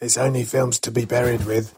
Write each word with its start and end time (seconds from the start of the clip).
It's 0.00 0.16
only 0.16 0.44
films 0.44 0.78
to 0.80 0.92
be 0.92 1.04
buried 1.04 1.44
with. 1.44 1.76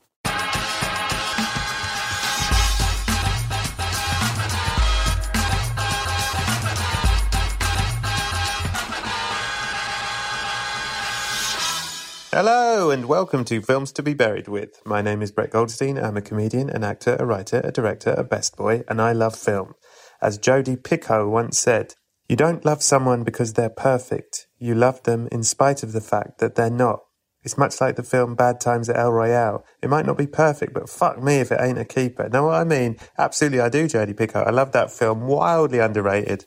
Hello 12.30 12.90
and 12.90 13.06
welcome 13.06 13.42
to 13.46 13.62
Films 13.62 13.90
to 13.92 14.02
be 14.02 14.12
Buried 14.12 14.48
with. 14.48 14.82
My 14.84 15.00
name 15.00 15.22
is 15.22 15.32
Brett 15.32 15.50
Goldstein. 15.50 15.96
I'm 15.96 16.18
a 16.18 16.20
comedian, 16.20 16.68
an 16.68 16.84
actor, 16.84 17.16
a 17.18 17.24
writer, 17.24 17.62
a 17.64 17.72
director, 17.72 18.10
a 18.10 18.22
best 18.22 18.54
boy, 18.54 18.84
and 18.86 19.00
I 19.00 19.12
love 19.12 19.34
film. 19.34 19.72
As 20.20 20.36
Jodi 20.36 20.76
Picoult 20.76 21.30
once 21.30 21.58
said, 21.58 21.94
you 22.28 22.36
don't 22.36 22.66
love 22.66 22.82
someone 22.82 23.24
because 23.24 23.54
they're 23.54 23.70
perfect. 23.70 24.46
You 24.58 24.74
love 24.74 25.02
them 25.04 25.26
in 25.32 25.42
spite 25.42 25.82
of 25.82 25.92
the 25.92 26.02
fact 26.02 26.38
that 26.40 26.54
they're 26.54 26.68
not. 26.68 27.00
It's 27.42 27.56
much 27.56 27.80
like 27.80 27.96
the 27.96 28.02
film 28.02 28.34
Bad 28.34 28.60
Times 28.60 28.88
at 28.88 28.96
El 28.96 29.12
Royale. 29.12 29.64
It 29.82 29.88
might 29.88 30.06
not 30.06 30.18
be 30.18 30.26
perfect, 30.26 30.74
but 30.74 30.90
fuck 30.90 31.22
me 31.22 31.36
if 31.36 31.50
it 31.50 31.60
ain't 31.60 31.78
a 31.78 31.84
keeper. 31.84 32.28
Know 32.28 32.46
what 32.46 32.54
I 32.54 32.64
mean? 32.64 32.98
Absolutely, 33.16 33.60
I 33.60 33.68
do, 33.68 33.88
Jodi 33.88 34.12
Picoult. 34.12 34.46
I 34.46 34.50
love 34.50 34.72
that 34.72 34.90
film. 34.90 35.26
Wildly 35.26 35.78
underrated. 35.78 36.44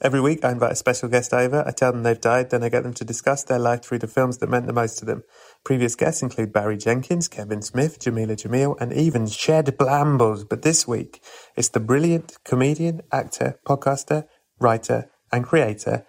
Every 0.00 0.20
week, 0.20 0.44
I 0.44 0.50
invite 0.50 0.72
a 0.72 0.76
special 0.76 1.08
guest 1.08 1.32
over. 1.32 1.62
I 1.66 1.70
tell 1.70 1.92
them 1.92 2.02
they've 2.02 2.20
died, 2.20 2.50
then 2.50 2.64
I 2.64 2.68
get 2.68 2.82
them 2.82 2.94
to 2.94 3.04
discuss 3.04 3.44
their 3.44 3.60
life 3.60 3.82
through 3.82 4.00
the 4.00 4.08
films 4.08 4.38
that 4.38 4.50
meant 4.50 4.66
the 4.66 4.72
most 4.72 4.98
to 4.98 5.04
them. 5.04 5.22
Previous 5.64 5.94
guests 5.94 6.20
include 6.20 6.52
Barry 6.52 6.76
Jenkins, 6.76 7.28
Kevin 7.28 7.62
Smith, 7.62 8.00
Jamila 8.00 8.34
Jamil, 8.34 8.76
and 8.80 8.92
even 8.92 9.26
Shed 9.28 9.78
Blambles. 9.78 10.44
But 10.44 10.62
this 10.62 10.86
week, 10.86 11.22
it's 11.56 11.68
the 11.68 11.80
brilliant 11.80 12.36
comedian, 12.44 13.02
actor, 13.12 13.60
podcaster, 13.66 14.26
writer, 14.58 15.10
and 15.32 15.44
creator, 15.44 16.04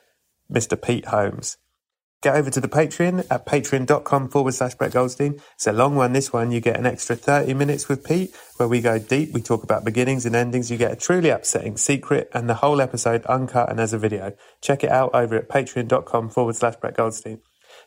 Mr. 0.52 0.82
Pete 0.82 1.06
Holmes. 1.06 1.58
Get 2.26 2.38
over 2.38 2.50
to 2.50 2.60
the 2.60 2.68
Patreon 2.68 3.28
at 3.30 3.46
patreon.com 3.46 4.30
forward 4.30 4.56
slash 4.56 4.74
Brett 4.74 4.94
Goldstein. 4.94 5.40
It's 5.54 5.68
a 5.68 5.72
long 5.72 5.96
one, 5.96 6.14
this 6.14 6.34
one. 6.34 6.52
You 6.52 6.60
get 6.60 6.76
an 6.76 6.88
extra 6.88 7.16
30 7.16 7.54
minutes 7.54 7.88
with 7.88 8.04
Pete 8.04 8.36
where 8.58 8.68
we 8.68 8.82
go 8.82 8.98
deep. 8.98 9.32
We 9.32 9.44
talk 9.44 9.64
about 9.64 9.86
beginnings 9.86 10.26
and 10.26 10.36
endings. 10.36 10.72
You 10.72 10.78
get 10.78 10.92
a 10.92 10.96
truly 10.96 11.30
upsetting 11.30 11.78
secret 11.78 12.32
and 12.34 12.50
the 12.50 12.56
whole 12.56 12.82
episode 12.82 13.24
uncut 13.28 13.70
and 13.70 13.80
as 13.80 13.94
a 13.94 14.00
video. 14.00 14.34
Check 14.60 14.84
it 14.84 14.90
out 14.90 15.14
over 15.14 15.36
at 15.36 15.50
patreon.com 15.50 16.32
forward 16.32 16.56
slash 16.56 16.78
Brett 16.78 16.98
Goldstein. 16.98 17.42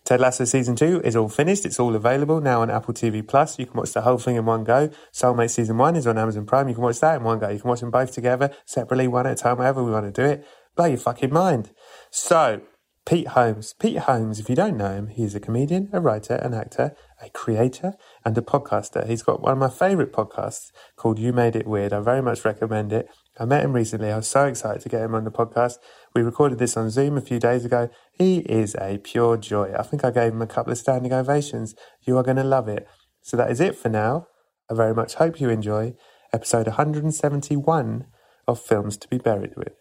Ted 0.04 0.20
Lasso 0.20 0.44
season 0.44 0.76
two 0.76 1.00
is 1.00 1.16
all 1.16 1.28
finished. 1.28 1.66
It's 1.66 1.80
all 1.80 1.96
available 1.96 2.40
now 2.40 2.62
on 2.62 2.70
Apple 2.70 2.94
TV 2.94 3.26
Plus. 3.26 3.58
You 3.58 3.66
can 3.66 3.74
watch 3.74 3.90
the 3.90 4.02
whole 4.02 4.18
thing 4.18 4.36
in 4.36 4.44
one 4.44 4.62
go. 4.62 4.90
Soulmate 5.12 5.50
season 5.50 5.78
one 5.78 5.96
is 5.96 6.06
on 6.06 6.16
Amazon 6.16 6.46
Prime. 6.46 6.68
You 6.68 6.76
can 6.76 6.84
watch 6.84 7.00
that 7.00 7.16
in 7.16 7.24
one 7.24 7.40
go. 7.40 7.48
You 7.48 7.58
can 7.58 7.70
watch 7.70 7.80
them 7.80 7.90
both 7.90 8.12
together, 8.12 8.54
separately, 8.66 9.08
one 9.08 9.26
at 9.26 9.32
a 9.32 9.34
time, 9.34 9.56
however 9.56 9.82
we 9.82 9.90
want 9.90 10.06
to 10.06 10.12
do 10.12 10.30
it. 10.30 10.46
Blow 10.76 10.86
your 10.86 10.98
fucking 10.98 11.32
mind. 11.32 11.70
So, 12.12 12.60
Pete 13.08 13.28
Holmes. 13.28 13.72
Pete 13.72 14.00
Holmes, 14.00 14.38
if 14.38 14.50
you 14.50 14.54
don't 14.54 14.76
know 14.76 14.92
him, 14.92 15.06
he's 15.06 15.34
a 15.34 15.40
comedian, 15.40 15.88
a 15.94 15.98
writer, 15.98 16.34
an 16.34 16.52
actor, 16.52 16.94
a 17.22 17.30
creator, 17.30 17.94
and 18.22 18.36
a 18.36 18.42
podcaster. 18.42 19.08
He's 19.08 19.22
got 19.22 19.40
one 19.40 19.52
of 19.52 19.58
my 19.58 19.70
favorite 19.70 20.12
podcasts 20.12 20.72
called 20.94 21.18
You 21.18 21.32
Made 21.32 21.56
It 21.56 21.66
Weird. 21.66 21.94
I 21.94 22.00
very 22.00 22.20
much 22.20 22.44
recommend 22.44 22.92
it. 22.92 23.08
I 23.40 23.46
met 23.46 23.64
him 23.64 23.72
recently. 23.72 24.12
I 24.12 24.16
was 24.16 24.28
so 24.28 24.44
excited 24.44 24.82
to 24.82 24.90
get 24.90 25.00
him 25.00 25.14
on 25.14 25.24
the 25.24 25.30
podcast. 25.30 25.76
We 26.14 26.20
recorded 26.20 26.58
this 26.58 26.76
on 26.76 26.90
Zoom 26.90 27.16
a 27.16 27.22
few 27.22 27.38
days 27.38 27.64
ago. 27.64 27.88
He 28.12 28.40
is 28.40 28.74
a 28.74 28.98
pure 28.98 29.38
joy. 29.38 29.72
I 29.72 29.84
think 29.84 30.04
I 30.04 30.10
gave 30.10 30.34
him 30.34 30.42
a 30.42 30.46
couple 30.46 30.72
of 30.72 30.78
standing 30.78 31.14
ovations. 31.14 31.74
You 32.06 32.18
are 32.18 32.22
going 32.22 32.36
to 32.36 32.44
love 32.44 32.68
it. 32.68 32.86
So 33.22 33.38
that 33.38 33.50
is 33.50 33.58
it 33.58 33.74
for 33.74 33.88
now. 33.88 34.26
I 34.70 34.74
very 34.74 34.94
much 34.94 35.14
hope 35.14 35.40
you 35.40 35.48
enjoy 35.48 35.94
episode 36.34 36.66
171 36.66 38.06
of 38.46 38.60
Films 38.60 38.98
to 38.98 39.08
be 39.08 39.16
Buried 39.16 39.56
with. 39.56 39.72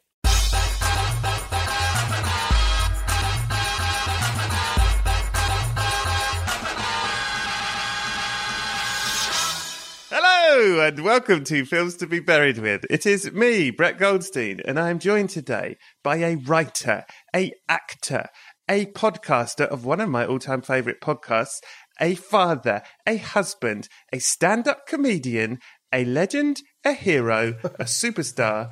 And 10.79 11.03
welcome 11.03 11.43
to 11.43 11.65
Films 11.65 11.95
to 11.95 12.05
be 12.05 12.19
Buried 12.19 12.59
with. 12.59 12.85
It 12.89 13.07
is 13.07 13.31
me, 13.31 13.71
Brett 13.71 13.97
Goldstein, 13.97 14.61
and 14.63 14.79
I 14.79 14.91
am 14.91 14.99
joined 14.99 15.31
today 15.31 15.77
by 16.03 16.17
a 16.17 16.35
writer, 16.35 17.03
a 17.35 17.51
actor, 17.67 18.27
a 18.69 18.85
podcaster 18.85 19.65
of 19.65 19.85
one 19.85 19.99
of 19.99 20.09
my 20.09 20.25
all-time 20.25 20.61
favorite 20.61 21.01
podcasts, 21.01 21.61
a 21.99 22.13
father, 22.13 22.83
a 23.07 23.17
husband, 23.17 23.89
a 24.13 24.19
stand-up 24.19 24.85
comedian, 24.85 25.57
a 25.91 26.05
legend, 26.05 26.61
a 26.85 26.94
hero, 26.94 27.55
a 27.63 27.85
superstar, 27.85 28.69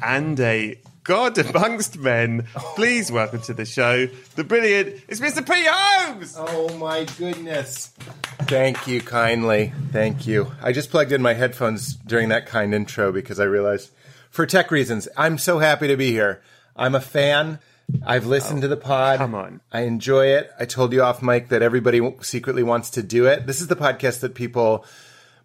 and 0.00 0.38
a 0.38 0.80
god 1.08 1.38
amongst 1.38 1.98
men. 1.98 2.46
Please 2.76 3.10
welcome 3.10 3.40
to 3.40 3.54
the 3.54 3.64
show 3.64 4.06
the 4.36 4.44
brilliant. 4.44 5.02
It's 5.08 5.20
Mr. 5.20 5.44
P. 5.44 5.64
Holmes. 5.66 6.34
Oh 6.36 6.76
my 6.76 7.06
goodness. 7.16 7.94
Thank 8.42 8.86
you 8.86 9.00
kindly. 9.00 9.72
Thank 9.90 10.26
you. 10.26 10.52
I 10.62 10.72
just 10.72 10.90
plugged 10.90 11.12
in 11.12 11.22
my 11.22 11.32
headphones 11.32 11.94
during 11.94 12.28
that 12.28 12.44
kind 12.44 12.74
intro 12.74 13.10
because 13.10 13.40
I 13.40 13.44
realized 13.44 13.90
for 14.30 14.44
tech 14.44 14.70
reasons, 14.70 15.08
I'm 15.16 15.38
so 15.38 15.60
happy 15.60 15.88
to 15.88 15.96
be 15.96 16.10
here. 16.10 16.42
I'm 16.76 16.94
a 16.94 17.00
fan. 17.00 17.58
I've 18.06 18.26
listened 18.26 18.60
to 18.60 18.68
the 18.68 18.76
pod. 18.76 19.16
come 19.16 19.34
on. 19.34 19.62
I 19.72 19.82
enjoy 19.82 20.26
it. 20.26 20.50
I 20.60 20.66
told 20.66 20.92
you 20.92 21.02
off 21.02 21.22
mic 21.22 21.48
that 21.48 21.62
everybody 21.62 22.02
secretly 22.20 22.62
wants 22.62 22.90
to 22.90 23.02
do 23.02 23.24
it. 23.26 23.46
This 23.46 23.62
is 23.62 23.68
the 23.68 23.76
podcast 23.76 24.20
that 24.20 24.34
people 24.34 24.84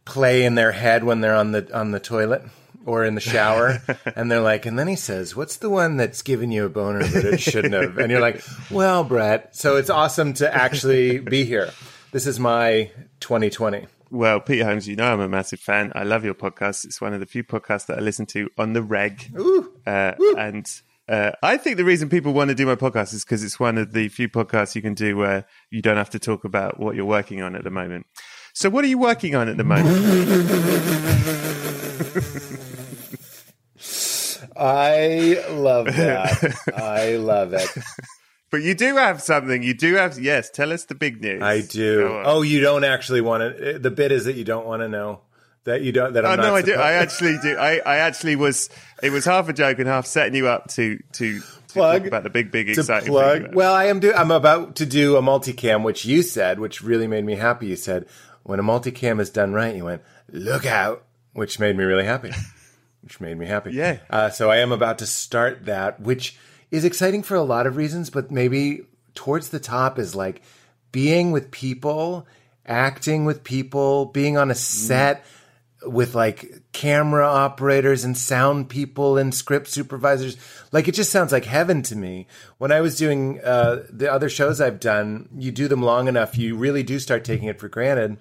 play 0.03 0.43
in 0.43 0.55
their 0.55 0.73
head 0.73 1.05
when 1.05 1.21
they're 1.21 1.33
on 1.33 1.53
the 1.53 1.73
on 1.73 1.91
the 1.91 2.01
toilet 2.01 2.41
or 2.85 3.03
in 3.05 3.15
the 3.15 3.21
shower 3.21 3.81
and 4.15 4.31
they're 4.31 4.41
like 4.41 4.65
and 4.65 4.77
then 4.77 4.87
he 4.87 4.95
says 4.95 5.35
what's 5.35 5.57
the 5.57 5.69
one 5.69 5.97
that's 5.97 6.21
giving 6.21 6.51
you 6.51 6.65
a 6.65 6.69
boner 6.69 7.03
that 7.03 7.25
it 7.25 7.39
shouldn't 7.39 7.73
have 7.73 7.97
and 7.97 8.11
you're 8.11 8.21
like 8.21 8.43
well 8.69 9.03
brett 9.03 9.55
so 9.55 9.77
it's 9.77 9.89
awesome 9.89 10.33
to 10.33 10.53
actually 10.53 11.19
be 11.19 11.45
here 11.45 11.71
this 12.11 12.27
is 12.27 12.39
my 12.39 12.91
2020 13.21 13.87
Well, 14.11 14.39
Pete 14.39 14.61
Holmes, 14.61 14.87
you 14.87 14.95
know 14.95 15.11
I'm 15.11 15.19
a 15.19 15.27
massive 15.27 15.59
fan. 15.59 15.91
I 15.95 16.03
love 16.03 16.23
your 16.23 16.35
podcast. 16.35 16.85
It's 16.85 17.01
one 17.01 17.13
of 17.15 17.19
the 17.19 17.25
few 17.25 17.43
podcasts 17.43 17.87
that 17.87 17.97
I 17.97 18.01
listen 18.01 18.27
to 18.27 18.49
on 18.59 18.73
the 18.73 18.83
reg. 18.83 19.33
Uh, 19.87 20.13
and 20.37 20.69
uh, 21.09 21.31
I 21.41 21.57
think 21.57 21.77
the 21.77 21.83
reason 21.83 22.09
people 22.09 22.31
want 22.31 22.49
to 22.49 22.55
do 22.55 22.67
my 22.67 22.75
podcast 22.75 23.15
is 23.15 23.25
because 23.25 23.43
it's 23.43 23.59
one 23.59 23.79
of 23.79 23.93
the 23.93 24.09
few 24.09 24.29
podcasts 24.29 24.75
you 24.75 24.83
can 24.83 24.93
do 24.93 25.17
where 25.17 25.45
you 25.71 25.81
don't 25.81 25.97
have 25.97 26.11
to 26.11 26.19
talk 26.19 26.43
about 26.43 26.79
what 26.79 26.95
you're 26.95 27.05
working 27.05 27.41
on 27.41 27.55
at 27.55 27.63
the 27.63 27.71
moment. 27.71 28.05
So, 28.53 28.69
what 28.69 28.85
are 28.85 28.87
you 28.87 28.99
working 28.99 29.33
on 29.33 29.49
at 29.49 29.57
the 29.57 29.63
moment? 29.63 31.49
i 34.57 35.43
love 35.51 35.85
that 35.95 36.55
i 36.75 37.15
love 37.15 37.53
it 37.53 37.69
but 38.51 38.61
you 38.61 38.75
do 38.75 38.95
have 38.97 39.19
something. 39.19 39.63
You 39.63 39.73
do 39.73 39.95
have, 39.95 40.19
yes, 40.19 40.51
tell 40.51 40.71
us 40.71 40.85
the 40.85 40.93
big 40.95 41.21
news. 41.21 41.41
i 41.41 41.61
do 41.61 42.21
oh 42.23 42.41
you 42.43 42.59
don't 42.61 42.83
actually 42.83 43.21
want 43.21 43.41
to 43.57 43.75
eh, 43.75 43.77
the 43.79 43.89
bit 43.91 44.11
is 44.11 44.25
that 44.25 44.35
you 44.35 44.43
don't 44.43 44.65
want 44.67 44.81
to 44.81 44.87
know 44.89 45.21
that 45.63 45.81
you 45.81 45.91
don't 45.91 46.13
that 46.13 46.25
Oh 46.25 46.29
i'm 46.29 46.37
no, 46.37 46.49
not 46.49 46.53
I 46.55 46.61
do. 46.61 46.73
I 46.75 46.91
actually 46.93 47.37
do. 47.41 47.55
I, 47.55 47.79
I 47.85 47.97
actually 47.99 48.35
was. 48.35 48.69
It 49.01 49.11
was 49.11 49.23
half 49.23 49.47
a 49.47 49.53
joke 49.53 49.79
and 49.79 49.87
half 49.87 50.05
setting 50.05 50.35
you 50.35 50.47
up 50.49 50.67
to 50.71 50.97
to, 51.13 51.39
to 51.39 51.45
Plug. 51.69 51.99
talk 51.99 52.07
about 52.09 52.23
the 52.23 52.29
big, 52.29 52.51
big, 52.51 52.67
exciting 52.69 53.07
plug. 53.07 53.43
thing. 53.43 53.51
Well, 53.55 53.73
I 53.73 53.85
am 53.85 54.01
do. 54.01 54.13
I'm 54.13 54.29
about 54.29 54.75
to 54.75 54.85
do 54.85 55.15
a 55.15 55.21
multicam, 55.21 55.83
which 55.83 56.03
you 56.03 56.21
said, 56.21 56.59
which 56.59 56.83
really 56.83 57.07
made 57.07 57.23
me 57.23 57.35
happy. 57.35 57.67
You 57.67 57.77
said 57.77 58.07
when 58.43 58.59
a 58.59 58.63
multicam 58.63 59.21
is 59.21 59.29
done 59.29 59.53
right, 59.53 59.73
you 59.73 59.85
went 59.85 60.01
look 60.33 60.65
out, 60.65 61.05
which 61.31 61.59
made 61.61 61.77
me 61.77 61.85
really 61.85 62.03
happy. 62.05 62.31
Which 63.03 63.21
made 63.21 63.37
me 63.37 63.45
happy. 63.45 63.73
Yeah. 63.73 63.99
Uh, 64.09 64.29
so 64.29 64.49
I 64.49 64.57
am 64.57 64.71
about 64.71 64.97
to 64.99 65.05
start 65.05 65.65
that, 65.65 65.99
which 65.99 66.37
is 66.71 66.85
exciting 66.85 67.21
for 67.23 67.35
a 67.35 67.43
lot 67.43 67.67
of 67.67 67.75
reasons, 67.75 68.09
but 68.09 68.31
maybe 68.31 68.81
towards 69.13 69.49
the 69.49 69.59
top 69.59 69.99
is 69.99 70.15
like 70.15 70.41
being 70.91 71.31
with 71.31 71.51
people 71.51 72.25
acting 72.65 73.25
with 73.25 73.43
people, 73.43 74.05
being 74.05 74.37
on 74.37 74.51
a 74.51 74.55
set 74.55 75.25
with 75.85 76.15
like 76.15 76.61
camera 76.71 77.27
operators 77.27 78.05
and 78.05 78.17
sound 78.17 78.69
people 78.69 79.17
and 79.17 79.35
script 79.35 79.67
supervisors. 79.67 80.37
Like 80.71 80.87
it 80.87 80.95
just 80.95 81.11
sounds 81.11 81.31
like 81.31 81.45
heaven 81.45 81.81
to 81.83 81.95
me. 81.95 82.27
When 82.57 82.71
I 82.71 82.79
was 82.81 82.97
doing 82.97 83.41
uh, 83.43 83.83
the 83.89 84.11
other 84.11 84.29
shows 84.29 84.61
I've 84.61 84.79
done, 84.79 85.27
you 85.37 85.51
do 85.51 85.67
them 85.67 85.81
long 85.81 86.07
enough, 86.07 86.37
you 86.37 86.55
really 86.55 86.83
do 86.83 86.99
start 86.99 87.25
taking 87.25 87.49
it 87.49 87.59
for 87.59 87.67
granted. 87.67 88.17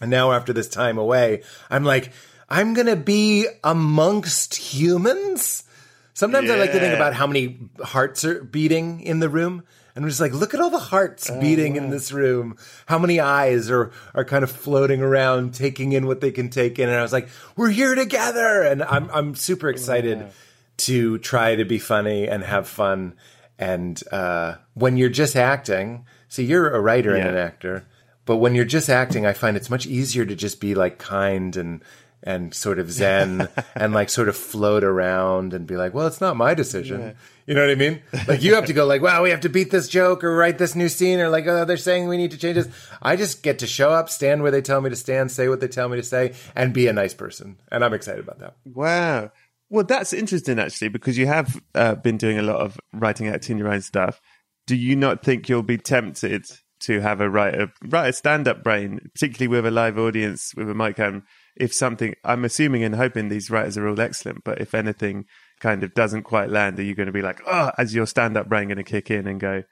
And 0.00 0.10
now 0.10 0.32
after 0.32 0.52
this 0.52 0.68
time 0.68 0.98
away, 0.98 1.42
I'm 1.70 1.84
like, 1.84 2.10
I'm 2.48 2.74
going 2.74 2.86
to 2.86 2.96
be 2.96 3.46
amongst 3.62 4.54
humans. 4.54 5.64
Sometimes 6.12 6.50
I 6.50 6.56
like 6.56 6.72
to 6.72 6.80
think 6.80 6.94
about 6.94 7.14
how 7.14 7.26
many 7.26 7.58
hearts 7.82 8.24
are 8.24 8.44
beating 8.44 9.00
in 9.00 9.18
the 9.18 9.28
room. 9.28 9.64
And 9.96 10.04
I'm 10.04 10.08
just 10.08 10.20
like, 10.20 10.32
look 10.32 10.54
at 10.54 10.60
all 10.60 10.70
the 10.70 10.78
hearts 10.78 11.30
beating 11.30 11.76
in 11.76 11.90
this 11.90 12.10
room. 12.10 12.56
How 12.86 12.98
many 12.98 13.20
eyes 13.20 13.70
are, 13.70 13.92
are 14.14 14.24
kind 14.24 14.42
of 14.42 14.50
floating 14.50 15.02
around, 15.02 15.54
taking 15.54 15.92
in 15.92 16.06
what 16.06 16.20
they 16.20 16.32
can 16.32 16.50
take 16.50 16.78
in. 16.78 16.88
And 16.88 16.98
I 16.98 17.02
was 17.02 17.12
like, 17.12 17.28
we're 17.56 17.70
here 17.70 17.94
together. 17.94 18.62
And 18.62 18.82
I'm, 18.82 19.08
I'm 19.12 19.34
super 19.36 19.68
excited 19.68 20.32
to 20.78 21.18
try 21.18 21.54
to 21.56 21.64
be 21.64 21.78
funny 21.78 22.28
and 22.28 22.42
have 22.42 22.68
fun. 22.68 23.14
And 23.58 24.02
uh, 24.10 24.56
when 24.74 24.96
you're 24.96 25.08
just 25.08 25.36
acting, 25.36 26.06
see, 26.28 26.44
you're 26.44 26.70
a 26.70 26.80
writer 26.80 27.14
and 27.14 27.28
an 27.28 27.36
actor, 27.36 27.86
but 28.26 28.36
when 28.38 28.54
you're 28.54 28.64
just 28.64 28.88
acting, 28.88 29.26
I 29.26 29.32
find 29.32 29.56
it's 29.56 29.70
much 29.70 29.86
easier 29.86 30.24
to 30.24 30.34
just 30.34 30.60
be 30.60 30.74
like 30.74 30.98
kind 30.98 31.56
and 31.56 31.82
and 32.24 32.54
sort 32.54 32.78
of 32.78 32.90
zen 32.90 33.48
and 33.76 33.92
like 33.92 34.08
sort 34.08 34.28
of 34.28 34.36
float 34.36 34.82
around 34.82 35.52
and 35.52 35.66
be 35.66 35.76
like, 35.76 35.94
well, 35.94 36.06
it's 36.06 36.20
not 36.20 36.36
my 36.36 36.54
decision. 36.54 37.14
You 37.46 37.54
know 37.54 37.60
what 37.60 37.70
I 37.70 37.74
mean? 37.74 38.02
Like 38.26 38.42
you 38.42 38.54
have 38.54 38.64
to 38.66 38.72
go 38.72 38.86
like, 38.86 39.02
wow, 39.02 39.22
we 39.22 39.30
have 39.30 39.42
to 39.42 39.50
beat 39.50 39.70
this 39.70 39.86
joke 39.86 40.24
or 40.24 40.34
write 40.34 40.56
this 40.56 40.74
new 40.74 40.88
scene 40.88 41.20
or 41.20 41.28
like, 41.28 41.46
oh, 41.46 41.66
they're 41.66 41.76
saying 41.76 42.08
we 42.08 42.16
need 42.16 42.30
to 42.30 42.38
change 42.38 42.56
this. 42.56 42.68
I 43.02 43.16
just 43.16 43.42
get 43.42 43.58
to 43.58 43.66
show 43.66 43.90
up, 43.90 44.08
stand 44.08 44.42
where 44.42 44.50
they 44.50 44.62
tell 44.62 44.80
me 44.80 44.88
to 44.90 44.96
stand, 44.96 45.30
say 45.30 45.48
what 45.48 45.60
they 45.60 45.68
tell 45.68 45.88
me 45.88 45.98
to 45.98 46.02
say, 46.02 46.32
and 46.56 46.72
be 46.72 46.86
a 46.86 46.92
nice 46.92 47.12
person. 47.12 47.58
And 47.70 47.84
I'm 47.84 47.92
excited 47.92 48.24
about 48.24 48.38
that. 48.38 48.56
Wow. 48.64 49.30
Well, 49.68 49.84
that's 49.84 50.14
interesting 50.14 50.58
actually, 50.58 50.88
because 50.88 51.18
you 51.18 51.26
have 51.26 51.60
uh, 51.74 51.96
been 51.96 52.16
doing 52.16 52.38
a 52.38 52.42
lot 52.42 52.60
of 52.60 52.78
writing, 52.94 53.28
acting 53.28 53.58
your 53.58 53.68
own 53.68 53.82
stuff. 53.82 54.20
Do 54.66 54.76
you 54.76 54.96
not 54.96 55.22
think 55.22 55.48
you'll 55.48 55.62
be 55.62 55.76
tempted 55.76 56.46
to 56.80 57.00
have 57.00 57.20
a 57.20 57.28
write 57.28 57.54
a 57.54 57.70
write 57.82 58.08
a 58.08 58.12
stand 58.14 58.48
up 58.48 58.62
brain, 58.62 59.00
particularly 59.14 59.48
with 59.48 59.66
a 59.66 59.70
live 59.70 59.98
audience 59.98 60.54
with 60.56 60.70
a 60.70 60.74
mic 60.74 60.98
on? 60.98 61.24
If 61.56 61.72
something, 61.72 62.14
I'm 62.24 62.44
assuming 62.44 62.82
and 62.82 62.96
hoping 62.96 63.28
these 63.28 63.50
writers 63.50 63.76
are 63.78 63.86
all 63.86 64.00
excellent, 64.00 64.44
but 64.44 64.60
if 64.60 64.74
anything 64.74 65.26
kind 65.60 65.84
of 65.84 65.94
doesn't 65.94 66.24
quite 66.24 66.50
land, 66.50 66.78
are 66.78 66.82
you 66.82 66.94
going 66.94 67.06
to 67.06 67.12
be 67.12 67.22
like, 67.22 67.40
oh, 67.46 67.70
as 67.78 67.94
your 67.94 68.06
stand 68.06 68.36
up 68.36 68.48
brain 68.48 68.68
going 68.68 68.78
to 68.78 68.84
kick 68.84 69.10
in 69.10 69.26
and 69.26 69.38
go, 69.38 69.62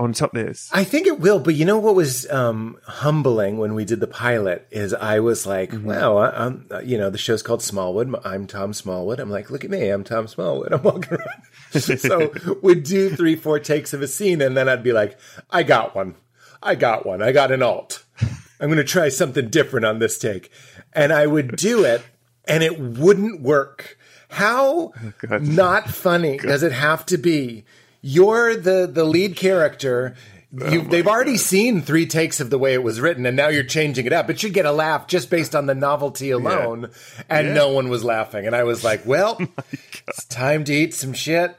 I 0.00 0.02
want 0.02 0.14
to 0.14 0.20
top 0.20 0.32
this? 0.32 0.70
I 0.72 0.84
think 0.84 1.06
it 1.06 1.20
will, 1.20 1.40
but 1.40 1.54
you 1.54 1.64
know 1.64 1.78
what 1.78 1.94
was 1.94 2.30
um, 2.30 2.78
humbling 2.86 3.58
when 3.58 3.74
we 3.74 3.84
did 3.84 4.00
the 4.00 4.06
pilot 4.06 4.66
is 4.70 4.94
I 4.94 5.20
was 5.20 5.46
like, 5.46 5.72
wow, 5.74 6.16
I, 6.16 6.46
I'm, 6.46 6.66
uh, 6.70 6.80
you 6.80 6.96
know, 6.96 7.10
the 7.10 7.18
show's 7.18 7.42
called 7.42 7.62
Smallwood. 7.62 8.14
I'm 8.24 8.46
Tom 8.46 8.72
Smallwood. 8.72 9.20
I'm 9.20 9.30
like, 9.30 9.50
look 9.50 9.64
at 9.64 9.70
me, 9.70 9.90
I'm 9.90 10.04
Tom 10.04 10.26
Smallwood. 10.26 10.72
I'm 10.72 10.82
walking 10.82 11.18
around. 11.18 11.82
so 12.00 12.32
we'd 12.62 12.84
do 12.84 13.14
three, 13.14 13.36
four 13.36 13.58
takes 13.58 13.92
of 13.92 14.00
a 14.00 14.08
scene, 14.08 14.40
and 14.40 14.56
then 14.56 14.68
I'd 14.68 14.82
be 14.82 14.92
like, 14.92 15.18
I 15.50 15.62
got 15.64 15.94
one. 15.94 16.14
I 16.62 16.76
got 16.76 17.04
one. 17.04 17.20
I 17.22 17.32
got 17.32 17.52
an 17.52 17.62
alt. 17.62 18.04
I'm 18.60 18.68
going 18.68 18.76
to 18.76 18.84
try 18.84 19.08
something 19.08 19.48
different 19.48 19.86
on 19.86 19.98
this 19.98 20.18
take. 20.18 20.50
And 20.92 21.12
I 21.12 21.26
would 21.26 21.56
do 21.56 21.84
it, 21.84 22.02
and 22.46 22.62
it 22.62 22.78
wouldn't 22.80 23.40
work. 23.40 23.96
How 24.30 24.92
God. 25.18 25.42
not 25.42 25.90
funny 25.90 26.38
does 26.38 26.62
it 26.62 26.72
have 26.72 27.04
to 27.06 27.18
be? 27.18 27.64
You're 28.00 28.56
the 28.56 28.88
the 28.90 29.04
lead 29.04 29.36
character. 29.36 30.14
You, 30.52 30.82
they've 30.82 31.06
already 31.06 31.36
seen 31.36 31.80
three 31.80 32.06
takes 32.06 32.40
of 32.40 32.50
the 32.50 32.58
way 32.58 32.74
it 32.74 32.82
was 32.82 33.00
written, 33.00 33.24
and 33.24 33.36
now 33.36 33.48
you're 33.48 33.62
changing 33.62 34.06
it 34.06 34.12
up. 34.12 34.28
It 34.30 34.40
should 34.40 34.52
get 34.52 34.66
a 34.66 34.72
laugh 34.72 35.06
just 35.06 35.30
based 35.30 35.54
on 35.54 35.66
the 35.66 35.76
novelty 35.76 36.30
alone, 36.30 36.90
and 37.28 37.54
no 37.54 37.68
one 37.68 37.88
was 37.88 38.02
laughing. 38.02 38.46
And 38.46 38.56
I 38.56 38.64
was 38.64 38.82
like, 38.82 39.06
"Well, 39.06 39.40
it's 40.08 40.24
time 40.24 40.64
to 40.64 40.72
eat 40.72 40.94
some 40.94 41.12
shit 41.12 41.56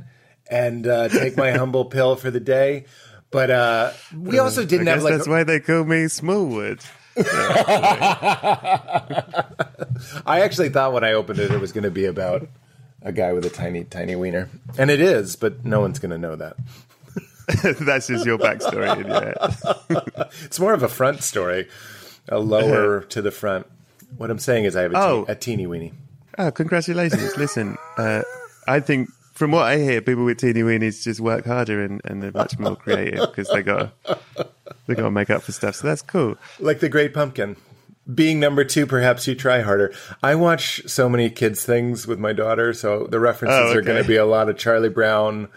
and 0.50 0.86
uh, 0.86 1.07
take 1.07 1.38
my 1.38 1.51
humble 1.51 1.86
pill 1.86 2.18
for 2.18 2.31
the 2.31 2.42
day." 2.42 2.86
But 3.31 3.50
uh, 3.50 3.92
we 4.13 4.39
also 4.39 4.66
didn't 4.66 4.88
have 4.88 5.04
like 5.04 5.13
that's 5.13 5.28
why 5.28 5.44
they 5.45 5.62
call 5.62 5.86
me 5.86 6.07
Smallwood. 6.10 6.80
I 10.25 10.41
actually 10.43 10.69
thought 10.69 10.93
when 10.93 11.03
I 11.03 11.13
opened 11.13 11.39
it, 11.39 11.51
it 11.51 11.59
was 11.59 11.71
going 11.71 11.83
to 11.83 11.91
be 11.91 12.05
about 12.05 12.47
a 13.01 13.11
guy 13.11 13.33
with 13.33 13.45
a 13.45 13.49
tiny, 13.49 13.83
tiny 13.83 14.15
wiener, 14.15 14.49
and 14.77 14.89
it 14.91 15.01
is, 15.01 15.35
but 15.35 15.65
no 15.65 15.79
one's 15.81 15.99
going 15.99 16.11
to 16.11 16.17
know 16.17 16.35
that. 16.35 16.55
that's 17.81 18.07
just 18.07 18.25
your 18.25 18.37
backstory. 18.37 18.89
It's 20.45 20.59
more 20.59 20.73
of 20.73 20.83
a 20.83 20.87
front 20.87 21.21
story, 21.23 21.67
a 22.29 22.39
lower 22.39 23.01
to 23.09 23.21
the 23.21 23.31
front. 23.31 23.67
What 24.17 24.29
I'm 24.31 24.39
saying 24.39 24.65
is, 24.65 24.75
I 24.75 24.83
have 24.83 24.91
a, 24.91 24.95
te- 24.95 24.99
Oh. 25.01 25.25
a 25.27 25.35
teeny 25.35 25.67
weeny. 25.67 25.93
Oh, 26.37 26.51
congratulations. 26.51 27.35
Listen, 27.37 27.77
uh, 27.97 28.21
I 28.67 28.79
think 28.79 29.09
from 29.33 29.51
what 29.51 29.63
I 29.63 29.78
hear, 29.78 30.01
people 30.01 30.25
with 30.25 30.38
teeny 30.39 30.62
weenies 30.62 31.04
just 31.04 31.19
work 31.19 31.45
harder 31.45 31.83
and, 31.83 32.01
and 32.06 32.22
they're 32.22 32.31
much 32.31 32.57
more 32.60 32.75
creative 32.75 33.30
because 33.30 33.48
they 33.50 33.63
got 33.63 33.94
they 34.88 34.95
got 34.95 35.04
to 35.04 35.12
make 35.12 35.30
up 35.30 35.42
for 35.44 35.51
stuff. 35.51 35.75
So 35.75 35.88
that's 35.88 36.01
cool. 36.01 36.36
Like 36.60 36.80
the 36.80 36.89
Great 36.89 37.13
Pumpkin. 37.13 37.56
Being 38.13 38.39
number 38.39 38.63
two, 38.66 38.88
perhaps 38.88 39.28
you 39.28 39.36
try 39.36 39.62
harder. 39.62 39.94
I 40.24 40.36
watch 40.36 40.81
so 40.88 41.07
many 41.07 41.30
kids' 41.30 41.63
things 41.63 42.07
with 42.07 42.19
my 42.19 42.33
daughter, 42.33 42.74
so 42.74 43.06
the 43.07 43.19
references 43.19 43.72
Oh, 43.72 43.78
are 43.78 43.81
going 43.81 44.01
to 44.01 44.07
be 44.07 44.16
a 44.16 44.25
lot 44.25 44.50
of 44.50 44.57
Charlie 44.57 44.89
Brown. 44.89 45.50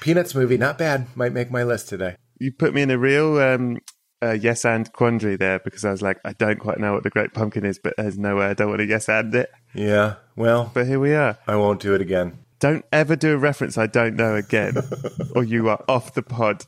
Peanuts 0.00 0.34
movie, 0.34 0.56
not 0.56 0.78
bad. 0.78 1.14
Might 1.14 1.32
make 1.34 1.50
my 1.50 1.62
list 1.62 1.88
today. 1.90 2.16
You 2.38 2.52
put 2.52 2.74
me 2.74 2.82
in 2.82 2.90
a 2.90 2.98
real 2.98 3.38
um, 3.38 3.78
uh, 4.22 4.32
yes 4.32 4.64
and 4.64 4.90
quandary 4.92 5.36
there 5.36 5.58
because 5.60 5.84
I 5.84 5.90
was 5.90 6.02
like, 6.02 6.18
I 6.24 6.32
don't 6.32 6.58
quite 6.58 6.80
know 6.80 6.94
what 6.94 7.02
the 7.02 7.10
Great 7.10 7.34
Pumpkin 7.34 7.64
is, 7.66 7.78
but 7.78 7.94
there's 7.98 8.18
no 8.18 8.36
way 8.36 8.46
I 8.46 8.54
don't 8.54 8.68
want 8.68 8.80
to 8.80 8.86
yes 8.86 9.08
and 9.08 9.34
it. 9.34 9.50
Yeah, 9.74 10.14
well, 10.36 10.70
But 10.72 10.86
here 10.86 10.98
we 10.98 11.14
are. 11.14 11.38
I 11.46 11.56
won't 11.56 11.80
do 11.80 11.94
it 11.94 12.00
again. 12.00 12.38
Don't 12.64 12.86
ever 12.90 13.14
do 13.14 13.34
a 13.34 13.36
reference 13.36 13.76
I 13.76 13.86
don't 13.86 14.16
know 14.16 14.36
again, 14.36 14.76
or 15.36 15.44
you 15.44 15.68
are 15.68 15.84
off 15.86 16.14
the 16.14 16.22
pod. 16.22 16.64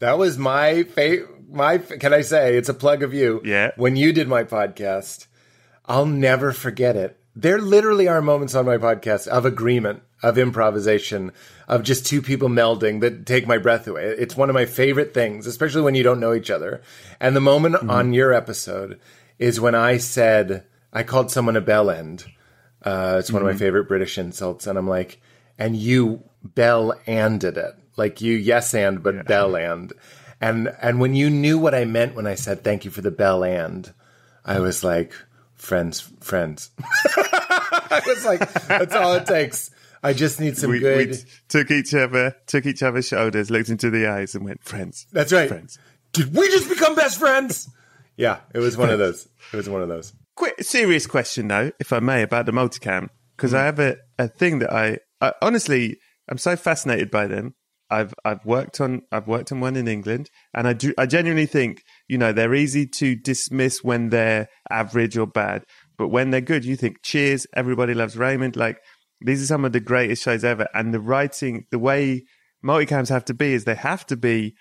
That 0.00 0.18
was 0.18 0.36
my 0.36 0.82
favorite. 0.82 1.48
my 1.48 1.78
can 1.78 2.12
I 2.12 2.22
say 2.22 2.56
it's 2.56 2.68
a 2.68 2.74
plug 2.74 3.04
of 3.04 3.14
you. 3.14 3.40
Yeah. 3.44 3.70
When 3.76 3.94
you 3.94 4.12
did 4.12 4.26
my 4.26 4.42
podcast, 4.42 5.28
I'll 5.86 6.06
never 6.06 6.50
forget 6.50 6.96
it. 6.96 7.20
There 7.36 7.60
literally 7.60 8.08
are 8.08 8.20
moments 8.20 8.56
on 8.56 8.66
my 8.66 8.78
podcast 8.78 9.28
of 9.28 9.46
agreement, 9.46 10.02
of 10.24 10.38
improvisation, 10.38 11.30
of 11.68 11.84
just 11.84 12.04
two 12.04 12.20
people 12.20 12.48
melding 12.48 13.00
that 13.02 13.24
take 13.24 13.46
my 13.46 13.58
breath 13.58 13.86
away. 13.86 14.06
It's 14.06 14.36
one 14.36 14.50
of 14.50 14.54
my 14.54 14.66
favorite 14.66 15.14
things, 15.14 15.46
especially 15.46 15.82
when 15.82 15.94
you 15.94 16.02
don't 16.02 16.18
know 16.18 16.34
each 16.34 16.50
other. 16.50 16.82
And 17.20 17.36
the 17.36 17.40
moment 17.40 17.76
on 17.88 18.12
your 18.12 18.32
episode 18.32 18.98
is 19.38 19.60
when 19.60 19.76
I 19.76 19.98
said 19.98 20.64
I 20.92 21.04
called 21.04 21.30
someone 21.30 21.54
a 21.54 21.60
bell 21.60 21.90
end. 21.90 22.24
Uh, 22.82 23.18
it's 23.20 23.30
one 23.30 23.40
of 23.40 23.46
my 23.46 23.54
favorite 23.54 23.86
British 23.86 24.18
insults, 24.18 24.66
and 24.66 24.76
I'm 24.76 24.88
like, 24.88 25.20
and 25.58 25.76
you 25.76 26.22
bell 26.42 26.94
anded 27.06 27.56
it, 27.56 27.74
like 27.96 28.20
you 28.20 28.34
yes 28.36 28.74
and 28.74 29.02
but 29.02 29.26
bell 29.26 29.56
and, 29.56 29.92
and 30.40 30.74
and 30.80 31.00
when 31.00 31.14
you 31.14 31.28
knew 31.30 31.58
what 31.58 31.74
I 31.74 31.84
meant 31.84 32.14
when 32.14 32.26
I 32.26 32.36
said 32.36 32.62
thank 32.62 32.84
you 32.84 32.90
for 32.90 33.00
the 33.00 33.10
bell 33.10 33.44
and, 33.44 33.92
I 34.44 34.60
was 34.60 34.82
like, 34.82 35.12
friends, 35.56 36.10
friends. 36.20 36.70
I 36.80 38.00
was 38.06 38.24
like, 38.24 38.40
that's 38.64 38.94
all 38.94 39.14
it 39.14 39.26
takes. 39.26 39.70
I 40.02 40.14
just 40.14 40.40
need 40.40 40.56
some 40.56 40.70
We, 40.70 40.78
good. 40.78 41.10
we 41.10 41.16
took 41.48 41.70
each 41.70 41.92
other, 41.94 42.36
took 42.46 42.64
each 42.64 42.82
other's 42.82 43.06
shoulders, 43.06 43.50
looked 43.50 43.68
into 43.68 43.90
the 43.90 44.06
eyes, 44.06 44.34
and 44.34 44.44
went, 44.44 44.62
"Friends." 44.62 45.06
that's 45.12 45.32
right. 45.32 45.48
Friends. 45.48 45.78
Did 46.12 46.34
we 46.34 46.48
just 46.48 46.68
become 46.68 46.94
best 46.94 47.18
friends? 47.18 47.68
yeah, 48.16 48.40
it 48.54 48.58
was 48.58 48.76
one 48.76 48.90
of 48.90 48.98
those. 48.98 49.28
It 49.52 49.56
was 49.56 49.68
one 49.68 49.82
of 49.82 49.88
those. 49.88 50.12
Quick, 50.34 50.62
serious 50.62 51.06
question 51.06 51.48
though, 51.48 51.72
if 51.80 51.92
I 51.92 51.98
may, 51.98 52.22
about 52.22 52.46
the 52.46 52.52
multicam, 52.52 53.08
because 53.36 53.52
mm. 53.52 53.58
I 53.58 53.64
have 53.64 53.78
a, 53.80 53.96
a 54.18 54.28
thing 54.28 54.60
that 54.60 54.72
I, 54.72 54.98
I 55.20 55.32
honestly, 55.42 55.98
I'm 56.30 56.38
so 56.38 56.56
fascinated 56.56 57.10
by 57.10 57.26
them. 57.26 57.54
I've 57.90 58.12
I've 58.24 58.44
worked 58.44 58.80
on 58.80 59.02
I've 59.10 59.26
worked 59.26 59.50
on 59.50 59.60
one 59.60 59.76
in 59.76 59.88
England, 59.88 60.28
and 60.52 60.68
I 60.68 60.74
do 60.74 60.92
I 60.98 61.06
genuinely 61.06 61.46
think 61.46 61.82
you 62.06 62.18
know 62.18 62.32
they're 62.32 62.54
easy 62.54 62.86
to 62.86 63.16
dismiss 63.16 63.82
when 63.82 64.10
they're 64.10 64.48
average 64.70 65.16
or 65.16 65.26
bad, 65.26 65.64
but 65.96 66.08
when 66.08 66.30
they're 66.30 66.40
good, 66.40 66.64
you 66.64 66.76
think 66.76 67.02
Cheers, 67.02 67.46
Everybody 67.54 67.94
Loves 67.94 68.16
Raymond, 68.16 68.56
like 68.56 68.78
these 69.20 69.42
are 69.42 69.46
some 69.46 69.64
of 69.64 69.72
the 69.72 69.80
greatest 69.80 70.22
shows 70.22 70.44
ever, 70.44 70.68
and 70.74 70.92
the 70.92 71.00
writing, 71.00 71.64
the 71.70 71.78
way 71.78 72.24
multicams 72.64 73.08
have 73.08 73.24
to 73.26 73.34
be 73.34 73.54
is 73.54 73.64
they 73.64 73.74
have 73.74 74.04
to 74.06 74.16
be 74.16 74.54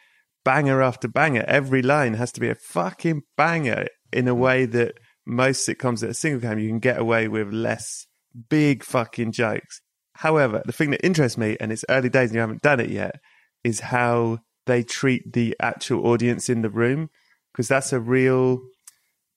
banger 0.45 0.81
after 0.81 1.07
banger. 1.07 1.43
Every 1.47 1.81
line 1.81 2.13
has 2.13 2.31
to 2.33 2.39
be 2.39 2.49
a 2.49 2.55
fucking 2.55 3.23
banger 3.35 3.87
in 4.13 4.27
a 4.27 4.35
way 4.35 4.65
that 4.65 4.93
most 5.25 5.67
sitcoms 5.67 5.99
that 5.99 6.11
are 6.11 6.13
single 6.13 6.39
cam 6.39 6.59
you 6.59 6.69
can 6.69 6.79
get 6.79 6.97
away 6.97 7.27
with 7.27 7.51
less 7.51 8.07
big 8.49 8.83
fucking 8.83 9.33
jokes. 9.33 9.81
However, 10.17 10.63
the 10.65 10.71
thing 10.71 10.91
that 10.91 11.05
interests 11.05 11.37
me, 11.37 11.57
and 11.59 11.71
it's 11.71 11.85
early 11.89 12.09
days 12.09 12.29
and 12.29 12.35
you 12.35 12.41
haven't 12.41 12.61
done 12.61 12.79
it 12.79 12.89
yet, 12.89 13.19
is 13.63 13.79
how 13.79 14.39
they 14.65 14.83
treat 14.83 15.33
the 15.33 15.55
actual 15.59 16.07
audience 16.07 16.49
in 16.49 16.61
the 16.61 16.69
room. 16.69 17.09
Because 17.53 17.67
that's 17.67 17.93
a 17.93 17.99
real. 17.99 18.61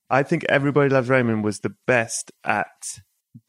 I 0.09 0.23
think 0.23 0.43
Everybody 0.49 0.89
Loves 0.89 1.09
Raymond 1.09 1.43
was 1.43 1.59
the 1.59 1.75
best 1.87 2.31
at 2.43 2.99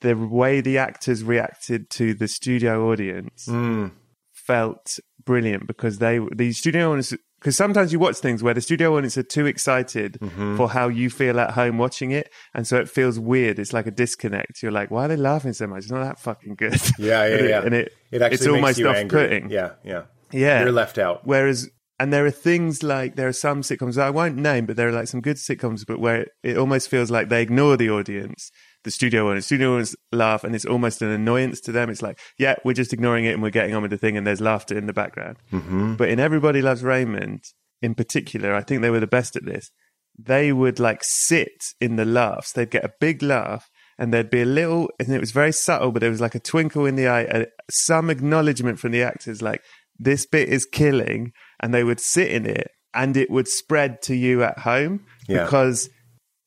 the 0.01 0.15
way 0.15 0.61
the 0.61 0.79
actors 0.79 1.25
reacted 1.25 1.91
to 1.91 2.15
the 2.15 2.29
studio 2.29 2.91
audience 2.91 3.47
hmm. 3.47 3.89
felt 4.33 4.99
brilliant 5.25 5.67
because 5.67 5.99
they 5.99 6.21
the 6.35 6.53
studio 6.53 6.91
audience, 6.91 7.15
because 7.43 7.57
sometimes 7.57 7.93
you 7.93 7.99
watch 7.99 8.17
things 8.19 8.41
where 8.43 8.55
the 8.55 8.61
studio 8.61 8.97
audience 8.97 9.19
are 9.19 9.25
too 9.25 9.47
excited 9.47 10.17
Mm-hmm. 10.23 10.57
for 10.57 10.71
how 10.71 10.87
you 10.89 11.11
feel 11.11 11.41
at 11.41 11.51
home 11.53 11.77
watching 11.77 12.13
it, 12.13 12.31
and 12.55 12.67
so 12.67 12.77
it 12.79 12.89
feels 12.89 13.19
weird. 13.19 13.59
It's 13.59 13.73
like 13.73 13.87
a 13.87 13.91
disconnect. 13.91 14.63
You're 14.63 14.71
like, 14.73 14.91
why 14.93 15.07
are 15.07 15.09
they 15.09 15.17
laughing 15.17 15.53
so 15.53 15.67
much? 15.67 15.81
It's 15.85 15.91
not 15.91 16.05
that 16.05 16.19
fucking 16.21 16.55
good. 16.55 16.81
Yeah, 16.99 17.27
yeah, 17.27 17.35
and 17.37 17.45
it, 17.45 17.49
yeah. 17.51 17.63
And 17.63 17.75
it, 17.75 17.93
it 18.13 18.23
actually 18.23 18.35
it's 18.35 18.47
makes 18.47 18.55
almost 18.55 18.79
you 18.79 18.89
off-putting. 18.89 19.43
angry. 19.45 19.55
Yeah, 19.57 19.71
yeah, 19.85 20.03
Yeah. 20.31 20.63
You're 20.63 20.73
left 20.73 20.99
out. 20.99 21.27
Whereas, 21.27 21.69
and 21.99 22.13
there 22.13 22.25
are 22.25 22.31
things 22.31 22.83
like 22.83 23.17
there 23.17 23.29
are 23.29 23.33
some 23.33 23.63
sitcoms 23.63 23.99
I 24.01 24.11
won't 24.11 24.37
name, 24.37 24.67
but 24.67 24.77
there 24.77 24.89
are 24.89 24.93
like 24.93 25.09
some 25.09 25.21
good 25.21 25.37
sitcoms, 25.37 25.85
but 25.87 25.99
where 26.01 26.27
it 26.43 26.57
almost 26.57 26.89
feels 26.89 27.11
like 27.11 27.29
they 27.29 27.43
ignore 27.43 27.77
the 27.77 27.91
audience, 27.91 28.51
the 28.85 28.91
studio 28.91 29.29
audience. 29.29 29.47
Studio 29.47 29.73
audience 29.73 29.95
laugh, 30.11 30.45
and 30.45 30.55
it's 30.55 30.65
almost 30.65 31.03
an 31.03 31.09
annoyance 31.09 31.61
to 31.63 31.73
them. 31.73 31.91
It's 31.91 32.03
like, 32.03 32.19
yeah, 32.39 32.57
we're 32.65 32.73
just 32.75 32.93
ignoring 32.93 33.25
it 33.25 33.33
and 33.33 33.43
we're 33.43 33.51
getting 33.51 33.75
on 33.75 33.83
with 33.83 33.91
the 33.91 33.99
thing, 33.99 34.17
and 34.17 34.27
there's 34.27 34.41
laughter 34.41 34.77
in 34.77 34.87
the 34.87 34.93
background. 34.93 35.37
Mm-hmm. 35.53 35.95
But 35.95 36.09
in 36.09 36.19
Everybody 36.21 36.63
Loves 36.63 36.83
Raymond, 36.83 37.43
in 37.81 37.95
particular, 37.95 38.55
I 38.55 38.63
think 38.63 38.83
they 38.83 38.91
were 38.91 39.01
the 39.01 39.07
best 39.07 39.37
at 39.37 39.45
this. 39.45 39.71
They 40.19 40.53
would 40.53 40.79
like 40.79 41.01
sit 41.03 41.63
in 41.81 41.97
the 41.97 42.05
laughs. 42.05 42.53
They'd 42.53 42.71
get 42.71 42.85
a 42.85 42.93
big 43.01 43.23
laugh. 43.23 43.69
And 43.99 44.13
there'd 44.13 44.31
be 44.31 44.41
a 44.43 44.47
little, 44.47 44.91
and 44.99 45.11
it 45.11 45.21
was 45.21 45.33
very 45.33 45.53
subtle, 45.53 45.93
but 45.93 46.01
there 46.01 46.11
was 46.11 46.21
like 46.21 46.35
a 46.35 46.41
twinkle 46.41 46.87
in 46.87 46.97
the 46.97 47.07
eye, 47.07 47.25
uh, 47.25 47.45
some 47.71 48.09
acknowledgement 48.11 48.81
from 48.81 48.91
the 48.91 49.03
actors, 49.03 49.43
like 49.43 49.63
this 49.99 50.27
bit 50.27 50.49
is 50.49 50.65
killing, 50.65 51.33
and 51.61 51.73
they 51.73 51.85
would 51.85 52.01
sit 52.01 52.31
in 52.33 52.47
it, 52.47 52.69
and 52.95 53.17
it 53.17 53.31
would 53.31 53.47
spread 53.47 54.01
to 54.03 54.17
you 54.17 54.43
at 54.43 54.61
home 54.61 55.05
Yeah. 55.29 55.45
because 55.45 55.89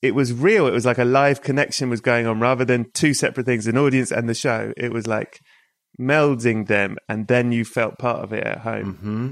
it 0.01 0.13
was 0.15 0.33
real. 0.33 0.67
It 0.67 0.71
was 0.73 0.85
like 0.85 0.97
a 0.97 1.05
live 1.05 1.41
connection 1.41 1.89
was 1.89 2.01
going 2.01 2.27
on 2.27 2.39
rather 2.39 2.65
than 2.65 2.91
two 2.93 3.13
separate 3.13 3.45
things, 3.45 3.67
an 3.67 3.77
audience 3.77 4.11
and 4.11 4.27
the 4.29 4.33
show. 4.33 4.73
It 4.77 4.91
was 4.91 5.07
like 5.07 5.39
melding 5.99 6.67
them, 6.67 6.97
and 7.09 7.27
then 7.27 7.51
you 7.51 7.65
felt 7.65 7.97
part 7.97 8.23
of 8.23 8.33
it 8.33 8.43
at 8.43 8.59
home. 8.59 8.93
Mm-hmm. 8.93 9.31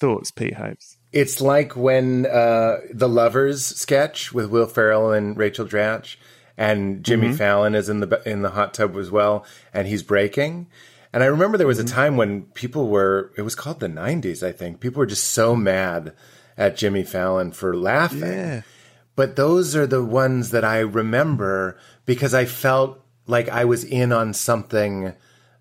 Thoughts, 0.00 0.30
Pete 0.32 0.54
Holmes? 0.54 0.96
It's 1.12 1.40
like 1.40 1.76
when 1.76 2.26
uh, 2.26 2.78
the 2.92 3.08
Lovers 3.08 3.64
sketch 3.64 4.32
with 4.32 4.46
Will 4.50 4.66
Ferrell 4.66 5.12
and 5.12 5.36
Rachel 5.36 5.66
Dratch, 5.66 6.16
and 6.56 7.04
Jimmy 7.04 7.28
Mm-hmm. 7.28 7.36
Fallon 7.36 7.74
is 7.74 7.88
in 7.88 8.00
the 8.00 8.22
in 8.28 8.42
the 8.42 8.50
hot 8.50 8.74
tub 8.74 8.96
as 8.96 9.10
well, 9.10 9.44
and 9.72 9.86
he's 9.86 10.02
breaking. 10.02 10.68
And 11.12 11.22
I 11.22 11.26
remember 11.26 11.56
there 11.58 11.66
was 11.66 11.78
Mm-hmm. 11.78 11.86
a 11.86 11.90
time 11.90 12.16
when 12.16 12.42
people 12.54 12.88
were. 12.88 13.32
It 13.36 13.42
was 13.42 13.54
called 13.54 13.80
the 13.80 13.86
'90s, 13.88 14.42
I 14.46 14.50
think. 14.52 14.80
People 14.80 15.00
were 15.00 15.06
just 15.06 15.30
so 15.30 15.54
mad 15.54 16.14
at 16.56 16.76
Jimmy 16.76 17.04
Fallon 17.04 17.52
for 17.52 17.76
laughing. 17.76 18.20
Yeah. 18.22 18.62
But 19.14 19.36
those 19.36 19.76
are 19.76 19.86
the 19.86 20.02
ones 20.04 20.50
that 20.50 20.64
I 20.64 20.78
remember 20.80 21.78
because 22.06 22.32
I 22.34 22.44
felt 22.46 22.98
like 23.26 23.48
I 23.48 23.64
was 23.64 23.84
in 23.84 24.12
on 24.12 24.32
something 24.34 25.12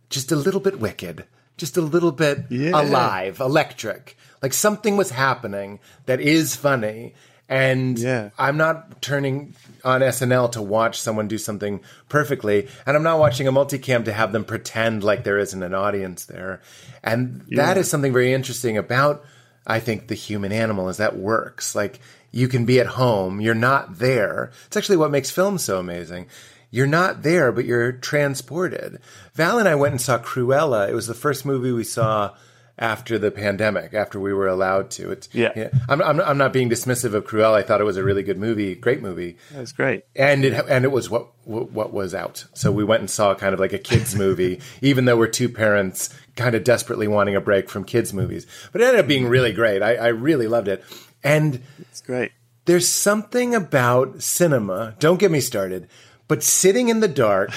just 0.10 0.32
a 0.32 0.36
little 0.36 0.60
bit 0.62 0.80
wicked, 0.80 1.26
just 1.58 1.78
a 1.78 1.82
little 1.82 2.12
bit 2.12 2.46
Yeah. 2.50 2.72
alive, 2.82 3.40
electric. 3.40 4.18
Like 4.42 4.54
something 4.54 4.98
was 4.98 5.12
happening 5.12 5.80
that 6.06 6.20
is 6.22 6.56
funny. 6.56 7.14
And 7.50 8.00
Yeah. 8.00 8.30
I'm 8.40 8.56
not 8.56 9.02
turning 9.02 9.54
on 9.84 10.02
SNL 10.02 10.48
to 10.54 10.62
watch 10.62 11.00
someone 11.00 11.28
do 11.28 11.38
something 11.38 11.82
perfectly. 12.08 12.70
And 12.86 12.96
I'm 12.96 13.04
not 13.04 13.20
watching 13.20 13.48
a 13.48 13.52
multicam 13.52 14.06
to 14.06 14.14
have 14.14 14.32
them 14.32 14.46
pretend 14.46 15.04
like 15.04 15.26
there 15.26 15.38
isn't 15.38 15.62
an 15.62 15.74
audience 15.74 16.24
there. 16.26 16.62
And 17.04 17.44
that 17.52 17.78
is 17.78 17.90
something 17.90 18.14
very 18.14 18.34
interesting 18.34 18.78
about, 18.78 19.24
I 19.68 19.80
think, 19.82 20.08
the 20.08 20.16
human 20.16 20.54
animal 20.54 20.88
is 20.88 20.98
that 20.98 21.18
works. 21.18 21.76
Like 21.76 22.00
you 22.32 22.48
can 22.48 22.66
be 22.66 22.80
at 22.80 22.88
home, 22.88 23.42
you're 23.42 23.54
not 23.56 24.00
there. 24.00 24.52
It's 24.68 24.78
actually 24.78 24.98
what 24.98 25.12
makes 25.12 25.30
film 25.32 25.58
so 25.58 25.80
amazing. 25.80 26.28
You're 26.70 26.88
not 26.88 27.24
there, 27.24 27.52
but 27.52 27.66
you're 27.66 27.92
transported. 27.92 29.00
Val 29.34 29.60
and 29.60 29.68
I 29.68 29.76
went 29.76 29.92
and 29.94 30.02
saw 30.02 30.18
Cruella. 30.18 30.90
It 30.90 30.94
was 30.96 31.08
the 31.08 31.14
first 31.14 31.46
movie 31.46 31.72
we 31.72 31.84
saw 31.84 32.34
after 32.80 33.20
the 33.20 33.30
pandemic, 33.30 33.94
after 33.94 34.20
we 34.20 34.34
were 34.34 34.48
allowed 34.48 34.90
to. 34.92 35.12
It's, 35.12 35.28
Yeah. 35.34 35.70
I'm, 35.90 36.02
I'm, 36.02 36.20
I'm 36.22 36.38
not 36.38 36.54
being 36.54 36.70
dismissive 36.70 37.14
of 37.14 37.26
Cruella. 37.28 37.56
I 37.56 37.62
thought 37.64 37.82
it 37.82 37.84
was 37.84 37.98
a 37.98 38.04
really 38.04 38.24
good 38.24 38.40
movie, 38.40 38.74
great 38.74 39.02
movie, 39.02 39.38
That's 39.52 39.74
great. 39.74 40.06
and 40.16 40.46
it 40.46 40.54
and 40.70 40.86
it 40.86 40.92
was 40.92 41.10
what 41.10 41.28
what 41.44 41.72
what 41.72 41.92
was 41.94 42.16
out. 42.16 42.46
So 42.54 42.72
we 42.72 42.84
went 42.86 43.02
and 43.02 43.10
saw 43.10 43.36
kind 43.36 43.54
of 43.54 43.60
like 43.60 43.74
a 43.74 43.78
kids 43.78 44.16
movie, 44.16 44.62
even 44.82 45.06
though 45.06 45.18
we're 45.18 45.28
two 45.28 45.50
parents 45.50 46.10
kind 46.38 46.56
of 46.56 46.64
desperately 46.64 47.08
wanting 47.10 47.36
a 47.36 47.42
break 47.42 47.70
from 47.70 47.84
kids 47.84 48.14
movies. 48.14 48.48
But 48.72 48.82
it 48.82 48.86
ended 48.86 49.02
up 49.02 49.08
being 49.08 49.28
really 49.28 49.52
great. 49.52 49.84
I, 49.84 49.96
I 49.96 50.08
really 50.08 50.48
loved 50.48 50.70
it, 50.70 50.84
and 51.24 51.62
It's 51.80 52.02
great. 52.02 52.32
there's 52.66 52.88
something 52.88 53.54
about 53.56 54.22
cinema. 54.22 54.96
Don't 55.00 55.20
get 55.20 55.32
me 55.32 55.40
started, 55.42 55.88
but 56.28 56.44
sitting 56.44 56.90
in 56.90 57.00
the 57.00 57.08
dark 57.08 57.52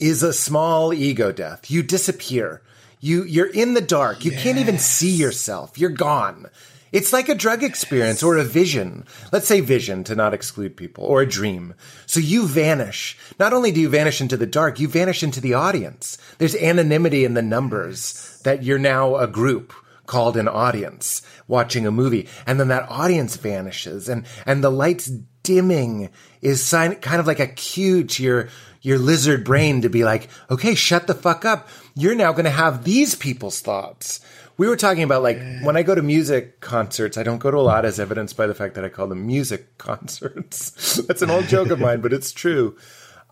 is 0.00 0.22
a 0.22 0.32
small 0.32 0.92
ego 0.92 1.32
death. 1.32 1.70
You 1.70 1.82
disappear. 1.82 2.62
You 3.00 3.24
you're 3.24 3.46
in 3.50 3.74
the 3.74 3.80
dark. 3.80 4.24
You 4.24 4.32
can't 4.32 4.58
even 4.58 4.78
see 4.78 5.10
yourself. 5.10 5.78
You're 5.78 5.90
gone. 5.90 6.46
It's 6.90 7.12
like 7.12 7.28
a 7.28 7.34
drug 7.34 7.64
experience 7.64 8.22
or 8.22 8.36
a 8.36 8.44
vision. 8.44 9.04
Let's 9.32 9.48
say 9.48 9.58
vision 9.60 10.04
to 10.04 10.14
not 10.14 10.32
exclude 10.32 10.76
people 10.76 11.04
or 11.04 11.22
a 11.22 11.26
dream. 11.28 11.74
So 12.06 12.20
you 12.20 12.46
vanish. 12.46 13.18
Not 13.38 13.52
only 13.52 13.72
do 13.72 13.80
you 13.80 13.88
vanish 13.88 14.20
into 14.20 14.36
the 14.36 14.46
dark, 14.46 14.78
you 14.78 14.86
vanish 14.86 15.22
into 15.24 15.40
the 15.40 15.54
audience. 15.54 16.18
There's 16.38 16.54
anonymity 16.54 17.24
in 17.24 17.34
the 17.34 17.42
numbers 17.42 18.40
that 18.44 18.62
you're 18.62 18.78
now 18.78 19.16
a 19.16 19.26
group 19.26 19.72
called 20.06 20.36
an 20.36 20.46
audience 20.46 21.20
watching 21.46 21.86
a 21.86 21.90
movie 21.90 22.28
and 22.46 22.58
then 22.58 22.68
that 22.68 22.88
audience 22.88 23.36
vanishes 23.36 24.08
and 24.08 24.26
and 24.46 24.62
the 24.62 24.70
lights 24.70 25.10
dimming 25.42 26.10
is 26.40 26.62
sign, 26.62 26.94
kind 26.96 27.20
of 27.20 27.26
like 27.26 27.40
a 27.40 27.46
cue 27.46 28.04
to 28.04 28.22
your 28.22 28.48
your 28.80 28.98
lizard 28.98 29.44
brain 29.44 29.82
to 29.82 29.88
be 29.88 30.04
like 30.04 30.28
okay 30.50 30.74
shut 30.74 31.06
the 31.06 31.14
fuck 31.14 31.44
up 31.44 31.68
you're 31.94 32.14
now 32.14 32.32
going 32.32 32.44
to 32.44 32.50
have 32.50 32.84
these 32.84 33.14
people's 33.14 33.60
thoughts 33.60 34.20
we 34.56 34.68
were 34.68 34.76
talking 34.76 35.02
about 35.02 35.22
like 35.22 35.40
when 35.62 35.76
I 35.76 35.82
go 35.82 35.94
to 35.94 36.02
music 36.02 36.60
concerts, 36.60 37.18
I 37.18 37.22
don't 37.22 37.38
go 37.38 37.50
to 37.50 37.56
a 37.56 37.60
lot 37.60 37.84
as 37.84 37.98
evidenced 37.98 38.36
by 38.36 38.46
the 38.46 38.54
fact 38.54 38.74
that 38.74 38.84
I 38.84 38.88
call 38.88 39.08
them 39.08 39.26
music 39.26 39.78
concerts. 39.78 40.96
That's 40.96 41.22
an 41.22 41.30
old 41.30 41.46
joke 41.46 41.70
of 41.70 41.80
mine, 41.80 42.00
but 42.00 42.12
it's 42.12 42.32
true. 42.32 42.76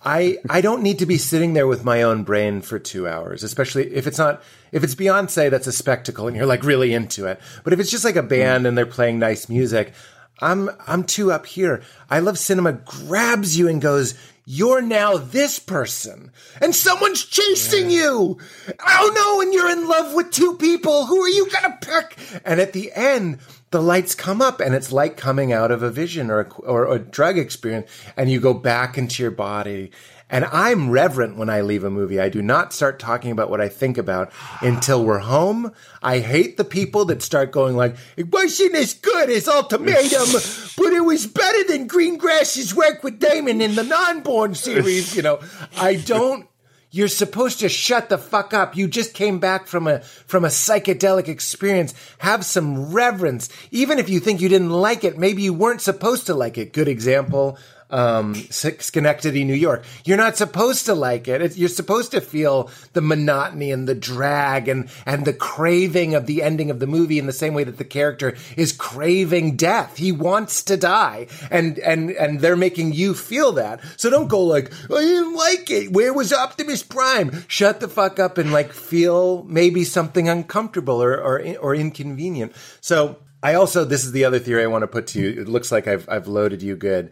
I 0.05 0.39
I 0.51 0.61
don't 0.61 0.83
need 0.83 0.99
to 0.99 1.07
be 1.07 1.19
sitting 1.19 1.55
there 1.55 1.67
with 1.67 1.85
my 1.85 2.03
own 2.03 2.25
brain 2.25 2.61
for 2.61 2.79
two 2.79 3.07
hours, 3.07 3.43
especially 3.43 3.95
if 3.95 4.07
it's 4.07 4.19
not 4.19 4.43
if 4.73 4.83
it's 4.83 4.95
Beyonce 4.95 5.51
that's 5.51 5.67
a 5.67 5.73
spectacle 5.73 6.27
and 6.27 6.37
you're 6.37 6.47
like 6.47 6.65
really 6.65 6.93
into 6.93 7.27
it. 7.27 7.41
But 7.65 7.73
if 7.73 7.81
it's 7.81 7.91
just 7.91 8.05
like 8.05 8.17
a 8.17 8.23
band 8.23 8.63
hmm. 8.63 8.67
and 8.67 8.79
they're 8.79 8.87
playing 8.87 9.19
nice 9.19 9.49
music, 9.49 9.93
I'm 10.41 10.71
I'm 10.87 11.05
too 11.05 11.31
up 11.31 11.47
here. 11.47 11.83
I 12.11 12.19
love 12.19 12.39
cinema 12.39 12.73
grabs 12.73 13.57
you 13.57 13.69
and 13.69 13.81
goes, 13.81 14.15
You're 14.45 14.83
now 14.83 15.19
this 15.19 15.61
person. 15.61 16.33
And 16.61 16.75
someone's 16.75 17.25
chasing 17.25 17.91
you. 17.91 18.39
Oh 18.85 19.13
no, 19.15 19.41
and 19.41 19.55
you're 19.55 19.71
in 19.71 19.89
love 19.89 20.15
with 20.15 20.33
two 20.33 20.57
people. 20.57 21.07
Who 21.07 21.23
are 21.23 21.29
you 21.29 21.49
gonna 21.49 21.79
pick? 21.81 22.17
And 22.45 22.61
at 22.61 22.73
the 22.73 22.93
end, 22.93 23.39
the 23.73 23.83
lights 23.83 24.15
come 24.15 24.41
up 24.41 24.61
and 24.61 24.75
it's 24.75 24.93
like 24.93 25.17
coming 25.17 25.53
out 25.53 25.71
of 25.71 25.83
a 25.83 25.91
vision 25.91 26.31
or 26.31 26.41
a, 26.41 26.53
or 26.61 26.93
a 26.95 26.99
drug 26.99 27.39
experience 27.39 27.91
and 28.17 28.31
you 28.31 28.39
go 28.39 28.55
back 28.55 28.97
into 28.97 29.23
your 29.23 29.33
body. 29.33 29.91
And 30.31 30.47
i'm 30.47 30.91
reverent 30.91 31.37
when 31.37 31.51
i 31.51 31.61
leave 31.63 31.83
a 31.83 31.91
movie. 31.91 32.21
I 32.21 32.29
do 32.29 32.41
not 32.41 32.73
start 32.73 32.99
talking 32.99 33.31
about 33.33 33.51
what 33.51 33.61
i 33.61 33.69
think 33.69 33.99
about 33.99 34.31
until 34.61 35.05
we're 35.05 35.19
home. 35.19 35.73
I 36.03 36.21
hate 36.21 36.57
the 36.57 36.65
people 36.65 37.07
that 37.07 37.23
start 37.23 37.51
going 37.51 37.77
like 37.77 37.97
it 38.17 38.31
wasn't 38.31 38.75
as 38.75 38.95
good 38.95 39.31
as 39.31 39.49
ultimatum 39.49 40.29
but 40.77 40.93
it 40.93 41.05
was 41.05 41.27
better 41.27 41.65
than 41.65 41.89
greengrass's 41.89 42.75
work 42.75 43.03
with 43.03 43.19
damon 43.19 43.61
in 43.61 43.75
the 43.75 43.85
non-Bourne 43.85 44.55
series 44.55 45.17
you 45.17 45.23
know. 45.23 45.41
I 45.77 45.97
don't 45.97 46.47
you're 46.93 47.09
supposed 47.09 47.61
to 47.61 47.71
shut 47.71 48.11
the 48.11 48.19
fuck 48.19 48.53
up. 48.53 48.77
You 48.77 48.87
just 48.87 49.15
came 49.15 49.41
back 49.41 49.67
from 49.67 49.89
a 49.89 50.01
from 50.01 50.45
a 50.45 50.49
psychedelic 50.49 51.27
experience. 51.27 51.95
Have 52.19 52.45
some 52.45 52.93
reverence. 52.93 53.49
Even 53.71 53.99
if 53.99 54.11
you 54.11 54.21
think 54.21 54.41
you 54.43 54.51
didn't 54.51 54.71
like 54.71 55.03
it, 55.03 55.19
maybe 55.19 55.43
you 55.43 55.55
weren't 55.55 55.81
supposed 55.81 56.27
to 56.27 56.35
like 56.35 56.59
it. 56.59 56.75
Good 56.75 56.89
example. 56.89 57.59
Um, 57.93 58.35
Synecdoche, 58.35 59.45
New 59.45 59.55
York. 59.55 59.85
You're 60.05 60.17
not 60.17 60.37
supposed 60.37 60.87
to 60.87 60.95
like 60.95 61.29
it. 61.29 61.57
You're 61.57 61.69
supposed 61.69 62.11
to 62.13 62.23
feel 62.23 62.71
the 62.95 63.03
monotony 63.03 63.71
and 63.71 63.87
the 63.87 63.95
drag 63.95 64.67
and 64.67 64.89
and 65.05 65.27
the 65.27 65.35
craving 65.35 66.15
of 66.15 66.27
the 66.27 66.43
ending 66.43 66.71
of 66.71 66.81
the 66.81 66.87
movie 66.87 67.19
in 67.19 67.27
the 67.27 67.33
same 67.33 67.53
way 67.53 67.65
that 67.65 67.77
the 67.77 67.85
character 67.85 68.35
is 68.57 68.73
craving 68.73 69.57
death. 69.57 69.99
He 69.99 70.11
wants 70.11 70.63
to 70.65 70.77
die, 70.77 71.27
and 71.51 71.79
and 71.81 72.11
and 72.13 72.41
they're 72.41 72.57
making 72.57 72.95
you 72.95 73.13
feel 73.13 73.53
that. 73.53 73.81
So 73.97 74.09
don't 74.09 74.29
go 74.29 74.41
like 74.41 74.73
I 74.91 75.01
didn't 75.01 75.35
like 75.35 75.71
it. 75.71 75.93
Where 75.93 76.15
was 76.15 76.33
Optimus 76.33 76.83
Prime? 76.83 77.45
Shut 77.47 77.81
the 77.81 77.89
fuck 77.89 78.19
up 78.19 78.39
and 78.39 78.53
like 78.53 78.73
feel 78.73 79.45
maybe 79.45 79.85
something 79.85 80.29
uncomfortable 80.29 81.03
or 81.03 81.15
or, 81.21 81.57
or 81.61 81.75
inconvenient. 81.75 82.55
So 82.81 83.19
I 83.43 83.55
also 83.55 83.85
this 83.85 84.05
is 84.05 84.13
the 84.13 84.25
other 84.25 84.39
theory 84.39 84.63
I 84.63 84.69
want 84.69 84.83
to 84.83 84.89
put 84.89 85.09
to 85.09 85.21
you. 85.21 85.41
It 85.41 85.49
looks 85.49 85.73
like 85.73 85.87
I've 85.89 86.09
I've 86.09 86.29
loaded 86.29 86.63
you 86.63 86.77
good. 86.77 87.11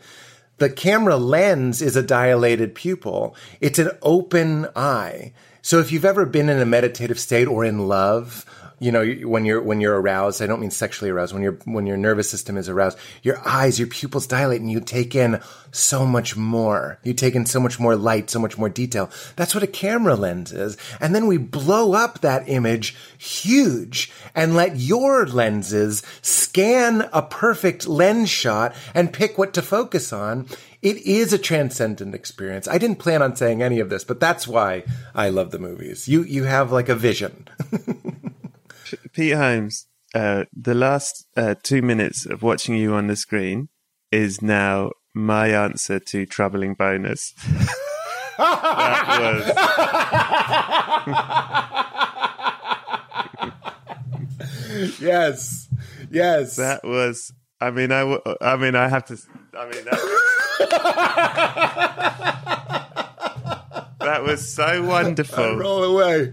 The 0.60 0.68
camera 0.68 1.16
lens 1.16 1.80
is 1.80 1.96
a 1.96 2.02
dilated 2.02 2.74
pupil. 2.74 3.34
It's 3.62 3.78
an 3.78 3.92
open 4.02 4.66
eye. 4.76 5.32
So 5.62 5.78
if 5.78 5.90
you've 5.90 6.04
ever 6.04 6.26
been 6.26 6.50
in 6.50 6.58
a 6.58 6.66
meditative 6.66 7.18
state 7.18 7.48
or 7.48 7.64
in 7.64 7.88
love, 7.88 8.44
you 8.80 8.90
know 8.90 9.04
when 9.28 9.44
you're 9.44 9.62
when 9.62 9.80
you're 9.80 10.00
aroused 10.00 10.42
i 10.42 10.46
don't 10.46 10.60
mean 10.60 10.70
sexually 10.70 11.10
aroused 11.10 11.32
when 11.32 11.42
your 11.42 11.52
when 11.66 11.86
your 11.86 11.96
nervous 11.96 12.28
system 12.28 12.56
is 12.56 12.68
aroused 12.68 12.98
your 13.22 13.40
eyes 13.46 13.78
your 13.78 13.86
pupils 13.86 14.26
dilate 14.26 14.60
and 14.60 14.72
you 14.72 14.80
take 14.80 15.14
in 15.14 15.40
so 15.70 16.04
much 16.04 16.36
more 16.36 16.98
you 17.04 17.14
take 17.14 17.36
in 17.36 17.46
so 17.46 17.60
much 17.60 17.78
more 17.78 17.94
light 17.94 18.30
so 18.30 18.40
much 18.40 18.58
more 18.58 18.68
detail 18.68 19.10
that's 19.36 19.54
what 19.54 19.62
a 19.62 19.68
camera 19.68 20.16
lens 20.16 20.50
is 20.50 20.76
and 20.98 21.14
then 21.14 21.26
we 21.26 21.36
blow 21.36 21.92
up 21.92 22.20
that 22.20 22.48
image 22.48 22.96
huge 23.18 24.10
and 24.34 24.56
let 24.56 24.76
your 24.76 25.26
lenses 25.26 26.02
scan 26.22 27.08
a 27.12 27.22
perfect 27.22 27.86
lens 27.86 28.30
shot 28.30 28.74
and 28.94 29.12
pick 29.12 29.38
what 29.38 29.52
to 29.52 29.62
focus 29.62 30.12
on 30.12 30.48
it 30.82 30.96
is 30.96 31.34
a 31.34 31.38
transcendent 31.38 32.14
experience. 32.14 32.66
I 32.66 32.78
didn't 32.78 33.00
plan 33.00 33.20
on 33.20 33.36
saying 33.36 33.62
any 33.62 33.80
of 33.80 33.90
this, 33.90 34.02
but 34.02 34.18
that's 34.18 34.48
why 34.48 34.84
I 35.14 35.28
love 35.28 35.50
the 35.50 35.58
movies. 35.58 36.08
You 36.08 36.22
you 36.22 36.44
have 36.44 36.72
like 36.72 36.88
a 36.88 36.94
vision. 36.94 37.46
Pete 39.12 39.34
Holmes, 39.34 39.86
uh, 40.14 40.44
the 40.52 40.74
last 40.74 41.26
uh, 41.36 41.54
two 41.62 41.82
minutes 41.82 42.26
of 42.26 42.42
watching 42.42 42.74
you 42.74 42.94
on 42.94 43.06
the 43.06 43.14
screen 43.16 43.68
is 44.10 44.42
now 44.42 44.90
my 45.14 45.48
answer 45.48 46.00
to 46.00 46.26
troubling 46.26 46.74
bonus. 46.74 47.32
that 48.38 49.18
was. 49.20 49.54
yes, 55.00 55.68
yes. 56.10 56.56
That 56.56 56.82
was. 56.84 57.32
I 57.60 57.70
mean, 57.70 57.92
I. 57.92 58.18
I 58.40 58.56
mean, 58.56 58.74
I 58.74 58.88
have 58.88 59.04
to. 59.06 59.16
I 59.56 59.70
mean, 59.70 59.84
that, 59.84 60.00
that 64.00 64.22
was 64.22 64.52
so 64.52 64.84
wonderful. 64.84 65.44
I 65.44 65.54
roll 65.54 65.84
away. 65.84 66.32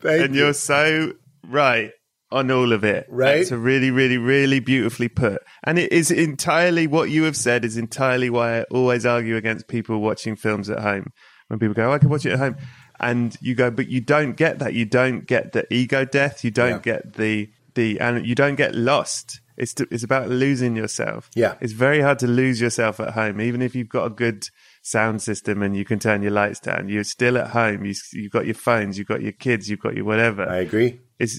Thank 0.00 0.24
and 0.24 0.34
you. 0.34 0.44
you're 0.44 0.52
so 0.52 1.12
right 1.48 1.90
on 2.30 2.50
all 2.50 2.72
of 2.72 2.82
it. 2.84 3.06
Right. 3.08 3.38
It's 3.38 3.52
a 3.52 3.56
really, 3.56 3.90
really, 3.90 4.18
really 4.18 4.58
beautifully 4.58 5.08
put. 5.08 5.42
And 5.62 5.78
it 5.78 5.92
is 5.92 6.10
entirely 6.10 6.86
what 6.86 7.10
you 7.10 7.24
have 7.24 7.36
said 7.36 7.64
is 7.64 7.76
entirely 7.76 8.28
why 8.28 8.60
I 8.60 8.62
always 8.64 9.06
argue 9.06 9.36
against 9.36 9.68
people 9.68 10.00
watching 10.00 10.34
films 10.34 10.68
at 10.68 10.80
home. 10.80 11.12
When 11.48 11.58
people 11.58 11.74
go, 11.74 11.90
oh, 11.90 11.92
I 11.92 11.98
can 11.98 12.08
watch 12.08 12.26
it 12.26 12.32
at 12.32 12.38
home. 12.38 12.56
And 12.98 13.36
you 13.40 13.54
go, 13.54 13.70
but 13.70 13.88
you 13.88 14.00
don't 14.00 14.36
get 14.36 14.58
that. 14.60 14.74
You 14.74 14.84
don't 14.84 15.26
get 15.26 15.52
the 15.52 15.72
ego 15.72 16.04
death. 16.04 16.42
You 16.42 16.50
don't 16.50 16.84
yeah. 16.86 16.94
get 16.94 17.12
the, 17.14 17.50
the, 17.74 18.00
and 18.00 18.26
you 18.26 18.34
don't 18.34 18.56
get 18.56 18.74
lost. 18.74 19.40
It's, 19.56 19.74
to, 19.74 19.86
it's 19.90 20.02
about 20.02 20.28
losing 20.30 20.74
yourself. 20.74 21.30
Yeah. 21.36 21.54
It's 21.60 21.72
very 21.72 22.00
hard 22.00 22.18
to 22.20 22.26
lose 22.26 22.60
yourself 22.60 22.98
at 22.98 23.12
home, 23.12 23.40
even 23.40 23.62
if 23.62 23.76
you've 23.76 23.88
got 23.88 24.06
a 24.06 24.10
good 24.10 24.48
sound 24.82 25.22
system 25.22 25.62
and 25.62 25.76
you 25.76 25.84
can 25.84 26.00
turn 26.00 26.22
your 26.22 26.32
lights 26.32 26.58
down. 26.58 26.88
You're 26.88 27.04
still 27.04 27.38
at 27.38 27.50
home. 27.50 27.84
You, 27.84 27.94
you've 28.12 28.32
got 28.32 28.46
your 28.46 28.56
phones, 28.56 28.98
you've 28.98 29.06
got 29.06 29.22
your 29.22 29.32
kids, 29.32 29.70
you've 29.70 29.80
got 29.80 29.94
your 29.94 30.04
whatever. 30.04 30.48
I 30.48 30.58
agree. 30.58 30.98
It, 31.18 31.30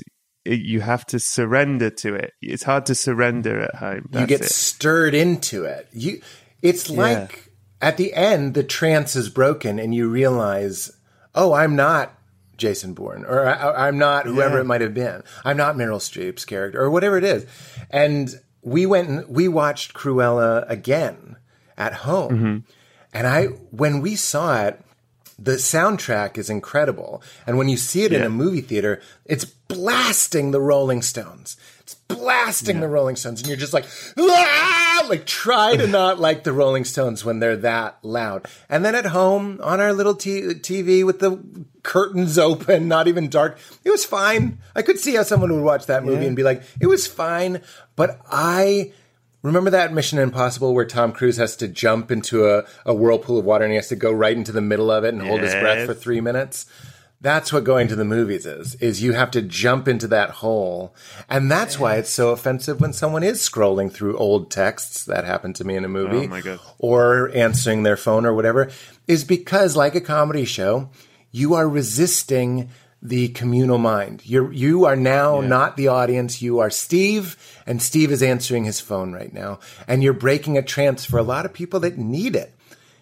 you 0.45 0.81
have 0.81 1.05
to 1.07 1.19
surrender 1.19 1.89
to 1.89 2.15
it. 2.15 2.33
It's 2.41 2.63
hard 2.63 2.85
to 2.87 2.95
surrender 2.95 3.61
at 3.61 3.75
home. 3.75 4.07
That's 4.11 4.21
you 4.21 4.27
get 4.27 4.41
it. 4.41 4.49
stirred 4.49 5.15
into 5.15 5.65
it. 5.65 5.87
You, 5.91 6.21
it's 6.61 6.89
like 6.89 7.51
yeah. 7.81 7.87
at 7.87 7.97
the 7.97 8.13
end, 8.13 8.53
the 8.53 8.63
trance 8.63 9.15
is 9.15 9.29
broken 9.29 9.79
and 9.79 9.93
you 9.93 10.07
realize, 10.07 10.91
oh, 11.33 11.53
I'm 11.53 11.75
not 11.75 12.15
Jason 12.57 12.93
Bourne, 12.93 13.25
or 13.25 13.45
I, 13.45 13.87
am 13.87 13.97
not 13.97 14.25
whoever 14.25 14.55
yeah. 14.55 14.61
it 14.61 14.65
might 14.65 14.81
have 14.81 14.93
been. 14.93 15.23
I'm 15.43 15.57
not 15.57 15.75
Meryl 15.75 15.99
Streep's 15.99 16.45
character, 16.45 16.81
or 16.81 16.89
whatever 16.89 17.17
it 17.17 17.23
is. 17.23 17.45
And 17.89 18.33
we 18.61 18.85
went 18.85 19.09
and 19.09 19.27
we 19.27 19.47
watched 19.47 19.93
Cruella 19.93 20.69
again 20.69 21.37
at 21.77 21.93
home. 21.93 22.31
Mm-hmm. 22.31 22.57
And 23.13 23.27
I, 23.27 23.45
when 23.71 24.01
we 24.01 24.15
saw 24.15 24.63
it, 24.65 24.84
the 25.37 25.53
soundtrack 25.53 26.37
is 26.37 26.49
incredible. 26.49 27.21
And 27.45 27.57
when 27.57 27.69
you 27.69 27.77
see 27.77 28.03
it 28.03 28.11
yeah. 28.11 28.19
in 28.19 28.23
a 28.23 28.29
movie 28.29 28.61
theater, 28.61 29.01
it's 29.25 29.45
blasting 29.45 30.51
the 30.51 30.61
Rolling 30.61 31.01
Stones. 31.01 31.57
It's 31.81 31.95
blasting 31.95 32.77
yeah. 32.77 32.81
the 32.81 32.87
Rolling 32.87 33.15
Stones. 33.15 33.41
And 33.41 33.47
you're 33.47 33.57
just 33.57 33.73
like, 33.73 33.85
ah! 34.17 34.75
like 35.09 35.25
try 35.25 35.75
to 35.75 35.87
not 35.87 36.19
like 36.19 36.43
the 36.43 36.53
Rolling 36.53 36.85
Stones 36.85 37.23
when 37.23 37.39
they're 37.39 37.57
that 37.57 37.97
loud. 38.01 38.47
And 38.69 38.83
then 38.83 38.95
at 38.95 39.07
home 39.07 39.59
on 39.63 39.79
our 39.79 39.93
little 39.93 40.15
t- 40.15 40.41
TV 40.41 41.05
with 41.05 41.19
the 41.19 41.39
curtains 41.83 42.37
open, 42.37 42.87
not 42.87 43.07
even 43.07 43.29
dark, 43.29 43.57
it 43.83 43.89
was 43.89 44.05
fine. 44.05 44.59
I 44.75 44.81
could 44.81 44.99
see 44.99 45.15
how 45.15 45.23
someone 45.23 45.53
would 45.53 45.63
watch 45.63 45.85
that 45.87 46.03
movie 46.03 46.21
yeah. 46.21 46.27
and 46.27 46.35
be 46.35 46.43
like, 46.43 46.63
it 46.79 46.87
was 46.87 47.07
fine. 47.07 47.61
But 47.95 48.19
I, 48.29 48.93
Remember 49.45 49.69
that 49.69 49.93
Mission 49.93 50.17
Impossible 50.17 50.73
where 50.73 50.85
Tom 50.85 51.11
Cruise 51.11 51.37
has 51.37 51.55
to 51.57 51.67
jump 51.67 52.09
into 52.09 52.47
a, 52.47 52.65
a 52.83 52.95
whirlpool 52.95 53.37
of 53.37 53.45
water 53.45 53.63
and 53.63 53.71
he 53.71 53.75
has 53.75 53.89
to 53.89 53.95
go 53.95 54.11
right 54.11 54.35
into 54.35 54.51
the 54.51 54.59
middle 54.59 54.89
of 54.89 55.03
it 55.03 55.13
and 55.13 55.19
yes. 55.19 55.29
hold 55.29 55.41
his 55.41 55.53
breath 55.53 55.85
for 55.85 55.93
three 55.93 56.19
minutes? 56.19 56.65
That's 57.21 57.53
what 57.53 57.63
going 57.63 57.87
to 57.89 57.95
the 57.95 58.05
movies 58.05 58.47
is, 58.47 58.73
is 58.75 59.03
you 59.03 59.13
have 59.13 59.29
to 59.31 59.43
jump 59.43 59.87
into 59.87 60.07
that 60.07 60.31
hole. 60.31 60.95
And 61.29 61.51
that's 61.51 61.77
why 61.77 61.97
it's 61.97 62.09
so 62.09 62.29
offensive 62.29 62.81
when 62.81 62.91
someone 62.91 63.21
is 63.21 63.39
scrolling 63.39 63.91
through 63.91 64.17
old 64.17 64.49
texts 64.49 65.05
that 65.05 65.25
happened 65.25 65.55
to 65.57 65.63
me 65.63 65.75
in 65.75 65.85
a 65.85 65.89
movie 65.89 66.27
oh 66.27 66.59
or 66.79 67.29
answering 67.35 67.83
their 67.83 67.97
phone 67.97 68.25
or 68.25 68.33
whatever 68.33 68.71
is 69.07 69.23
because 69.23 69.75
like 69.75 69.93
a 69.93 70.01
comedy 70.01 70.45
show, 70.45 70.89
you 71.31 71.53
are 71.53 71.69
resisting 71.69 72.69
the 73.07 73.29
communal 73.29 73.77
mind. 73.77 74.21
You're, 74.25 74.51
you 74.51 74.85
are 74.85 74.95
now 74.95 75.41
yeah. 75.41 75.47
not 75.47 75.77
the 75.77 75.87
audience. 75.89 76.41
You 76.41 76.59
are 76.59 76.69
Steve, 76.69 77.37
and 77.65 77.81
Steve 77.81 78.11
is 78.11 78.23
answering 78.23 78.65
his 78.65 78.79
phone 78.79 79.13
right 79.13 79.33
now. 79.33 79.59
And 79.87 80.03
you're 80.03 80.13
breaking 80.13 80.57
a 80.57 80.61
trance 80.61 81.05
for 81.05 81.17
a 81.17 81.23
lot 81.23 81.45
of 81.45 81.53
people 81.53 81.79
that 81.81 81.97
need 81.97 82.35
it. 82.35 82.53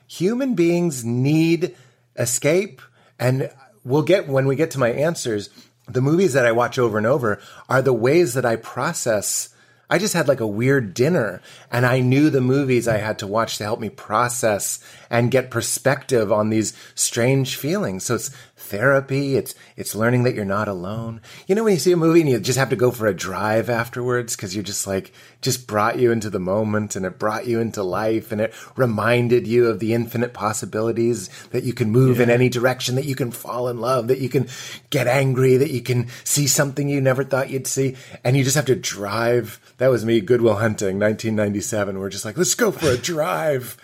Human 0.07 0.55
beings 0.55 1.03
need 1.05 1.75
escape. 2.17 2.81
And 3.19 3.51
we'll 3.83 4.03
get, 4.03 4.27
when 4.27 4.47
we 4.47 4.55
get 4.55 4.71
to 4.71 4.79
my 4.79 4.91
answers, 4.91 5.49
the 5.87 6.01
movies 6.01 6.33
that 6.33 6.45
I 6.45 6.51
watch 6.51 6.77
over 6.77 6.97
and 6.97 7.07
over 7.07 7.41
are 7.69 7.81
the 7.81 7.93
ways 7.93 8.33
that 8.33 8.45
I 8.45 8.55
process 8.55 9.53
I 9.93 9.99
just 9.99 10.15
had 10.15 10.27
like 10.27 10.39
a 10.39 10.47
weird 10.47 10.95
dinner 10.95 11.39
and 11.71 11.85
I 11.85 11.99
knew 11.99 12.31
the 12.31 12.41
movies 12.41 12.87
I 12.87 12.97
had 12.97 13.19
to 13.19 13.27
watch 13.27 13.57
to 13.57 13.63
help 13.63 13.79
me 13.79 13.89
process 13.89 14.79
and 15.07 15.29
get 15.29 15.51
perspective 15.51 16.31
on 16.31 16.49
these 16.49 16.73
strange 16.95 17.57
feelings. 17.57 18.03
So 18.03 18.15
it's 18.15 18.31
therapy. 18.73 19.35
It's, 19.35 19.53
it's 19.77 19.93
learning 19.93 20.23
that 20.23 20.33
you're 20.33 20.45
not 20.45 20.67
alone. 20.67 21.21
You 21.45 21.53
know, 21.53 21.63
when 21.63 21.73
you 21.73 21.79
see 21.79 21.91
a 21.91 21.97
movie 21.97 22.21
and 22.21 22.29
you 22.29 22.39
just 22.39 22.57
have 22.57 22.71
to 22.71 22.75
go 22.75 22.89
for 22.89 23.05
a 23.05 23.13
drive 23.13 23.69
afterwards 23.69 24.35
because 24.35 24.55
you're 24.55 24.63
just 24.63 24.87
like, 24.87 25.13
just 25.41 25.67
brought 25.67 25.99
you 25.99 26.11
into 26.11 26.31
the 26.31 26.39
moment 26.39 26.95
and 26.95 27.05
it 27.05 27.19
brought 27.19 27.45
you 27.45 27.59
into 27.59 27.83
life 27.83 28.31
and 28.31 28.41
it 28.41 28.53
reminded 28.75 29.45
you 29.45 29.67
of 29.67 29.79
the 29.79 29.93
infinite 29.93 30.33
possibilities 30.33 31.29
that 31.51 31.63
you 31.63 31.71
can 31.73 31.91
move 31.91 32.17
yeah. 32.17 32.23
in 32.23 32.29
any 32.31 32.49
direction, 32.49 32.95
that 32.95 33.05
you 33.05 33.15
can 33.15 33.29
fall 33.29 33.67
in 33.67 33.79
love, 33.79 34.07
that 34.07 34.19
you 34.19 34.29
can 34.29 34.47
get 34.89 35.07
angry, 35.07 35.55
that 35.57 35.71
you 35.71 35.81
can 35.81 36.07
see 36.23 36.47
something 36.47 36.89
you 36.89 36.99
never 36.99 37.23
thought 37.23 37.51
you'd 37.51 37.67
see. 37.67 37.95
And 38.23 38.35
you 38.35 38.43
just 38.43 38.55
have 38.55 38.65
to 38.65 38.75
drive. 38.75 39.59
That 39.77 39.91
was 39.91 40.03
me, 40.03 40.19
Goodwill 40.19 40.55
Hunting, 40.55 40.99
1997. 40.99 41.99
We're 41.99 42.09
just 42.09 42.25
like, 42.25 42.37
let's 42.37 42.55
go 42.55 42.71
for 42.71 42.89
a 42.89 42.97
drive. 42.97 43.77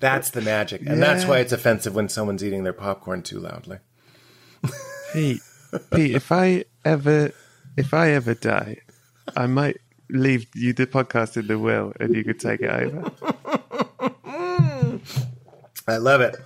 That's 0.00 0.30
the 0.30 0.42
magic. 0.42 0.82
And 0.82 0.98
yeah. 0.98 1.06
that's 1.06 1.24
why 1.24 1.38
it's 1.38 1.52
offensive 1.52 1.94
when 1.94 2.10
someone's 2.10 2.44
eating 2.44 2.64
their 2.64 2.74
popcorn 2.74 3.22
too 3.22 3.40
loudly. 3.40 3.78
Pete, 5.12 5.40
Pete, 5.92 6.14
if 6.16 6.32
I 6.32 6.64
ever, 6.84 7.32
if 7.76 7.94
I 7.94 8.10
ever 8.10 8.34
die, 8.34 8.78
I 9.36 9.46
might 9.46 9.78
leave 10.10 10.46
you 10.54 10.72
the 10.72 10.86
podcast 10.86 11.36
in 11.36 11.46
the 11.46 11.58
will, 11.58 11.92
and 12.00 12.14
you 12.14 12.24
could 12.24 12.40
take 12.40 12.60
it 12.60 12.70
over. 12.70 13.12
I 15.86 15.96
love 15.98 16.20
it. 16.20 16.36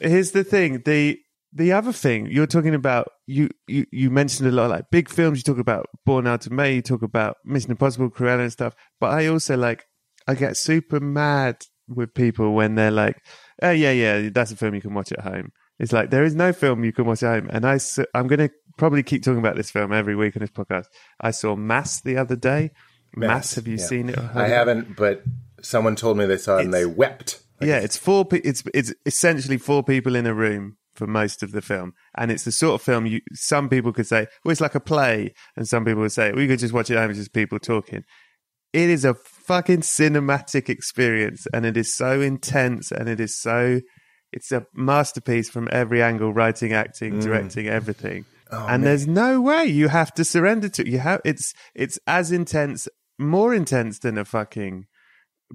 Here's 0.00 0.32
the 0.32 0.44
thing: 0.44 0.82
the 0.84 1.18
the 1.52 1.72
other 1.72 1.92
thing 1.92 2.26
you're 2.26 2.46
talking 2.46 2.74
about, 2.74 3.08
you 3.26 3.48
you 3.66 3.86
you 3.90 4.10
mentioned 4.10 4.48
a 4.48 4.52
lot 4.52 4.70
like 4.70 4.90
big 4.90 5.08
films. 5.08 5.38
You 5.38 5.42
talk 5.42 5.58
about 5.58 5.86
Bourne 6.04 6.26
Ultimatum. 6.26 6.74
You 6.76 6.82
talk 6.82 7.02
about 7.02 7.36
Mission 7.44 7.70
Impossible, 7.70 8.10
Cruella, 8.10 8.40
and 8.40 8.52
stuff. 8.52 8.74
But 9.00 9.12
I 9.12 9.26
also 9.26 9.56
like 9.56 9.84
I 10.26 10.34
get 10.34 10.56
super 10.56 11.00
mad 11.00 11.64
with 11.88 12.14
people 12.14 12.52
when 12.52 12.74
they're 12.74 12.90
like, 12.90 13.16
"Oh 13.62 13.70
yeah, 13.70 13.92
yeah, 13.92 14.28
that's 14.30 14.52
a 14.52 14.56
film 14.56 14.74
you 14.74 14.80
can 14.80 14.94
watch 14.94 15.12
at 15.12 15.20
home." 15.20 15.52
It's 15.78 15.92
like 15.92 16.10
there 16.10 16.24
is 16.24 16.34
no 16.34 16.52
film 16.52 16.84
you 16.84 16.92
can 16.92 17.04
watch 17.04 17.22
at 17.22 17.42
home, 17.42 17.50
and 17.52 17.66
I 17.66 17.78
I'm 18.14 18.26
going 18.26 18.48
to 18.48 18.50
probably 18.78 19.02
keep 19.02 19.22
talking 19.22 19.38
about 19.38 19.56
this 19.56 19.70
film 19.70 19.92
every 19.92 20.16
week 20.16 20.36
on 20.36 20.40
this 20.40 20.50
podcast. 20.50 20.86
I 21.20 21.30
saw 21.30 21.56
Mass 21.56 22.00
the 22.00 22.16
other 22.16 22.36
day. 22.36 22.72
Mass, 23.14 23.28
Mass 23.28 23.54
have 23.54 23.68
you 23.68 23.76
yeah. 23.76 23.86
seen 23.86 24.08
it? 24.10 24.18
I 24.18 24.48
haven't, 24.48 24.96
but 24.96 25.22
someone 25.62 25.96
told 25.96 26.16
me 26.16 26.26
they 26.26 26.36
saw 26.36 26.58
it 26.58 26.64
and 26.64 26.74
they 26.74 26.86
wept. 26.86 27.42
yeah, 27.60 27.78
it's 27.78 27.96
four. 27.96 28.26
It's 28.32 28.62
it's 28.74 28.94
essentially 29.04 29.58
four 29.58 29.82
people 29.82 30.16
in 30.16 30.26
a 30.26 30.34
room 30.34 30.76
for 30.94 31.06
most 31.06 31.42
of 31.42 31.52
the 31.52 31.62
film, 31.62 31.92
and 32.16 32.30
it's 32.30 32.44
the 32.44 32.52
sort 32.52 32.80
of 32.80 32.82
film 32.82 33.06
you. 33.06 33.20
Some 33.34 33.68
people 33.68 33.92
could 33.92 34.06
say, 34.06 34.26
"Well, 34.44 34.52
it's 34.52 34.60
like 34.60 34.74
a 34.74 34.80
play," 34.80 35.34
and 35.56 35.68
some 35.68 35.84
people 35.84 36.02
would 36.02 36.12
say, 36.12 36.32
"We 36.32 36.48
could 36.48 36.58
just 36.58 36.74
watch 36.74 36.90
it 36.90 36.96
at 36.96 37.00
home, 37.00 37.10
it's 37.10 37.18
just 37.18 37.32
people 37.32 37.58
talking." 37.58 38.04
It 38.72 38.90
is 38.90 39.04
a 39.04 39.14
fucking 39.14 39.80
cinematic 39.82 40.68
experience, 40.68 41.46
and 41.52 41.64
it 41.64 41.76
is 41.76 41.94
so 41.94 42.20
intense, 42.20 42.90
and 42.92 43.08
it 43.08 43.20
is 43.20 43.36
so 43.36 43.80
it's 44.36 44.52
a 44.52 44.66
masterpiece 44.74 45.48
from 45.48 45.68
every 45.72 46.02
angle 46.02 46.32
writing 46.32 46.72
acting 46.72 47.14
mm. 47.14 47.22
directing 47.22 47.66
everything 47.66 48.24
oh, 48.52 48.58
and 48.66 48.68
man. 48.68 48.80
there's 48.82 49.06
no 49.06 49.40
way 49.40 49.64
you 49.64 49.88
have 49.88 50.12
to 50.12 50.24
surrender 50.24 50.68
to 50.68 50.82
it. 50.82 50.88
you 50.88 50.98
have 50.98 51.20
it's 51.24 51.54
it's 51.74 51.98
as 52.06 52.30
intense 52.30 52.86
more 53.18 53.54
intense 53.54 53.98
than 54.00 54.18
a 54.18 54.24
fucking 54.24 54.86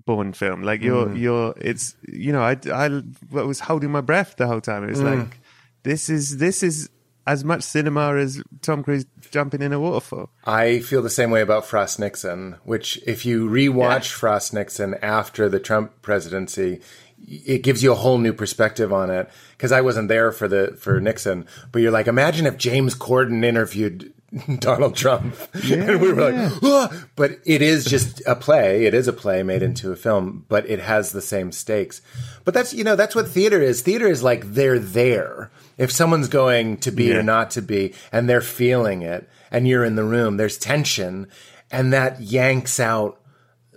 Bourne 0.05 0.33
film 0.33 0.63
like 0.63 0.81
you're 0.81 1.05
mm. 1.05 1.19
you're 1.19 1.53
it's 1.57 1.95
you 2.07 2.31
know 2.31 2.41
I, 2.41 2.57
I 2.73 3.01
was 3.29 3.59
holding 3.59 3.91
my 3.91 4.01
breath 4.01 4.35
the 4.37 4.47
whole 4.47 4.61
time 4.61 4.83
it 4.83 4.89
was 4.89 5.01
mm. 5.01 5.19
like 5.19 5.39
this 5.83 6.09
is 6.09 6.37
this 6.37 6.63
is 6.63 6.89
as 7.27 7.43
much 7.43 7.61
cinema 7.61 8.15
as 8.15 8.41
Tom 8.61 8.83
Cruise 8.83 9.05
jumping 9.29 9.61
in 9.61 9.73
a 9.73 9.79
waterfall. 9.79 10.31
I 10.43 10.79
feel 10.79 11.03
the 11.03 11.09
same 11.09 11.29
way 11.29 11.41
about 11.41 11.65
Frost 11.65 11.99
Nixon, 11.99 12.55
which 12.63 12.99
if 13.05 13.27
you 13.27 13.47
rewatch 13.47 14.09
Frost 14.09 14.53
Nixon 14.53 14.95
after 15.03 15.47
the 15.47 15.59
Trump 15.59 16.01
presidency, 16.01 16.81
it 17.27 17.63
gives 17.63 17.81
you 17.83 17.91
a 17.91 17.95
whole 17.95 18.17
new 18.17 18.33
perspective 18.33 18.91
on 18.93 19.09
it. 19.09 19.29
Because 19.57 19.71
I 19.71 19.81
wasn't 19.81 20.07
there 20.07 20.31
for 20.31 20.47
the 20.47 20.75
for 20.79 20.99
Nixon, 20.99 21.45
but 21.71 21.81
you're 21.81 21.91
like, 21.91 22.07
imagine 22.07 22.45
if 22.45 22.57
James 22.57 22.95
Corden 22.95 23.43
interviewed 23.43 24.11
Donald 24.59 24.95
Trump, 24.95 25.35
and 25.53 25.99
we 26.01 26.11
were 26.11 26.31
like, 26.31 26.51
"Ah!" 26.63 27.05
but 27.15 27.39
it 27.45 27.61
is 27.61 27.83
just 27.85 28.21
a 28.25 28.33
play. 28.35 28.85
It 28.85 28.93
is 28.93 29.07
a 29.07 29.13
play 29.13 29.43
made 29.43 29.61
into 29.61 29.91
a 29.91 29.95
film, 29.97 30.45
but 30.47 30.67
it 30.69 30.79
has 30.79 31.11
the 31.11 31.21
same 31.21 31.51
stakes. 31.51 32.01
But 32.45 32.53
that's 32.53 32.73
you 32.73 32.83
know 32.83 32.95
that's 32.95 33.13
what 33.13 33.27
theater 33.27 33.61
is. 33.61 33.81
Theater 33.81 34.07
is 34.07 34.23
like 34.23 34.53
they're 34.53 34.79
there. 34.79 35.51
If 35.77 35.91
someone's 35.91 36.27
going 36.29 36.77
to 36.77 36.91
be 36.91 37.05
Yeah. 37.05 37.17
or 37.17 37.23
not 37.23 37.51
to 37.51 37.61
be, 37.61 37.93
and 38.11 38.29
they're 38.29 38.39
feeling 38.41 39.01
it, 39.01 39.29
and 39.51 39.67
you're 39.67 39.83
in 39.83 39.95
the 39.95 40.03
room, 40.03 40.37
there's 40.37 40.57
tension, 40.57 41.27
and 41.69 41.91
that 41.93 42.21
yanks 42.21 42.79
out 42.79 43.19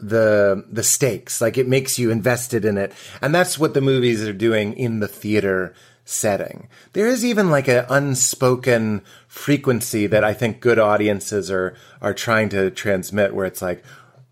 the 0.08 0.64
the 0.70 0.82
stakes. 0.82 1.40
Like 1.40 1.58
it 1.58 1.68
makes 1.68 1.98
you 1.98 2.10
invested 2.10 2.64
in 2.64 2.78
it. 2.78 2.92
And 3.22 3.34
that's 3.34 3.58
what 3.58 3.74
the 3.74 3.80
movies 3.80 4.22
are 4.22 4.32
doing 4.32 4.74
in 4.74 5.00
the 5.00 5.08
theater 5.08 5.74
setting. 6.04 6.68
There 6.92 7.06
is 7.06 7.24
even 7.24 7.50
like 7.50 7.68
an 7.68 7.86
unspoken 7.88 9.02
frequency 9.34 10.06
that 10.06 10.22
i 10.22 10.32
think 10.32 10.60
good 10.60 10.78
audiences 10.78 11.50
are 11.50 11.74
are 12.00 12.14
trying 12.14 12.48
to 12.48 12.70
transmit 12.70 13.34
where 13.34 13.46
it's 13.46 13.60
like 13.60 13.82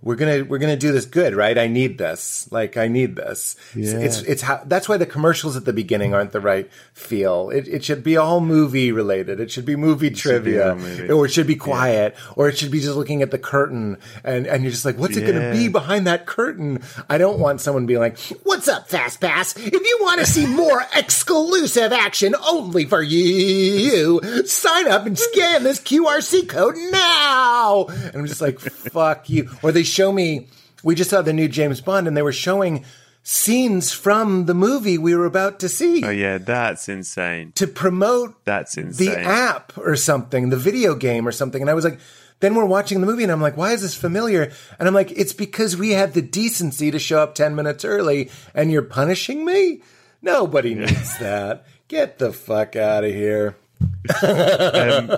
we're 0.02 0.16
gonna 0.16 0.44
we're 0.44 0.58
gonna 0.58 0.76
do 0.76 0.90
this 0.92 1.06
good 1.06 1.34
right? 1.34 1.56
I 1.56 1.68
need 1.68 1.96
this. 1.96 2.48
Like 2.50 2.76
i 2.76 2.88
need 2.88 3.16
this. 3.16 3.56
It's- 3.76 3.92
it's 3.92 4.22
it's 4.28 4.42
how 4.42 4.60
that's 4.66 4.88
why 4.88 4.96
the 4.96 5.06
commercials 5.06 5.56
at 5.56 5.64
the 5.64 5.72
beginning 5.72 6.12
aren't 6.12 6.32
the 6.32 6.40
right 6.40 6.68
feel. 6.92 7.50
It, 7.50 7.68
it 7.68 7.84
should 7.84 8.02
be 8.02 8.16
all 8.16 8.40
movie 8.40 8.90
related. 8.92 9.38
It 9.40 9.50
should 9.50 9.64
be 9.64 9.76
movie 9.76 10.08
be 10.10 10.14
trivia 10.14 10.70
all 10.70 10.76
movie. 10.76 11.10
or 11.10 11.26
it 11.26 11.30
should 11.30 11.46
be 11.46 11.54
quiet 11.56 12.16
or 12.36 12.48
it 12.48 12.58
should 12.58 12.70
be 12.70 12.80
just 12.80 12.96
looking 12.96 13.22
at 13.22 13.30
the 13.30 13.38
curtain 13.38 13.96
and, 14.24 14.46
and 14.46 14.62
you're 14.64 14.72
just 14.72 14.84
like 14.84 14.98
what's 14.98 15.16
it 15.16 15.22
going 15.26 15.40
to 15.40 15.52
be 15.56 15.68
behind 15.68 16.06
that 16.06 16.26
curtain? 16.26 16.82
I 17.08 17.18
don't 17.18 17.38
want 17.38 17.60
someone 17.60 17.86
being 17.86 18.00
like 18.00 18.18
what's 18.42 18.66
up 18.68 18.88
fast 18.88 19.20
pass? 19.20 19.56
If 19.56 19.72
you 19.72 19.98
want 20.02 20.20
to 20.20 20.26
see 20.26 20.46
more 20.46 20.82
exclusive 20.96 21.92
action 21.92 22.34
only 22.48 22.84
for 22.86 23.02
you 23.02 24.20
sign 24.46 24.88
up 24.88 25.06
and 25.06 25.18
scan 25.18 25.62
this 25.62 25.80
qrc 25.80 26.48
code 26.48 26.74
now. 26.90 27.84
And 27.86 28.16
i'm 28.16 28.26
just 28.26 28.40
like 28.40 28.58
fuck 28.60 29.30
you. 29.30 29.48
Or 29.62 29.70
they 29.72 29.84
show 29.92 30.11
me 30.12 30.48
we 30.83 30.94
just 30.94 31.11
saw 31.11 31.22
the 31.22 31.33
new 31.33 31.48
james 31.48 31.81
bond 31.81 32.09
and 32.09 32.16
they 32.16 32.22
were 32.22 32.33
showing 32.33 32.85
scenes 33.22 33.92
from 33.92 34.46
the 34.46 34.55
movie 34.55 34.98
we 34.98 35.14
were 35.14 35.26
about 35.26 35.61
to 35.61 35.68
see 35.68 36.05
Oh 36.05 36.11
yeah, 36.11 36.38
that's 36.38 36.88
insane. 36.88 37.52
to 37.55 37.68
promote 37.68 38.44
That's 38.44 38.76
insane. 38.76 39.11
the 39.11 39.18
app 39.20 39.78
or 39.78 39.94
something, 39.94 40.50
the 40.50 40.57
video 40.57 40.96
game 40.96 41.28
or 41.28 41.31
something. 41.31 41.61
And 41.62 41.70
I 41.70 41.74
was 41.74 41.85
like, 41.85 42.00
then 42.40 42.57
we're 42.57 42.64
watching 42.64 43.00
the 43.00 43.07
movie 43.07 43.22
and 43.22 43.31
I'm 43.31 43.40
like, 43.40 43.57
why 43.57 43.70
is 43.74 43.83
this 43.83 43.94
familiar? 43.94 44.50
And 44.81 44.88
I'm 44.88 44.94
like, 44.94 45.12
it's 45.12 45.33
because 45.33 45.76
we 45.76 45.90
had 45.90 46.14
the 46.14 46.22
decency 46.22 46.90
to 46.90 46.98
show 46.98 47.20
up 47.22 47.37
10 47.37 47.55
minutes 47.55 47.85
early 47.85 48.28
and 48.57 48.72
you're 48.72 48.83
punishing 48.83 49.44
me? 49.44 49.83
Nobody 50.20 50.74
needs 50.74 51.16
that. 51.18 51.64
Get 51.87 52.18
the 52.18 52.33
fuck 52.33 52.74
out 52.74 53.05
of 53.05 53.12
here. 53.12 53.55
Um, 54.24 55.09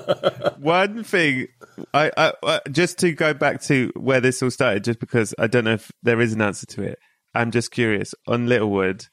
one 0.60 1.04
thing, 1.04 1.48
I, 1.92 2.10
I, 2.16 2.32
I 2.42 2.60
just 2.70 2.98
to 3.00 3.12
go 3.12 3.34
back 3.34 3.60
to 3.62 3.90
where 3.96 4.20
this 4.20 4.42
all 4.42 4.50
started, 4.50 4.84
just 4.84 5.00
because 5.00 5.34
I 5.38 5.46
don't 5.46 5.64
know 5.64 5.74
if 5.74 5.90
there 6.02 6.20
is 6.20 6.32
an 6.32 6.40
answer 6.42 6.66
to 6.66 6.82
it. 6.82 6.98
I'm 7.34 7.50
just 7.50 7.70
curious. 7.70 8.14
On 8.26 8.46
Littlewood, 8.46 9.06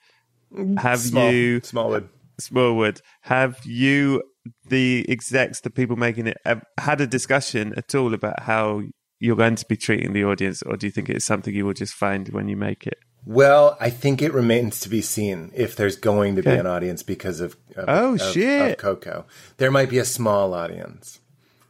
have 0.78 1.00
Small, 1.00 1.32
you 1.32 1.62
Smallwood. 1.62 2.10
Smallwood? 2.39 3.02
Have 3.21 3.60
you 3.65 4.24
the 4.67 5.06
execs, 5.08 5.62
the 5.62 5.69
people 5.69 5.95
making 5.95 6.28
it, 6.28 6.38
have 6.45 6.63
had 6.80 7.00
a 7.02 7.08
discussion 7.08 7.74
at 7.78 7.93
all 7.95 8.13
about 8.13 8.41
how 8.41 8.82
you're 9.19 9.36
going 9.36 9.56
to 9.56 9.65
be 9.67 9.78
treating 9.78 10.13
the 10.13 10.24
audience, 10.24 10.62
or 10.63 10.76
do 10.78 10.88
you 10.88 10.91
think 10.91 11.10
it's 11.10 11.26
something 11.26 11.54
you 11.54 11.65
will 11.65 11.74
just 11.74 11.93
find 11.93 12.30
when 12.30 12.47
you 12.47 12.58
make 12.58 12.88
it? 12.88 12.97
Well, 13.24 13.78
I 13.80 13.91
think 13.91 14.19
it 14.24 14.34
remains 14.34 14.80
to 14.80 14.89
be 14.89 15.02
seen 15.04 15.52
if 15.54 15.76
there's 15.76 15.95
going 15.95 16.36
to 16.38 16.41
be 16.41 16.50
an 16.50 16.65
audience 16.65 17.04
because 17.04 17.39
of, 17.39 17.56
of 17.76 17.86
Oh, 17.88 18.13
of- 18.15 18.21
shit. 18.34 18.71
of 18.71 18.78
Coco. 18.78 19.28
There 19.58 19.69
might 19.69 19.91
be 19.91 20.00
a 20.00 20.06
small 20.06 20.56
audience. 20.56 21.19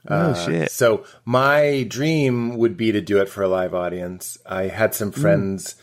Oh 0.08 0.16
Uh, 0.16 0.34
shit! 0.46 0.72
So 0.72 1.06
my 1.26 1.84
dream 1.88 2.58
would 2.58 2.76
be 2.76 2.92
to 2.92 3.02
do 3.02 3.20
it 3.22 3.30
for 3.30 3.44
a 3.44 3.48
live 3.48 3.74
audience. 3.74 4.38
I 4.46 4.64
had 4.64 4.96
some 4.96 5.12
friends. 5.12 5.76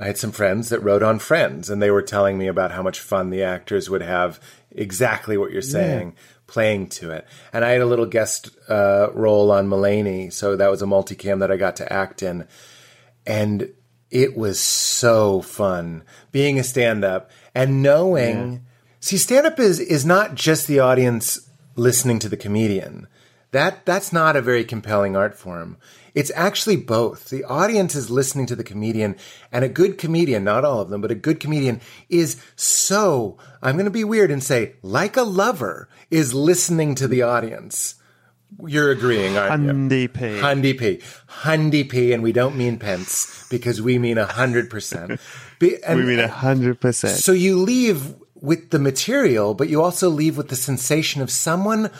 I 0.00 0.06
had 0.06 0.18
some 0.18 0.32
friends 0.32 0.70
that 0.70 0.80
wrote 0.80 1.02
on 1.02 1.18
Friends, 1.18 1.68
and 1.68 1.82
they 1.82 1.90
were 1.90 2.02
telling 2.02 2.38
me 2.38 2.48
about 2.48 2.72
how 2.72 2.82
much 2.82 2.98
fun 2.98 3.28
the 3.30 3.42
actors 3.42 3.90
would 3.90 4.02
have. 4.02 4.40
Exactly 4.70 5.36
what 5.36 5.52
you're 5.52 5.60
saying, 5.60 6.16
playing 6.46 6.88
to 6.88 7.10
it. 7.10 7.26
And 7.52 7.62
I 7.62 7.70
had 7.72 7.82
a 7.82 7.86
little 7.86 8.06
guest 8.06 8.48
uh, 8.70 9.08
role 9.12 9.50
on 9.50 9.68
Mulaney, 9.68 10.32
so 10.32 10.56
that 10.56 10.70
was 10.70 10.80
a 10.80 10.86
multicam 10.86 11.40
that 11.40 11.52
I 11.52 11.58
got 11.58 11.76
to 11.76 11.92
act 11.92 12.22
in, 12.22 12.48
and 13.26 13.70
it 14.10 14.34
was 14.36 14.58
so 14.60 15.42
fun 15.42 16.04
being 16.30 16.58
a 16.58 16.64
stand-up 16.64 17.30
and 17.54 17.82
knowing. 17.82 18.64
See, 19.00 19.18
stand-up 19.18 19.58
is 19.60 19.78
is 19.78 20.06
not 20.06 20.34
just 20.34 20.66
the 20.66 20.80
audience 20.80 21.50
listening 21.76 22.18
to 22.20 22.28
the 22.30 22.36
comedian. 22.36 23.08
That 23.52 23.86
that's 23.86 24.12
not 24.12 24.34
a 24.36 24.42
very 24.42 24.64
compelling 24.64 25.14
art 25.16 25.34
form. 25.34 25.76
It's 26.14 26.32
actually 26.34 26.76
both. 26.76 27.30
The 27.30 27.44
audience 27.44 27.94
is 27.94 28.10
listening 28.10 28.46
to 28.46 28.56
the 28.56 28.64
comedian, 28.64 29.16
and 29.50 29.64
a 29.64 29.68
good 29.68 29.96
comedian, 29.96 30.44
not 30.44 30.64
all 30.64 30.80
of 30.80 30.90
them, 30.90 31.00
but 31.00 31.10
a 31.10 31.14
good 31.14 31.40
comedian 31.40 31.80
is 32.10 32.42
so, 32.54 33.38
I'm 33.62 33.76
going 33.76 33.86
to 33.86 33.90
be 33.90 34.04
weird 34.04 34.30
and 34.30 34.42
say, 34.42 34.74
like 34.82 35.16
a 35.16 35.22
lover, 35.22 35.88
is 36.10 36.34
listening 36.34 36.94
to 36.96 37.08
the 37.08 37.22
audience. 37.22 37.94
You're 38.66 38.90
agreeing, 38.90 39.38
aren't 39.38 39.64
you? 39.64 39.70
Hundy 39.72 40.12
P. 40.12 40.20
Hundy 40.20 40.78
P. 40.78 41.00
Hundy 41.42 41.88
P, 41.88 42.12
and 42.12 42.22
we 42.22 42.32
don't 42.32 42.56
mean 42.56 42.78
pence 42.78 43.46
because 43.48 43.80
we 43.80 43.98
mean 43.98 44.18
a 44.18 44.26
hundred 44.26 44.68
percent. 44.68 45.18
Be- 45.58 45.82
and- 45.82 45.98
we 45.98 46.04
mean 46.04 46.20
a 46.20 46.28
hundred 46.28 46.78
percent. 46.80 47.16
so 47.18 47.32
you 47.32 47.58
leave 47.58 48.14
with 48.34 48.68
the 48.70 48.78
material, 48.78 49.54
but 49.54 49.70
you 49.70 49.80
also 49.80 50.10
leave 50.10 50.36
with 50.36 50.48
the 50.48 50.56
sensation 50.56 51.22
of 51.22 51.30
someone 51.30 51.90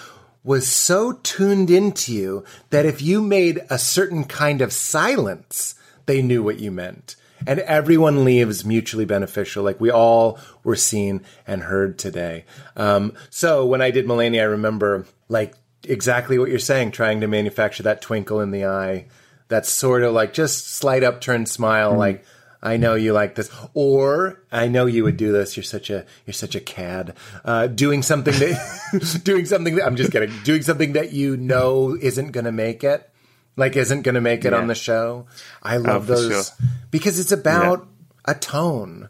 was 0.44 0.66
so 0.68 1.12
tuned 1.12 1.70
into 1.70 2.12
you 2.12 2.44
that 2.70 2.86
if 2.86 3.00
you 3.00 3.22
made 3.22 3.60
a 3.70 3.78
certain 3.78 4.24
kind 4.24 4.60
of 4.60 4.72
silence, 4.72 5.74
they 6.06 6.22
knew 6.22 6.42
what 6.42 6.58
you 6.58 6.70
meant. 6.70 7.16
And 7.46 7.60
everyone 7.60 8.24
leaves 8.24 8.64
mutually 8.64 9.04
beneficial, 9.04 9.64
like 9.64 9.80
we 9.80 9.90
all 9.90 10.38
were 10.62 10.76
seen 10.76 11.22
and 11.46 11.62
heard 11.64 11.98
today. 11.98 12.44
Um, 12.76 13.14
so 13.30 13.66
when 13.66 13.82
I 13.82 13.90
did 13.90 14.06
Mulaney, 14.06 14.40
I 14.40 14.44
remember 14.44 15.06
like 15.28 15.54
exactly 15.84 16.38
what 16.38 16.50
you're 16.50 16.58
saying, 16.58 16.92
trying 16.92 17.20
to 17.20 17.26
manufacture 17.26 17.82
that 17.82 18.00
twinkle 18.00 18.40
in 18.40 18.52
the 18.52 18.66
eye, 18.66 19.06
that 19.48 19.66
sort 19.66 20.02
of 20.02 20.12
like 20.12 20.32
just 20.32 20.68
slight 20.68 21.02
upturned 21.02 21.48
smile, 21.48 21.94
like 21.94 22.24
I 22.62 22.76
know 22.76 22.94
you 22.94 23.12
like 23.12 23.34
this, 23.34 23.50
or 23.74 24.40
I 24.52 24.68
know 24.68 24.86
you 24.86 25.02
would 25.04 25.16
do 25.16 25.32
this. 25.32 25.56
You're 25.56 25.64
such 25.64 25.90
a 25.90 26.04
you're 26.26 26.34
such 26.34 26.54
a 26.54 26.60
cad. 26.60 27.14
Uh, 27.44 27.66
doing 27.66 28.02
something 28.02 28.34
that 28.34 29.20
doing 29.24 29.46
something 29.46 29.74
that 29.74 29.84
I'm 29.86 29.96
just 29.96 30.12
kidding. 30.12 30.32
Doing 30.44 30.62
something 30.62 30.92
that 30.92 31.12
you 31.12 31.36
know 31.36 31.96
isn't 32.00 32.30
going 32.30 32.44
to 32.44 32.52
make 32.52 32.84
it, 32.84 33.10
like 33.56 33.74
isn't 33.76 34.02
going 34.02 34.14
to 34.14 34.20
make 34.20 34.44
it 34.44 34.52
Yeah. 34.52 34.58
on 34.58 34.68
the 34.68 34.74
show. 34.76 35.26
I 35.62 35.78
love 35.78 36.06
for 36.06 36.12
those 36.14 36.30
sure. 36.30 36.66
because 36.92 37.18
it's 37.18 37.32
about 37.32 37.88
a 38.26 38.34
tone. 38.34 39.08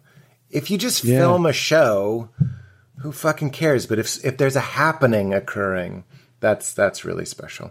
If 0.48 0.70
you 0.70 0.78
just 0.78 1.04
Yeah. 1.04 1.18
film 1.18 1.44
a 1.44 1.52
show, 1.52 2.30
who 3.00 3.12
fucking 3.12 3.50
cares? 3.50 3.86
But 3.86 3.98
if 3.98 4.24
if 4.24 4.38
there's 4.38 4.56
a 4.56 4.60
happening 4.60 5.34
occurring, 5.34 6.04
that's 6.40 6.72
that's 6.72 7.04
really 7.04 7.26
special. 7.26 7.70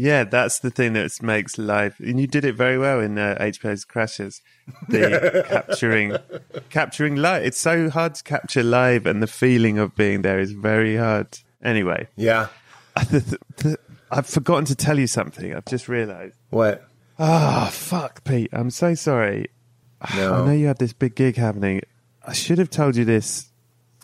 Yeah, 0.00 0.24
that's 0.24 0.60
the 0.60 0.70
thing 0.70 0.94
that 0.94 1.22
makes 1.22 1.58
live, 1.58 1.96
and 2.00 2.18
you 2.18 2.26
did 2.26 2.46
it 2.46 2.54
very 2.54 2.78
well 2.78 3.00
in 3.00 3.18
uh, 3.18 3.36
HBO's 3.38 3.84
Crashes. 3.84 4.40
The 4.88 5.44
capturing, 5.48 6.16
capturing 6.70 7.16
live. 7.16 7.44
It's 7.44 7.58
so 7.58 7.90
hard 7.90 8.14
to 8.14 8.22
capture 8.24 8.62
live, 8.62 9.04
and 9.04 9.22
the 9.22 9.26
feeling 9.26 9.76
of 9.78 9.94
being 9.94 10.22
there 10.22 10.38
is 10.38 10.52
very 10.52 10.96
hard. 10.96 11.38
Anyway, 11.62 12.08
Yeah. 12.16 12.46
the, 13.10 13.20
the, 13.20 13.38
the, 13.62 13.78
I've 14.10 14.26
forgotten 14.26 14.64
to 14.66 14.74
tell 14.74 14.98
you 14.98 15.06
something. 15.06 15.54
I've 15.54 15.66
just 15.66 15.86
realised. 15.86 16.34
What? 16.48 16.82
Oh 17.18 17.68
fuck, 17.70 18.24
Pete! 18.24 18.48
I'm 18.54 18.70
so 18.70 18.94
sorry. 18.94 19.48
No. 20.16 20.32
I 20.32 20.46
know 20.46 20.52
you 20.52 20.66
had 20.68 20.78
this 20.78 20.94
big 20.94 21.14
gig 21.14 21.36
happening. 21.36 21.82
I 22.26 22.32
should 22.32 22.56
have 22.56 22.70
told 22.70 22.96
you 22.96 23.04
this 23.04 23.49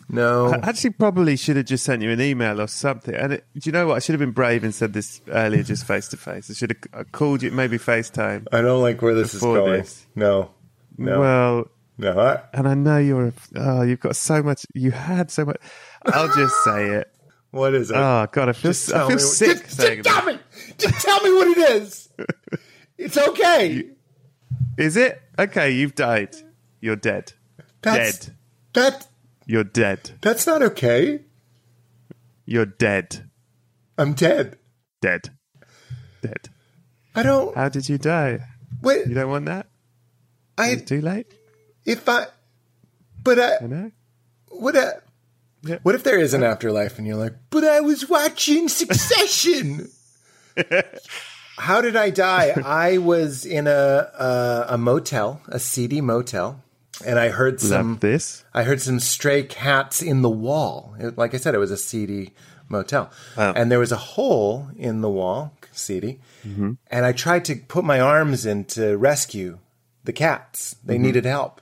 No. 0.09 0.53
I 0.53 0.69
actually 0.69 0.91
probably 0.91 1.35
should 1.35 1.57
have 1.57 1.65
just 1.65 1.83
sent 1.83 2.01
you 2.01 2.11
an 2.11 2.21
email 2.21 2.61
or 2.61 2.67
something. 2.67 3.13
And 3.13 3.33
it, 3.33 3.45
do 3.53 3.61
you 3.67 3.71
know 3.71 3.87
what? 3.87 3.95
I 3.95 3.99
should 3.99 4.13
have 4.13 4.19
been 4.19 4.31
brave 4.31 4.63
and 4.63 4.73
said 4.73 4.93
this 4.93 5.21
earlier, 5.27 5.63
just 5.63 5.85
face 5.85 6.07
to 6.09 6.17
face. 6.17 6.49
I 6.49 6.53
should 6.53 6.71
have 6.71 6.79
I 6.93 7.01
uh, 7.01 7.03
called 7.11 7.43
you, 7.43 7.51
maybe 7.51 7.77
FaceTime. 7.77 8.47
I 8.51 8.61
don't 8.61 8.81
like 8.81 9.01
where 9.01 9.13
this 9.13 9.33
is 9.33 9.41
going. 9.41 9.73
this. 9.73 10.05
No. 10.15 10.51
No. 10.97 11.19
Well, 11.19 11.65
no. 11.97 12.19
I, 12.19 12.41
and 12.53 12.67
I 12.67 12.73
know 12.73 12.97
you're, 12.97 13.33
oh, 13.55 13.81
you've 13.81 13.99
got 13.99 14.15
so 14.15 14.41
much. 14.41 14.65
You 14.73 14.91
had 14.91 15.29
so 15.29 15.45
much. 15.45 15.57
I'll 16.05 16.33
just 16.33 16.63
say 16.63 16.89
it. 16.91 17.13
what 17.51 17.73
is 17.73 17.91
it? 17.91 17.97
Oh 17.97 18.27
God, 18.31 18.49
I 18.49 18.53
feel. 18.53 18.71
Just 18.71 18.93
I 18.93 19.07
feel 19.07 19.17
me- 19.17 19.21
sick 19.21 19.63
Just, 19.65 19.79
just 19.79 20.03
tell 20.03 20.25
me. 20.25 20.39
Just 20.77 21.05
tell 21.05 21.21
me 21.21 21.33
what 21.33 21.57
it 21.57 21.81
is. 21.81 22.09
It's 22.97 23.17
okay. 23.17 23.89
Is 24.77 24.95
it 24.95 25.21
okay? 25.37 25.71
You've 25.71 25.95
died. 25.95 26.35
You're 26.81 26.95
dead. 26.95 27.33
That's, 27.81 28.27
dead. 28.27 28.35
That 28.73 29.07
You're 29.47 29.63
dead. 29.63 30.11
that's 30.21 30.45
not 30.45 30.61
okay. 30.61 31.21
You're 32.45 32.65
dead. 32.67 33.29
I'm 33.97 34.13
dead. 34.13 34.57
Dead. 35.01 35.29
Dead. 36.21 36.49
I 37.15 37.23
don't. 37.23 37.55
How 37.55 37.69
did 37.69 37.87
you 37.89 37.97
die? 37.97 38.39
Wait, 38.81 39.07
You 39.07 39.15
don't 39.15 39.29
want 39.31 39.45
that? 39.45 39.67
I 40.57 40.69
Is 40.69 40.81
it 40.81 40.87
too 40.87 41.01
late? 41.01 41.33
if 41.85 42.07
I, 42.09 42.25
but 43.23 43.39
I, 43.39 43.55
I 43.63 43.67
know. 43.67 43.91
what 44.49 44.75
I, 44.75 44.91
Yeah. 45.63 45.77
what 45.83 45.95
if 45.95 46.03
there 46.03 46.19
is 46.19 46.33
an 46.33 46.43
afterlife 46.43 46.97
and 46.97 47.07
you're 47.07 47.15
like, 47.15 47.33
but 47.49 47.63
I 47.63 47.79
was 47.81 48.07
watching 48.09 48.67
Succession. 48.67 49.89
How 51.57 51.81
did 51.81 51.95
I 51.95 52.09
die? 52.11 52.53
I 52.63 52.97
was 52.99 53.45
in 53.45 53.65
a, 53.67 53.71
a 53.71 54.65
a 54.69 54.77
motel, 54.77 55.41
a 55.47 55.57
seedy 55.59 56.01
motel, 56.01 56.63
and 57.05 57.19
I 57.19 57.29
heard 57.29 57.59
some. 57.59 57.91
Love 57.91 57.99
this. 57.99 58.43
I 58.53 58.63
heard 58.63 58.81
some 58.81 58.99
stray 58.99 59.43
cats 59.43 60.01
in 60.01 60.21
the 60.21 60.29
wall. 60.29 60.95
It- 60.99 61.17
like 61.17 61.33
I 61.33 61.37
said, 61.37 61.55
it 61.55 61.59
was 61.59 61.71
a 61.71 61.77
seedy 61.77 62.33
motel. 62.69 63.11
And 63.55 63.71
there 63.71 63.79
was 63.79 63.91
a 63.91 63.97
hole 63.97 64.69
in 64.75 65.01
the 65.01 65.09
wall, 65.09 65.53
seedy. 65.71 66.19
Mm-hmm. 66.45 66.73
And 66.91 67.05
I 67.05 67.11
tried 67.11 67.45
to 67.45 67.55
put 67.55 67.83
my 67.83 67.99
arms 67.99 68.45
in 68.45 68.65
to 68.65 68.97
rescue 68.97 69.59
the 70.03 70.13
cats. 70.13 70.75
They 70.83 70.95
mm-hmm. 70.95 71.03
needed 71.03 71.25
help. 71.25 71.61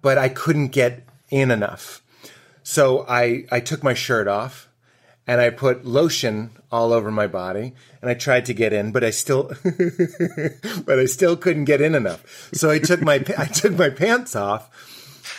But 0.00 0.18
I 0.18 0.28
couldn't 0.28 0.68
get 0.68 1.06
in 1.30 1.50
enough. 1.50 2.02
So 2.62 3.04
I, 3.08 3.44
I 3.50 3.60
took 3.60 3.82
my 3.82 3.94
shirt 3.94 4.28
off 4.28 4.68
and 5.26 5.40
I 5.40 5.50
put 5.50 5.84
lotion 5.84 6.50
all 6.70 6.92
over 6.92 7.10
my 7.10 7.26
body 7.26 7.74
and 8.00 8.10
I 8.10 8.14
tried 8.14 8.46
to 8.46 8.54
get 8.54 8.72
in, 8.72 8.92
but 8.92 9.04
I 9.04 9.10
still, 9.10 9.52
but 10.84 10.98
I 10.98 11.04
still 11.06 11.36
couldn't 11.36 11.64
get 11.64 11.80
in 11.80 11.94
enough. 11.94 12.50
So 12.52 12.70
I 12.70 12.78
took 12.78 13.02
my, 13.02 13.14
I 13.38 13.46
took 13.46 13.76
my 13.76 13.90
pants 13.90 14.34
off 14.34 14.70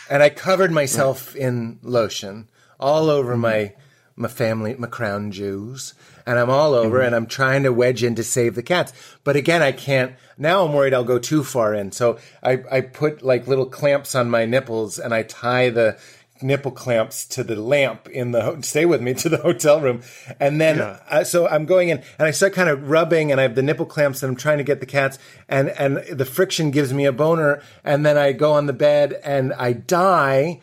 and 0.09 0.23
I 0.23 0.29
covered 0.29 0.71
myself 0.71 1.35
in 1.35 1.79
lotion 1.81 2.47
all 2.79 3.09
over 3.09 3.37
my 3.37 3.73
my 4.15 4.27
family, 4.27 4.75
my 4.75 4.87
crown 4.87 5.31
jewels, 5.31 5.95
and 6.25 6.37
I'm 6.37 6.49
all 6.49 6.73
over, 6.75 6.97
mm-hmm. 6.97 7.07
and 7.07 7.15
I'm 7.15 7.25
trying 7.25 7.63
to 7.63 7.73
wedge 7.73 8.03
in 8.03 8.15
to 8.15 8.23
save 8.23 8.55
the 8.55 8.61
cats. 8.61 8.93
But 9.23 9.35
again, 9.35 9.61
I 9.61 9.71
can't. 9.71 10.13
Now 10.37 10.65
I'm 10.65 10.73
worried 10.73 10.93
I'll 10.93 11.03
go 11.03 11.19
too 11.19 11.43
far 11.43 11.73
in, 11.73 11.91
so 11.91 12.19
I 12.43 12.63
I 12.71 12.81
put 12.81 13.23
like 13.23 13.47
little 13.47 13.65
clamps 13.65 14.13
on 14.13 14.29
my 14.29 14.45
nipples, 14.45 14.99
and 14.99 15.13
I 15.13 15.23
tie 15.23 15.69
the 15.69 15.97
nipple 16.43 16.71
clamps 16.71 17.25
to 17.25 17.43
the 17.43 17.55
lamp 17.55 18.07
in 18.09 18.31
the 18.31 18.41
ho- 18.41 18.61
stay 18.61 18.85
with 18.85 19.01
me 19.01 19.13
to 19.23 19.29
the 19.29 19.37
hotel 19.37 19.81
room 19.81 20.01
and 20.39 20.59
then 20.59 20.79
uh, 20.81 21.23
so 21.23 21.47
i'm 21.47 21.65
going 21.65 21.89
in 21.89 21.97
and 22.19 22.27
i 22.27 22.31
start 22.31 22.53
kind 22.53 22.69
of 22.69 22.89
rubbing 22.89 23.31
and 23.31 23.39
i 23.39 23.43
have 23.43 23.55
the 23.55 23.63
nipple 23.63 23.85
clamps 23.85 24.21
and 24.21 24.29
i'm 24.29 24.35
trying 24.35 24.57
to 24.57 24.63
get 24.63 24.79
the 24.79 24.85
cats 24.85 25.17
and 25.47 25.69
and 25.69 25.97
the 26.11 26.25
friction 26.25 26.71
gives 26.71 26.93
me 26.93 27.05
a 27.05 27.11
boner 27.11 27.61
and 27.83 28.05
then 28.05 28.17
i 28.17 28.31
go 28.31 28.51
on 28.51 28.65
the 28.65 28.73
bed 28.73 29.19
and 29.23 29.53
i 29.53 29.71
die 29.73 30.59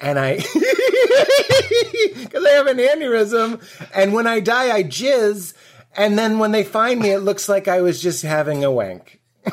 and 0.00 0.18
I, 0.18 0.36
because 2.14 2.44
I 2.44 2.50
have 2.50 2.66
an 2.66 2.78
aneurysm, 2.78 3.62
and 3.94 4.12
when 4.12 4.26
I 4.26 4.40
die, 4.40 4.74
I 4.74 4.82
jizz, 4.82 5.54
and 5.96 6.18
then 6.18 6.40
when 6.40 6.50
they 6.50 6.64
find 6.64 7.00
me, 7.00 7.10
it 7.10 7.20
looks 7.20 7.48
like 7.48 7.68
I 7.68 7.82
was 7.82 8.02
just 8.02 8.22
having 8.22 8.64
a 8.64 8.70
wank. 8.70 9.20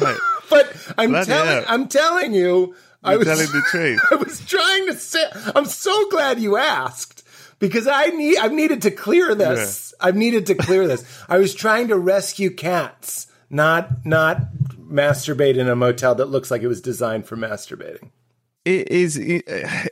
Right. 0.00 0.18
But 0.48 0.72
I'm 0.96 1.10
Bloody 1.10 1.26
telling, 1.26 1.48
hell. 1.48 1.64
I'm 1.66 1.88
telling 1.88 2.32
you, 2.32 2.76
I 3.02 3.10
You're 3.12 3.18
was 3.20 3.28
telling 3.28 3.46
the 3.46 3.62
truth. 3.70 4.00
I 4.10 4.14
was 4.16 4.44
trying 4.46 4.86
to 4.86 4.94
say. 4.96 5.24
I'm 5.54 5.64
so 5.64 6.08
glad 6.10 6.38
you 6.40 6.56
asked 6.56 7.22
because 7.58 7.86
I 7.86 8.06
need. 8.06 8.36
I've 8.38 8.52
needed 8.52 8.82
to 8.82 8.90
clear 8.90 9.34
this. 9.34 9.94
I've 10.00 10.16
needed 10.16 10.46
to 10.46 10.54
clear 10.54 10.86
this. 10.86 11.04
I 11.28 11.38
was 11.38 11.54
trying 11.54 11.88
to 11.88 11.98
rescue 11.98 12.50
cats, 12.50 13.26
not 13.48 14.04
not 14.04 14.52
masturbate 14.78 15.56
in 15.56 15.68
a 15.68 15.76
motel 15.76 16.14
that 16.16 16.26
looks 16.26 16.50
like 16.50 16.62
it 16.62 16.68
was 16.68 16.80
designed 16.80 17.26
for 17.26 17.36
masturbating. 17.36 18.10
It 18.66 18.90
is. 18.90 19.16
It, 19.16 19.44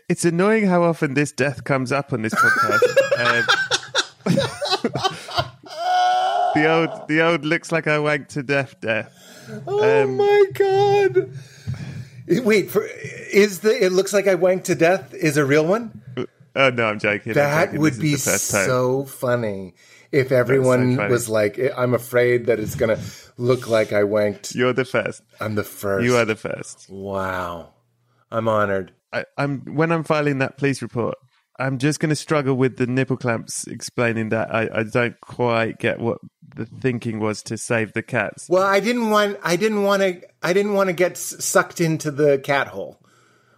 it's 0.08 0.24
annoying 0.26 0.66
how 0.66 0.82
often 0.82 1.14
this 1.14 1.32
death 1.32 1.64
comes 1.64 1.90
up 1.92 2.12
on 2.12 2.22
this 2.22 2.34
podcast. 2.34 2.80
Um, 3.18 3.44
the 6.54 6.66
old, 6.70 7.08
the 7.08 7.20
old 7.20 7.44
looks 7.44 7.72
like 7.72 7.86
I 7.88 7.96
wanked 7.96 8.28
to 8.28 8.42
death. 8.44 8.80
Death. 8.80 9.12
Oh 9.66 10.02
Um, 10.04 10.16
my 10.16 10.44
god! 10.54 11.30
Wait, 12.30 12.70
for 12.70 12.84
is 12.84 13.60
the 13.60 13.84
it 13.84 13.92
looks 13.92 14.12
like 14.12 14.26
I 14.26 14.34
wanked 14.34 14.64
to 14.64 14.74
death 14.74 15.14
is 15.14 15.36
a 15.36 15.44
real 15.44 15.66
one? 15.66 16.02
Oh 16.56 16.70
no, 16.70 16.86
I'm 16.86 16.98
joking. 16.98 17.32
I'm 17.32 17.34
That 17.34 17.64
joking. 17.66 17.80
would 17.80 17.98
be 18.00 18.12
the 18.12 18.18
first 18.20 18.50
time. 18.50 18.66
so 18.66 19.04
funny 19.04 19.74
if 20.10 20.32
everyone 20.32 20.96
funny. 20.96 21.10
was 21.12 21.28
like, 21.28 21.58
"I'm 21.76 21.94
afraid 21.94 22.46
that 22.46 22.58
it's 22.58 22.74
gonna 22.74 22.98
look 23.36 23.68
like 23.68 23.92
I 23.92 24.02
wanked." 24.02 24.54
You're 24.54 24.72
the 24.72 24.84
first. 24.84 25.22
I'm 25.40 25.54
the 25.54 25.64
first. 25.64 26.04
You 26.04 26.16
are 26.16 26.24
the 26.24 26.36
first. 26.36 26.88
Wow, 26.90 27.74
I'm 28.30 28.48
honored. 28.48 28.92
I, 29.12 29.24
I'm 29.36 29.60
when 29.74 29.92
I'm 29.92 30.04
filing 30.04 30.38
that 30.38 30.56
police 30.58 30.82
report. 30.82 31.16
I'm 31.58 31.78
just 31.78 32.00
going 32.00 32.10
to 32.10 32.16
struggle 32.16 32.54
with 32.54 32.76
the 32.76 32.86
nipple 32.86 33.16
clamps 33.16 33.66
explaining 33.66 34.28
that 34.28 34.54
I, 34.54 34.68
I 34.72 34.82
don't 34.84 35.20
quite 35.20 35.78
get 35.78 35.98
what 35.98 36.18
the 36.54 36.66
thinking 36.66 37.20
was 37.20 37.42
to 37.44 37.58
save 37.58 37.92
the 37.92 38.02
cats. 38.02 38.48
Well, 38.48 38.62
I 38.62 38.80
didn't 38.80 39.10
want. 39.10 39.38
I 39.42 39.56
didn't 39.56 39.82
want 39.82 40.02
to. 40.02 40.20
I 40.42 40.52
didn't 40.52 40.74
want 40.74 40.88
to 40.88 40.92
get 40.92 41.16
sucked 41.16 41.80
into 41.80 42.10
the 42.10 42.38
cat 42.38 42.68
hole. 42.68 43.00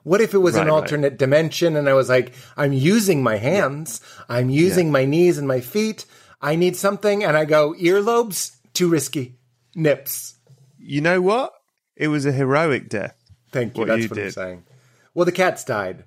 What 0.02 0.20
if 0.22 0.32
it 0.32 0.38
was 0.38 0.54
Right, 0.54 0.62
an 0.62 0.68
right. 0.68 0.74
alternate 0.74 1.18
dimension 1.18 1.76
and 1.76 1.86
I 1.86 1.92
was 1.92 2.08
like, 2.08 2.32
I'm 2.56 2.72
using 2.72 3.22
my 3.22 3.36
hands, 3.36 4.00
I'm 4.30 4.48
using 4.48 4.90
my 4.90 5.04
knees 5.04 5.36
and 5.36 5.46
my 5.46 5.60
feet. 5.60 6.06
I 6.40 6.56
need 6.56 6.74
something, 6.74 7.22
and 7.22 7.36
I 7.36 7.44
go 7.44 7.74
earlobes. 7.74 8.56
Too 8.72 8.88
risky. 8.88 9.36
Nips. 9.74 10.36
You 10.78 11.02
know 11.02 11.20
what? 11.20 11.52
It 11.96 12.08
was 12.08 12.24
a 12.24 12.32
heroic 12.32 12.88
death. 12.88 13.14
Thank 13.52 13.76
you. 13.76 13.80
What 13.80 13.88
That's 13.88 14.04
you 14.04 14.08
what 14.08 14.18
I'm 14.18 14.30
saying. 14.30 14.64
Well, 15.12 15.26
the 15.26 15.32
cats 15.32 15.64
died. 15.64 16.04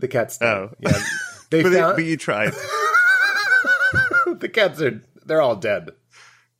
The 0.00 0.08
cats 0.08 0.38
died. 0.38 0.48
Oh. 0.56 0.70
Yeah. 0.80 0.98
They 1.50 1.62
But, 1.62 1.72
it, 1.72 1.96
but 1.96 2.04
you 2.04 2.16
tried. 2.16 2.52
the 4.26 4.50
cats 4.52 4.80
are 4.82 5.02
they're 5.24 5.40
all 5.42 5.56
dead. 5.56 5.90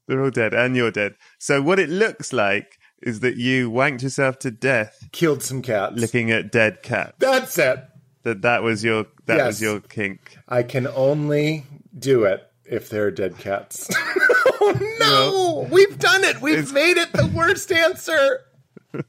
They're 0.07 0.22
all 0.22 0.31
dead, 0.31 0.55
and 0.55 0.74
you're 0.77 0.90
dead. 0.90 1.14
So 1.38 1.61
what 1.62 1.79
it 1.79 1.88
looks 1.90 2.33
like 2.33 2.79
is 3.03 3.20
that 3.20 3.37
you 3.37 3.70
wanked 3.70 4.03
yourself 4.03 4.38
to 4.40 4.51
death 4.51 5.09
Killed 5.12 5.42
some 5.42 5.62
cats. 5.62 6.01
looking 6.01 6.31
at 6.31 6.51
dead 6.51 6.83
cats. 6.83 7.14
That's 7.18 7.57
it. 7.59 7.85
That 8.24 8.42
that 8.42 8.62
was 8.62 8.83
your 8.83 9.07
that 9.27 9.37
Yes. 9.37 9.46
was 9.46 9.62
your 9.62 9.81
kink. 9.81 10.38
I 10.48 10.62
can 10.62 10.87
only 10.87 11.64
do 11.98 12.24
it 12.24 12.46
if 12.64 12.88
there 12.88 13.05
are 13.05 13.11
dead 13.11 13.38
cats. 13.38 13.88
oh 14.61 14.96
no! 15.01 15.68
We've 15.70 15.98
done 15.98 16.24
it. 16.24 16.40
We've 16.40 16.72
made 16.72 16.96
it 16.96 17.12
the 17.12 17.27
worst 17.27 17.70
answer 17.70 18.40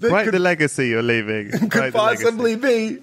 Quite 0.00 0.30
the 0.30 0.38
legacy 0.38 0.88
you're 0.88 1.02
leaving. 1.02 1.50
Could 1.68 1.92
possibly 1.92 2.56
be. 2.56 2.98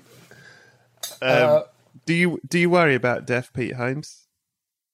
Um, 1.21 1.63
do 2.06 2.13
you 2.13 2.39
do 2.47 2.60
you 2.60 2.69
worry 2.69 2.95
about 2.95 3.25
death, 3.25 3.51
Pete 3.53 3.75
Holmes? 3.75 4.27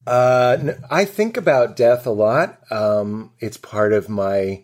Uh, 0.05 0.73
I 0.89 1.05
think 1.05 1.37
about 1.37 1.77
death 1.77 2.05
a 2.05 2.11
lot. 2.11 2.59
Um, 2.71 3.31
it's 3.39 3.57
part 3.57 3.93
of 3.93 4.09
my, 4.09 4.63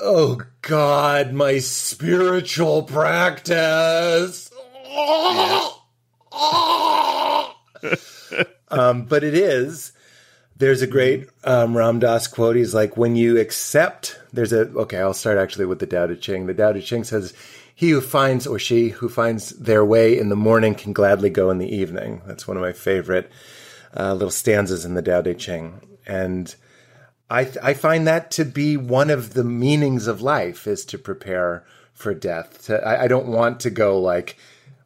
oh 0.00 0.40
God, 0.62 1.32
my 1.32 1.58
spiritual 1.58 2.82
practice. 2.82 4.50
um, 8.70 9.04
but 9.04 9.22
it 9.22 9.34
is. 9.34 9.92
There's 10.56 10.82
a 10.82 10.88
great 10.88 11.28
um, 11.44 11.76
Ram 11.76 12.00
Dass 12.00 12.26
quote. 12.26 12.56
He's 12.56 12.74
like, 12.74 12.96
when 12.96 13.14
you 13.14 13.38
accept, 13.38 14.18
there's 14.32 14.52
a, 14.52 14.62
okay, 14.70 14.98
I'll 14.98 15.14
start 15.14 15.38
actually 15.38 15.66
with 15.66 15.78
the 15.78 15.86
Tao 15.86 16.08
Te 16.08 16.16
Ching. 16.16 16.46
The 16.46 16.54
Tao 16.54 16.72
Te 16.72 16.82
Ching 16.82 17.04
says, 17.04 17.32
he 17.78 17.90
who 17.90 18.00
finds, 18.00 18.44
or 18.44 18.58
she 18.58 18.88
who 18.88 19.08
finds 19.08 19.50
their 19.50 19.84
way 19.84 20.18
in 20.18 20.30
the 20.30 20.34
morning 20.34 20.74
can 20.74 20.92
gladly 20.92 21.30
go 21.30 21.48
in 21.48 21.58
the 21.58 21.76
evening. 21.76 22.22
That's 22.26 22.48
one 22.48 22.56
of 22.56 22.60
my 22.60 22.72
favorite 22.72 23.30
uh, 23.96 24.14
little 24.14 24.32
stanzas 24.32 24.84
in 24.84 24.94
the 24.94 25.00
Tao 25.00 25.22
Te 25.22 25.32
Ching. 25.34 25.80
And 26.04 26.52
I, 27.30 27.44
th- 27.44 27.58
I 27.62 27.74
find 27.74 28.04
that 28.08 28.32
to 28.32 28.44
be 28.44 28.76
one 28.76 29.10
of 29.10 29.34
the 29.34 29.44
meanings 29.44 30.08
of 30.08 30.20
life 30.20 30.66
is 30.66 30.84
to 30.86 30.98
prepare 30.98 31.64
for 31.92 32.14
death. 32.14 32.64
To, 32.64 32.84
I, 32.84 33.04
I 33.04 33.06
don't 33.06 33.28
want 33.28 33.60
to 33.60 33.70
go 33.70 34.00
like, 34.00 34.36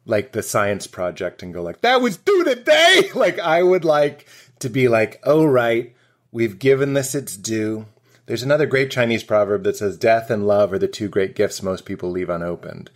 like 0.05 0.33
the 0.33 0.43
science 0.43 0.87
project 0.87 1.43
and 1.43 1.55
go 1.55 1.63
like, 1.63 1.81
that 1.81 2.03
was 2.03 2.19
due 2.19 2.45
today. 2.45 3.09
like 3.15 3.39
I 3.39 3.63
would 3.63 3.87
like 3.87 4.27
to 4.59 4.69
be 4.69 4.89
like, 4.89 5.19
oh, 5.25 5.47
right, 5.47 5.97
we've 6.31 6.59
given 6.59 6.93
this 6.93 7.15
its 7.15 7.39
due. 7.39 7.87
There's 8.27 8.43
another 8.43 8.67
great 8.67 8.91
Chinese 8.91 9.25
proverb 9.25 9.65
that 9.65 9.77
says, 9.77 9.99
death 9.99 10.31
and 10.31 10.47
love 10.47 10.73
are 10.73 10.79
the 10.79 10.89
two 10.89 11.09
great 11.09 11.35
gifts 11.35 11.63
most 11.63 11.85
people 11.85 12.11
leave 12.11 12.31
unopened. 12.31 12.91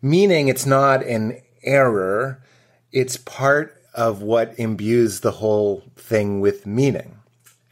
Meaning 0.00 0.48
it's 0.48 0.66
not 0.66 1.04
an 1.04 1.40
error. 1.62 2.42
It's 2.92 3.16
part 3.16 3.82
of 3.94 4.22
what 4.22 4.58
imbues 4.58 5.20
the 5.20 5.32
whole 5.32 5.84
thing 5.96 6.40
with 6.40 6.66
meaning. 6.66 7.16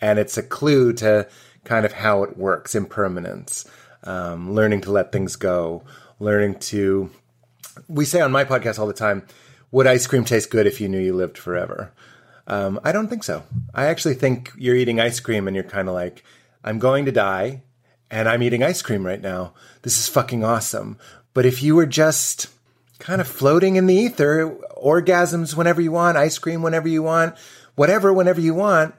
And 0.00 0.18
it's 0.18 0.36
a 0.36 0.42
clue 0.42 0.92
to 0.94 1.28
kind 1.64 1.86
of 1.86 1.92
how 1.92 2.24
it 2.24 2.36
works, 2.36 2.74
impermanence, 2.74 3.64
um, 4.04 4.52
learning 4.52 4.80
to 4.82 4.90
let 4.92 5.12
things 5.12 5.36
go, 5.36 5.84
learning 6.18 6.58
to 6.58 7.10
we 7.88 8.04
say 8.04 8.20
on 8.20 8.32
my 8.32 8.44
podcast 8.44 8.78
all 8.78 8.86
the 8.86 8.92
time, 8.92 9.26
would 9.70 9.86
ice 9.86 10.06
cream 10.06 10.24
taste 10.24 10.50
good 10.50 10.66
if 10.66 10.80
you 10.80 10.88
knew 10.88 10.98
you 11.00 11.14
lived 11.14 11.38
forever? 11.38 11.92
Um, 12.46 12.80
I 12.84 12.92
don't 12.92 13.08
think 13.08 13.24
so. 13.24 13.42
I 13.74 13.86
actually 13.86 14.14
think 14.14 14.52
you're 14.56 14.76
eating 14.76 15.00
ice 15.00 15.20
cream 15.20 15.46
and 15.46 15.54
you're 15.54 15.64
kind 15.64 15.88
of 15.88 15.94
like, 15.94 16.24
I'm 16.64 16.78
going 16.78 17.04
to 17.06 17.12
die 17.12 17.62
and 18.10 18.28
I'm 18.28 18.42
eating 18.42 18.62
ice 18.62 18.82
cream 18.82 19.06
right 19.06 19.20
now. 19.20 19.54
This 19.82 19.98
is 19.98 20.08
fucking 20.08 20.44
awesome. 20.44 20.98
But 21.34 21.46
if 21.46 21.62
you 21.62 21.74
were 21.74 21.86
just 21.86 22.48
kind 22.98 23.20
of 23.20 23.26
floating 23.26 23.76
in 23.76 23.86
the 23.86 23.94
ether, 23.94 24.56
orgasms 24.76 25.56
whenever 25.56 25.80
you 25.80 25.92
want, 25.92 26.16
ice 26.16 26.38
cream 26.38 26.62
whenever 26.62 26.88
you 26.88 27.02
want, 27.02 27.34
whatever, 27.74 28.12
whenever 28.12 28.40
you 28.40 28.54
want, 28.54 28.94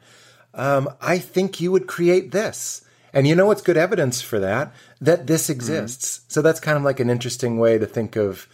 um, 0.54 0.89
I 0.99 1.19
think 1.19 1.62
you 1.62 1.71
would 1.71 1.88
create 1.88 2.32
this. 2.32 2.84
And 3.13 3.28
you 3.28 3.36
know 3.36 3.45
what's 3.45 3.62
good 3.62 3.78
evidence 3.78 4.21
for 4.21 4.39
that? 4.39 4.73
That 4.99 5.28
this 5.28 5.49
exists. 5.49 6.21
So 6.28 6.41
that's 6.41 6.60
kind 6.60 6.78
of 6.78 6.84
like 6.84 6.99
an 6.99 7.12
interesting 7.12 7.60
way 7.60 7.78
to 7.78 7.86
think 7.86 8.15
of 8.15 8.47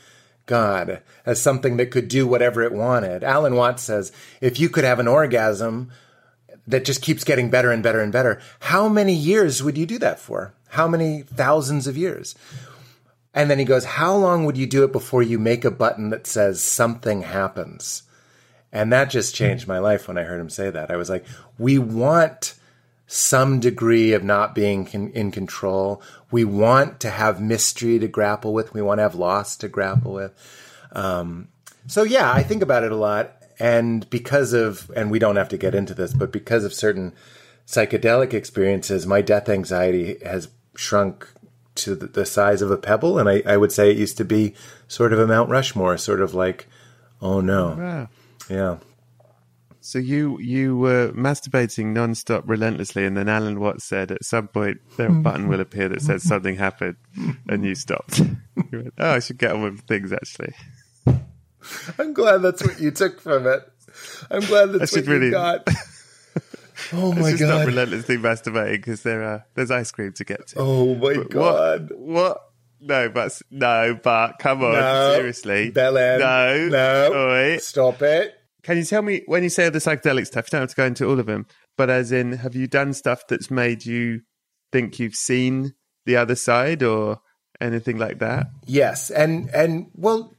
God 0.45 1.02
as 1.26 1.41
something 1.41 1.78
that 1.78 1.91
could 1.91 2.10
do 2.10 2.28
whatever 2.28 2.62
it 2.62 2.74
wanted. 2.74 3.24
Alan 3.24 3.56
Watts 3.56 3.84
says, 3.84 4.12
if 4.41 4.60
you 4.60 4.67
could 4.67 4.84
have 4.84 5.00
an 5.00 5.08
orgasm 5.08 5.91
that 6.67 6.86
just 6.86 7.02
keeps 7.02 7.24
getting 7.24 7.50
better 7.50 7.72
and 7.72 7.82
better 7.84 8.02
and 8.02 8.12
better, 8.12 8.41
how 8.60 8.88
many 8.88 9.13
years 9.13 9.63
would 9.63 9.78
you 9.78 9.86
do 9.86 9.98
that 10.00 10.19
for? 10.19 10.54
How 10.69 10.88
many 10.88 11.24
thousands 11.24 11.88
of 11.88 11.98
years? 11.98 12.36
And 13.34 13.50
then 13.50 13.60
he 13.60 13.65
goes, 13.65 13.86
How 13.86 14.15
long 14.15 14.45
would 14.45 14.58
you 14.58 14.67
do 14.67 14.84
it 14.84 14.91
before 14.91 15.24
you 15.24 15.39
make 15.39 15.65
a 15.65 15.72
button 15.72 16.10
that 16.10 16.28
says 16.28 16.62
something 16.62 17.22
happens? 17.22 18.04
And 18.72 18.93
that 18.93 19.10
just 19.10 19.34
changed 19.34 19.67
my 19.67 19.80
life 19.80 20.08
when 20.08 20.17
I 20.17 20.24
heard 20.24 20.39
him 20.39 20.50
say 20.50 20.69
that. 20.69 20.91
I 20.91 20.98
was 20.98 21.10
like, 21.10 21.26
We 21.58 21.78
want 21.78 22.56
some 23.08 23.60
degree 23.60 24.13
of 24.13 24.24
not 24.24 24.54
being 24.54 24.86
con- 24.86 25.12
in 25.13 25.32
control. 25.32 26.02
We 26.30 26.45
want 26.45 27.00
to 27.00 27.10
have 27.10 27.41
mystery 27.41 27.98
to 28.00 28.08
grapple 28.08 28.54
with. 28.54 28.74
We 28.74 28.84
want 28.84 29.00
to 29.00 29.04
have 29.04 29.15
loss 29.15 29.58
to 29.58 29.67
grapple 29.67 30.13
with. 30.13 30.34
Um, 30.91 31.48
so, 31.88 32.04
yeah, 32.04 32.32
I 32.32 32.43
think 32.43 32.62
about 32.62 32.84
it 32.84 32.91
a 32.91 32.95
lot. 32.95 33.38
And 33.60 34.10
because 34.10 34.54
of, 34.54 34.89
and 34.95 35.12
we 35.12 35.19
don't 35.19 35.36
have 35.36 35.50
to 35.50 35.58
get 35.58 35.76
into 35.76 35.93
this, 35.93 36.13
but 36.13 36.32
because 36.32 36.63
of 36.63 36.74
certain 36.74 37.13
psychedelic 37.67 38.34
experiences, 38.34 39.06
my 39.06 39.22
death 39.22 39.50
anxiety 39.50 40.17
has 40.24 40.50
shrunk 40.76 41.28
to 41.76 41.95
the, 41.95 42.26
size 42.26 42.62
of 42.62 42.72
a 42.72 42.78
pebble. 42.78 43.19
And 43.19 43.30
I, 43.30 43.43
I, 43.45 43.58
would 43.58 43.72
say 43.72 43.91
it 43.91 43.98
used 43.98 44.17
to 44.17 44.26
be 44.26 44.54
sort 44.88 45.13
of 45.13 45.19
a 45.19 45.28
Mount 45.28 45.50
Rushmore, 45.50 45.98
sort 45.98 46.22
of 46.22 46.34
like, 46.34 46.67
oh 47.22 47.41
no. 47.41 47.76
Wow. 47.78 48.10
Yeah. 48.50 48.78
So 49.82 49.98
you 49.98 50.39
you 50.39 50.78
were 50.78 51.12
masturbating 51.13 51.95
nonstop, 51.95 52.43
relentlessly, 52.45 53.06
and 53.06 53.15
then 53.15 53.30
Alan 53.30 53.60
Watts 53.60 53.86
said 53.86 54.12
at 54.12 54.26
some 54.26 54.50
point 54.50 54.80
there 54.98 55.08
a 55.08 55.12
button 55.12 55.48
will 55.48 55.62
appear 55.62 55.88
that 55.89 56.02
says 56.02 56.22
something 56.22 56.58
happened, 56.58 56.98
and 57.48 57.63
you 57.63 57.76
stopped. 57.76 58.19
you 58.19 58.36
went, 58.72 58.93
oh, 58.98 59.12
I 59.12 59.19
should 59.19 59.38
get 59.38 59.54
on 59.54 59.63
with 59.63 59.82
things. 59.88 60.12
Actually, 60.12 60.54
I'm 62.00 62.13
glad 62.13 62.38
that's 62.41 62.63
what 62.63 62.80
you 62.80 62.91
took 62.91 63.19
from 63.19 63.48
it. 63.48 63.62
I'm 64.30 64.41
glad 64.41 64.74
that's 64.74 64.95
what 64.95 65.06
really... 65.06 65.28
you 65.28 65.32
got. 65.32 65.67
Oh 66.93 67.12
my 67.12 67.34
god! 67.34 67.50
Not 67.50 67.67
relentlessly 67.67 68.17
masturbating 68.17 68.78
because 68.78 69.04
there 69.04 69.22
are 69.22 69.45
there's 69.54 69.69
ice 69.69 69.91
cream 69.91 70.13
to 70.13 70.24
get 70.24 70.48
to. 70.48 70.60
Oh 70.60 70.95
my 70.95 71.15
but 71.15 71.30
god! 71.30 71.89
What, 71.91 72.00
what? 72.00 72.41
No, 72.82 73.10
but 73.10 73.41
no, 73.52 74.00
but 74.02 74.39
come 74.39 74.63
on, 74.63 74.74
no, 74.74 75.13
seriously, 75.15 75.72
Belen. 75.72 76.19
No, 76.19 76.69
no, 76.69 77.30
Oi. 77.32 77.58
stop 77.58 78.02
it. 78.02 78.34
Can 78.63 78.78
you 78.78 78.84
tell 78.84 79.02
me 79.02 79.24
when 79.26 79.43
you 79.43 79.50
say 79.50 79.69
the 79.69 79.80
psychedelic 79.80 80.28
stuff? 80.28 80.48
You 80.48 80.52
don't 80.52 80.62
have 80.62 80.69
to 80.69 80.76
go 80.76 80.86
into 80.86 81.08
all 81.08 81.19
of 81.19 81.26
them, 81.26 81.45
but 81.78 81.89
as 81.89 82.12
in, 82.12 82.34
have 82.34 82.56
you 82.56 82.67
done 82.67 82.93
stuff 82.93 83.28
that's 83.28 83.52
made 83.52 83.86
you 83.86 84.22
think 84.72 85.00
you've 85.00 85.15
seen 85.15 85.74
the 86.06 86.15
other 86.15 86.36
side 86.36 86.82
or 86.82 87.19
anything 87.60 87.98
like 87.98 88.19
that? 88.19 88.48
Yes, 88.65 89.12
and 89.12 89.50
and 89.50 89.88
well, 89.95 90.34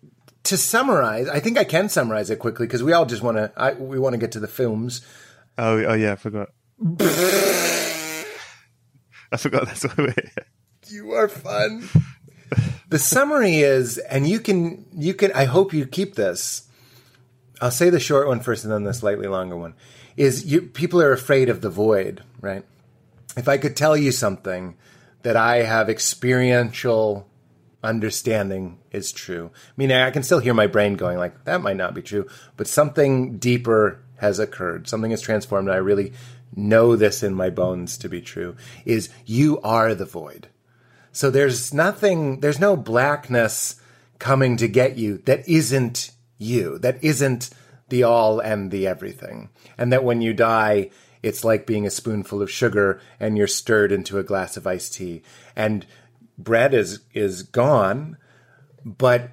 to 0.45 0.57
summarize, 0.57 1.29
I 1.29 1.41
think 1.41 1.59
I 1.59 1.65
can 1.65 1.89
summarize 1.89 2.31
it 2.31 2.39
quickly 2.39 2.67
because 2.67 2.83
we 2.83 2.93
all 2.93 3.07
just 3.07 3.23
want 3.23 3.37
to 3.37 3.77
we 3.79 3.99
want 3.99 4.15
to 4.15 4.19
get 4.19 4.33
to 4.33 4.41
the 4.41 4.49
films. 4.49 5.03
Oh, 5.59 5.85
oh 5.85 5.95
yeah, 5.95 6.13
I 6.13 6.17
forgot. 6.17 6.49
I 9.33 9.37
forgot 9.37 9.67
that's 9.67 9.85
why 9.85 9.95
we're 9.99 10.13
here. 10.13 10.47
You 10.89 11.13
are 11.13 11.29
fun. 11.29 11.89
the 12.89 12.99
summary 12.99 13.59
is, 13.59 13.99
and 13.99 14.27
you 14.27 14.41
can 14.41 14.87
you 14.93 15.15
can. 15.15 15.33
I 15.33 15.45
hope 15.45 15.73
you 15.73 15.87
keep 15.87 16.15
this. 16.15 16.69
I'll 17.61 17.71
say 17.71 17.91
the 17.91 18.01
short 18.01 18.27
one 18.27 18.41
first, 18.41 18.65
and 18.65 18.73
then 18.73 18.85
the 18.85 18.95
slightly 18.95 19.29
longer 19.29 19.57
one. 19.57 19.75
Is 20.17 20.47
you 20.47 20.63
people 20.63 21.01
are 21.01 21.13
afraid 21.13 21.49
of 21.49 21.61
the 21.61 21.71
void, 21.71 22.23
right? 22.41 22.65
If 23.37 23.49
I 23.49 23.59
could 23.59 23.77
tell 23.77 23.97
you 23.97 24.11
something 24.11 24.77
that 25.23 25.37
I 25.37 25.63
have 25.63 25.89
experiential 25.89 27.29
understanding 27.83 28.79
is 28.91 29.13
true. 29.13 29.51
I 29.55 29.73
mean, 29.77 29.93
I 29.93 30.11
can 30.11 30.23
still 30.23 30.39
hear 30.39 30.55
my 30.55 30.67
brain 30.67 30.95
going 30.95 31.19
like 31.19 31.45
that 31.45 31.63
might 31.63 31.77
not 31.77 31.95
be 31.95 32.03
true, 32.03 32.27
but 32.57 32.67
something 32.67 33.39
deeper 33.39 34.03
has 34.17 34.39
occurred. 34.39 34.87
Something 34.89 35.11
has 35.11 35.23
transformed. 35.23 35.69
And 35.69 35.75
I 35.75 35.81
really 35.81 36.13
know 36.55 36.97
this 36.97 37.23
in 37.23 37.35
my 37.35 37.51
bones 37.51 37.97
to 37.99 38.09
be 38.09 38.21
true 38.21 38.57
is 38.85 39.09
you 39.25 39.61
are 39.63 39.95
the 39.95 40.05
void. 40.05 40.49
So 41.13 41.31
there's 41.31 41.75
nothing, 41.75 42.41
there's 42.41 42.61
no 42.61 42.77
blackness 42.77 43.77
coming 44.19 44.57
to 44.59 44.69
get 44.69 44.97
you 44.97 45.19
that 45.25 45.49
isn't 45.49 46.13
you, 46.39 46.79
that 46.79 47.03
isn't 47.03 47.51
the 47.89 48.05
all 48.05 48.41
and 48.41 48.71
the 48.71 48.87
everything. 48.87 49.49
And 49.77 49.93
that 49.93 50.05
when 50.05 50.21
you 50.21 50.33
die, 50.35 50.91
it's 51.23 51.45
like 51.45 51.67
being 51.67 51.87
a 51.87 51.91
spoonful 51.91 52.43
of 52.43 52.51
sugar 52.51 53.01
and 53.19 53.37
you're 53.37 53.47
stirred 53.47 53.93
into 53.93 54.19
a 54.19 54.23
glass 54.23 54.57
of 54.57 54.67
iced 54.67 54.95
tea. 54.95 55.23
And 55.57 55.87
Brett 56.43 56.75
is, 56.75 57.01
is 57.13 57.43
gone, 57.43 58.17
but 58.85 59.31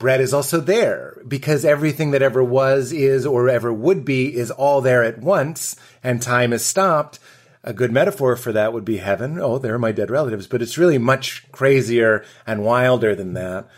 Brett 0.00 0.20
is 0.20 0.32
also 0.32 0.60
there 0.60 1.20
because 1.28 1.64
everything 1.64 2.12
that 2.12 2.22
ever 2.22 2.42
was, 2.42 2.92
is, 2.92 3.26
or 3.26 3.48
ever 3.48 3.72
would 3.72 4.04
be 4.04 4.34
is 4.34 4.50
all 4.50 4.80
there 4.80 5.04
at 5.04 5.18
once, 5.18 5.76
and 6.02 6.22
time 6.22 6.52
is 6.52 6.64
stopped. 6.64 7.18
A 7.62 7.74
good 7.74 7.92
metaphor 7.92 8.36
for 8.36 8.52
that 8.52 8.72
would 8.72 8.86
be 8.86 8.96
heaven. 8.96 9.38
Oh, 9.38 9.58
there 9.58 9.74
are 9.74 9.78
my 9.78 9.92
dead 9.92 10.10
relatives, 10.10 10.46
but 10.46 10.62
it's 10.62 10.78
really 10.78 10.96
much 10.96 11.44
crazier 11.52 12.24
and 12.46 12.64
wilder 12.64 13.14
than 13.14 13.34
that. 13.34 13.68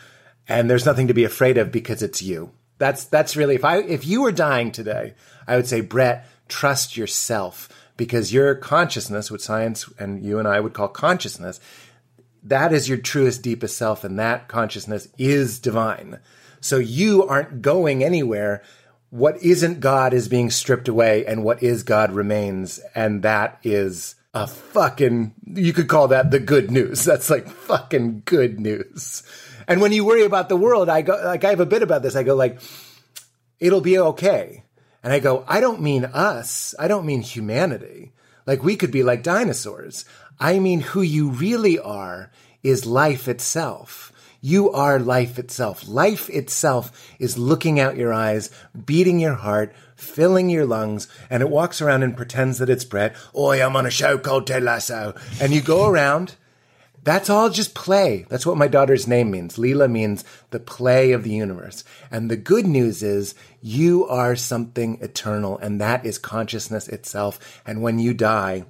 And 0.47 0.71
there's 0.71 0.87
nothing 0.87 1.09
to 1.09 1.14
be 1.14 1.25
afraid 1.25 1.59
of 1.59 1.73
because 1.73 2.03
it's 2.03 2.23
you. 2.23 2.53
That's 2.79 3.05
that's 3.05 3.37
really 3.37 3.57
if 3.57 3.64
I 3.64 3.79
if 3.79 4.07
you 4.07 4.23
were 4.23 4.33
dying 4.33 4.71
today, 4.71 5.14
I 5.47 5.57
would 5.57 5.66
say, 5.66 5.81
Brett, 5.81 6.27
trust 6.49 6.97
yourself 6.97 7.68
because 7.97 8.33
your 8.33 8.55
consciousness, 8.55 9.31
what 9.31 9.40
science 9.40 9.90
and 9.99 10.23
you 10.23 10.38
and 10.38 10.47
I 10.47 10.61
would 10.61 10.73
call 10.73 10.88
consciousness, 10.88 11.61
that 12.44 12.72
is 12.72 12.88
your 12.88 12.98
truest, 12.98 13.42
deepest 13.42 13.76
self, 13.76 14.05
and 14.05 14.18
that 14.18 14.48
consciousness 14.48 15.09
is 15.18 15.59
divine. 15.59 16.18
So 16.61 16.78
you 16.78 17.26
aren't 17.26 17.62
going 17.62 18.02
anywhere. 18.02 18.62
What 19.11 19.42
isn't 19.42 19.81
God 19.81 20.14
is 20.14 20.28
being 20.28 20.50
stripped 20.50 20.88
away, 20.88 21.24
and 21.26 21.44
what 21.44 21.62
is 21.62 21.83
God 21.83 22.12
remains. 22.12 22.81
And 22.94 23.22
that 23.22 23.59
is 23.62 24.14
a 24.35 24.46
fucking, 24.46 25.35
you 25.46 25.72
could 25.72 25.88
call 25.88 26.09
that 26.09 26.31
the 26.31 26.40
good 26.40 26.70
news. 26.70 27.05
That's 27.05 27.31
like 27.31 27.48
fucking 27.48 28.22
good 28.24 28.59
news. 28.59 29.22
And 29.68 29.81
when 29.81 29.92
you 29.92 30.05
worry 30.05 30.24
about 30.24 30.48
the 30.48 30.57
world, 30.57 30.88
I 30.88 31.02
go, 31.02 31.20
like, 31.24 31.44
I 31.44 31.50
have 31.50 31.61
a 31.61 31.66
bit 31.66 31.83
about 31.83 32.02
this. 32.02 32.16
I 32.16 32.22
go, 32.22 32.35
like, 32.35 32.59
it'll 33.61 33.81
be 33.81 33.98
okay. 33.98 34.64
And 35.02 35.12
I 35.12 35.18
go, 35.18 35.44
I 35.46 35.61
don't 35.61 35.81
mean 35.81 36.05
us. 36.05 36.74
I 36.78 36.88
don't 36.88 37.07
mean 37.07 37.22
humanity. 37.22 38.12
Like, 38.46 38.62
we 38.62 38.76
could 38.76 38.90
be 38.90 39.02
like 39.02 39.22
dinosaurs. 39.22 40.05
I 40.38 40.59
mean, 40.59 40.81
who 40.81 41.03
you 41.03 41.31
really 41.31 41.79
are 41.79 42.31
is 42.62 42.87
life 42.87 43.29
itself. 43.29 44.12
You 44.40 44.73
are 44.73 44.99
life 44.99 45.38
itself. 45.38 45.87
Life 45.87 46.29
itself 46.29 47.14
is 47.21 47.38
looking 47.38 47.79
out 47.79 47.97
your 47.97 48.12
eyes, 48.12 48.51
beating 48.87 49.21
your 49.21 49.35
heart, 49.35 49.73
filling 49.95 50.51
your 50.51 50.66
lungs, 50.66 51.07
and 51.31 51.42
it 51.42 51.49
walks 51.49 51.81
around 51.81 52.03
and 52.03 52.16
pretends 52.16 52.59
that 52.59 52.68
it's 52.68 52.85
Brett. 52.85 53.14
Oi, 53.37 53.64
I'm 53.64 53.77
on 53.77 53.87
a 53.87 53.90
show 53.90 54.18
called 54.18 54.49
Ted 54.49 54.64
Lasso. 54.64 55.14
And 55.40 55.53
you 55.53 55.61
go 55.61 55.87
around. 55.87 56.35
That's 57.05 57.31
all 57.31 57.51
just 57.51 57.75
play. 57.75 58.27
That's 58.29 58.47
what 58.47 58.57
my 58.57 58.68
daughter's 58.68 59.09
name 59.09 59.31
means. 59.31 59.57
Leela 59.57 59.90
means 59.90 60.25
the 60.51 60.61
play 60.61 61.12
of 61.12 61.23
the 61.25 61.31
universe. 61.31 61.85
And 62.11 62.31
the 62.31 62.37
good 62.37 62.66
news 62.66 63.03
is 63.03 63.35
you 63.61 64.07
are 64.07 64.35
something 64.35 64.99
eternal, 65.01 65.59
and 65.59 65.81
that 65.81 66.05
is 66.05 66.18
consciousness 66.18 66.88
itself. 66.88 67.61
And 67.64 67.83
when 67.83 67.99
you 67.99 68.14
die, 68.14 68.64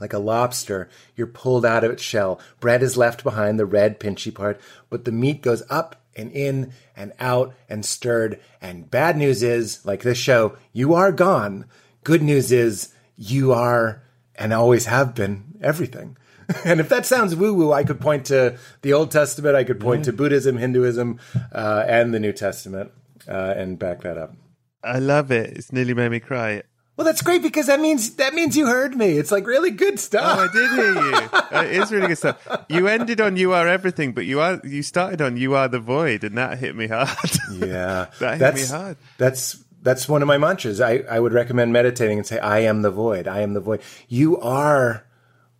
like 0.00 0.12
a 0.12 0.18
lobster, 0.18 0.88
you're 1.16 1.26
pulled 1.26 1.64
out 1.64 1.84
of 1.84 1.90
its 1.90 2.02
shell. 2.02 2.40
Brett 2.58 2.82
is 2.82 2.96
left 2.96 3.22
behind, 3.22 3.58
the 3.58 3.66
red, 3.66 4.00
pinchy 4.00 4.34
part, 4.34 4.60
but 4.88 5.04
the 5.04 5.12
meat 5.12 5.42
goes 5.42 5.62
up 5.70 6.02
and 6.16 6.32
in 6.32 6.72
and 6.96 7.12
out 7.20 7.54
and 7.68 7.84
stirred. 7.84 8.40
And 8.60 8.90
bad 8.90 9.16
news 9.16 9.42
is, 9.42 9.84
like 9.84 10.02
this 10.02 10.18
show, 10.18 10.56
you 10.72 10.94
are 10.94 11.12
gone. 11.12 11.66
Good 12.04 12.22
news 12.22 12.50
is, 12.50 12.92
you 13.16 13.52
are 13.52 14.02
and 14.34 14.52
always 14.52 14.86
have 14.86 15.14
been 15.14 15.58
everything. 15.60 16.16
and 16.64 16.80
if 16.80 16.88
that 16.88 17.06
sounds 17.06 17.36
woo 17.36 17.54
woo, 17.54 17.72
I 17.72 17.84
could 17.84 18.00
point 18.00 18.26
to 18.26 18.58
the 18.82 18.92
Old 18.92 19.10
Testament, 19.10 19.54
I 19.54 19.64
could 19.64 19.78
point 19.78 20.06
to 20.06 20.12
Buddhism, 20.12 20.56
Hinduism, 20.56 21.20
uh, 21.52 21.84
and 21.86 22.12
the 22.12 22.18
New 22.18 22.32
Testament 22.32 22.90
uh, 23.28 23.54
and 23.56 23.78
back 23.78 24.02
that 24.02 24.18
up. 24.18 24.34
I 24.82 24.98
love 24.98 25.30
it. 25.30 25.50
It's 25.56 25.72
nearly 25.72 25.94
made 25.94 26.10
me 26.10 26.20
cry. 26.20 26.62
Well, 27.00 27.06
that's 27.06 27.22
great 27.22 27.40
because 27.40 27.68
that 27.68 27.80
means 27.80 28.16
that 28.16 28.34
means 28.34 28.54
you 28.58 28.66
heard 28.66 28.94
me. 28.94 29.16
It's 29.16 29.32
like 29.32 29.46
really 29.46 29.70
good 29.70 29.98
stuff. 29.98 30.36
Oh, 30.38 30.44
I 30.44 30.52
did 30.52 30.70
hear 30.70 30.92
you. 30.92 31.70
It 31.70 31.82
is 31.82 31.90
really 31.90 32.08
good 32.08 32.18
stuff. 32.18 32.66
You 32.68 32.88
ended 32.88 33.22
on 33.22 33.38
"You 33.38 33.54
Are 33.54 33.66
Everything," 33.66 34.12
but 34.12 34.26
you 34.26 34.38
are 34.40 34.60
you 34.64 34.82
started 34.82 35.22
on 35.22 35.38
"You 35.38 35.54
Are 35.54 35.66
the 35.66 35.78
Void," 35.78 36.24
and 36.24 36.36
that 36.36 36.58
hit 36.58 36.76
me 36.76 36.88
hard. 36.88 37.08
Yeah, 37.52 38.08
that 38.18 38.32
hit 38.32 38.38
that's, 38.40 38.70
me 38.70 38.76
hard. 38.76 38.96
That's 39.16 39.64
that's 39.80 40.10
one 40.10 40.20
of 40.20 40.28
my 40.28 40.36
mantras. 40.36 40.78
I 40.78 40.98
I 41.10 41.18
would 41.20 41.32
recommend 41.32 41.72
meditating 41.72 42.18
and 42.18 42.26
say, 42.26 42.38
"I 42.38 42.58
am 42.58 42.82
the 42.82 42.90
void. 42.90 43.26
I 43.26 43.40
am 43.40 43.54
the 43.54 43.60
void." 43.60 43.80
You 44.06 44.38
are 44.38 45.06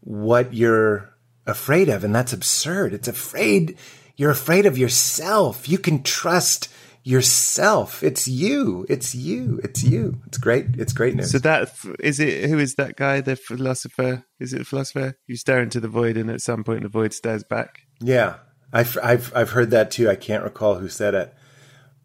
what 0.01 0.53
you're 0.53 1.15
afraid 1.47 1.89
of, 1.89 2.05
and 2.05 2.15
that's 2.15 2.35
absurd. 2.35 2.93
It's 2.93 3.09
afraid. 3.09 3.79
You're 4.15 4.31
afraid 4.31 4.67
of 4.67 4.77
yourself. 4.77 5.71
You 5.71 5.79
can 5.79 6.03
trust 6.03 6.69
yourself. 7.03 8.03
It's 8.03 8.29
you. 8.29 8.87
It's 8.89 9.15
you. 9.15 9.61
It's 9.63 9.83
you. 9.83 10.21
It's 10.27 10.39
great. 10.39 10.67
It's 10.79 10.93
great 10.93 11.15
news. 11.17 11.31
So 11.31 11.39
that 11.39 11.73
is 12.01 12.21
it. 12.21 12.49
Who 12.51 12.59
is 12.59 12.75
that 12.77 12.97
guy? 12.97 13.21
The 13.21 13.37
philosopher? 13.37 14.25
Is 14.39 14.53
it 14.53 14.63
a 14.63 14.65
philosopher? 14.65 15.15
You 15.27 15.37
stare 15.37 15.63
into 15.63 15.81
the 15.81 15.89
void, 15.89 16.17
and 16.17 16.31
at 16.31 16.41
some 16.41 16.65
point, 16.65 16.83
the 16.83 16.89
void 16.89 17.13
stares 17.13 17.45
back. 17.45 17.83
yeah, 18.01 18.37
I've 18.73 18.97
I've 19.03 19.33
I've 19.35 19.51
heard 19.51 19.71
that 19.71 19.91
too. 19.91 20.09
I 20.09 20.17
can't 20.17 20.45
recall 20.45 20.77
who 20.77 20.89
said 20.89 21.15
it, 21.15 21.35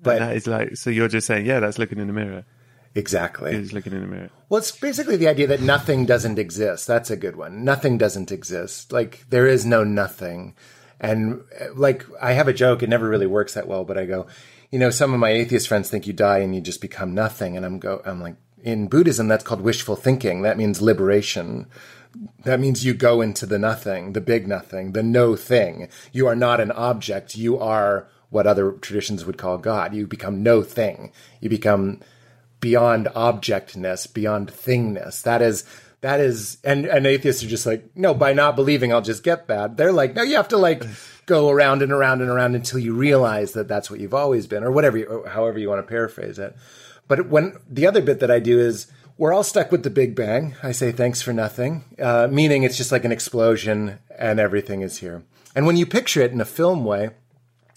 But 0.02 0.20
but 0.20 0.20
that 0.20 0.36
is 0.36 0.48
like. 0.48 0.76
So 0.78 0.90
you're 0.90 1.08
just 1.08 1.28
saying, 1.28 1.46
yeah, 1.46 1.60
that's 1.60 1.78
looking 1.80 2.00
in 2.00 2.08
the 2.08 2.14
mirror. 2.14 2.46
exactly. 2.96 3.52
You're 3.52 3.62
just 3.62 3.74
looking 3.74 3.94
in 3.94 4.02
the 4.02 4.08
mirror. 4.08 4.30
Well, 4.50 4.60
it's 4.60 4.72
basically 4.72 5.18
the 5.18 5.28
idea 5.28 5.48
that 5.48 5.62
nothing 5.62 6.06
doesn't 6.06 6.40
exist. 6.40 6.88
That's 6.88 7.12
a 7.12 7.18
good 7.18 7.36
one. 7.36 7.64
Nothing 7.64 7.98
doesn't 7.98 8.32
exist. 8.32 8.92
Like 8.92 9.26
there 9.30 9.48
is 9.48 9.66
no 9.66 9.84
nothing. 9.84 10.56
And 11.00 11.42
like 11.76 12.06
I 12.22 12.32
have 12.34 12.48
a 12.48 12.54
joke, 12.54 12.82
it 12.82 12.90
never 12.90 13.10
really 13.10 13.28
works 13.28 13.54
that 13.56 13.68
well, 13.68 13.84
but 13.84 13.98
I 13.98 14.06
go, 14.06 14.28
you 14.72 14.80
know, 14.80 14.90
some 14.90 15.14
of 15.14 15.20
my 15.20 15.30
atheist 15.30 15.68
friends 15.68 15.90
think 15.90 16.08
you 16.08 16.14
die 16.14 16.40
and 16.40 16.56
you 16.56 16.62
just 16.62 16.82
become 16.82 17.14
nothing. 17.14 17.56
And 17.58 17.66
I'm 17.66 17.80
go 17.80 18.02
I'm 18.06 18.22
like, 18.22 18.36
in 18.64 18.88
Buddhism 18.88 19.28
that's 19.28 19.44
called 19.44 19.62
wishful 19.62 19.96
thinking. 19.96 20.42
That 20.42 20.58
means 20.58 20.82
liberation. 20.82 21.68
That 22.44 22.60
means 22.60 22.86
you 22.86 22.94
go 22.94 23.22
into 23.22 23.46
the 23.46 23.60
nothing, 23.60 24.14
the 24.14 24.22
big 24.22 24.48
nothing, 24.48 24.94
the 24.94 25.04
no 25.04 25.36
thing. 25.36 25.90
You 26.12 26.28
are 26.28 26.36
not 26.36 26.60
an 26.60 26.72
object. 26.72 27.36
You 27.36 27.60
are 27.60 28.08
what 28.30 28.48
other 28.48 28.72
traditions 28.72 29.26
would 29.26 29.38
call 29.38 29.58
God. 29.58 29.94
You 29.94 30.08
become 30.08 30.42
no 30.42 30.62
thing. 30.62 31.12
You 31.42 31.50
become 31.50 32.02
beyond 32.60 33.08
objectness, 33.16 34.12
beyond 34.12 34.52
thingness. 34.52 35.22
That 35.22 35.42
is 35.42 35.64
that 36.02 36.20
is 36.20 36.58
and, 36.64 36.86
and 36.86 37.06
atheists 37.06 37.44
are 37.44 37.48
just 37.48 37.66
like, 37.66 37.84
no, 37.96 38.14
by 38.14 38.34
not 38.34 38.56
believing 38.56 38.92
I'll 38.92 39.02
just 39.02 39.24
get 39.24 39.48
that. 39.48 39.78
They're 39.78 39.92
like, 39.92 40.16
no, 40.16 40.24
you 40.24 40.36
have 40.36 40.50
to 40.50 40.58
like 40.58 40.84
go 41.26 41.50
around 41.50 41.82
and 41.82 41.92
around 41.92 42.22
and 42.22 42.30
around 42.30 42.56
until 42.56 42.80
you 42.80 42.94
realize 42.94 43.54
that 43.54 43.68
that's 43.68 43.90
what 43.90 44.00
you've 44.00 44.14
always 44.14 44.48
been, 44.48 44.64
or 44.64 44.72
whatever, 44.72 44.98
you, 44.98 45.06
or 45.06 45.30
however 45.30 45.60
you 45.60 45.70
want 45.70 45.86
to 45.86 45.90
paraphrase 45.90 46.40
it. 46.40 46.56
But 47.08 47.30
when 47.30 47.58
the 47.70 47.88
other 47.88 48.02
bit 48.02 48.20
that 48.20 48.32
I 48.32 48.40
do 48.40 48.60
is 48.60 48.88
we're 49.18 49.34
all 49.34 49.44
stuck 49.44 49.72
with 49.72 49.84
the 49.84 49.90
Big 49.90 50.16
Bang. 50.16 50.56
I 50.62 50.72
say 50.72 50.92
thanks 50.92 51.22
for 51.22 51.34
nothing, 51.34 51.84
uh, 52.00 52.28
meaning 52.30 52.64
it's 52.64 52.78
just 52.78 52.92
like 52.92 53.06
an 53.06 53.12
explosion 53.12 54.00
and 54.18 54.40
everything 54.40 54.82
is 54.82 54.98
here. 54.98 55.24
And 55.56 55.66
when 55.66 55.78
you 55.78 55.86
picture 55.86 56.22
it 56.22 56.32
in 56.32 56.42
a 56.42 56.46
film 56.46 56.84
way, 56.84 57.12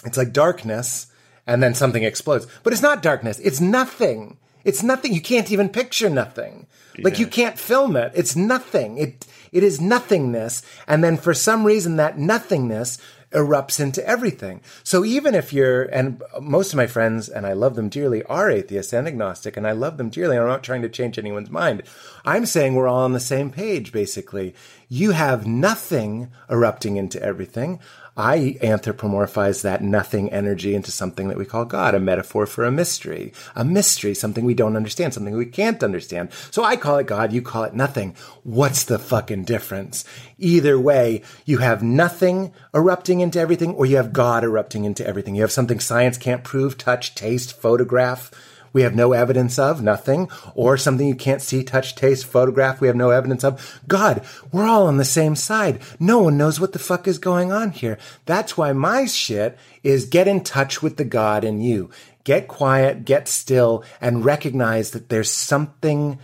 it's 0.05 0.17
like 0.17 0.33
darkness 0.33 1.07
and 1.47 1.63
then 1.63 1.75
something 1.75 2.03
explodes. 2.03 2.47
But 2.63 2.73
it's 2.73 2.83
not 2.83 3.03
darkness. 3.03 3.39
It's 3.39 3.61
nothing. 3.61 4.39
It's 4.65 4.83
nothing. 4.83 5.15
You 5.15 5.21
can't 5.21 5.51
even 5.51 5.69
picture 5.69 6.11
nothing. 6.11 6.67
Like 6.99 7.19
you 7.21 7.29
can't 7.29 7.59
film 7.59 7.97
it. 7.97 8.13
It's 8.15 8.35
nothing. 8.35 8.99
It 8.99 9.27
it 9.53 9.63
is 9.63 9.81
nothingness. 9.81 10.63
And 10.87 11.03
then 11.03 11.17
for 11.17 11.33
some 11.33 11.65
reason 11.65 11.97
that 11.97 12.19
nothingness 12.19 12.99
erupts 13.33 13.79
into 13.79 14.07
everything. 14.07 14.63
So 14.83 15.05
even 15.05 15.35
if 15.35 15.53
you're 15.53 15.83
and 15.85 16.23
most 16.41 16.73
of 16.73 16.77
my 16.77 16.87
friends 16.87 17.29
and 17.29 17.47
I 17.47 17.53
love 17.53 17.75
them 17.75 17.89
dearly 17.89 18.23
are 18.25 18.51
atheists 18.51 18.93
and 18.93 19.07
agnostic 19.07 19.57
and 19.57 19.67
I 19.67 19.73
love 19.73 19.99
them 19.99 20.09
dearly. 20.09 20.39
I'm 20.39 20.47
not 20.47 20.65
trying 20.65 20.83
to 20.83 20.89
change 20.89 21.19
anyone's 21.19 21.51
mind. 21.51 21.83
I'm 22.25 22.47
saying 22.47 22.75
we're 22.75 22.89
all 22.89 23.05
on 23.05 23.13
the 23.13 23.21
same 23.21 23.51
page 23.51 23.93
basically. 23.93 24.55
You 24.89 25.11
have 25.11 25.47
nothing 25.47 26.31
erupting 26.49 26.97
into 26.97 27.23
everything. 27.23 27.81
I 28.19 28.59
anthropomorphize 28.61 29.63
that 29.63 29.81
nothing 29.81 30.33
energy 30.33 30.75
into 30.75 30.91
something 30.91 31.29
that 31.29 31.39
we 31.39 31.45
call 31.45 31.65
God, 31.65 31.95
a 31.95 32.01
metaphor 32.01 32.47
for 32.47 32.65
a 32.65 32.73
mystery. 32.73 33.33
A 33.55 33.65
mystery, 33.65 34.13
something 34.13 34.45
we 34.45 34.55
don't 34.55 34.75
understand, 34.75 35.15
something 35.15 35.37
we 35.37 35.47
can't 35.47 35.85
understand. 35.85 36.31
So 36.51 36.65
I 36.65 36.77
call 36.77 36.99
it 36.99 37.07
God, 37.07 37.33
you 37.33 37.41
call 37.41 37.63
it 37.63 37.75
nothing. 37.75 38.17
What's 38.43 38.83
the 38.83 38.99
fucking 38.99 39.45
difference? 39.45 40.05
Either 40.37 40.81
way, 40.81 41.23
you 41.45 41.59
have 41.59 41.81
nothing 41.81 42.53
erupting 42.75 43.21
into 43.21 43.39
everything 43.39 43.75
or 43.75 43.87
you 43.87 43.97
have 43.97 44.13
God 44.13 44.43
erupting 44.43 44.85
into 44.85 45.07
everything. 45.07 45.37
You 45.37 45.43
have 45.43 45.53
something 45.53 45.79
science 45.79 46.19
can't 46.19 46.43
prove, 46.43 46.77
touch, 46.77 47.15
taste, 47.15 47.53
photograph 47.61 48.33
we 48.79 48.85
have 48.85 48.95
no 48.95 49.13
evidence 49.13 49.59
of, 49.59 49.83
nothing, 49.83 50.31
or 50.55 50.77
something 50.77 51.09
you 51.09 51.17
can't 51.17 51.43
see, 51.43 51.65
touch, 51.65 51.97
taste, 51.97 52.25
photograph, 52.25 52.81
we 52.81 52.87
have 52.87 52.95
no 52.95 53.11
evidence 53.11 53.43
of. 53.43 53.81
God, 53.89 54.25
we're 54.53 54.69
all 54.69 54.87
on 54.87 54.99
the 54.99 55.05
same 55.05 55.35
side. 55.35 55.81
No 55.99 56.21
one 56.21 56.39
knows 56.39 56.61
what 56.61 56.73
the 56.73 56.79
fuck 56.79 57.09
is 57.09 57.19
going 57.19 57.51
on 57.51 57.73
here. 57.73 57.99
That's 58.25 58.57
why 58.57 58.73
my 58.73 59.07
shit 59.07 59.59
is 59.83 60.05
get 60.05 60.29
in 60.29 60.45
touch 60.45 60.81
with 60.81 60.97
the 60.97 61.05
God 61.05 61.43
in 61.43 61.61
you. 61.61 61.91
Get 62.23 62.47
quiet, 62.47 63.05
get 63.05 63.27
still, 63.27 63.83
and 64.01 64.25
recognize 64.25 64.93
that 64.93 65.09
there's 65.09 65.33
something, 65.33 66.21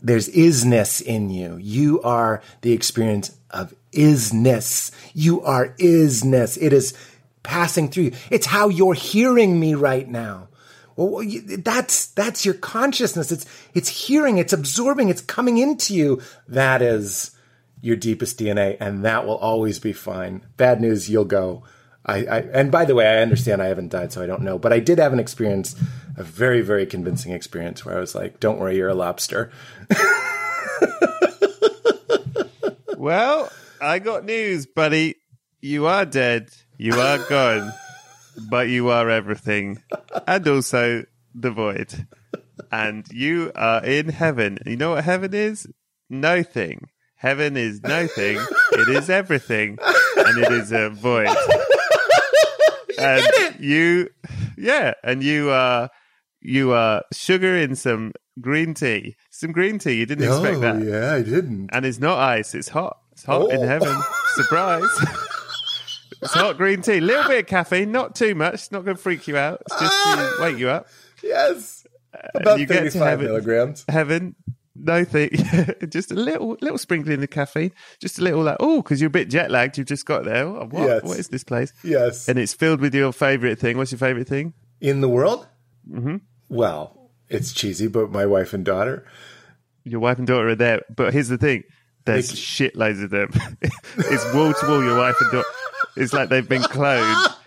there's 0.00 0.30
isness 0.30 1.02
in 1.02 1.28
you. 1.28 1.58
You 1.58 2.00
are 2.00 2.40
the 2.62 2.72
experience 2.72 3.36
of 3.50 3.74
isness. 3.92 4.92
You 5.12 5.42
are 5.42 5.74
isness. 5.78 6.56
It 6.58 6.72
is 6.72 6.94
passing 7.42 7.90
through 7.90 8.04
you. 8.04 8.12
It's 8.30 8.46
how 8.46 8.70
you're 8.70 8.94
hearing 8.94 9.60
me 9.60 9.74
right 9.74 10.08
now. 10.08 10.45
Well, 10.96 11.22
that's 11.58 12.06
that's 12.08 12.44
your 12.44 12.54
consciousness. 12.54 13.30
It's 13.30 13.46
it's 13.74 13.88
hearing, 14.06 14.38
it's 14.38 14.52
absorbing, 14.52 15.08
it's 15.08 15.20
coming 15.20 15.58
into 15.58 15.94
you. 15.94 16.22
That 16.48 16.82
is 16.82 17.32
your 17.80 17.96
deepest 17.96 18.38
DNA, 18.38 18.76
and 18.80 19.04
that 19.04 19.26
will 19.26 19.36
always 19.36 19.78
be 19.78 19.92
fine. 19.92 20.44
Bad 20.56 20.80
news, 20.80 21.10
you'll 21.10 21.24
go. 21.24 21.62
I, 22.04 22.24
I 22.24 22.38
and 22.38 22.72
by 22.72 22.84
the 22.84 22.94
way, 22.94 23.06
I 23.06 23.18
understand 23.18 23.60
I 23.60 23.66
haven't 23.66 23.90
died, 23.90 24.12
so 24.12 24.22
I 24.22 24.26
don't 24.26 24.42
know. 24.42 24.58
But 24.58 24.72
I 24.72 24.80
did 24.80 24.98
have 24.98 25.12
an 25.12 25.20
experience, 25.20 25.76
a 26.16 26.22
very 26.22 26.62
very 26.62 26.86
convincing 26.86 27.32
experience, 27.32 27.84
where 27.84 27.96
I 27.96 28.00
was 28.00 28.14
like, 28.14 28.40
"Don't 28.40 28.58
worry, 28.58 28.76
you're 28.76 28.88
a 28.88 28.94
lobster." 28.94 29.52
Well, 33.06 33.52
I 33.80 34.00
got 34.00 34.24
news, 34.24 34.66
buddy. 34.66 35.14
You 35.60 35.86
are 35.86 36.04
dead. 36.04 36.48
You 36.76 36.94
are 36.94 37.18
gone. 37.28 37.72
But 38.50 38.68
you 38.68 38.88
are 38.90 39.08
everything. 39.10 39.82
And 40.26 40.46
also 40.48 41.04
the 41.34 41.50
void. 41.50 42.06
And 42.72 43.06
you 43.12 43.52
are 43.54 43.84
in 43.84 44.08
heaven. 44.08 44.58
You 44.66 44.76
know 44.76 44.90
what 44.90 45.04
heaven 45.04 45.34
is? 45.34 45.66
Nothing. 46.10 46.88
Heaven 47.16 47.56
is 47.56 47.82
nothing. 47.82 48.38
It 48.72 48.88
is 48.88 49.08
everything. 49.10 49.78
And 50.16 50.38
it 50.44 50.52
is 50.52 50.72
a 50.72 50.90
void. 50.90 51.28
You 52.98 53.04
and 53.04 53.60
you 53.60 54.08
yeah, 54.56 54.94
and 55.04 55.22
you 55.22 55.50
are 55.50 55.90
you 56.40 56.72
are 56.72 57.02
sugar 57.12 57.54
in 57.54 57.76
some 57.76 58.12
green 58.40 58.72
tea. 58.72 59.16
Some 59.28 59.52
green 59.52 59.78
tea. 59.78 59.94
You 59.94 60.06
didn't 60.06 60.24
expect 60.24 60.56
oh, 60.56 60.60
that. 60.60 60.76
Oh, 60.76 60.78
yeah, 60.82 61.12
I 61.12 61.20
didn't. 61.22 61.68
And 61.72 61.84
it's 61.84 61.98
not 61.98 62.18
ice, 62.18 62.54
it's 62.54 62.68
hot. 62.68 62.96
It's 63.12 63.24
hot 63.24 63.50
in 63.50 63.60
Oh. 63.60 63.66
heaven. 63.66 63.94
Surprise. 64.36 64.88
it's 66.22 66.32
hot 66.34 66.56
green 66.56 66.82
tea. 66.82 66.98
A 66.98 67.00
little 67.00 67.28
bit 67.28 67.40
of 67.40 67.46
caffeine, 67.46 67.92
not 67.92 68.14
too 68.14 68.34
much. 68.34 68.54
It's 68.54 68.72
not 68.72 68.84
going 68.84 68.96
to 68.96 69.02
freak 69.02 69.26
you 69.28 69.36
out. 69.36 69.62
It's 69.62 69.80
just 69.80 69.92
to 69.92 70.36
wake 70.40 70.58
you 70.58 70.68
up. 70.68 70.88
Yes, 71.22 71.86
about 72.34 72.58
you 72.58 72.66
get 72.66 72.74
to 72.74 72.80
thirty-five 72.90 73.08
heaven. 73.08 73.26
milligrams. 73.26 73.84
Heaven, 73.88 74.34
no 74.74 75.04
thing. 75.04 75.30
just 75.88 76.10
a 76.10 76.14
little 76.14 76.56
little 76.60 76.78
sprinkling 76.78 77.22
of 77.22 77.30
caffeine. 77.30 77.72
Just 78.00 78.18
a 78.18 78.22
little 78.22 78.42
like, 78.42 78.56
oh, 78.60 78.82
because 78.82 79.00
you're 79.00 79.08
a 79.08 79.10
bit 79.10 79.28
jet 79.28 79.50
lagged. 79.50 79.78
You've 79.78 79.86
just 79.86 80.06
got 80.06 80.24
there. 80.24 80.46
Oh, 80.46 80.66
what? 80.70 80.82
Yes. 80.82 81.02
what 81.02 81.18
is 81.18 81.28
this 81.28 81.44
place? 81.44 81.72
Yes, 81.82 82.28
And 82.28 82.38
it's 82.38 82.54
filled 82.54 82.80
with 82.80 82.94
your 82.94 83.12
favourite 83.12 83.58
thing. 83.58 83.76
What's 83.76 83.92
your 83.92 83.98
favourite 83.98 84.28
thing? 84.28 84.52
in 84.80 85.00
the 85.00 85.08
world. 85.08 85.46
Mm-hmm. 85.90 86.16
Well, 86.50 87.10
it's 87.28 87.52
cheesy, 87.52 87.86
but 87.86 88.10
my 88.10 88.26
wife 88.26 88.52
and 88.52 88.62
daughter. 88.64 89.06
Your 89.84 90.00
wife 90.00 90.18
and 90.18 90.26
daughter 90.26 90.48
are 90.48 90.54
there. 90.54 90.82
But 90.94 91.12
here's 91.14 91.28
the 91.28 91.38
thing 91.38 91.64
there's 92.04 92.30
shitloads 92.32 93.02
of 93.02 93.10
them. 93.10 93.30
it's 93.96 94.34
wall 94.34 94.52
to 94.52 94.66
wall, 94.68 94.84
your 94.84 94.98
wife 94.98 95.16
and 95.20 95.32
daughter. 95.32 95.48
It's 95.96 96.12
like 96.12 96.28
they've 96.28 96.48
been 96.48 96.62
cloned. 96.62 97.32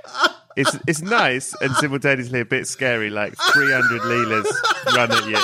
It's 0.56 0.78
it's 0.88 1.02
nice 1.02 1.56
and 1.62 1.72
simultaneously 1.76 2.42
a 2.42 2.46
bit 2.46 2.68
scary. 2.68 3.10
Like 3.10 3.34
300 3.54 4.02
Leelas 4.02 4.94
run 4.94 5.10
at 5.12 5.26
you, 5.26 5.38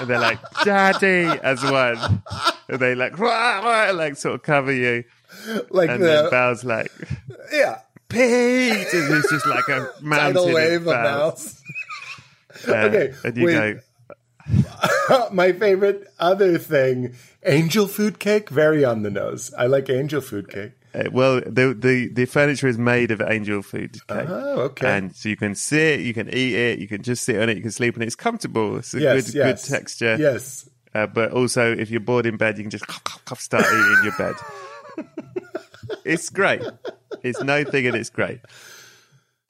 and 0.00 0.10
they're 0.10 0.18
like 0.18 0.40
"Daddy" 0.64 1.24
as 1.42 1.62
one, 1.62 2.22
and 2.68 2.78
they 2.78 2.94
like 2.94 3.18
"Wah, 3.18 3.62
wah," 3.62 3.92
like 3.94 4.16
sort 4.16 4.34
of 4.34 4.42
cover 4.42 4.72
you, 4.72 5.04
Like 5.70 5.88
and 5.88 6.02
then 6.02 6.24
the 6.24 6.30
Val's 6.30 6.64
like 6.64 6.92
yeah, 7.50 7.78
Pete, 8.10 8.92
and 8.92 9.14
it's 9.14 9.30
just 9.30 9.46
like 9.46 9.68
a 9.68 9.88
mountain 10.02 10.34
tidal 10.34 10.48
of 10.48 10.52
wave 10.54 10.86
of 10.86 10.86
mouse. 10.86 11.62
Uh, 12.68 12.72
Okay, 12.72 13.14
and 13.24 13.36
you 13.36 13.46
go, 13.46 13.78
my 15.32 15.52
favorite 15.52 16.12
other 16.18 16.58
thing, 16.58 17.14
angel 17.46 17.86
food 17.86 18.18
cake, 18.18 18.50
very 18.50 18.84
on 18.84 19.02
the 19.02 19.10
nose. 19.10 19.54
I 19.56 19.66
like 19.66 19.88
angel 19.88 20.20
food 20.20 20.50
cake. 20.50 20.72
Uh, 20.94 21.04
well, 21.10 21.40
the, 21.40 21.74
the 21.78 22.08
the 22.08 22.26
furniture 22.26 22.68
is 22.68 22.76
made 22.76 23.10
of 23.10 23.22
angel 23.22 23.62
food 23.62 23.92
cake. 23.92 24.28
Oh, 24.28 24.60
okay. 24.62 24.96
And 24.96 25.16
so 25.16 25.28
you 25.28 25.36
can 25.36 25.54
sit, 25.54 26.00
you 26.00 26.12
can 26.12 26.28
eat 26.28 26.54
it, 26.54 26.78
you 26.80 26.88
can 26.88 27.02
just 27.02 27.24
sit 27.24 27.40
on 27.40 27.48
it, 27.48 27.56
you 27.56 27.62
can 27.62 27.70
sleep 27.70 27.96
on 27.96 28.02
it. 28.02 28.06
It's 28.06 28.14
comfortable. 28.14 28.76
It's 28.76 28.92
a 28.92 29.00
yes, 29.00 29.26
good 29.26 29.34
yes. 29.34 29.68
good 29.68 29.74
texture. 29.74 30.16
Yes. 30.18 30.68
Uh, 30.94 31.06
but 31.06 31.32
also, 31.32 31.74
if 31.74 31.90
you're 31.90 32.00
bored 32.00 32.26
in 32.26 32.36
bed, 32.36 32.58
you 32.58 32.64
can 32.64 32.70
just 32.70 32.84
start 33.38 33.64
eating 33.64 33.96
in 33.98 34.04
your 34.04 34.16
bed. 34.18 34.34
it's 36.04 36.28
great. 36.28 36.62
It's 37.22 37.42
no 37.42 37.64
thing, 37.64 37.86
and 37.86 37.96
it's 37.96 38.10
great, 38.10 38.40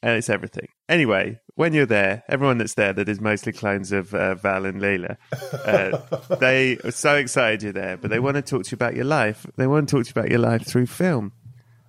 and 0.03 0.18
it's 0.18 0.30
everything. 0.30 0.68
Anyway, 0.93 1.40
when 1.55 1.72
you're 1.72 1.86
there, 1.86 2.22
everyone 2.28 2.59
that's 2.59 2.74
there, 2.74 2.93
that 2.93 3.09
is 3.09 3.18
mostly 3.18 3.51
clones 3.51 3.93
of 3.93 4.12
uh, 4.12 4.34
Val 4.34 4.66
and 4.66 4.78
Leela, 4.78 5.16
uh, 5.64 6.36
they 6.36 6.76
are 6.84 6.90
so 6.90 7.16
excited 7.16 7.62
you're 7.62 7.72
there, 7.72 7.97
but 7.97 8.11
they 8.11 8.20
want 8.20 8.34
to 8.34 8.43
talk 8.43 8.64
to 8.64 8.72
you 8.72 8.74
about 8.74 8.95
your 8.95 9.07
life. 9.07 9.47
They 9.57 9.66
want 9.66 9.88
to 9.88 9.97
talk 9.97 10.05
to 10.05 10.12
you 10.14 10.20
about 10.20 10.30
your 10.30 10.40
life 10.40 10.66
through 10.66 10.84
film. 10.84 11.32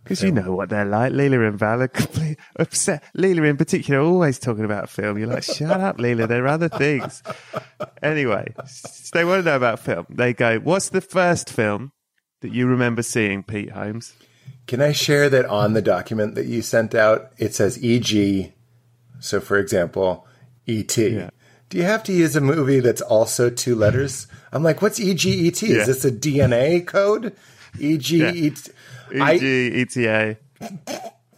Because 0.06 0.24
you 0.24 0.32
know 0.32 0.56
what 0.56 0.70
they're 0.70 0.86
like. 0.86 1.12
Leela 1.12 1.46
and 1.46 1.60
Val 1.60 1.82
are 1.82 1.90
completely 1.90 2.38
upset. 2.58 3.04
Leela 3.18 3.46
in 3.50 3.58
particular, 3.58 4.00
always 4.00 4.40
talking 4.40 4.64
about 4.64 4.90
film. 4.90 5.18
You're 5.18 5.28
like, 5.28 5.44
shut 5.44 5.82
up, 5.82 5.98
Leela. 5.98 6.26
There 6.26 6.46
are 6.46 6.48
other 6.48 6.70
things. 6.70 7.22
Anyway, 8.02 8.54
so 8.68 9.10
they 9.12 9.26
want 9.26 9.44
to 9.44 9.50
know 9.50 9.58
about 9.58 9.80
film. 9.80 10.06
They 10.10 10.34
go, 10.34 10.60
what's 10.60 10.90
the 10.90 11.02
first 11.02 11.50
film 11.50 11.92
that 12.40 12.54
you 12.54 12.68
remember 12.68 13.04
seeing, 13.04 13.44
Pete 13.44 13.72
Holmes? 13.72 14.14
Can 14.66 14.82
I 14.82 14.94
share 14.94 15.30
that 15.30 15.46
on 15.48 15.74
the 15.74 15.82
document 15.82 16.36
that 16.36 16.46
you 16.46 16.62
sent 16.62 16.96
out, 16.96 17.34
it 17.38 17.54
says 17.54 17.78
EG. 17.84 18.54
So, 19.24 19.40
for 19.40 19.58
example, 19.58 20.28
ET. 20.68 20.98
Yeah. 20.98 21.30
Do 21.70 21.78
you 21.78 21.84
have 21.86 22.04
to 22.04 22.12
use 22.14 22.36
a 22.36 22.42
movie 22.42 22.82
that's 22.82 23.02
also 23.02 23.50
two 23.50 23.74
letters? 23.74 24.28
I'm 24.52 24.64
like, 24.64 24.82
what's 24.82 25.00
EGET? 25.00 25.62
Yeah. 25.62 25.78
Is 25.78 25.88
this 25.88 26.06
a 26.06 26.12
DNA 26.12 26.86
code? 26.86 27.34
EGET. 27.80 28.70
I- 29.22 29.34
E-G, 29.36 29.82
ETA, 29.82 30.38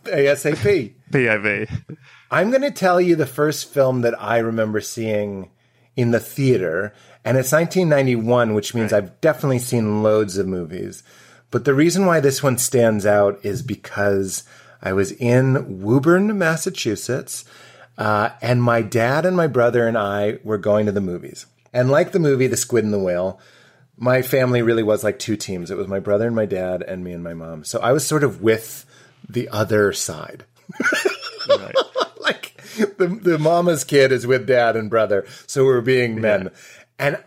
ASAP. 0.05 0.93
POV. 1.11 1.97
I'm 2.31 2.49
going 2.49 2.61
to 2.61 2.71
tell 2.71 2.99
you 2.99 3.15
the 3.15 3.25
first 3.25 3.71
film 3.73 4.01
that 4.01 4.19
I 4.21 4.37
remember 4.39 4.81
seeing 4.81 5.51
in 5.95 6.11
the 6.11 6.19
theater, 6.19 6.93
and 7.23 7.37
it's 7.37 7.51
1991, 7.51 8.53
which 8.53 8.73
means 8.73 8.91
I've 8.93 9.19
definitely 9.21 9.59
seen 9.59 10.03
loads 10.03 10.37
of 10.37 10.47
movies. 10.47 11.03
But 11.51 11.65
the 11.65 11.73
reason 11.73 12.05
why 12.05 12.19
this 12.19 12.41
one 12.43 12.57
stands 12.57 13.05
out 13.05 13.39
is 13.43 13.61
because 13.61 14.43
I 14.81 14.93
was 14.93 15.11
in 15.13 15.81
Woburn, 15.81 16.37
Massachusetts, 16.37 17.45
uh, 17.97 18.29
and 18.41 18.61
my 18.61 18.81
dad 18.81 19.25
and 19.25 19.35
my 19.35 19.47
brother 19.47 19.87
and 19.87 19.97
I 19.97 20.39
were 20.43 20.57
going 20.57 20.85
to 20.85 20.91
the 20.91 21.01
movies. 21.01 21.45
And 21.73 21.89
like 21.89 22.11
the 22.11 22.19
movie 22.19 22.47
The 22.47 22.57
Squid 22.57 22.83
and 22.83 22.93
the 22.93 22.99
Whale, 22.99 23.39
my 23.97 24.21
family 24.21 24.61
really 24.61 24.83
was 24.83 25.03
like 25.03 25.19
two 25.19 25.35
teams. 25.35 25.71
It 25.71 25.77
was 25.77 25.87
my 25.87 25.99
brother 25.99 26.27
and 26.27 26.35
my 26.35 26.45
dad, 26.45 26.83
and 26.83 27.03
me 27.03 27.11
and 27.11 27.23
my 27.23 27.33
mom. 27.33 27.63
So 27.63 27.79
I 27.79 27.91
was 27.91 28.05
sort 28.05 28.23
of 28.23 28.41
with 28.41 28.85
the 29.27 29.49
other 29.49 29.91
side 29.93 30.45
Right. 31.49 31.75
like 32.19 32.61
the 32.97 33.07
the 33.07 33.39
mama's 33.39 33.83
kid 33.83 34.11
is 34.11 34.27
with 34.27 34.47
dad 34.47 34.75
and 34.75 34.89
brother, 34.89 35.25
so 35.47 35.65
we're 35.65 35.81
being 35.81 36.19
men. 36.19 36.51
And 36.97 37.21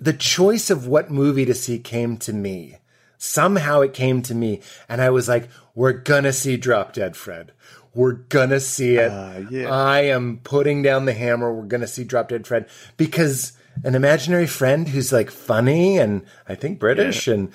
the 0.00 0.12
choice 0.12 0.70
of 0.70 0.86
what 0.86 1.10
movie 1.10 1.44
to 1.44 1.54
see 1.54 1.78
came 1.78 2.16
to 2.18 2.32
me. 2.32 2.76
Somehow 3.18 3.82
it 3.82 3.92
came 3.92 4.22
to 4.22 4.34
me, 4.34 4.60
and 4.88 5.00
I 5.02 5.10
was 5.10 5.28
like, 5.28 5.48
"We're 5.74 5.92
gonna 5.92 6.32
see 6.32 6.56
Drop 6.56 6.92
Dead 6.94 7.16
Fred. 7.16 7.52
We're 7.94 8.12
gonna 8.12 8.60
see 8.60 8.96
it. 8.96 9.10
Ah, 9.10 9.38
yeah. 9.50 9.68
I 9.68 10.02
am 10.02 10.40
putting 10.44 10.82
down 10.82 11.06
the 11.06 11.12
hammer. 11.12 11.52
We're 11.52 11.66
gonna 11.66 11.86
see 11.88 12.04
Drop 12.04 12.28
Dead 12.28 12.46
Fred 12.46 12.68
because 12.96 13.52
an 13.84 13.94
imaginary 13.94 14.46
friend 14.46 14.88
who's 14.88 15.12
like 15.12 15.30
funny 15.30 15.98
and 15.98 16.22
I 16.48 16.54
think 16.54 16.78
British 16.78 17.26
and 17.26 17.50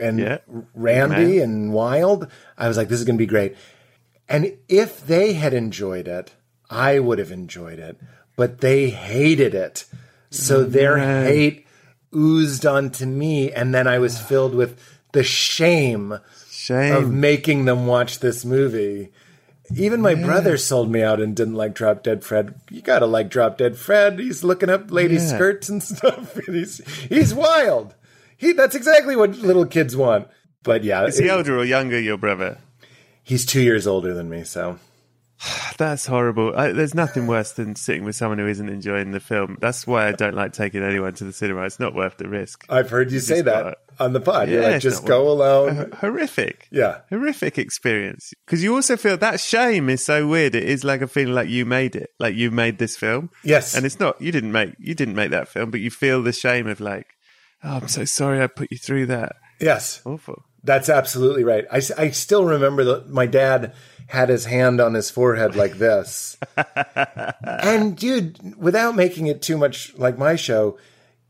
and 0.00 0.18
Yeah. 0.20 0.38
Randy 0.74 1.38
Man. 1.38 1.42
and 1.42 1.72
wild. 1.72 2.28
I 2.56 2.68
was 2.68 2.76
like, 2.76 2.88
this 2.88 3.00
is 3.00 3.04
gonna 3.06 3.18
be 3.18 3.26
great. 3.26 3.56
And 4.28 4.56
if 4.68 5.04
they 5.06 5.32
had 5.32 5.52
enjoyed 5.52 6.06
it, 6.06 6.32
I 6.70 7.00
would 7.00 7.18
have 7.18 7.32
enjoyed 7.32 7.78
it. 7.80 7.98
But 8.36 8.60
they 8.60 8.90
hated 8.90 9.54
it. 9.54 9.84
So 10.30 10.62
their 10.64 10.96
Man. 10.96 11.26
hate 11.26 11.66
oozed 12.14 12.64
onto 12.64 13.04
me. 13.04 13.50
And 13.52 13.74
then 13.74 13.86
I 13.88 13.98
was 13.98 14.18
filled 14.20 14.54
with 14.54 14.78
the 15.12 15.24
shame 15.24 16.18
Shame. 16.48 16.94
of 16.94 17.10
making 17.10 17.64
them 17.64 17.86
watch 17.86 18.20
this 18.20 18.44
movie. 18.44 19.10
Even 19.76 20.00
my 20.02 20.14
brother 20.14 20.56
sold 20.58 20.90
me 20.90 21.02
out 21.02 21.20
and 21.20 21.34
didn't 21.36 21.54
like 21.54 21.74
Drop 21.74 22.02
Dead 22.02 22.22
Fred. 22.24 22.54
You 22.70 22.82
gotta 22.82 23.06
like 23.06 23.28
Drop 23.30 23.58
Dead 23.58 23.76
Fred. 23.76 24.18
He's 24.18 24.42
looking 24.44 24.68
up 24.68 24.90
ladies' 24.90 25.30
Yeah. 25.30 25.36
skirts 25.36 25.68
and 25.68 25.82
stuff. 25.82 26.38
He's 26.46 26.78
he's 27.08 27.32
wild. 27.32 27.94
He 28.36 28.52
that's 28.52 28.74
exactly 28.74 29.16
what 29.16 29.38
little 29.38 29.64
kids 29.66 29.96
want. 29.96 30.28
But 30.62 30.84
yeah, 30.84 31.04
Is 31.06 31.18
he 31.18 31.26
it- 31.26 31.30
older 31.30 31.58
or 31.58 31.64
younger, 31.64 31.98
your 32.00 32.18
brother? 32.18 32.58
he's 33.22 33.46
two 33.46 33.60
years 33.62 33.86
older 33.86 34.12
than 34.14 34.28
me. 34.28 34.42
So 34.44 34.78
That's 35.78 36.06
horrible. 36.06 36.54
I, 36.56 36.72
there's 36.72 36.94
nothing 36.94 37.26
worse 37.26 37.52
than 37.52 37.74
sitting 37.74 38.04
with 38.04 38.14
someone 38.14 38.38
who 38.38 38.46
isn't 38.46 38.68
enjoying 38.68 39.10
the 39.10 39.20
film. 39.20 39.56
That's 39.60 39.86
why 39.86 40.08
I 40.08 40.12
don't 40.12 40.34
like 40.34 40.52
taking 40.52 40.82
anyone 40.82 41.14
to 41.14 41.24
the 41.24 41.32
cinema. 41.32 41.62
It's 41.62 41.80
not 41.80 41.94
worth 41.94 42.18
the 42.18 42.28
risk. 42.28 42.64
I've 42.68 42.90
heard 42.90 43.10
you 43.10 43.20
say 43.20 43.40
that 43.42 43.78
on 43.98 44.12
the 44.12 44.20
pod. 44.20 44.48
You're 44.48 44.62
Yeah, 44.62 44.68
like, 44.70 44.82
just 44.82 45.04
go 45.04 45.20
worth- 45.24 45.32
alone. 45.32 45.86
H- 45.92 45.98
horrific. 46.00 46.68
Yeah. 46.70 47.00
Horrific 47.10 47.58
experience. 47.58 48.32
Because 48.46 48.62
you 48.62 48.74
also 48.74 48.96
feel 48.96 49.16
that 49.16 49.40
shame 49.40 49.88
is 49.88 50.04
so 50.04 50.26
weird. 50.28 50.54
It 50.54 50.64
is 50.64 50.84
like 50.84 51.02
a 51.02 51.08
feeling 51.08 51.34
like 51.34 51.48
you 51.48 51.64
made 51.66 51.96
it, 51.96 52.10
like 52.18 52.34
you 52.34 52.50
made 52.50 52.78
this 52.78 52.96
film. 52.96 53.30
Yes. 53.42 53.74
And 53.74 53.84
it's 53.84 53.98
not, 53.98 54.20
you 54.20 54.30
didn't 54.32 54.52
make, 54.52 54.74
you 54.78 54.94
didn't 54.94 55.14
make 55.16 55.30
that 55.30 55.48
film, 55.48 55.70
but 55.70 55.80
you 55.80 55.90
feel 55.90 56.22
the 56.22 56.32
shame 56.32 56.66
of 56.68 56.80
like, 56.80 57.06
oh, 57.64 57.76
I'm 57.78 57.88
so 57.88 58.04
sorry 58.04 58.42
I 58.42 58.46
put 58.46 58.68
you 58.70 58.78
through 58.78 59.06
that. 59.06 59.36
Yes. 59.60 60.02
Awful. 60.04 60.42
That's 60.64 60.88
absolutely 60.88 61.42
right. 61.42 61.64
I, 61.72 61.80
I 61.98 62.10
still 62.10 62.44
remember 62.44 62.84
that 62.84 63.08
my 63.10 63.26
dad 63.26 63.74
had 64.12 64.28
his 64.28 64.44
hand 64.44 64.78
on 64.78 64.92
his 64.92 65.10
forehead 65.10 65.56
like 65.56 65.78
this. 65.78 66.36
and 67.44 67.96
dude, 67.96 68.58
without 68.58 68.94
making 68.94 69.26
it 69.26 69.40
too 69.40 69.56
much 69.56 69.96
like 69.96 70.18
my 70.18 70.36
show, 70.36 70.78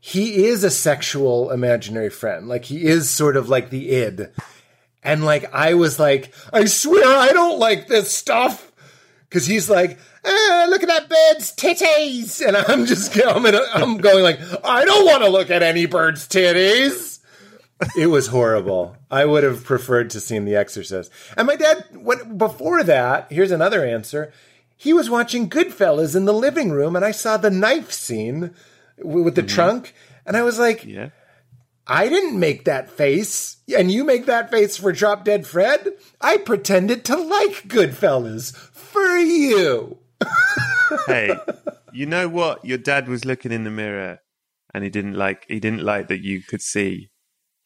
he 0.01 0.47
is 0.47 0.65
a 0.65 0.69
sexual 0.69 1.49
imaginary 1.49 2.09
friend. 2.09 2.49
Like 2.49 2.65
he 2.65 2.83
is 2.83 3.09
sort 3.09 3.37
of 3.37 3.47
like 3.47 3.69
the 3.69 3.89
id. 3.89 4.31
And 5.01 5.23
like 5.23 5.53
I 5.53 5.75
was 5.75 5.97
like, 5.97 6.33
I 6.51 6.65
swear 6.65 7.17
I 7.17 7.29
don't 7.29 7.57
like 7.57 7.87
this 7.87 8.13
stuff. 8.13 8.69
Cause 9.29 9.45
he's 9.45 9.69
like, 9.69 9.97
ah, 10.25 10.67
look 10.69 10.83
at 10.83 10.89
that 10.89 11.07
bird's 11.07 11.55
titties. 11.55 12.45
And 12.45 12.57
I'm 12.57 12.85
just 12.85 13.17
I'm, 13.25 13.45
a, 13.45 13.65
I'm 13.73 13.97
going 13.97 14.23
like, 14.23 14.41
I 14.65 14.83
don't 14.83 15.05
want 15.05 15.23
to 15.23 15.29
look 15.29 15.49
at 15.49 15.63
any 15.63 15.85
bird's 15.85 16.27
titties. 16.27 17.12
It 17.97 18.07
was 18.07 18.27
horrible. 18.27 18.95
I 19.09 19.25
would 19.25 19.43
have 19.43 19.63
preferred 19.63 20.09
to 20.11 20.19
seen 20.19 20.45
The 20.45 20.55
Exorcist. 20.55 21.11
And 21.37 21.47
my 21.47 21.55
dad, 21.55 21.85
what 21.93 22.37
before 22.37 22.83
that, 22.83 23.31
here's 23.31 23.51
another 23.51 23.85
answer. 23.85 24.31
He 24.75 24.93
was 24.93 25.09
watching 25.09 25.49
Goodfellas 25.49 26.15
in 26.15 26.25
the 26.25 26.33
living 26.33 26.71
room, 26.71 26.95
and 26.95 27.05
I 27.05 27.11
saw 27.11 27.37
the 27.37 27.49
knife 27.49 27.91
scene 27.91 28.53
with 28.97 29.35
the 29.35 29.41
mm-hmm. 29.41 29.55
trunk, 29.55 29.93
and 30.25 30.35
I 30.35 30.43
was 30.43 30.59
like, 30.59 30.83
Yeah. 30.85 31.09
I 31.85 32.07
didn't 32.07 32.39
make 32.39 32.63
that 32.63 32.89
face, 32.89 33.57
and 33.75 33.91
you 33.91 34.05
make 34.05 34.25
that 34.25 34.49
face 34.49 34.77
for 34.77 34.93
Drop 34.93 35.25
Dead 35.25 35.45
Fred. 35.45 35.89
I 36.21 36.37
pretended 36.37 37.03
to 37.05 37.17
like 37.17 37.67
Goodfellas 37.67 38.55
for 38.55 39.17
you. 39.17 39.97
hey, 41.07 41.35
you 41.91 42.05
know 42.05 42.29
what? 42.29 42.63
Your 42.63 42.77
dad 42.77 43.09
was 43.09 43.25
looking 43.25 43.51
in 43.51 43.65
the 43.65 43.69
mirror, 43.69 44.19
and 44.73 44.85
he 44.85 44.89
didn't 44.89 45.15
like. 45.15 45.45
He 45.49 45.59
didn't 45.59 45.83
like 45.83 46.07
that 46.07 46.23
you 46.23 46.41
could 46.41 46.61
see 46.61 47.09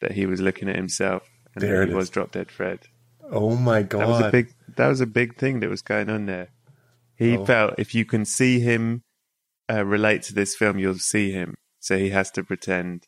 that 0.01 0.11
he 0.13 0.25
was 0.25 0.41
looking 0.41 0.69
at 0.69 0.75
himself, 0.75 1.23
and 1.55 1.61
There 1.61 1.83
he 1.83 1.89
is. 1.89 1.95
was 1.95 2.09
drop 2.09 2.31
dead 2.31 2.51
Fred. 2.51 2.79
Oh 3.29 3.55
my 3.55 3.81
god! 3.83 4.01
That 4.01 4.07
was 4.07 4.21
a 4.21 4.31
big. 4.31 4.53
That 4.75 4.87
was 4.87 5.01
a 5.01 5.07
big 5.07 5.35
thing 5.37 5.59
that 5.61 5.69
was 5.69 5.81
going 5.81 6.09
on 6.09 6.25
there. 6.27 6.49
He 7.15 7.37
Oh. 7.37 7.45
felt 7.45 7.75
if 7.77 7.93
you 7.95 8.05
can 8.05 8.25
see 8.25 8.59
him 8.59 9.03
uh, 9.69 9.83
relate 9.83 10.21
to 10.23 10.33
this 10.33 10.55
film, 10.55 10.77
you'll 10.79 10.95
see 10.95 11.31
him. 11.31 11.55
So 11.79 11.97
he 11.97 12.09
has 12.11 12.31
to 12.31 12.43
pretend 12.43 13.07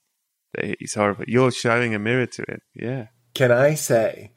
that 0.55 0.75
he's 0.79 0.95
horrible. 0.95 1.25
You're 1.27 1.51
showing 1.51 1.93
a 1.95 1.99
mirror 1.99 2.25
to 2.25 2.43
him. 2.47 2.59
Yeah. 2.73 3.07
Can 3.33 3.51
I 3.51 3.75
say, 3.75 4.31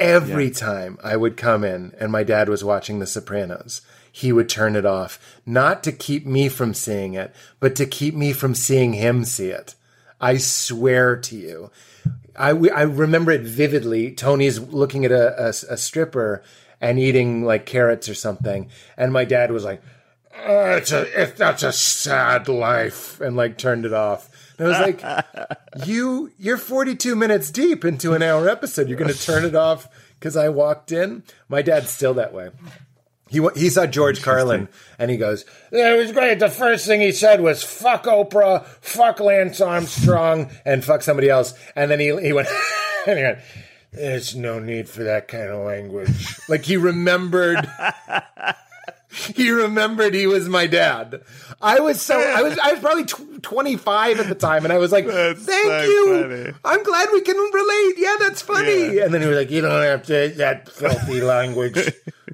every 0.00 0.50
time 0.50 0.98
I 1.04 1.16
would 1.16 1.36
come 1.36 1.62
in 1.62 1.92
and 2.00 2.10
my 2.10 2.24
dad 2.24 2.48
was 2.48 2.64
watching 2.64 2.98
The 2.98 3.06
Sopranos, 3.06 3.82
he 4.10 4.32
would 4.32 4.48
turn 4.48 4.74
it 4.76 4.86
off, 4.86 5.40
not 5.46 5.82
to 5.84 5.92
keep 5.92 6.26
me 6.26 6.48
from 6.48 6.74
seeing 6.74 7.14
it, 7.14 7.34
but 7.60 7.76
to 7.76 7.86
keep 7.86 8.14
me 8.14 8.32
from 8.32 8.54
seeing 8.54 8.94
him 8.94 9.24
see 9.24 9.48
it. 9.50 9.74
I 10.22 10.36
swear 10.36 11.16
to 11.16 11.36
you. 11.36 11.70
I, 12.36 12.50
I 12.50 12.82
remember 12.82 13.32
it 13.32 13.42
vividly. 13.42 14.12
Tony's 14.12 14.58
looking 14.58 15.04
at 15.04 15.12
a, 15.12 15.46
a, 15.46 15.48
a 15.48 15.76
stripper 15.76 16.42
and 16.80 16.98
eating 16.98 17.44
like 17.44 17.66
carrots 17.66 18.08
or 18.08 18.14
something. 18.14 18.70
And 18.96 19.12
my 19.12 19.24
dad 19.24 19.50
was 19.50 19.64
like, 19.64 19.82
"Uh, 20.34 20.78
it's 20.78 20.92
a, 20.92 21.22
it, 21.22 21.36
that's 21.36 21.62
a 21.62 21.72
sad 21.72 22.48
life, 22.48 23.20
and 23.20 23.36
like 23.36 23.58
turned 23.58 23.84
it 23.84 23.92
off. 23.92 24.30
And 24.58 24.68
I 24.68 24.70
was 24.70 24.80
like, 24.80 25.86
you, 25.86 26.30
you're 26.38 26.58
42 26.58 27.16
minutes 27.16 27.50
deep 27.50 27.84
into 27.84 28.12
an 28.14 28.22
hour 28.22 28.48
episode. 28.48 28.88
You're 28.88 28.98
going 28.98 29.12
to 29.12 29.20
turn 29.20 29.44
it 29.44 29.56
off 29.56 29.88
because 30.18 30.36
I 30.36 30.48
walked 30.48 30.92
in. 30.92 31.24
My 31.48 31.62
dad's 31.62 31.90
still 31.90 32.14
that 32.14 32.32
way. 32.32 32.50
He 33.32 33.40
he 33.56 33.70
saw 33.70 33.86
George 33.86 34.20
Carlin 34.22 34.68
and 34.98 35.10
he 35.10 35.16
goes, 35.16 35.46
"It 35.70 35.96
was 35.98 36.12
great." 36.12 36.38
The 36.38 36.50
first 36.50 36.86
thing 36.86 37.00
he 37.00 37.12
said 37.12 37.40
was 37.40 37.62
"fuck 37.64 38.04
Oprah, 38.04 38.66
fuck 38.82 39.20
Lance 39.20 39.58
Armstrong, 39.60 40.50
and 40.66 40.84
fuck 40.84 41.00
somebody 41.02 41.30
else." 41.30 41.54
And 41.74 41.90
then 41.90 41.98
he 41.98 42.14
he 42.20 42.34
went, 42.34 42.48
and 43.06 43.18
he 43.18 43.24
went 43.24 43.38
"There's 43.90 44.36
no 44.36 44.58
need 44.58 44.86
for 44.86 45.02
that 45.04 45.28
kind 45.28 45.48
of 45.48 45.64
language." 45.64 46.38
like 46.48 46.62
he 46.64 46.76
remembered. 46.76 47.66
He 49.34 49.50
remembered 49.50 50.14
he 50.14 50.26
was 50.26 50.48
my 50.48 50.66
dad. 50.66 51.22
I 51.60 51.80
was 51.80 52.00
so 52.00 52.18
I 52.18 52.40
was 52.42 52.58
I 52.58 52.72
was 52.72 52.80
probably 52.80 53.04
tw- 53.04 53.42
25 53.42 54.20
at 54.20 54.26
the 54.26 54.34
time, 54.34 54.64
and 54.64 54.72
I 54.72 54.78
was 54.78 54.90
like, 54.90 55.06
That's 55.06 55.44
"Thank 55.44 55.64
so 55.66 55.82
you. 55.82 56.22
funny. 56.22 56.52
I'm 56.64 56.82
glad 56.82 57.10
we 57.12 57.20
can 57.20 57.36
relate. 57.36 57.94
Yeah, 57.98 58.16
that's 58.18 58.40
funny." 58.40 58.94
Yeah. 58.96 59.04
And 59.04 59.12
then 59.12 59.20
he 59.20 59.28
was 59.28 59.36
like, 59.36 59.50
"You 59.50 59.60
don't 59.60 59.82
have 59.82 60.02
to 60.06 60.32
that 60.38 60.70
filthy 60.70 61.20
language." 61.20 61.76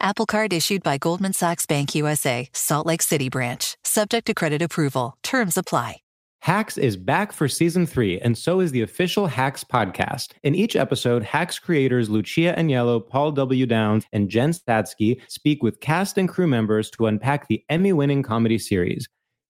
Apple 0.00 0.26
Card 0.26 0.52
issued 0.52 0.82
by 0.82 0.96
Goldman 0.96 1.32
Sachs 1.32 1.66
Bank 1.66 1.94
USA, 1.94 2.48
Salt 2.52 2.86
Lake 2.86 3.02
City 3.02 3.28
branch, 3.28 3.76
subject 3.82 4.26
to 4.26 4.34
credit 4.34 4.62
approval. 4.62 5.16
Terms 5.22 5.56
apply. 5.56 5.96
Hacks 6.42 6.78
is 6.78 6.96
back 6.96 7.32
for 7.32 7.48
season 7.48 7.84
three, 7.84 8.20
and 8.20 8.38
so 8.38 8.60
is 8.60 8.70
the 8.70 8.82
official 8.82 9.26
Hacks 9.26 9.64
podcast. 9.64 10.34
In 10.44 10.54
each 10.54 10.76
episode, 10.76 11.24
Hacks 11.24 11.58
creators 11.58 12.08
Lucia 12.08 12.54
Aniello, 12.56 13.06
Paul 13.06 13.32
W. 13.32 13.66
Downs, 13.66 14.04
and 14.12 14.28
Jen 14.28 14.52
Statsky 14.52 15.20
speak 15.28 15.64
with 15.64 15.80
cast 15.80 16.16
and 16.16 16.28
crew 16.28 16.46
members 16.46 16.90
to 16.90 17.06
unpack 17.06 17.48
the 17.48 17.64
Emmy 17.68 17.92
winning 17.92 18.22
comedy 18.22 18.58
series. 18.58 19.08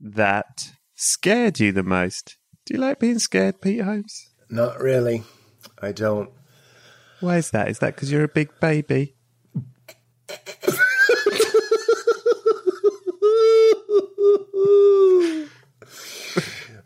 that 0.00 0.72
scared 0.94 1.60
you 1.60 1.72
the 1.72 1.82
most? 1.82 2.36
Do 2.64 2.74
you 2.74 2.80
like 2.80 2.98
being 2.98 3.18
scared, 3.18 3.60
Pete 3.60 3.82
Holmes? 3.82 4.30
Not 4.48 4.80
really. 4.80 5.22
I 5.80 5.92
don't. 5.92 6.30
Why 7.20 7.38
is 7.38 7.50
that? 7.50 7.68
Is 7.68 7.78
that 7.78 7.94
because 7.94 8.10
you're 8.10 8.24
a 8.24 8.28
big 8.28 8.50
baby? 8.60 9.14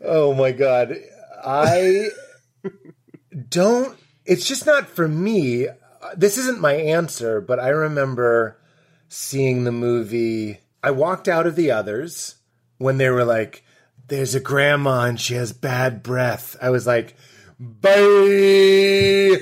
Oh 0.03 0.33
my 0.33 0.51
god. 0.51 0.97
I 1.43 2.09
don't 3.49 3.97
it's 4.25 4.45
just 4.47 4.65
not 4.65 4.87
for 4.87 5.07
me. 5.07 5.67
This 6.15 6.37
isn't 6.37 6.59
my 6.59 6.73
answer, 6.73 7.41
but 7.41 7.59
I 7.59 7.69
remember 7.69 8.59
seeing 9.09 9.63
the 9.63 9.71
movie. 9.71 10.59
I 10.83 10.91
walked 10.91 11.27
out 11.27 11.47
of 11.47 11.55
the 11.55 11.71
others 11.71 12.35
when 12.81 12.97
they 12.97 13.09
were 13.09 13.23
like 13.25 13.63
there's 14.07 14.35
a 14.35 14.39
grandma 14.41 15.03
and 15.05 15.19
she 15.21 15.35
has 15.35 15.53
bad 15.53 16.03
breath. 16.03 16.57
I 16.61 16.69
was 16.69 16.85
like, 16.85 17.15
"Bye." 17.59 19.37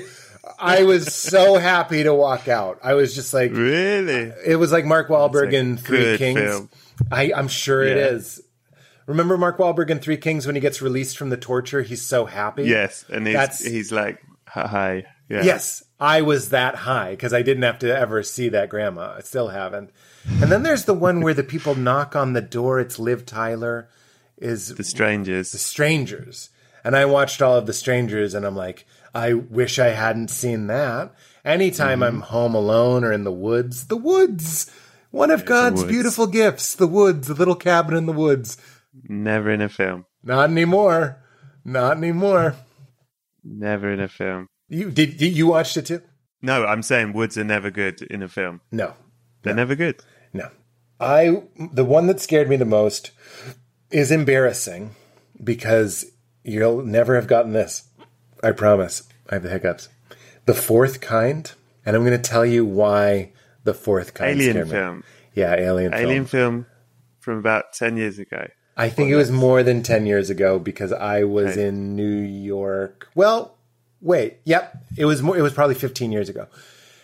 I 0.58 0.84
was 0.84 1.14
so 1.14 1.56
happy 1.58 2.02
to 2.02 2.12
walk 2.14 2.46
out. 2.48 2.78
I 2.82 2.94
was 2.94 3.14
just 3.14 3.32
like, 3.32 3.50
Really? 3.52 4.32
it 4.46 4.56
was 4.56 4.72
like 4.72 4.84
Mark 4.84 5.08
Wahlberg 5.08 5.52
in 5.52 5.76
Three 5.76 6.18
Kings. 6.18 6.38
film. 6.40 6.68
I, 7.10 7.32
I'm 7.34 7.48
sure 7.48 7.82
it 7.82 7.96
Yeah. 7.96 8.06
is. 8.16 8.42
Remember 9.06 9.36
Mark 9.38 9.58
Wahlberg 9.58 9.90
in 9.90 9.98
Three 10.00 10.18
Kings 10.18 10.46
when 10.46 10.54
he 10.54 10.60
gets 10.60 10.82
released 10.82 11.16
from 11.18 11.30
the 11.30 11.36
torture? 11.36 11.82
He's 11.82 12.02
so 12.02 12.26
happy. 12.26 12.64
Yes, 12.64 13.04
and 13.08 13.26
he's 13.26 13.34
That's- 13.34 13.64
he's 13.64 13.90
like, 13.90 14.22
hi, 14.46 15.04
yeah, 15.28 15.42
Yes, 15.42 15.82
I 15.98 16.22
was 16.22 16.50
that 16.50 16.74
high 16.76 17.12
because 17.12 17.32
I 17.32 17.42
didn't 17.42 17.62
have 17.62 17.78
to 17.80 17.96
ever 17.96 18.22
see 18.22 18.50
that 18.50 18.68
grandma. 18.68 19.14
I 19.16 19.20
still 19.22 19.48
haven't. 19.48 19.90
And 20.26 20.50
then 20.52 20.62
there's 20.62 20.84
the 20.84 20.94
one 20.94 21.20
where 21.20 21.34
the 21.34 21.42
people 21.42 21.74
knock 21.74 22.14
on 22.14 22.32
the 22.32 22.40
door. 22.42 22.78
It's 22.80 22.98
Liv 22.98 23.24
Tyler. 23.26 23.88
Is 24.38 24.74
the 24.74 24.84
strangers. 24.84 25.52
the 25.52 25.58
strangers 25.58 26.48
and 26.82 26.96
i 26.96 27.04
watched 27.04 27.42
all 27.42 27.56
of 27.56 27.66
the 27.66 27.74
strangers 27.74 28.32
and 28.32 28.46
i'm 28.46 28.56
like 28.56 28.86
i 29.14 29.34
wish 29.34 29.78
i 29.78 29.88
hadn't 29.88 30.28
seen 30.28 30.66
that 30.68 31.12
anytime 31.44 32.00
Mm-hmm. 32.00 32.16
i'm 32.16 32.20
home 32.22 32.54
alone 32.54 33.04
or 33.04 33.12
in 33.12 33.24
the 33.24 33.30
woods 33.30 33.88
the 33.88 33.98
woods 33.98 34.70
one 35.10 35.30
of 35.30 35.44
god's 35.44 35.84
beautiful 35.84 36.26
gifts 36.26 36.74
the 36.74 36.86
woods 36.86 37.28
the 37.28 37.34
little 37.34 37.54
cabin 37.54 37.94
in 37.94 38.06
the 38.06 38.14
woods 38.14 38.56
Never 39.06 39.50
in 39.50 39.60
a 39.60 39.68
film. 39.68 40.06
not 40.22 40.48
anymore 40.48 41.22
not 41.62 41.98
anymore 41.98 42.56
Never 43.44 43.92
in 43.92 44.00
a 44.00 44.08
film. 44.08 44.46
you 44.70 44.90
did, 44.90 45.18
did 45.18 45.36
you 45.36 45.48
watched 45.48 45.76
it 45.76 45.84
too 45.84 46.00
No, 46.40 46.64
I'm 46.64 46.82
saying 46.82 47.12
woods 47.12 47.36
are 47.36 47.44
never 47.44 47.70
good 47.70 48.00
in 48.00 48.22
a 48.22 48.28
film. 48.28 48.62
no 48.72 48.94
They're 49.42 49.54
never 49.54 49.74
good. 49.74 50.02
No. 50.32 50.48
I 50.98 51.42
the 51.58 51.84
one 51.84 52.06
that 52.06 52.20
scared 52.20 52.48
me 52.48 52.56
the 52.56 52.64
most 52.64 53.10
is 53.90 54.10
embarrassing 54.10 54.94
because 55.42 56.06
you'll 56.44 56.82
never 56.82 57.14
have 57.14 57.26
gotten 57.26 57.52
this. 57.52 57.88
I 58.42 58.52
promise. 58.52 59.08
I 59.28 59.34
have 59.34 59.42
the 59.42 59.50
hiccups. 59.50 59.88
The 60.46 60.54
fourth 60.54 61.00
kind, 61.00 61.50
and 61.84 61.96
I'm 61.96 62.04
going 62.04 62.20
to 62.20 62.30
tell 62.30 62.44
you 62.44 62.64
why 62.64 63.32
the 63.64 63.74
fourth 63.74 64.14
kind 64.14 64.32
Alien 64.32 64.52
scared 64.52 64.66
me. 64.66 64.72
Film. 64.72 65.04
Yeah, 65.34 65.54
alien, 65.54 65.92
film. 65.92 66.02
Alien 66.02 66.26
film. 66.26 66.52
film 66.52 66.66
from 67.20 67.38
about 67.38 67.72
ten 67.72 67.96
years 67.96 68.18
ago. 68.18 68.48
I 68.80 68.88
think 68.88 69.10
it 69.10 69.16
was 69.16 69.30
more 69.30 69.62
than 69.62 69.82
10 69.82 70.06
years 70.06 70.30
ago 70.30 70.58
because 70.58 70.90
I 70.90 71.24
was 71.24 71.58
in 71.58 71.96
New 71.96 72.18
York. 72.20 73.08
Well, 73.14 73.58
wait. 74.00 74.38
Yep. 74.44 74.84
It 74.96 75.04
was 75.04 75.20
more 75.20 75.36
it 75.36 75.42
was 75.42 75.52
probably 75.52 75.74
15 75.74 76.10
years 76.12 76.30
ago. 76.30 76.46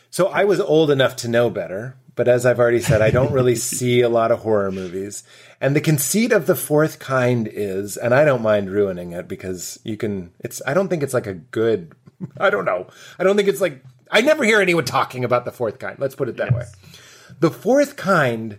So 0.09 0.29
I 0.29 0.45
was 0.45 0.59
old 0.59 0.91
enough 0.91 1.17
to 1.17 1.29
know 1.29 1.51
better, 1.51 1.97
but 2.17 2.29
as 2.29 2.45
I've 2.45 2.59
already 2.59 2.81
said, 2.81 3.03
I 3.03 3.11
don't 3.11 3.33
really 3.33 3.55
see 3.57 4.01
a 4.01 4.09
lot 4.09 4.33
of 4.33 4.41
horror 4.41 4.73
movies. 4.73 5.23
And 5.61 5.77
the 5.77 5.81
conceit 5.81 6.33
of 6.33 6.47
the 6.47 6.57
fourth 6.57 6.99
kind 6.99 7.49
is, 7.51 7.97
and 7.97 8.13
I 8.13 8.25
don't 8.25 8.43
mind 8.43 8.71
ruining 8.71 9.13
it 9.13 9.29
because 9.29 9.79
you 9.85 9.97
can 9.97 10.33
it's 10.41 10.61
I 10.67 10.75
don't 10.75 10.89
think 10.89 11.03
it's 11.03 11.15
like 11.15 11.27
a 11.27 11.35
good 11.35 11.95
I 12.41 12.51
don't 12.51 12.65
know. 12.65 12.89
I 13.19 13.25
don't 13.25 13.37
think 13.37 13.49
it's 13.49 13.61
like 13.61 13.83
I 14.11 14.23
never 14.23 14.45
hear 14.45 14.61
anyone 14.61 14.85
talking 14.85 15.25
about 15.25 15.45
the 15.45 15.53
fourth 15.53 15.79
kind. 15.79 15.99
Let's 15.99 16.15
put 16.15 16.29
it 16.29 16.37
that 16.39 16.55
way. 16.55 16.65
The 17.39 17.51
fourth 17.51 17.97
kind 17.97 18.59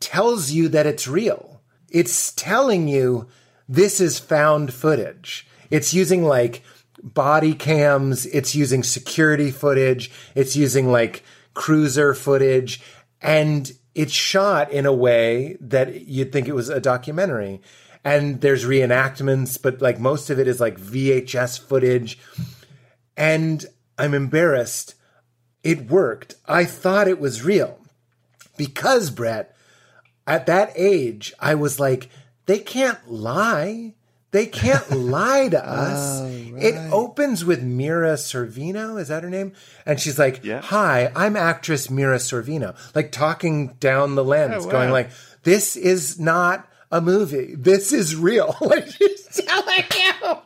tells 0.00 0.50
you 0.50 0.68
that 0.68 0.86
it's 0.86 1.06
real. 1.06 1.60
It's 1.90 2.32
telling 2.32 2.88
you 2.88 3.28
this 3.68 4.00
is 4.00 4.18
found 4.18 4.72
footage. 4.72 5.46
It's 5.70 5.92
using 5.92 6.24
like 6.24 6.62
body 7.02 7.54
cams, 7.54 8.26
it's 8.26 8.54
using 8.54 8.82
security 8.82 9.50
footage, 9.50 10.10
it's 10.34 10.56
using 10.56 10.90
like 10.90 11.22
cruiser 11.56 12.14
footage, 12.14 12.80
and 13.20 13.72
it's 13.94 14.12
shot 14.12 14.70
in 14.70 14.86
a 14.86 14.92
way 14.92 15.56
that 15.58 16.02
you'd 16.06 16.30
think 16.30 16.46
it 16.46 16.54
was 16.54 16.68
a 16.68 16.80
documentary. 16.80 17.60
And 18.04 18.40
there's 18.42 18.64
reenactments, 18.64 19.60
but 19.60 19.82
like 19.82 19.98
most 19.98 20.30
of 20.30 20.38
it 20.38 20.46
is 20.46 20.60
like 20.60 20.78
VHS 20.78 21.58
footage. 21.58 22.18
And 23.16 23.64
I'm 23.98 24.14
embarrassed. 24.14 24.94
It 25.64 25.90
worked. 25.90 26.36
I 26.46 26.66
thought 26.66 27.08
it 27.08 27.18
was 27.18 27.42
real 27.42 27.80
because 28.56 29.10
Brett, 29.10 29.56
at 30.26 30.46
that 30.46 30.72
age, 30.76 31.32
I 31.40 31.54
was 31.54 31.80
like, 31.80 32.10
they 32.44 32.58
can't 32.58 33.10
lie. 33.10 33.94
They 34.32 34.46
can't 34.46 34.90
lie 34.96 35.48
to 35.48 35.58
oh, 35.62 35.68
us. 35.72 36.20
It 36.58 36.74
opens 36.92 37.44
with 37.44 37.62
Mira 37.62 38.14
Sorvino. 38.14 38.98
Is 39.00 39.08
that 39.08 39.22
her 39.22 39.30
name? 39.30 39.52
And 39.84 40.00
she's 40.00 40.18
like, 40.18 40.44
Yeah. 40.44 40.60
Hi, 40.62 41.10
I'm 41.14 41.36
actress 41.36 41.90
Mira 41.90 42.16
Sorvino. 42.18 42.76
Like 42.94 43.12
talking 43.12 43.68
down 43.80 44.14
the 44.14 44.24
lens, 44.24 44.64
Oh, 44.64 44.66
wow. 44.66 44.72
going 44.72 44.90
like, 44.90 45.10
this 45.44 45.76
is 45.76 46.18
not 46.18 46.68
a 46.90 47.00
movie. 47.00 47.54
This 47.56 47.92
is 47.92 48.16
real. 48.16 48.56
like 48.60 48.86
she's 48.90 49.26
telling 49.46 49.84
you. 49.98 50.38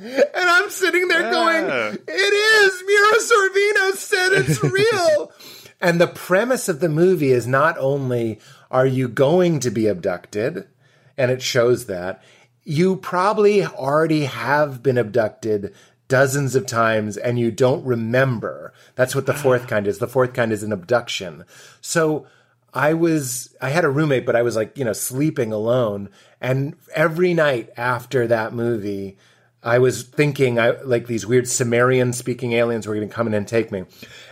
And 0.00 0.24
I'm 0.48 0.70
sitting 0.70 1.08
there 1.08 1.22
Wow. 1.24 1.30
going, 1.32 1.98
it 2.06 2.10
is. 2.10 2.82
Mira 2.86 3.18
Sorvino 3.18 3.92
said 3.96 4.32
it's 4.32 4.62
real. 4.62 5.32
and 5.80 6.00
the 6.00 6.06
premise 6.06 6.68
of 6.68 6.80
the 6.80 6.88
movie 6.88 7.30
is 7.32 7.46
not 7.46 7.76
only 7.78 8.38
are 8.70 8.86
you 8.86 9.08
going 9.08 9.60
to 9.60 9.70
be 9.70 9.86
abducted, 9.86 10.68
and 11.16 11.30
it 11.30 11.42
shows 11.42 11.86
that, 11.86 12.22
you 12.68 12.96
probably 12.96 13.64
already 13.64 14.26
have 14.26 14.82
been 14.82 14.98
abducted 14.98 15.72
dozens 16.06 16.54
of 16.54 16.66
times 16.66 17.16
and 17.16 17.38
you 17.38 17.50
don't 17.50 17.82
remember. 17.82 18.74
That's 18.94 19.14
what 19.14 19.24
the 19.24 19.32
ah. 19.32 19.36
fourth 19.36 19.66
kind 19.66 19.86
is. 19.86 19.98
The 19.98 20.06
fourth 20.06 20.34
kind 20.34 20.52
is 20.52 20.62
an 20.62 20.70
abduction. 20.70 21.46
So 21.80 22.26
I 22.74 22.92
was, 22.92 23.56
I 23.62 23.70
had 23.70 23.86
a 23.86 23.90
roommate, 23.90 24.26
but 24.26 24.36
I 24.36 24.42
was 24.42 24.54
like, 24.54 24.76
you 24.76 24.84
know, 24.84 24.92
sleeping 24.92 25.50
alone. 25.50 26.10
And 26.42 26.76
every 26.94 27.32
night 27.32 27.70
after 27.78 28.26
that 28.26 28.52
movie, 28.52 29.16
I 29.62 29.78
was 29.78 30.02
thinking 30.02 30.58
I 30.58 30.72
like 30.82 31.06
these 31.06 31.26
weird 31.26 31.48
Sumerian 31.48 32.12
speaking 32.12 32.52
aliens 32.52 32.86
were 32.86 32.94
going 32.94 33.08
to 33.08 33.14
come 33.14 33.28
in 33.28 33.34
and 33.34 33.48
take 33.48 33.72
me. 33.72 33.84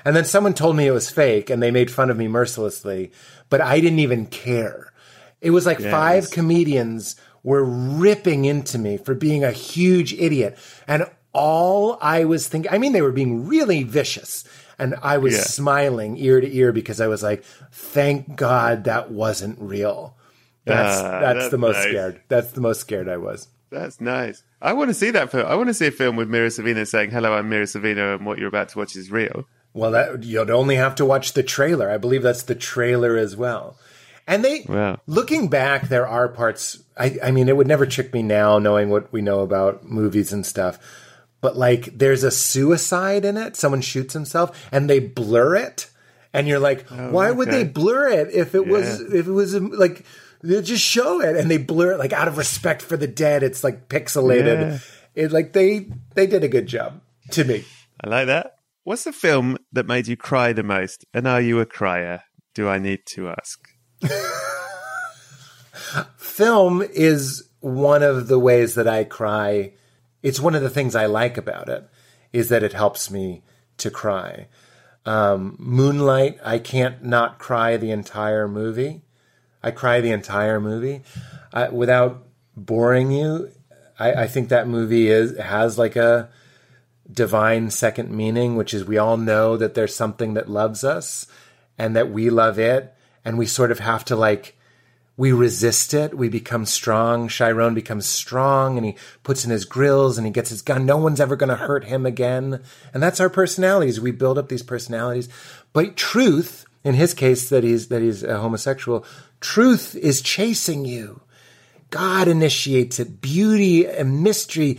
And 0.05 0.14
then 0.14 0.26
someone 0.26 0.53
told 0.53 0.76
me 0.76 0.87
it 0.87 0.91
was 0.91 1.09
fake 1.09 1.49
and 1.49 1.62
they 1.62 1.70
made 1.70 1.91
fun 1.91 2.11
of 2.11 2.18
me 2.18 2.28
mercilessly, 2.28 3.12
but 3.49 3.62
I 3.62 3.80
didn't 3.80 4.01
even 4.01 4.26
care. 4.26 4.93
It 5.41 5.51
was 5.51 5.64
like 5.64 5.80
five 5.80 6.30
comedians 6.30 7.16
were 7.47 7.64
ripping 7.64 8.44
into 8.44 8.76
me 8.76 8.97
for 8.99 9.14
being 9.14 9.44
a 9.44 9.53
huge 9.53 10.12
idiot. 10.14 10.59
And 10.88 11.07
all 11.32 11.97
I 12.03 12.24
was 12.24 12.49
thinking. 12.49 12.72
I 12.72 12.78
mean, 12.78 12.92
they 12.92 13.03
were 13.03 13.12
being 13.12 13.47
really 13.47 13.84
vicious. 13.84 14.44
And 14.78 14.97
I 15.03 15.16
was 15.18 15.34
Yeah. 15.34 15.42
smiling 15.42 16.16
ear 16.18 16.40
to 16.40 16.55
ear 16.55 16.72
because 16.72 17.01
I 17.01 17.07
was 17.07 17.22
like, 17.22 17.44
thank 17.72 18.36
God 18.36 18.84
that 18.84 19.11
wasn't 19.11 19.59
real. 19.61 20.16
That's 20.64 20.99
Ah, 21.01 21.20
that's, 21.20 21.38
that's 21.38 21.51
the 21.51 21.59
most 21.59 21.76
nice. 21.76 21.84
scared. 21.88 22.20
That's 22.28 22.53
the 22.53 22.61
most 22.61 22.80
scared 22.80 23.09
I 23.09 23.16
was. 23.18 23.49
That's 23.70 24.01
nice. 24.01 24.42
I 24.61 24.72
want 24.72 24.90
to 24.90 24.94
see 24.94 25.11
that 25.12 25.30
film. 25.30 25.47
I 25.47 25.55
want 25.55 25.68
to 25.68 25.74
see 25.74 25.86
a 25.86 25.90
film 25.92 26.16
with 26.16 26.28
Mira 26.28 26.49
Sorvino 26.49 26.86
saying, 26.86 27.11
"Hello, 27.11 27.32
I'm 27.32 27.49
Mira 27.49 27.64
Sorvino, 27.66 28.16
and 28.16 28.26
what 28.26 28.38
you're 28.38 28.49
about 28.49 28.70
to 28.70 28.78
watch 28.78 28.97
is 28.97 29.11
real." 29.11 29.44
Well, 29.72 29.90
that 29.92 30.24
you'd 30.24 30.51
only 30.51 30.76
have 30.76 30.94
to 30.97 31.05
watch 31.05 31.34
the 31.34 31.42
trailer. 31.42 31.90
I 31.90 31.99
believe 31.99 32.22
that's 32.22 32.42
the 32.44 32.55
trailer 32.55 33.16
as 33.16 33.36
well. 33.36 33.78
And 34.27 34.45
they, 34.45 34.64
Wow. 34.68 35.01
looking 35.07 35.49
back, 35.49 35.89
there 35.89 36.07
are 36.07 36.29
parts. 36.29 36.83
I, 36.97 37.16
I 37.22 37.31
mean, 37.31 37.49
it 37.49 37.57
would 37.57 37.68
never 37.68 37.87
trick 37.87 38.12
me 38.12 38.22
now, 38.22 38.59
knowing 38.59 38.91
what 38.91 39.12
we 39.12 39.22
know 39.22 39.41
about 39.41 39.85
movies 39.85 40.33
and 40.33 40.45
stuff. 40.45 40.79
But 41.41 41.57
like, 41.57 41.97
there's 41.97 42.24
a 42.24 42.31
suicide 42.31 43.24
in 43.24 43.37
it. 43.37 43.55
Someone 43.57 43.83
shoots 43.83 44.14
himself, 44.14 44.68
and 44.72 44.91
they 44.91 44.99
blur 44.99 45.55
it, 45.57 45.91
and 46.33 46.49
you're 46.49 46.59
like, 46.59 46.91
oh, 46.91 47.11
why 47.12 47.31
would 47.31 47.51
they 47.51 47.62
blur 47.64 48.09
it 48.09 48.35
if 48.35 48.55
it 48.55 48.66
was 48.66 49.01
if 49.01 49.27
it 49.29 49.33
was 49.33 49.55
like 49.55 50.05
they 50.43 50.61
just 50.62 50.85
show 50.85 51.20
it 51.20 51.37
and 51.37 51.51
they 51.51 51.57
blur 51.59 51.93
it 51.93 51.99
like 51.99 52.12
out 52.12 52.29
of 52.29 52.37
respect 52.37 52.83
for 52.83 52.97
the 52.97 53.07
dead. 53.07 53.43
It's 53.43 53.62
like 53.64 53.89
pixelated. 53.89 54.61
Yeah. 54.61 54.79
It 55.14 55.33
like 55.33 55.53
they 55.53 55.89
they 56.14 56.27
did 56.27 56.45
a 56.45 56.49
good 56.49 56.66
job 56.66 57.01
to 57.31 57.45
me. 57.45 57.64
I 58.03 58.09
like 58.09 58.27
that. 58.27 58.57
What's 58.85 59.05
the 59.05 59.12
film 59.12 59.57
that 59.72 59.87
made 59.87 60.09
you 60.09 60.16
cry 60.16 60.53
the 60.53 60.62
most? 60.62 61.05
And 61.14 61.27
are 61.27 61.41
you 61.41 61.61
a 61.61 61.66
crier? 61.66 62.22
Do 62.55 62.68
I 62.68 62.79
need 62.79 63.07
to 63.07 63.29
ask? 63.29 63.65
Film 66.16 66.82
is 66.82 67.48
one 67.61 68.02
of 68.02 68.28
the 68.28 68.38
ways 68.38 68.74
that 68.74 68.86
I 68.86 69.04
cry. 69.04 69.72
It's 70.22 70.40
one 70.40 70.54
of 70.54 70.62
the 70.62 70.70
things 70.70 70.94
I 70.94 71.07
like 71.07 71.36
about 71.36 71.68
it 71.68 71.88
is 72.32 72.48
that 72.50 72.62
it 72.62 72.72
helps 72.72 73.11
me 73.11 73.42
to 73.78 73.90
cry. 73.90 74.48
Um, 75.04 75.57
Moonlight, 75.59 76.38
I 76.44 76.59
can't 76.59 77.04
not 77.04 77.38
cry 77.38 77.76
the 77.76 77.90
entire 77.90 78.48
movie. 78.48 79.02
I 79.62 79.70
cry 79.70 80.00
the 80.00 80.11
entire 80.11 80.61
movie 80.61 81.02
without 81.72 82.26
boring 82.57 83.11
you. 83.12 83.50
I, 83.98 84.12
I 84.12 84.26
think 84.26 84.48
that 84.48 84.68
movie 84.68 85.09
is 85.09 85.38
has 85.38 85.78
like 85.78 85.96
a 85.96 86.28
divine 87.11 87.70
second 87.70 88.11
meaning, 88.11 88.57
which 88.57 88.74
is 88.74 88.84
we 88.84 88.98
all 88.98 89.16
know 89.16 89.57
that 89.57 89.74
there's 89.74 89.94
something 89.94 90.34
that 90.34 90.50
loves 90.50 90.84
us 90.84 91.26
and 91.78 91.94
that 91.96 92.11
we 92.11 92.30
love 92.30 92.59
it, 92.59 92.94
and 93.27 93.37
we 93.37 93.45
sort 93.45 93.72
of 93.72 93.81
have 93.81 94.05
to 94.07 94.16
like 94.16 94.57
we 95.18 95.33
resist 95.33 95.95
it. 95.95 96.16
We 96.16 96.29
become 96.29 96.66
strong. 96.66 97.29
Chiron 97.29 97.74
becomes 97.74 98.07
strong 98.07 98.77
and 98.77 98.85
he 98.85 98.97
puts 99.22 99.45
in 99.45 99.51
his 99.51 99.64
grills 99.64 100.18
and 100.18 100.27
he 100.27 100.33
gets 100.33 100.51
his 100.51 100.62
gun. 100.62 100.85
No 100.85 100.99
one's 100.99 101.20
ever 101.20 101.37
going 101.37 101.49
to 101.49 101.57
hurt 101.57 101.85
him 101.85 102.05
again. 102.05 102.62
And 102.93 103.03
that's 103.03 103.18
our 103.18 103.31
personalities. 103.31 103.99
We 103.99 104.11
build 104.11 104.37
up 104.37 104.49
these 104.49 104.62
personalities. 104.62 105.31
But 105.72 105.97
truth, 105.97 106.66
in 106.85 106.95
his 106.95 107.14
case, 107.14 107.49
that 107.49 107.64
he's, 107.64 107.89
that 107.89 108.03
he's 108.03 108.22
a 108.22 108.39
homosexual, 108.39 109.07
truth 109.41 109.97
is 109.97 110.20
chasing 110.20 110.85
you. 110.85 111.22
God 111.89 112.29
initiates 112.29 113.01
it. 113.01 113.22
Beauty 113.22 113.87
and 113.87 114.22
mystery 114.22 114.79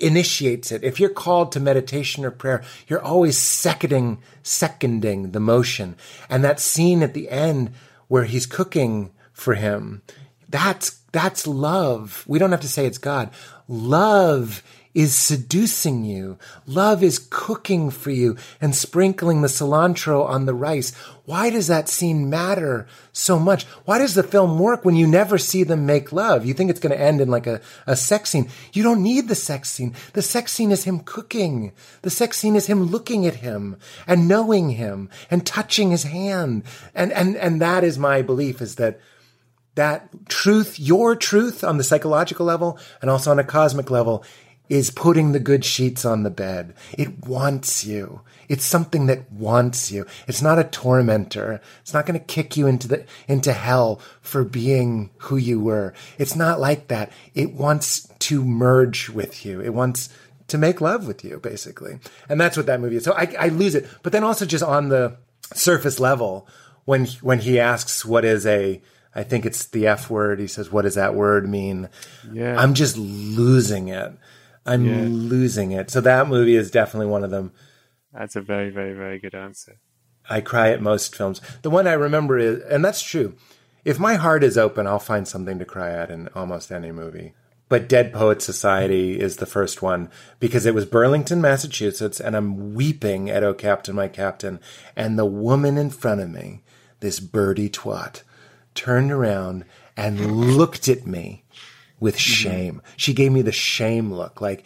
initiates 0.00 0.72
it. 0.72 0.84
If 0.84 0.98
you're 1.00 1.08
called 1.08 1.52
to 1.52 1.60
meditation 1.60 2.24
or 2.24 2.30
prayer, 2.30 2.62
you're 2.88 3.02
always 3.02 3.38
seconding, 3.38 4.18
seconding 4.42 5.32
the 5.32 5.40
motion. 5.40 5.96
And 6.28 6.44
that 6.44 6.60
scene 6.60 7.02
at 7.02 7.14
the 7.14 7.30
end 7.30 7.72
where 8.08 8.24
he's 8.24 8.46
cooking 8.46 9.10
for 9.32 9.54
him, 9.54 10.02
that's, 10.48 11.00
that's 11.12 11.46
love. 11.46 12.24
We 12.26 12.38
don't 12.38 12.52
have 12.52 12.60
to 12.60 12.68
say 12.68 12.86
it's 12.86 12.98
God. 12.98 13.30
Love 13.68 14.62
is 14.94 15.16
seducing 15.16 16.04
you. 16.04 16.38
Love 16.66 17.02
is 17.02 17.26
cooking 17.30 17.90
for 17.90 18.10
you 18.10 18.36
and 18.60 18.74
sprinkling 18.74 19.42
the 19.42 19.48
cilantro 19.48 20.26
on 20.26 20.46
the 20.46 20.54
rice. 20.54 20.94
Why 21.26 21.50
does 21.50 21.66
that 21.66 21.88
scene 21.88 22.30
matter 22.30 22.86
so 23.12 23.38
much? 23.38 23.64
Why 23.86 23.98
does 23.98 24.14
the 24.14 24.22
film 24.22 24.58
work 24.58 24.84
when 24.84 24.94
you 24.94 25.06
never 25.06 25.36
see 25.36 25.64
them 25.64 25.84
make 25.84 26.12
love? 26.12 26.46
You 26.46 26.54
think 26.54 26.70
it's 26.70 26.80
going 26.80 26.94
to 26.96 27.00
end 27.00 27.20
in 27.20 27.28
like 27.28 27.46
a, 27.46 27.60
a 27.86 27.96
sex 27.96 28.30
scene. 28.30 28.48
You 28.72 28.82
don't 28.82 29.02
need 29.02 29.26
the 29.26 29.34
sex 29.34 29.70
scene. 29.70 29.94
The 30.12 30.22
sex 30.22 30.52
scene 30.52 30.70
is 30.70 30.84
him 30.84 31.00
cooking. 31.00 31.72
The 32.02 32.10
sex 32.10 32.38
scene 32.38 32.54
is 32.54 32.66
him 32.66 32.84
looking 32.84 33.26
at 33.26 33.36
him 33.36 33.76
and 34.06 34.28
knowing 34.28 34.70
him 34.70 35.10
and 35.30 35.44
touching 35.44 35.90
his 35.90 36.04
hand. 36.04 36.62
And, 36.94 37.12
and, 37.12 37.36
and 37.36 37.60
that 37.60 37.82
is 37.82 37.98
my 37.98 38.22
belief 38.22 38.60
is 38.60 38.76
that 38.76 39.00
that 39.74 40.28
truth, 40.28 40.78
your 40.78 41.16
truth 41.16 41.64
on 41.64 41.78
the 41.78 41.84
psychological 41.84 42.46
level 42.46 42.78
and 43.02 43.10
also 43.10 43.30
on 43.30 43.40
a 43.40 43.44
cosmic 43.44 43.90
level 43.90 44.24
is 44.74 44.90
putting 44.90 45.30
the 45.30 45.38
good 45.38 45.64
sheets 45.64 46.04
on 46.04 46.24
the 46.24 46.30
bed. 46.30 46.74
It 46.98 47.28
wants 47.28 47.84
you. 47.84 48.22
It's 48.48 48.64
something 48.64 49.06
that 49.06 49.30
wants 49.30 49.92
you. 49.92 50.04
It's 50.26 50.42
not 50.42 50.58
a 50.58 50.64
tormentor. 50.64 51.60
It's 51.82 51.94
not 51.94 52.06
going 52.06 52.18
to 52.18 52.26
kick 52.26 52.56
you 52.56 52.66
into 52.66 52.88
the, 52.88 53.06
into 53.28 53.52
hell 53.52 54.00
for 54.20 54.42
being 54.42 55.10
who 55.18 55.36
you 55.36 55.60
were. 55.60 55.94
It's 56.18 56.34
not 56.34 56.58
like 56.58 56.88
that. 56.88 57.12
It 57.34 57.52
wants 57.52 58.08
to 58.18 58.44
merge 58.44 59.10
with 59.10 59.46
you. 59.46 59.60
It 59.60 59.74
wants 59.74 60.08
to 60.48 60.58
make 60.58 60.80
love 60.80 61.06
with 61.06 61.24
you, 61.24 61.38
basically. 61.38 62.00
And 62.28 62.40
that's 62.40 62.56
what 62.56 62.66
that 62.66 62.80
movie 62.80 62.96
is. 62.96 63.04
So 63.04 63.12
I, 63.12 63.32
I 63.38 63.48
lose 63.50 63.76
it. 63.76 63.88
But 64.02 64.10
then 64.10 64.24
also 64.24 64.44
just 64.44 64.64
on 64.64 64.88
the 64.88 65.18
surface 65.54 66.00
level, 66.00 66.48
when, 66.84 67.06
when 67.22 67.38
he 67.38 67.60
asks 67.60 68.04
what 68.04 68.24
is 68.24 68.44
a, 68.44 68.82
I 69.14 69.22
think 69.22 69.46
it's 69.46 69.66
the 69.66 69.86
F 69.86 70.10
word. 70.10 70.40
He 70.40 70.48
says, 70.48 70.72
what 70.72 70.82
does 70.82 70.96
that 70.96 71.14
word 71.14 71.48
mean? 71.48 71.88
Yeah. 72.32 72.60
I'm 72.60 72.74
just 72.74 72.96
losing 72.96 73.86
it. 73.86 74.12
I'm 74.66 75.28
losing 75.28 75.72
it. 75.72 75.90
So 75.90 76.00
that 76.00 76.28
movie 76.28 76.56
is 76.56 76.70
definitely 76.70 77.06
one 77.06 77.24
of 77.24 77.30
them. 77.30 77.52
That's 78.12 78.36
a 78.36 78.40
very, 78.40 78.70
very, 78.70 78.94
very 78.94 79.18
good 79.18 79.34
answer. 79.34 79.78
I 80.28 80.40
cry 80.40 80.70
at 80.70 80.80
most 80.80 81.14
films. 81.14 81.40
The 81.62 81.70
one 81.70 81.86
I 81.86 81.92
remember 81.92 82.38
is, 82.38 82.62
and 82.62 82.84
that's 82.84 83.02
true. 83.02 83.34
If 83.84 83.98
my 83.98 84.14
heart 84.14 84.42
is 84.42 84.56
open, 84.56 84.86
I'll 84.86 84.98
find 84.98 85.28
something 85.28 85.58
to 85.58 85.64
cry 85.64 85.90
at 85.90 86.10
in 86.10 86.28
almost 86.34 86.72
any 86.72 86.92
movie. 86.92 87.34
But 87.68 87.88
Dead 87.88 88.12
Poets 88.12 88.44
Society 88.44 89.18
is 89.20 89.36
the 89.36 89.46
first 89.46 89.82
one 89.82 90.10
because 90.38 90.64
it 90.64 90.74
was 90.74 90.86
Burlington, 90.86 91.40
Massachusetts, 91.40 92.20
and 92.20 92.36
I'm 92.36 92.74
weeping 92.74 93.28
at 93.28 93.42
Oh 93.42 93.54
Captain, 93.54 93.94
My 93.94 94.08
Captain. 94.08 94.60
And 94.96 95.18
the 95.18 95.26
woman 95.26 95.76
in 95.76 95.90
front 95.90 96.20
of 96.20 96.30
me, 96.30 96.62
this 97.00 97.20
birdie 97.20 97.70
twat, 97.70 98.22
turned 98.74 99.10
around 99.10 99.64
and 99.96 100.56
looked 100.56 100.88
at 100.88 101.06
me 101.06 101.43
with 102.04 102.18
shame. 102.18 102.80
She 102.96 103.12
gave 103.14 103.32
me 103.32 103.42
the 103.42 103.52
shame 103.52 104.12
look, 104.12 104.40
like, 104.40 104.64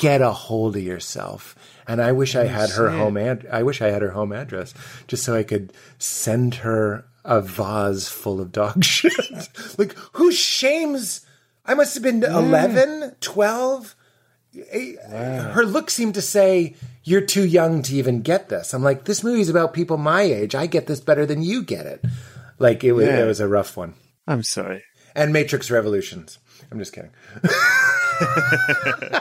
get 0.00 0.20
a 0.20 0.30
hold 0.32 0.76
of 0.76 0.82
yourself. 0.82 1.54
And 1.86 2.00
I 2.02 2.12
wish 2.12 2.36
I 2.36 2.44
had 2.44 2.70
her 2.70 2.90
home 2.90 3.16
ad- 3.16 3.46
I 3.50 3.62
wish 3.62 3.80
I 3.80 3.88
had 3.90 4.02
her 4.02 4.10
home 4.10 4.32
address 4.32 4.74
just 5.08 5.24
so 5.24 5.34
I 5.34 5.42
could 5.42 5.72
send 5.98 6.56
her 6.66 7.04
a 7.24 7.40
vase 7.40 8.08
full 8.08 8.40
of 8.40 8.52
dog 8.52 8.82
shit. 8.96 9.12
like 9.78 9.94
who 10.12 10.30
shames 10.32 11.24
I 11.66 11.74
must 11.74 11.94
have 11.94 12.02
been 12.02 12.24
11, 12.24 13.16
12. 13.20 13.94
Eh, 14.72 14.96
Her 15.52 15.64
look 15.64 15.90
seemed 15.90 16.14
to 16.14 16.22
say, 16.22 16.74
You're 17.04 17.20
too 17.20 17.44
young 17.44 17.82
to 17.82 17.94
even 17.94 18.22
get 18.22 18.48
this. 18.48 18.72
I'm 18.74 18.82
like, 18.82 19.04
This 19.04 19.22
movie's 19.22 19.48
about 19.50 19.74
people 19.74 19.96
my 19.96 20.22
age. 20.22 20.54
I 20.54 20.66
get 20.66 20.86
this 20.86 21.00
better 21.00 21.26
than 21.26 21.42
you 21.42 21.62
get 21.62 21.86
it. 21.86 22.04
Like, 22.58 22.82
it 22.82 22.92
was, 22.92 23.06
Yeah. 23.06 23.22
it 23.22 23.26
was 23.26 23.40
a 23.40 23.46
rough 23.48 23.76
one. 23.76 23.94
I'm 24.26 24.42
sorry. 24.42 24.82
And 25.14 25.32
Matrix 25.32 25.70
Revolutions. 25.70 26.38
I'm 26.72 26.78
just 26.78 26.92
kidding. 26.92 27.10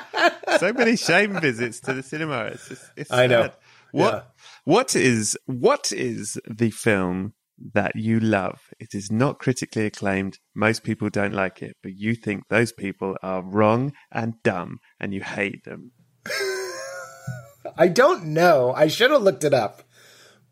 So 0.60 0.74
many 0.74 0.98
shame 0.98 1.40
visits 1.40 1.80
to 1.82 1.94
the 1.94 2.04
cinema. 2.04 2.46
It's 2.46 2.68
just, 2.68 2.84
it's 2.98 3.12
I 3.12 3.28
know. 3.28 3.44
sad. 3.44 3.54
What 3.92 4.14
Yeah. 4.14 4.22
what 4.66 4.96
is 4.96 5.38
what 5.46 5.92
is 5.94 6.38
the 6.50 6.70
film 6.70 7.34
that 7.74 7.96
you 7.96 8.20
love? 8.20 8.60
It 8.80 8.94
is 8.94 9.10
not 9.12 9.40
critically 9.40 9.86
acclaimed. 9.86 10.40
Most 10.54 10.84
people 10.84 11.10
don't 11.10 11.34
like 11.34 11.62
it, 11.62 11.78
but 11.82 11.94
you 11.96 12.14
think 12.16 12.44
those 12.50 12.74
people 12.74 13.16
are 13.24 13.42
wrong 13.42 13.94
and 14.12 14.34
dumb 14.44 14.80
and 15.00 15.14
you 15.14 15.22
hate 15.22 15.64
them. 15.64 15.92
I 17.78 17.88
don't 17.88 18.26
know. 18.26 18.74
I 18.76 18.88
should 18.88 19.12
have 19.12 19.22
looked 19.22 19.44
it 19.46 19.54
up. 19.54 19.84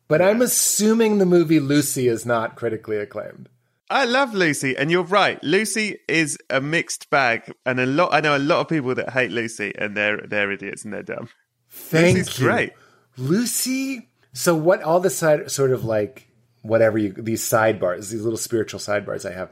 But 0.07 0.21
I'm 0.21 0.41
assuming 0.41 1.17
the 1.17 1.25
movie 1.25 1.59
Lucy 1.59 2.07
is 2.07 2.25
not 2.25 2.55
critically 2.55 2.95
acclaimed. 2.97 3.49
I 3.89 4.05
love 4.05 4.33
Lucy, 4.33 4.75
and 4.75 4.91
you're 4.91 5.03
right. 5.03 5.41
Lucy 5.43 5.99
is 6.07 6.37
a 6.49 6.59
mixed 6.59 7.09
bag, 7.09 7.53
and 7.65 7.79
a 7.79 7.85
lot. 7.85 8.13
I 8.13 8.19
know 8.19 8.35
a 8.35 8.39
lot 8.39 8.59
of 8.59 8.67
people 8.67 8.93
that 8.95 9.11
hate 9.11 9.31
Lucy, 9.31 9.73
and 9.77 9.95
they're 9.95 10.17
they're 10.17 10.51
idiots 10.51 10.83
and 10.83 10.93
they're 10.93 11.03
dumb. 11.03 11.29
Thank 11.69 12.17
Lucy's 12.17 12.39
you. 12.39 12.45
great. 12.45 12.73
Lucy. 13.17 14.09
So 14.33 14.55
what? 14.55 14.83
All 14.83 14.99
the 14.99 15.09
side, 15.09 15.49
sort 15.51 15.71
of 15.71 15.85
like 15.85 16.27
whatever 16.61 16.97
you 16.97 17.13
these 17.13 17.41
sidebars, 17.43 18.09
these 18.09 18.23
little 18.23 18.37
spiritual 18.37 18.79
sidebars 18.79 19.29
I 19.29 19.33
have. 19.33 19.51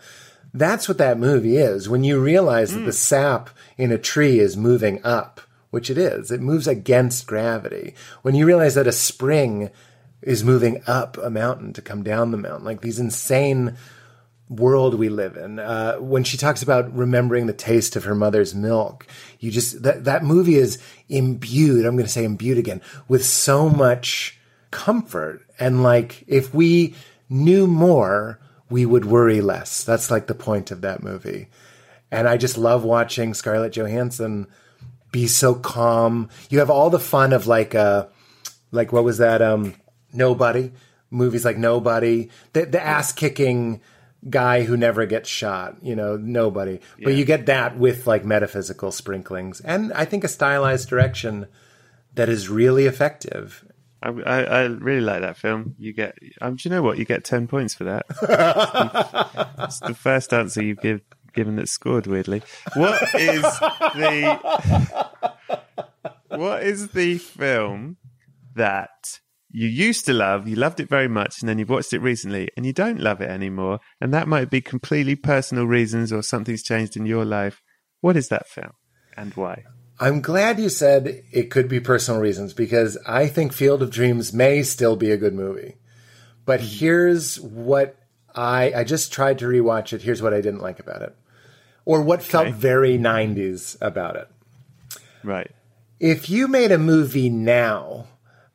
That's 0.53 0.87
what 0.87 0.97
that 0.99 1.17
movie 1.17 1.57
is. 1.57 1.89
When 1.89 2.03
you 2.03 2.19
realize 2.19 2.73
that 2.73 2.81
the 2.81 2.91
mm. 2.91 2.93
sap 2.93 3.49
in 3.77 3.91
a 3.91 3.97
tree 3.97 4.39
is 4.39 4.55
moving 4.55 5.03
up, 5.03 5.41
which 5.69 5.89
it 5.89 5.97
is, 5.97 6.31
it 6.31 6.39
moves 6.39 6.67
against 6.67 7.27
gravity. 7.27 7.93
When 8.21 8.35
you 8.35 8.45
realize 8.45 8.75
that 8.75 8.87
a 8.87 8.93
spring 8.93 9.69
is 10.21 10.43
moving 10.45 10.81
up 10.87 11.17
a 11.17 11.29
mountain 11.29 11.73
to 11.73 11.81
come 11.81 12.03
down 12.03 12.31
the 12.31 12.37
mountain, 12.37 12.65
like 12.65 12.81
these 12.81 12.99
insane 12.99 13.75
world 14.49 14.95
we 14.95 15.09
live 15.09 15.37
in. 15.37 15.59
Uh, 15.59 15.95
when 15.95 16.23
she 16.23 16.37
talks 16.37 16.61
about 16.61 16.95
remembering 16.95 17.47
the 17.47 17.53
taste 17.53 17.95
of 17.95 18.03
her 18.03 18.15
mother's 18.15 18.53
milk, 18.53 19.07
you 19.39 19.51
just 19.51 19.83
that 19.83 20.03
that 20.05 20.23
movie 20.23 20.55
is 20.55 20.81
imbued. 21.09 21.85
I'm 21.85 21.95
going 21.95 22.05
to 22.05 22.11
say 22.11 22.23
imbued 22.23 22.57
again 22.57 22.81
with 23.07 23.25
so 23.25 23.69
much 23.69 24.39
comfort 24.71 25.41
and 25.59 25.83
like 25.83 26.23
if 26.27 26.53
we 26.53 26.95
knew 27.29 27.65
more, 27.65 28.39
we 28.69 28.85
would 28.85 29.05
worry 29.05 29.41
less. 29.41 29.83
That's 29.83 30.11
like 30.11 30.27
the 30.27 30.35
point 30.35 30.71
of 30.71 30.81
that 30.81 31.01
movie. 31.01 31.47
And 32.11 32.27
I 32.27 32.37
just 32.37 32.57
love 32.57 32.83
watching 32.83 33.33
Scarlett 33.33 33.73
Johansson 33.73 34.47
be 35.11 35.27
so 35.27 35.55
calm. 35.55 36.29
You 36.49 36.59
have 36.59 36.69
all 36.69 36.89
the 36.89 36.99
fun 36.99 37.33
of 37.33 37.47
like 37.47 37.73
uh 37.73 38.07
like 38.71 38.91
what 38.91 39.03
was 39.03 39.17
that 39.17 39.41
um 39.41 39.75
Nobody 40.13 40.71
movies 41.09 41.45
like 41.45 41.57
Nobody, 41.57 42.29
the 42.53 42.65
the 42.65 42.81
ass 42.83 43.11
kicking 43.11 43.81
guy 44.29 44.63
who 44.63 44.75
never 44.75 45.05
gets 45.05 45.29
shot, 45.29 45.77
you 45.81 45.95
know, 45.95 46.17
nobody. 46.17 46.79
But 47.01 47.13
you 47.15 47.25
get 47.25 47.45
that 47.45 47.77
with 47.77 48.07
like 48.07 48.25
metaphysical 48.25 48.91
sprinklings 48.91 49.61
and 49.61 49.93
I 49.93 50.05
think 50.05 50.23
a 50.23 50.27
stylized 50.27 50.89
direction 50.89 51.47
that 52.15 52.29
is 52.29 52.49
really 52.49 52.85
effective. 52.85 53.65
I, 54.01 54.09
I, 54.09 54.41
I 54.43 54.61
really 54.63 55.01
like 55.01 55.21
that 55.21 55.37
film. 55.37 55.75
You 55.77 55.93
get, 55.93 56.17
um, 56.41 56.55
do 56.55 56.69
you 56.69 56.75
know 56.75 56.81
what? 56.81 56.97
You 56.97 57.05
get 57.05 57.23
ten 57.23 57.47
points 57.47 57.73
for 57.73 57.85
that. 57.85 58.05
it's 59.59 59.79
the 59.79 59.95
first 59.95 60.33
answer 60.33 60.63
you've 60.63 60.81
give, 60.81 61.01
given 61.33 61.55
that 61.55 61.69
scored. 61.69 62.05
Weirdly, 62.05 62.43
what 62.75 63.01
is 63.15 63.41
the 63.41 64.39
what 66.29 66.63
is 66.63 66.89
the 66.89 67.17
film 67.17 67.97
that 68.55 69.19
you 69.55 69.69
used 69.69 70.05
to 70.05 70.13
love? 70.13 70.49
You 70.49 70.57
loved 70.57 70.81
it 70.81 70.89
very 70.89 71.07
much, 71.07 71.39
and 71.39 71.47
then 71.47 71.57
you've 71.57 71.69
watched 71.69 71.93
it 71.93 71.99
recently, 71.99 72.49
and 72.57 72.65
you 72.65 72.73
don't 72.73 72.99
love 72.99 73.21
it 73.21 73.29
anymore. 73.29 73.79
And 74.01 74.13
that 74.13 74.27
might 74.27 74.49
be 74.49 74.59
completely 74.59 75.15
personal 75.15 75.65
reasons, 75.65 76.11
or 76.11 76.21
something's 76.21 76.61
changed 76.61 76.97
in 76.97 77.05
your 77.05 77.23
life. 77.23 77.61
What 78.01 78.17
is 78.17 78.27
that 78.27 78.49
film, 78.49 78.73
and 79.15 79.33
why? 79.35 79.63
I'm 79.97 80.19
glad 80.19 80.59
you 80.59 80.67
said 80.67 81.23
it 81.31 81.49
could 81.51 81.69
be 81.69 81.79
personal 81.79 82.19
reasons 82.19 82.53
because 82.53 82.97
I 83.07 83.27
think 83.27 83.53
Field 83.53 83.81
of 83.81 83.91
Dreams 83.91 84.33
may 84.33 84.61
still 84.61 84.97
be 84.97 85.09
a 85.11 85.17
good 85.17 85.33
movie. 85.33 85.77
But 86.45 86.59
hmm. 86.59 86.67
here's 86.67 87.39
what 87.39 87.95
I 88.35 88.73
I 88.75 88.83
just 88.83 89.13
tried 89.13 89.39
to 89.39 89.45
rewatch 89.45 89.93
it. 89.93 90.01
Here's 90.01 90.21
what 90.21 90.33
I 90.33 90.41
didn't 90.41 90.61
like 90.61 90.79
about 90.79 91.01
it. 91.01 91.15
Or 91.85 92.01
what 92.01 92.23
felt 92.23 92.49
very 92.49 92.97
90s 92.97 93.77
about 93.79 94.17
it. 94.17 94.27
Right. 95.23 95.51
If 95.99 96.29
you 96.29 96.49
made 96.49 96.71
a 96.73 96.79
movie 96.79 97.29
now 97.29 98.07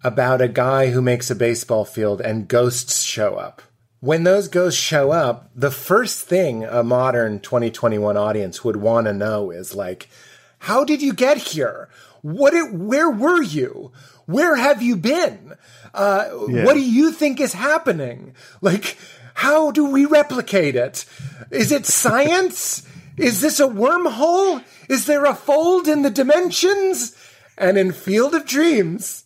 about 0.02 0.40
a 0.40 0.48
guy 0.48 0.90
who 0.90 1.02
makes 1.02 1.30
a 1.30 1.34
baseball 1.34 1.84
field 1.84 2.20
and 2.20 2.48
ghosts 2.48 3.02
show 3.02 3.36
up, 3.36 3.62
when 4.00 4.24
those 4.24 4.48
ghosts 4.48 4.80
show 4.80 5.10
up, 5.10 5.50
the 5.54 5.70
first 5.70 6.26
thing 6.26 6.64
a 6.64 6.82
modern 6.82 7.38
2021 7.40 8.16
audience 8.16 8.64
would 8.64 8.76
want 8.76 9.06
to 9.06 9.12
know 9.12 9.50
is 9.50 9.74
like, 9.74 10.08
how 10.60 10.84
did 10.84 11.02
you 11.02 11.12
get 11.12 11.36
here? 11.36 11.88
What? 12.22 12.54
It, 12.54 12.72
where 12.72 13.10
were 13.10 13.42
you? 13.42 13.92
Where 14.26 14.56
have 14.56 14.80
you 14.82 14.96
been? 14.96 15.54
Uh, 15.92 16.28
Yeah. 16.48 16.64
What 16.64 16.74
do 16.74 16.80
you 16.80 17.12
think 17.12 17.40
is 17.40 17.52
happening? 17.52 18.34
Like, 18.60 18.96
how 19.34 19.70
do 19.70 19.84
we 19.86 20.06
replicate 20.06 20.76
it? 20.76 21.04
Is 21.50 21.72
it 21.72 21.84
science? 21.86 22.86
is 23.16 23.40
this 23.40 23.60
a 23.60 23.66
wormhole? 23.66 24.62
Is 24.88 25.06
there 25.06 25.24
a 25.26 25.34
fold 25.34 25.88
in 25.88 26.02
the 26.02 26.10
dimensions? 26.10 27.16
And 27.58 27.76
in 27.76 27.92
Field 27.92 28.34
of 28.34 28.46
Dreams, 28.46 29.24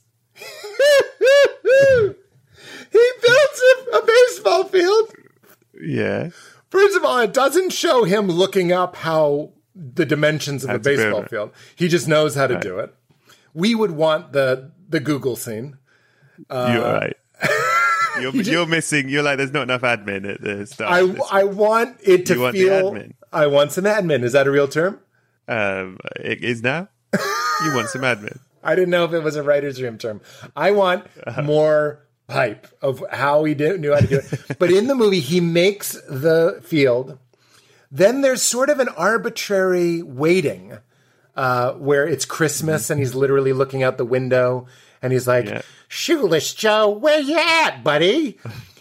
he 2.93 3.11
builds 3.23 3.63
a, 3.93 3.97
a 3.97 4.07
baseball 4.07 4.65
field. 4.65 5.13
Yeah. 5.81 6.31
First 6.71 6.97
of 6.97 7.05
all, 7.05 7.19
it 7.21 7.33
doesn't 7.33 7.73
show 7.73 8.05
him 8.05 8.27
looking 8.29 8.73
up 8.73 8.97
how 8.97 9.53
the 9.75 10.07
dimensions 10.07 10.65
of 10.65 10.71
How 10.71 10.77
the 10.79 10.81
baseball 10.83 11.23
field. 11.25 11.51
He 11.77 11.89
just 11.89 12.09
knows 12.09 12.35
how 12.35 12.47
to 12.47 12.55
Right. 12.55 12.63
do 12.63 12.79
it. 12.79 12.95
We 13.55 13.75
would 13.75 13.93
want 13.93 14.33
the 14.33 14.71
the 14.89 15.01
Google 15.01 15.37
scene. 15.37 15.79
Uh, 16.51 16.71
you're 16.75 16.83
right. 16.93 17.17
You're, 18.21 18.33
you're 18.37 18.67
missing. 18.67 19.09
You're 19.09 19.25
like, 19.25 19.39
there's 19.39 19.51
not 19.53 19.65
enough 19.65 19.81
admin 19.81 20.35
at 20.35 20.41
the 20.41 20.67
start. 20.67 20.93
I. 21.33 21.41
I 21.41 21.45
want 21.45 21.97
it 22.01 22.27
to 22.27 22.35
You 22.35 22.41
want 22.43 22.55
the 22.55 22.63
feel. 22.69 22.93
admin. 22.93 23.13
I 23.33 23.49
want 23.49 23.73
some 23.73 23.83
admin. 23.85 24.23
Is 24.23 24.35
that 24.35 24.47
a 24.47 24.53
real 24.53 24.69
term? 24.69 25.01
um, 25.49 25.99
it 26.17 26.45
is 26.45 26.63
now. 26.63 26.87
You 27.13 27.75
want 27.75 27.89
some 27.89 28.03
admin? 28.03 28.39
I 28.65 28.75
didn't 28.75 28.91
know 28.91 29.05
if 29.05 29.13
it 29.13 29.21
was 29.21 29.37
a 29.37 29.43
writer's 29.43 29.81
room 29.81 29.99
term. 29.99 30.21
I 30.57 30.71
want 30.73 31.07
more 31.43 32.05
hype 32.29 32.67
of 32.83 33.03
how 33.11 33.45
he 33.45 33.55
did, 33.55 33.81
knew 33.81 33.93
how 33.93 34.01
to 34.01 34.07
do 34.07 34.21
it. 34.21 34.59
but 34.59 34.71
in 34.71 34.87
the 34.87 34.95
movie, 34.95 35.21
he 35.21 35.41
makes 35.41 35.93
the 36.09 36.61
field. 36.65 37.19
Then 37.91 38.23
there's 38.23 38.43
sort 38.43 38.71
of 38.71 38.81
an 38.81 38.89
arbitrary 38.89 40.03
waiting 40.03 40.79
uh, 41.37 41.73
where 41.73 42.07
it's 42.07 42.25
Christmas 42.25 42.91
and 42.91 42.99
he's 42.99 43.15
literally 43.15 43.53
looking 43.53 43.83
out 43.83 43.99
the 43.99 44.05
window 44.05 44.67
and 45.03 45.13
he's 45.13 45.29
like, 45.29 45.47
Yeah. 45.47 45.63
Shoeless 45.89 46.55
Joe, 46.55 46.89
where 46.91 47.21
you 47.21 47.39
at, 47.39 47.85
buddy? 47.85 48.39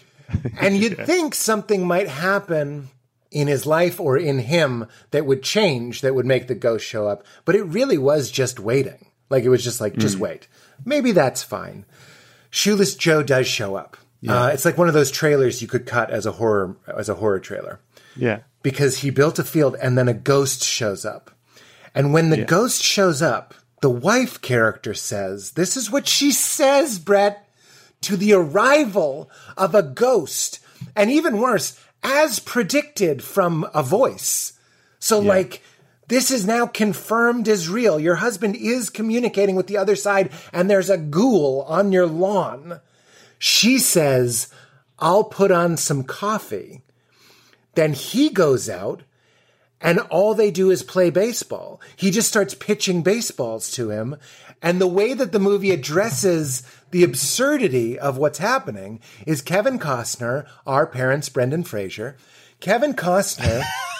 and 0.60 0.76
you'd 0.76 0.96
think 0.96 1.34
something 1.34 1.86
might 1.86 2.08
happen 2.08 2.88
in 3.30 3.46
his 3.46 3.66
life 3.66 4.00
or 4.00 4.16
in 4.16 4.38
him 4.38 4.86
that 5.10 5.26
would 5.26 5.42
change, 5.42 6.00
that 6.00 6.14
would 6.14 6.26
make 6.26 6.46
the 6.46 6.54
ghost 6.54 6.84
show 6.86 7.06
up. 7.06 7.24
But 7.44 7.54
it 7.56 7.64
really 7.64 7.98
was 7.98 8.30
just 8.30 8.58
waiting. 8.58 9.06
Like 9.30 9.44
it 9.44 9.48
was 9.48 9.64
just 9.64 9.80
like, 9.80 9.96
just 9.96 10.18
wait. 10.18 10.48
Maybe 10.84 11.12
that's 11.12 11.42
fine. 11.42 11.84
Shoeless 12.50 12.94
Joe 12.94 13.22
does 13.22 13.46
show 13.46 13.74
up. 13.74 13.96
Uh, 14.26 14.50
it's 14.54 14.64
like 14.64 14.78
one 14.78 14.88
of 14.88 14.94
those 14.94 15.10
trailers 15.10 15.60
you 15.60 15.68
could 15.68 15.84
cut 15.86 16.10
as 16.10 16.24
a 16.24 16.32
horror 16.32 16.76
as 16.96 17.08
a 17.10 17.14
horror 17.16 17.40
trailer 17.40 17.78
Yeah. 18.16 18.40
because 18.62 18.98
he 18.98 19.10
built 19.10 19.38
a 19.38 19.44
field 19.44 19.76
and 19.82 19.98
then 19.98 20.08
a 20.08 20.14
ghost 20.14 20.64
shows 20.64 21.04
up. 21.04 21.30
And 21.94 22.12
when 22.12 22.30
the 22.30 22.44
ghost 22.44 22.82
shows 22.82 23.20
up, 23.22 23.54
the 23.82 23.90
wife 23.90 24.40
character 24.40 24.94
says, 24.94 25.52
This 25.52 25.76
is 25.76 25.90
what 25.90 26.08
she 26.08 26.32
says, 26.32 26.98
Brett, 26.98 27.46
to 28.00 28.16
the 28.16 28.32
arrival 28.32 29.30
of 29.58 29.74
a 29.74 29.82
ghost. 29.82 30.58
And 30.96 31.10
even 31.10 31.38
worse, 31.38 31.78
as 32.02 32.38
predicted 32.38 33.22
from 33.22 33.66
a 33.74 33.82
voice. 33.82 34.54
So, 35.00 35.18
like, 35.18 35.62
this 36.08 36.30
is 36.30 36.46
now 36.46 36.66
confirmed 36.66 37.48
as 37.48 37.68
real. 37.68 37.98
Your 37.98 38.16
husband 38.16 38.56
is 38.56 38.90
communicating 38.90 39.56
with 39.56 39.66
the 39.66 39.76
other 39.76 39.96
side, 39.96 40.30
and 40.52 40.68
there's 40.68 40.90
a 40.90 40.98
ghoul 40.98 41.62
on 41.68 41.92
your 41.92 42.06
lawn. 42.06 42.80
She 43.38 43.78
says, 43.78 44.48
I'll 44.98 45.24
put 45.24 45.50
on 45.50 45.76
some 45.76 46.04
coffee. 46.04 46.82
Then 47.74 47.92
he 47.92 48.30
goes 48.30 48.68
out 48.68 49.02
and 49.84 49.98
all 49.98 50.34
they 50.34 50.50
do 50.50 50.70
is 50.70 50.82
play 50.82 51.10
baseball. 51.10 51.78
He 51.94 52.10
just 52.10 52.28
starts 52.28 52.54
pitching 52.54 53.02
baseballs 53.02 53.70
to 53.72 53.90
him. 53.90 54.16
And 54.62 54.80
the 54.80 54.86
way 54.86 55.12
that 55.12 55.32
the 55.32 55.38
movie 55.38 55.72
addresses 55.72 56.62
the 56.90 57.04
absurdity 57.04 57.98
of 57.98 58.16
what's 58.16 58.38
happening 58.38 59.00
is 59.26 59.42
Kevin 59.42 59.78
Costner, 59.78 60.46
our 60.66 60.86
parents, 60.86 61.28
Brendan 61.28 61.64
Fraser. 61.64 62.16
Kevin 62.60 62.94
Costner 62.94 63.62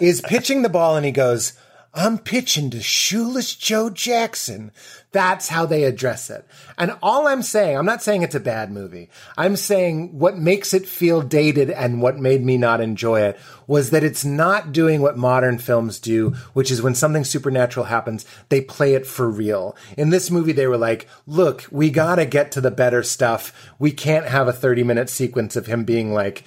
is 0.00 0.20
pitching 0.20 0.62
the 0.62 0.68
ball 0.68 0.96
and 0.96 1.04
he 1.04 1.12
goes, 1.12 1.54
I'm 1.94 2.16
pitching 2.16 2.70
to 2.70 2.80
Shoeless 2.80 3.54
Joe 3.54 3.90
Jackson. 3.90 4.72
That's 5.10 5.48
how 5.48 5.66
they 5.66 5.84
address 5.84 6.30
it. 6.30 6.46
And 6.78 6.96
all 7.02 7.26
I'm 7.26 7.42
saying, 7.42 7.76
I'm 7.76 7.84
not 7.84 8.02
saying 8.02 8.22
it's 8.22 8.34
a 8.34 8.40
bad 8.40 8.72
movie. 8.72 9.10
I'm 9.36 9.56
saying 9.56 10.18
what 10.18 10.38
makes 10.38 10.72
it 10.72 10.88
feel 10.88 11.20
dated 11.20 11.68
and 11.68 12.00
what 12.00 12.18
made 12.18 12.42
me 12.42 12.56
not 12.56 12.80
enjoy 12.80 13.20
it 13.20 13.38
was 13.66 13.90
that 13.90 14.02
it's 14.02 14.24
not 14.24 14.72
doing 14.72 15.02
what 15.02 15.18
modern 15.18 15.58
films 15.58 15.98
do, 15.98 16.30
which 16.54 16.70
is 16.70 16.80
when 16.80 16.94
something 16.94 17.24
supernatural 17.24 17.84
happens, 17.84 18.24
they 18.48 18.62
play 18.62 18.94
it 18.94 19.06
for 19.06 19.28
real. 19.28 19.76
In 19.98 20.08
this 20.08 20.30
movie, 20.30 20.52
they 20.52 20.66
were 20.66 20.78
like, 20.78 21.06
look, 21.26 21.66
we 21.70 21.90
gotta 21.90 22.24
get 22.24 22.50
to 22.52 22.62
the 22.62 22.70
better 22.70 23.02
stuff. 23.02 23.70
We 23.78 23.90
can't 23.90 24.26
have 24.26 24.48
a 24.48 24.52
30 24.52 24.82
minute 24.82 25.10
sequence 25.10 25.56
of 25.56 25.66
him 25.66 25.84
being 25.84 26.14
like, 26.14 26.42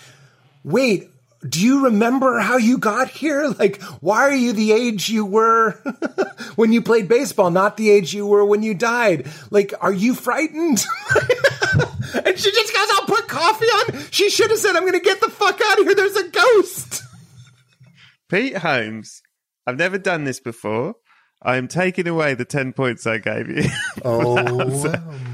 wait, 0.64 1.12
do 1.48 1.62
you 1.64 1.86
remember 1.86 2.40
how 2.40 2.58
you 2.58 2.78
got 2.78 3.10
here? 3.10 3.48
Like, 3.48 3.82
why 4.02 4.22
are 4.22 4.36
you 4.36 4.54
the 4.54 4.72
age 4.72 5.10
you 5.10 5.26
were 5.26 5.72
when 6.56 6.74
you 6.74 6.82
played 6.82 7.08
baseball, 7.08 7.52
not 7.52 7.78
the 7.78 7.90
age 7.90 8.14
you 8.14 8.26
were 8.26 8.46
when 8.46 8.64
you 8.64 8.74
died? 8.74 9.28
Like, 9.52 9.74
are 9.82 9.94
you 9.94 10.16
frightened? 10.16 10.84
and 12.26 12.40
she 12.40 12.52
just 12.52 12.74
goes, 12.74 12.90
I'll 12.92 13.06
put 13.06 13.28
coffee 13.28 13.66
on. 13.66 14.06
She 14.12 14.30
should 14.30 14.50
have 14.50 14.60
said, 14.60 14.76
I'm 14.76 14.84
going 14.84 14.94
to 14.94 15.00
get 15.00 15.22
the 15.22 15.30
fuck 15.30 15.60
out 15.70 15.80
of 15.80 15.86
here. 15.86 15.96
There's 15.96 16.16
a 16.16 16.30
ghost. 16.30 17.04
Pete 18.30 18.58
Holmes. 18.58 19.22
I've 19.68 19.78
never 19.78 19.98
done 19.98 20.24
this 20.24 20.40
before. 20.40 20.96
I'm 21.46 21.68
taking 21.68 22.08
away 22.08 22.34
the 22.34 22.46
10 22.46 22.74
points 22.74 23.06
I 23.06 23.20
gave 23.20 23.50
you. 23.50 23.64
Oh, 24.04 24.36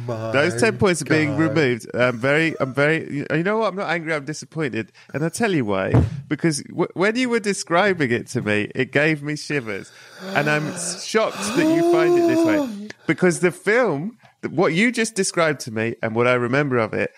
my. 0.07 0.31
Those 0.31 0.59
10 0.61 0.77
points 0.77 1.01
are 1.01 1.05
being 1.05 1.35
removed. 1.35 1.87
I'm 1.93 2.17
very, 2.17 2.55
I'm 2.59 2.73
very, 2.73 3.25
you 3.29 3.43
know 3.43 3.57
what? 3.57 3.67
I'm 3.69 3.75
not 3.75 3.89
angry. 3.89 4.13
I'm 4.13 4.23
disappointed. 4.23 4.91
And 5.13 5.23
I'll 5.23 5.29
tell 5.29 5.53
you 5.53 5.65
why. 5.65 5.93
Because 6.27 6.63
w- 6.63 6.87
when 6.93 7.15
you 7.17 7.27
were 7.29 7.39
describing 7.39 8.11
it 8.11 8.27
to 8.27 8.41
me, 8.41 8.71
it 8.75 8.91
gave 8.91 9.23
me 9.23 9.35
shivers. 9.35 9.91
And 10.21 10.49
I'm 10.49 10.71
shocked 10.77 11.37
that 11.37 11.75
you 11.75 11.91
find 11.91 12.17
it 12.17 12.27
this 12.27 12.45
way. 12.45 12.87
Because 13.07 13.39
the 13.39 13.51
film, 13.51 14.17
what 14.49 14.73
you 14.73 14.91
just 14.91 15.15
described 15.15 15.59
to 15.61 15.71
me 15.71 15.95
and 16.01 16.15
what 16.15 16.27
I 16.27 16.33
remember 16.33 16.77
of 16.77 16.93
it 16.93 17.11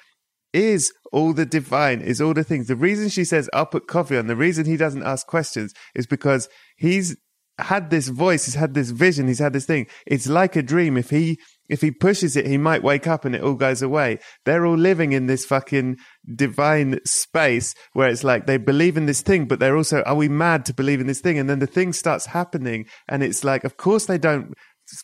is 0.53 0.91
all 1.11 1.33
the 1.33 1.45
divine, 1.45 2.01
is 2.01 2.21
all 2.21 2.33
the 2.33 2.43
things. 2.43 2.67
The 2.67 2.75
reason 2.75 3.09
she 3.09 3.25
says, 3.25 3.49
I'll 3.53 3.65
put 3.65 3.87
coffee 3.87 4.17
on, 4.17 4.27
the 4.27 4.35
reason 4.35 4.65
he 4.65 4.77
doesn't 4.77 5.03
ask 5.03 5.27
questions 5.27 5.73
is 5.93 6.07
because 6.07 6.47
he's 6.77 7.17
had 7.59 7.89
this 7.89 8.07
voice, 8.07 8.45
he's 8.45 8.55
had 8.55 8.73
this 8.73 8.89
vision, 8.89 9.27
he's 9.27 9.39
had 9.39 9.53
this 9.53 9.65
thing. 9.65 9.87
It's 10.07 10.27
like 10.27 10.55
a 10.55 10.63
dream. 10.63 10.97
If 10.97 11.09
he, 11.11 11.37
if 11.69 11.81
he 11.81 11.91
pushes 11.91 12.35
it, 12.35 12.47
he 12.47 12.57
might 12.57 12.83
wake 12.83 13.07
up 13.07 13.25
and 13.25 13.35
it 13.35 13.43
all 13.43 13.53
goes 13.55 13.81
away. 13.81 14.19
They're 14.45 14.65
all 14.65 14.77
living 14.77 15.13
in 15.13 15.27
this 15.27 15.45
fucking 15.45 15.97
divine 16.35 16.99
space 17.05 17.75
where 17.93 18.09
it's 18.09 18.23
like 18.23 18.47
they 18.47 18.57
believe 18.57 18.97
in 18.97 19.05
this 19.05 19.21
thing, 19.21 19.45
but 19.45 19.59
they're 19.59 19.77
also, 19.77 20.01
are 20.03 20.15
we 20.15 20.29
mad 20.29 20.65
to 20.65 20.73
believe 20.73 20.99
in 20.99 21.07
this 21.07 21.21
thing? 21.21 21.37
And 21.37 21.49
then 21.49 21.59
the 21.59 21.67
thing 21.67 21.93
starts 21.93 22.27
happening 22.27 22.85
and 23.07 23.21
it's 23.23 23.43
like, 23.43 23.63
of 23.63 23.77
course 23.77 24.05
they 24.05 24.17
don't 24.17 24.53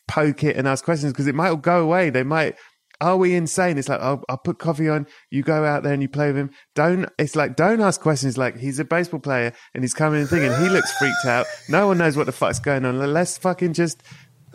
poke 0.08 0.44
it 0.44 0.58
and 0.58 0.68
ask 0.68 0.84
questions 0.84 1.14
because 1.14 1.28
it 1.28 1.36
might 1.36 1.50
all 1.50 1.56
go 1.56 1.82
away. 1.84 2.10
They 2.10 2.24
might, 2.24 2.56
are 3.02 3.18
we 3.18 3.36
insane? 3.36 3.78
It's 3.78 3.90
like, 3.90 4.02
I'll, 4.02 4.24
I'll 4.30 4.38
put 4.38 4.60
coffee 4.60 4.90
on, 4.90 5.08
you 5.30 5.42
go 5.44 5.64
out 5.64 5.84
there 5.84 5.94
and 5.94 6.02
you 6.02 6.10
play 6.10 6.28
with 6.28 6.38
him. 6.38 6.52
Don't, 6.76 7.08
it's 7.18 7.36
like, 7.36 7.56
don't 7.56 7.82
ask 7.82 8.02
questions 8.02 8.38
like 8.38 8.58
he's 8.58 8.80
a 8.80 8.86
baseball 8.86 9.20
player 9.20 9.54
and 9.74 9.84
he's 9.84 9.94
coming 9.94 10.20
and 10.22 10.30
thing 10.30 10.44
and 10.44 10.64
he 10.64 10.70
looks 10.70 10.92
freaked 10.98 11.26
out. 11.26 11.46
No 11.70 11.88
one 11.88 11.98
knows 11.98 12.18
what 12.18 12.26
the 12.26 12.32
fuck's 12.32 12.60
going 12.60 12.86
on. 12.86 13.00
Let's 13.00 13.38
fucking 13.38 13.74
just 13.74 14.04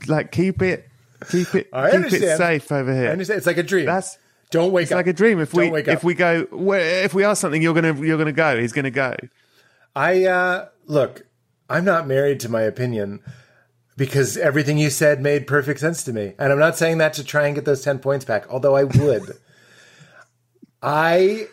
like 0.06 0.32
keep 0.32 0.60
it, 0.62 0.88
keep 1.30 1.54
it, 1.54 1.68
I 1.72 1.90
keep 1.90 2.12
it 2.12 2.36
safe 2.36 2.70
over 2.70 2.92
here. 2.92 3.08
I 3.08 3.12
understand. 3.12 3.38
It's 3.38 3.46
like 3.46 3.58
a 3.58 3.62
dream. 3.62 3.86
That's, 3.86 4.18
don't 4.50 4.72
wake 4.72 4.82
up. 4.82 4.84
it's 4.84 4.92
up. 4.92 4.96
like 4.96 5.06
a 5.06 5.12
dream. 5.12 5.40
If 5.40 5.52
Don't 5.52 5.72
we, 5.72 5.80
if 5.80 6.04
we 6.04 6.14
go, 6.14 6.46
if 6.52 7.14
we 7.14 7.24
ask 7.24 7.40
something, 7.40 7.62
you're 7.62 7.74
going 7.74 7.96
to, 7.96 8.06
you're 8.06 8.18
going 8.18 8.26
to 8.26 8.32
go, 8.32 8.60
he's 8.60 8.72
going 8.72 8.84
to 8.84 8.90
go. 8.90 9.16
I 9.96 10.26
uh, 10.26 10.68
look. 10.86 11.26
I'm 11.68 11.84
not 11.86 12.06
married 12.06 12.40
to 12.40 12.50
my 12.50 12.60
opinion 12.60 13.20
because 13.96 14.36
everything 14.36 14.78
you 14.78 14.90
said 14.90 15.20
made 15.20 15.46
perfect 15.46 15.80
sense 15.80 16.02
to 16.04 16.12
me, 16.12 16.34
and 16.38 16.52
I'm 16.52 16.58
not 16.58 16.76
saying 16.76 16.98
that 16.98 17.14
to 17.14 17.24
try 17.24 17.46
and 17.46 17.54
get 17.54 17.64
those 17.64 17.82
ten 17.82 17.98
points 17.98 18.24
back. 18.24 18.46
Although 18.50 18.76
I 18.76 18.84
would. 18.84 19.36
I 20.82 21.46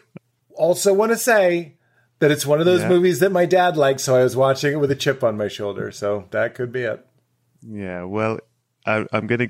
also 0.55 0.93
want 0.93 1.11
to 1.11 1.17
say 1.17 1.75
that 2.19 2.31
it's 2.31 2.45
one 2.45 2.59
of 2.59 2.65
those 2.65 2.81
Yeah. 2.81 2.89
movies 2.89 3.19
that 3.19 3.31
my 3.31 3.45
dad 3.45 3.77
liked, 3.77 4.01
so 4.01 4.15
I 4.15 4.23
was 4.23 4.35
watching 4.35 4.73
it 4.73 4.75
with 4.77 4.91
a 4.91 4.95
chip 4.95 5.23
on 5.23 5.37
my 5.37 5.47
shoulder. 5.47 5.91
So 5.91 6.25
that 6.31 6.53
could 6.55 6.71
be 6.71 6.81
it. 6.81 7.05
Yeah. 7.61 8.03
Well, 8.03 8.39
I, 8.85 9.05
I'm 9.13 9.27
going 9.27 9.39
to, 9.39 9.49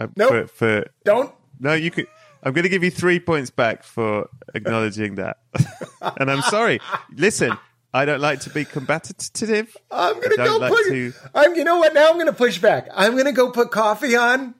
uh, 0.00 0.06
Nope. 0.16 0.30
for, 0.30 0.46
for, 0.48 0.84
Don't. 1.04 1.32
No, 1.60 1.74
you 1.74 1.90
could. 1.90 2.06
I'm 2.42 2.52
going 2.52 2.64
to 2.64 2.68
give 2.68 2.82
you 2.82 2.90
three 2.90 3.20
points 3.20 3.50
back 3.50 3.84
for 3.84 4.28
acknowledging 4.52 5.14
that. 5.14 5.36
and 6.18 6.28
I'm 6.30 6.42
sorry. 6.42 6.80
Listen, 7.14 7.56
I 7.94 8.04
don't 8.04 8.20
like 8.20 8.40
to 8.40 8.50
be 8.50 8.64
combative. 8.64 9.76
I'm 9.90 10.14
gonna 10.20 10.36
go 10.36 10.56
like 10.58 10.72
push. 10.72 10.86
to- 10.86 11.12
I'm. 11.34 11.54
You 11.54 11.64
know 11.64 11.78
what? 11.78 11.92
Now 11.94 12.10
I'm 12.10 12.18
gonna 12.18 12.32
push 12.32 12.58
back. 12.58 12.88
I'm 12.94 13.16
gonna 13.16 13.32
go 13.32 13.50
put 13.50 13.70
coffee 13.70 14.16
on. 14.16 14.54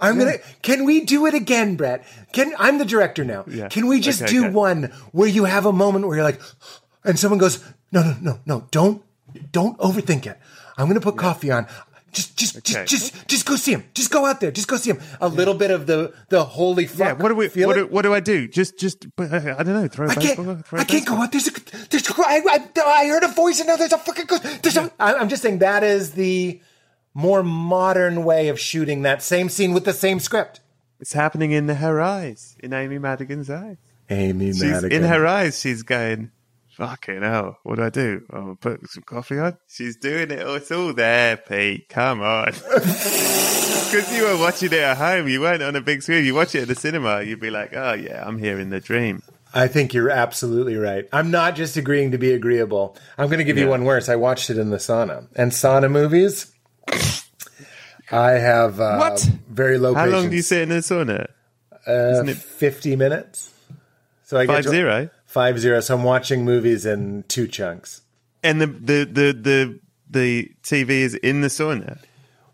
I'm 0.00 0.18
gonna. 0.18 0.38
Can 0.62 0.84
we 0.84 1.04
do 1.04 1.26
it 1.26 1.34
again, 1.34 1.76
Brett? 1.76 2.06
Can 2.32 2.54
I'm 2.58 2.78
the 2.78 2.84
director 2.86 3.24
now? 3.24 3.44
Yeah. 3.46 3.68
Can 3.68 3.88
we 3.88 4.00
just 4.00 4.22
Okay, 4.22 4.32
do 4.32 4.44
okay. 4.46 4.50
one 4.54 4.82
where 5.12 5.28
you 5.28 5.44
have 5.44 5.66
a 5.66 5.72
moment 5.72 6.06
where 6.06 6.16
you're 6.16 6.24
like, 6.24 6.40
and 7.04 7.18
someone 7.18 7.38
goes, 7.38 7.62
no, 7.92 8.02
no, 8.02 8.16
no, 8.20 8.38
no, 8.46 8.66
don't, 8.70 9.02
don't 9.52 9.76
overthink 9.78 10.26
it. 10.26 10.38
I'm 10.78 10.86
gonna 10.86 11.00
put 11.00 11.16
coffee 11.16 11.50
on. 11.50 11.66
Just, 12.12 12.36
just, 12.36 12.56
Okay. 12.56 12.84
just, 12.86 13.12
just, 13.12 13.28
just 13.28 13.46
go 13.46 13.56
see 13.56 13.72
him. 13.72 13.84
Just 13.94 14.10
go 14.10 14.24
out 14.24 14.40
there. 14.40 14.50
Just 14.50 14.66
go 14.66 14.76
see 14.76 14.90
him. 14.90 15.00
A 15.20 15.28
little 15.28 15.54
bit 15.54 15.70
of 15.70 15.86
the 15.86 16.14
the 16.30 16.42
holy 16.44 16.86
fuck. 16.86 16.98
Yeah. 16.98 17.12
What 17.12 17.28
do 17.28 17.34
we? 17.34 17.48
Feel 17.48 17.68
What 17.68 17.74
do, 17.74 17.86
what 17.86 18.02
do 18.02 18.14
I 18.14 18.20
do? 18.20 18.48
Just, 18.48 18.78
just. 18.78 19.06
uh, 19.18 19.24
I 19.24 19.62
don't 19.62 19.74
know. 19.74 19.88
Throw 19.88 20.06
a 20.06 20.10
I 20.10 20.14
baseball. 20.14 20.44
can't. 20.46 20.66
throw 20.66 20.78
a 20.78 20.80
I 20.82 20.84
can't 20.84 21.06
go 21.06 21.14
out. 21.16 21.32
There's 21.32 21.48
a. 21.48 21.52
There's. 21.90 22.10
I, 22.18 22.40
I, 22.48 22.80
I 22.84 23.06
heard 23.08 23.22
a 23.24 23.28
voice, 23.28 23.60
and 23.60 23.68
now 23.68 23.76
there's 23.76 23.92
a 23.92 23.98
fucking. 23.98 24.26
ghost. 24.26 24.62
There's 24.62 24.76
a, 24.76 24.90
I, 24.98 25.14
I'm 25.14 25.28
just 25.28 25.42
saying 25.42 25.58
that 25.58 25.84
is 25.84 26.12
the 26.12 26.60
more 27.14 27.42
modern 27.42 28.24
way 28.24 28.48
of 28.48 28.58
shooting 28.58 29.02
that 29.02 29.22
same 29.22 29.48
scene 29.48 29.72
with 29.74 29.84
the 29.84 29.92
same 29.92 30.18
script. 30.20 30.60
It's 31.00 31.12
happening 31.12 31.52
in 31.52 31.68
her 31.68 32.00
eyes, 32.00 32.56
in 32.60 32.72
Amy 32.72 32.98
Madigan's 32.98 33.50
eyes. 33.50 33.76
Amy 34.10 34.52
She's 34.52 34.82
in 34.84 35.02
her 35.02 35.26
eyes. 35.26 35.60
She's 35.60 35.82
going. 35.82 36.30
Fucking 36.78 37.22
hell! 37.22 37.58
What 37.64 37.74
do 37.76 37.82
I 37.82 37.90
do? 37.90 38.22
I'll 38.32 38.56
put 38.60 38.88
some 38.88 39.02
coffee 39.02 39.38
on. 39.38 39.58
She's 39.66 39.96
doing 39.96 40.30
it. 40.30 40.40
Oh, 40.44 40.54
it's 40.54 40.70
all 40.70 40.92
there, 40.94 41.36
Pete. 41.36 41.88
Come 41.88 42.20
on. 42.22 42.52
Because 43.88 44.14
you 44.14 44.24
were 44.24 44.36
watching 44.36 44.66
it 44.70 44.80
at 44.80 44.98
home, 44.98 45.28
you 45.28 45.40
weren't 45.40 45.62
on 45.62 45.74
a 45.74 45.80
big 45.80 46.02
screen. 46.02 46.22
You 46.22 46.34
watch 46.34 46.54
it 46.54 46.60
at 46.60 46.68
the 46.68 46.74
cinema, 46.74 47.22
you'd 47.22 47.40
be 47.40 47.48
like, 47.48 47.74
"Oh 47.74 47.94
yeah, 47.94 48.22
I'm 48.26 48.36
here 48.36 48.60
in 48.60 48.68
the 48.68 48.80
dream." 48.80 49.22
I 49.54 49.66
think 49.66 49.94
you're 49.94 50.10
absolutely 50.10 50.76
right. 50.76 51.08
I'm 51.10 51.30
not 51.30 51.56
just 51.56 51.74
agreeing 51.78 52.10
to 52.10 52.18
be 52.18 52.32
agreeable. 52.34 52.98
I'm 53.16 53.28
going 53.28 53.38
to 53.38 53.44
give 53.44 53.56
you 53.56 53.66
one 53.66 53.84
worse. 53.86 54.10
I 54.10 54.16
watched 54.16 54.50
it 54.50 54.58
in 54.58 54.68
the 54.68 54.76
sauna, 54.76 55.26
and 55.36 55.52
sauna 55.52 55.90
movies. 55.90 56.52
I 58.12 58.32
have 58.32 58.78
uh, 58.78 58.96
What? 58.98 59.20
very 59.48 59.78
low. 59.78 59.94
How 59.94 60.04
long 60.06 60.28
do 60.28 60.36
you 60.36 60.42
sit 60.42 60.60
in 60.62 60.68
the 60.68 60.76
sauna? 60.76 61.28
Uh, 61.86 61.92
Isn't 62.12 62.28
it- 62.28 62.36
Fifty 62.36 62.94
minutes. 62.94 63.54
So 64.24 64.36
I 64.38 64.44
get 64.44 64.52
Five 64.54 64.64
to- 64.64 64.68
zero. 64.70 65.08
Five 65.28 65.60
zero. 65.60 65.78
So 65.80 65.94
I'm 65.94 66.04
watching 66.04 66.42
movies 66.42 66.86
in 66.86 67.22
two 67.28 67.46
chunks. 67.46 68.00
And 68.42 68.62
the 68.62 68.66
the 68.66 69.04
the 69.04 69.32
the 69.34 69.80
the 70.08 70.50
TV 70.62 70.88
is 70.88 71.14
in 71.16 71.42
the 71.42 71.48
sauna. 71.48 71.98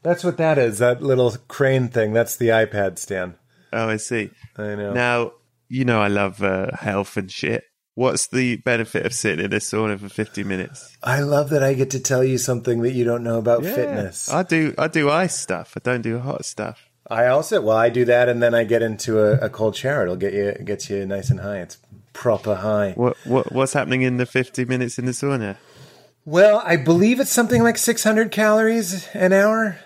That's 0.02 0.24
what 0.24 0.38
that 0.38 0.58
is. 0.58 0.78
That 0.80 1.00
little 1.00 1.36
crane 1.46 1.86
thing. 1.86 2.12
That's 2.12 2.36
the 2.36 2.48
iPad 2.48 2.98
stand. 2.98 3.34
Oh, 3.72 3.88
I 3.88 3.96
see. 3.96 4.30
I 4.56 4.74
know. 4.74 4.92
Now 4.92 5.32
you 5.68 5.84
know 5.84 6.02
I 6.02 6.08
love 6.08 6.42
uh, 6.42 6.74
health 6.76 7.16
and 7.16 7.30
shit. 7.30 7.62
What's 7.94 8.26
the 8.26 8.56
benefit 8.56 9.06
of 9.06 9.14
sitting 9.14 9.44
in 9.44 9.52
a 9.52 9.58
sauna 9.58 10.00
for 10.00 10.08
fifty 10.08 10.42
minutes? 10.42 10.96
I 11.00 11.20
love 11.20 11.50
that 11.50 11.62
I 11.62 11.74
get 11.74 11.90
to 11.90 12.00
tell 12.00 12.24
you 12.24 12.38
something 12.38 12.82
that 12.82 12.90
you 12.90 13.04
don't 13.04 13.22
know 13.22 13.38
about 13.38 13.62
fitness. 13.62 14.28
I 14.28 14.42
do. 14.42 14.74
I 14.76 14.88
do 14.88 15.10
ice 15.10 15.38
stuff. 15.38 15.74
I 15.76 15.80
don't 15.80 16.02
do 16.02 16.18
hot 16.18 16.44
stuff. 16.44 16.90
I 17.08 17.26
also 17.26 17.60
well, 17.60 17.76
I 17.76 17.88
do 17.88 18.04
that, 18.06 18.28
and 18.28 18.42
then 18.42 18.52
I 18.52 18.64
get 18.64 18.82
into 18.82 19.20
a, 19.20 19.46
a 19.46 19.48
cold 19.48 19.76
shower. 19.76 20.02
It'll 20.02 20.16
get 20.16 20.32
you 20.32 20.54
get 20.64 20.90
you 20.90 21.06
nice 21.06 21.30
and 21.30 21.38
high. 21.38 21.58
It's 21.58 21.78
proper 22.14 22.54
high. 22.54 22.92
What 22.92 23.16
what 23.26 23.52
what's 23.52 23.74
happening 23.74 24.00
in 24.00 24.16
the 24.16 24.24
fifty 24.26 24.64
minutes 24.64 24.98
in 24.98 25.04
the 25.04 25.12
sauna? 25.12 25.56
Well, 26.24 26.62
I 26.64 26.76
believe 26.76 27.20
it's 27.20 27.30
something 27.30 27.62
like 27.62 27.76
600 27.76 28.30
calories 28.30 29.06
an 29.12 29.34
hour, 29.34 29.76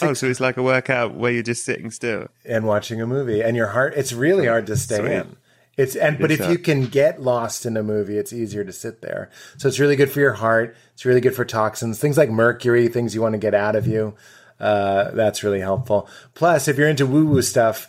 Oh, 0.00 0.14
so 0.14 0.26
it's 0.26 0.40
like 0.40 0.56
a 0.56 0.62
workout 0.62 1.14
where 1.14 1.30
you're 1.30 1.42
just 1.42 1.66
sitting 1.66 1.90
still. 1.90 2.28
and 2.46 2.66
watching 2.66 3.00
a 3.02 3.06
movie, 3.06 3.42
and 3.42 3.54
your 3.54 3.66
heart. 3.68 3.92
It's 3.94 4.14
really 4.14 4.46
hard 4.46 4.66
to 4.68 4.76
stay 4.76 4.96
Sweet. 4.96 5.12
in. 5.12 5.36
It's 5.76 5.94
and 5.94 6.18
but 6.18 6.32
if 6.32 6.48
you 6.48 6.58
can 6.58 6.86
get 6.86 7.20
lost 7.22 7.64
in 7.66 7.76
a 7.76 7.82
movie, 7.84 8.16
it's 8.18 8.32
easier 8.32 8.64
to 8.64 8.72
sit 8.72 9.00
there. 9.02 9.30
So 9.58 9.68
it's 9.68 9.78
really 9.78 9.94
good 9.96 10.10
for 10.10 10.18
your 10.18 10.32
heart. 10.32 10.74
It's 10.94 11.04
really 11.04 11.20
good 11.20 11.36
for 11.36 11.44
toxins, 11.44 12.00
things 12.00 12.16
like 12.16 12.30
mercury, 12.30 12.88
things 12.88 13.14
you 13.14 13.20
want 13.22 13.34
to 13.34 13.38
get 13.38 13.54
out 13.54 13.76
of 13.76 13.86
you. 13.86 14.14
Uh, 14.58 15.10
that's 15.12 15.44
really 15.44 15.60
helpful. 15.60 16.08
Plus, 16.34 16.66
if 16.66 16.76
you're 16.78 16.88
into 16.88 17.06
woo 17.06 17.26
woo 17.26 17.42
stuff, 17.42 17.86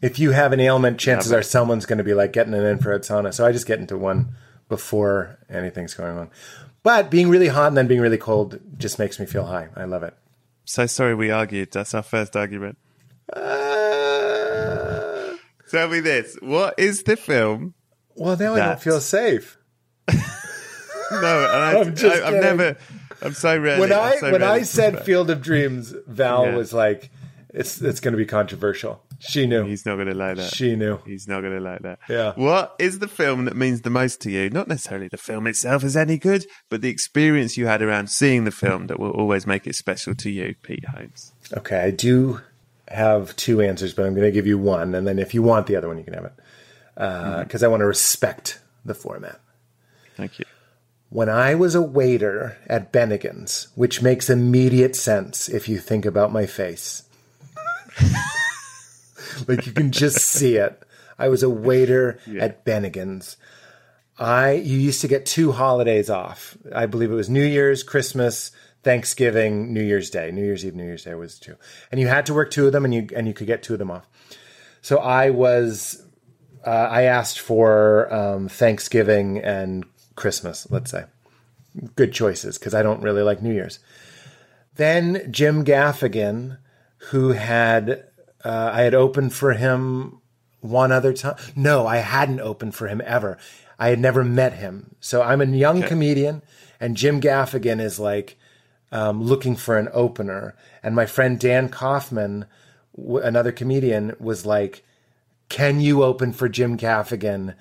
if 0.00 0.18
you 0.18 0.30
have 0.32 0.52
an 0.52 0.60
ailment, 0.60 0.98
chances 0.98 1.32
are 1.32 1.42
someone's 1.42 1.86
going 1.86 1.98
to 1.98 2.04
be 2.04 2.14
like 2.14 2.32
getting 2.32 2.54
an 2.54 2.64
infrared 2.64 3.02
sauna. 3.02 3.32
So 3.34 3.44
I 3.46 3.52
just 3.52 3.66
get 3.66 3.80
into 3.80 3.96
one 3.98 4.34
before 4.68 5.38
anything's 5.50 5.94
going 5.94 6.16
on. 6.18 6.30
But 6.82 7.10
being 7.10 7.28
really 7.28 7.48
hot 7.48 7.68
and 7.68 7.76
then 7.76 7.86
being 7.88 8.00
really 8.00 8.18
cold 8.18 8.60
just 8.78 8.98
makes 8.98 9.18
me 9.18 9.26
feel 9.26 9.44
high. 9.46 9.68
I 9.76 9.84
love 9.84 10.02
it. 10.02 10.14
So 10.64 10.86
sorry 10.86 11.14
we 11.14 11.30
argued. 11.30 11.72
That's 11.72 11.94
our 11.94 12.02
first 12.02 12.36
argument. 12.36 12.78
Uh, 13.32 13.38
Tell 15.70 15.88
me 15.88 16.00
this: 16.00 16.36
What 16.40 16.74
is 16.78 17.02
the 17.02 17.16
film? 17.16 17.74
well, 18.14 18.36
now 18.36 18.54
I 18.54 18.58
don't 18.58 18.80
feel 18.82 19.00
safe. 19.00 19.58
No, 21.10 21.46
and 21.50 21.62
I, 21.62 21.74
I'm 21.80 21.96
just 21.96 22.04
I, 22.04 22.26
I've 22.26 22.34
kidding. 22.34 22.40
never. 22.58 22.76
I'm 23.22 23.32
so 23.32 23.58
ready. 23.58 23.80
when 23.80 23.92
I 23.92 24.16
so 24.16 24.30
when 24.30 24.42
I 24.42 24.60
said. 24.60 25.04
Field 25.06 25.30
of 25.30 25.40
Dreams, 25.40 25.94
Val 26.06 26.44
Yeah. 26.44 26.54
was 26.56 26.74
like, 26.74 27.08
"It's 27.48 27.80
it's 27.80 28.00
going 28.00 28.12
to 28.12 28.18
be 28.18 28.26
controversial." 28.26 29.02
She 29.20 29.46
knew. 29.46 29.64
he's 29.64 29.84
not 29.84 29.96
going 29.96 30.06
to 30.06 30.14
like 30.14 30.36
that. 30.36 30.54
She 30.54 30.76
knew. 30.76 30.98
He's 31.04 31.26
not 31.26 31.40
going 31.40 31.54
to 31.54 31.60
like 31.60 31.82
that. 31.82 31.98
Yeah. 32.08 32.32
What 32.36 32.76
is 32.78 33.00
the 33.00 33.08
film 33.08 33.46
that 33.46 33.56
means 33.56 33.82
the 33.82 33.90
most 33.90 34.20
to 34.22 34.30
you? 34.30 34.48
Not 34.50 34.68
necessarily 34.68 35.08
the 35.08 35.16
film 35.16 35.46
itself 35.46 35.82
is 35.82 35.96
any 35.96 36.18
good, 36.18 36.46
but 36.68 36.82
the 36.82 36.88
experience 36.88 37.56
you 37.56 37.66
had 37.66 37.82
around 37.82 38.10
seeing 38.10 38.44
the 38.44 38.50
film 38.52 38.86
that 38.86 39.00
will 39.00 39.10
always 39.10 39.46
make 39.46 39.66
it 39.66 39.74
special 39.74 40.14
to 40.14 40.30
you, 40.30 40.54
Pete 40.62 40.84
Holmes. 40.84 41.32
Okay, 41.56 41.80
I 41.80 41.90
do 41.90 42.40
have 42.86 43.34
two 43.36 43.60
answers, 43.60 43.92
but 43.92 44.06
I'm 44.06 44.14
going 44.14 44.26
to 44.26 44.32
give 44.32 44.46
you 44.46 44.56
one, 44.56 44.94
and 44.94 45.06
then 45.06 45.18
if 45.18 45.34
you 45.34 45.42
want 45.42 45.66
the 45.66 45.76
other 45.76 45.88
one, 45.88 45.98
you 45.98 46.04
can 46.04 46.14
have 46.14 46.24
it 46.26 46.32
uh, 46.96 47.24
mm-hmm. 47.24 47.42
because 47.42 47.62
I 47.62 47.68
want 47.68 47.80
to 47.80 47.86
respect 47.86 48.60
the 48.84 48.94
format. 48.94 49.40
Thank 50.16 50.38
you. 50.38 50.44
When 51.10 51.28
I 51.28 51.54
was 51.54 51.74
a 51.74 51.82
waiter 51.82 52.58
at 52.66 52.92
Bennigan's, 52.92 53.68
which 53.74 54.02
makes 54.02 54.28
immediate 54.28 54.94
sense 54.94 55.48
if 55.48 55.68
you 55.68 55.78
think 55.78 56.04
about 56.04 56.32
my 56.32 56.44
face. 56.44 57.04
Like 59.46 59.66
you 59.66 59.72
can 59.72 59.92
just 59.92 60.18
see 60.24 60.56
it. 60.56 60.82
I 61.18 61.28
was 61.28 61.42
a 61.42 61.50
waiter 61.50 62.18
at 62.38 62.64
Bennigan's. 62.64 63.36
I 64.18 64.52
you 64.52 64.78
used 64.78 65.00
to 65.02 65.08
get 65.08 65.26
two 65.26 65.52
holidays 65.52 66.10
off. 66.10 66.56
I 66.74 66.86
believe 66.86 67.10
it 67.10 67.14
was 67.14 67.30
New 67.30 67.44
Year's, 67.44 67.82
Christmas, 67.82 68.50
Thanksgiving, 68.82 69.72
New 69.72 69.82
Year's 69.82 70.10
Day. 70.10 70.30
New 70.30 70.44
Year's 70.44 70.64
Eve, 70.64 70.74
New 70.74 70.84
Year's 70.84 71.04
Day 71.04 71.14
was 71.14 71.38
two. 71.38 71.56
And 71.90 72.00
you 72.00 72.08
had 72.08 72.26
to 72.26 72.34
work 72.34 72.50
two 72.50 72.66
of 72.66 72.72
them 72.72 72.84
and 72.84 72.94
you 72.94 73.08
and 73.14 73.26
you 73.26 73.34
could 73.34 73.46
get 73.46 73.62
two 73.62 73.74
of 73.74 73.78
them 73.78 73.90
off. 73.90 74.06
So 74.80 74.98
I 74.98 75.30
was 75.30 76.04
uh, 76.64 76.70
I 76.90 77.02
asked 77.02 77.40
for 77.40 78.12
um, 78.12 78.48
Thanksgiving 78.48 79.38
and 79.38 79.84
Christmas, 80.16 80.66
let's 80.70 80.90
say. 80.90 81.04
Good 81.94 82.12
choices 82.12 82.58
because 82.58 82.74
I 82.74 82.82
don't 82.82 83.02
really 83.02 83.22
like 83.22 83.42
New 83.42 83.52
Year's. 83.52 83.78
Then 84.74 85.30
Jim 85.30 85.64
Gaffigan, 85.64 86.58
who 87.10 87.30
had 87.30 88.07
uh, 88.44 88.70
I 88.72 88.82
had 88.82 88.94
opened 88.94 89.34
for 89.34 89.52
him 89.52 90.20
one 90.60 90.92
other 90.92 91.12
time. 91.12 91.36
No, 91.56 91.86
I 91.86 91.98
hadn't 91.98 92.40
opened 92.40 92.74
for 92.74 92.88
him 92.88 93.02
ever. 93.04 93.38
I 93.78 93.88
had 93.88 94.00
never 94.00 94.24
met 94.24 94.54
him. 94.54 94.96
So 95.00 95.22
I'm 95.22 95.40
a 95.40 95.46
young 95.46 95.82
comedian, 95.82 96.42
and 96.80 96.96
Jim 96.96 97.20
Gaffigan 97.20 97.80
is 97.80 97.98
like 98.00 98.36
um, 98.90 99.22
looking 99.22 99.56
for 99.56 99.78
an 99.78 99.88
opener. 99.92 100.56
And 100.82 100.94
my 100.94 101.06
friend 101.06 101.38
Dan 101.38 101.68
Kaufman, 101.68 102.46
w- 102.96 103.24
another 103.24 103.52
comedian, 103.52 104.16
was 104.18 104.44
like, 104.46 104.84
Can 105.48 105.80
you 105.80 106.02
open 106.02 106.32
for 106.32 106.48
Jim 106.48 106.76
Gaffigan 106.76 107.54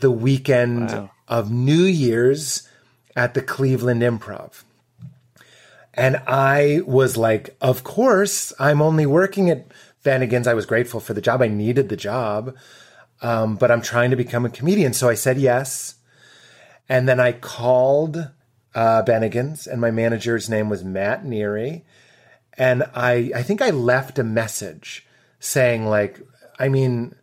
the 0.00 0.10
weekend 0.10 1.08
of 1.28 1.50
New 1.52 1.84
Year's 1.84 2.68
at 3.14 3.34
the 3.34 3.42
Cleveland 3.42 4.02
Improv? 4.02 4.64
And 5.94 6.16
I 6.26 6.80
was 6.86 7.16
like, 7.16 7.56
Of 7.60 7.84
course, 7.84 8.52
I'm 8.58 8.82
only 8.82 9.06
working 9.06 9.48
at 9.50 9.66
Bennigan's. 10.04 10.46
I 10.46 10.54
was 10.54 10.66
grateful 10.66 11.00
for 11.00 11.14
the 11.14 11.20
job. 11.20 11.42
I 11.42 11.48
needed 11.48 11.88
the 11.88 11.96
job. 11.96 12.56
Um, 13.20 13.56
but 13.56 13.70
I'm 13.70 13.82
trying 13.82 14.10
to 14.10 14.16
become 14.16 14.44
a 14.44 14.50
comedian. 14.50 14.92
So 14.92 15.08
I 15.08 15.14
said 15.14 15.38
yes. 15.38 15.94
And 16.88 17.08
then 17.08 17.20
I 17.20 17.32
called 17.32 18.30
uh, 18.74 19.02
Bennigan's, 19.04 19.66
and 19.66 19.80
my 19.80 19.90
manager's 19.90 20.50
name 20.50 20.68
was 20.68 20.84
Matt 20.84 21.24
Neary. 21.24 21.82
And 22.58 22.84
I, 22.94 23.30
I 23.34 23.42
think 23.42 23.62
I 23.62 23.70
left 23.70 24.18
a 24.18 24.24
message 24.24 25.06
saying, 25.38 25.86
like, 25.86 26.20
I 26.58 26.68
mean, 26.68 27.14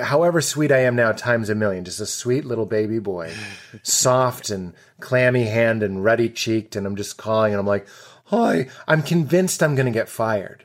however 0.00 0.40
sweet 0.40 0.72
I 0.72 0.80
am 0.80 0.96
now, 0.96 1.12
times 1.12 1.48
a 1.48 1.54
million, 1.54 1.84
just 1.84 2.00
a 2.00 2.06
sweet 2.06 2.44
little 2.44 2.66
baby 2.66 2.98
boy, 2.98 3.32
soft 3.82 4.50
and 4.50 4.74
clammy 5.00 5.44
hand 5.44 5.82
and 5.82 6.04
ruddy 6.04 6.28
cheeked. 6.28 6.76
And 6.76 6.86
I'm 6.86 6.96
just 6.96 7.16
calling, 7.16 7.52
and 7.52 7.60
I'm 7.60 7.66
like, 7.66 7.86
hi, 8.24 8.68
I'm 8.86 9.02
convinced 9.02 9.62
I'm 9.62 9.74
going 9.74 9.86
to 9.86 9.92
get 9.92 10.08
fired. 10.08 10.64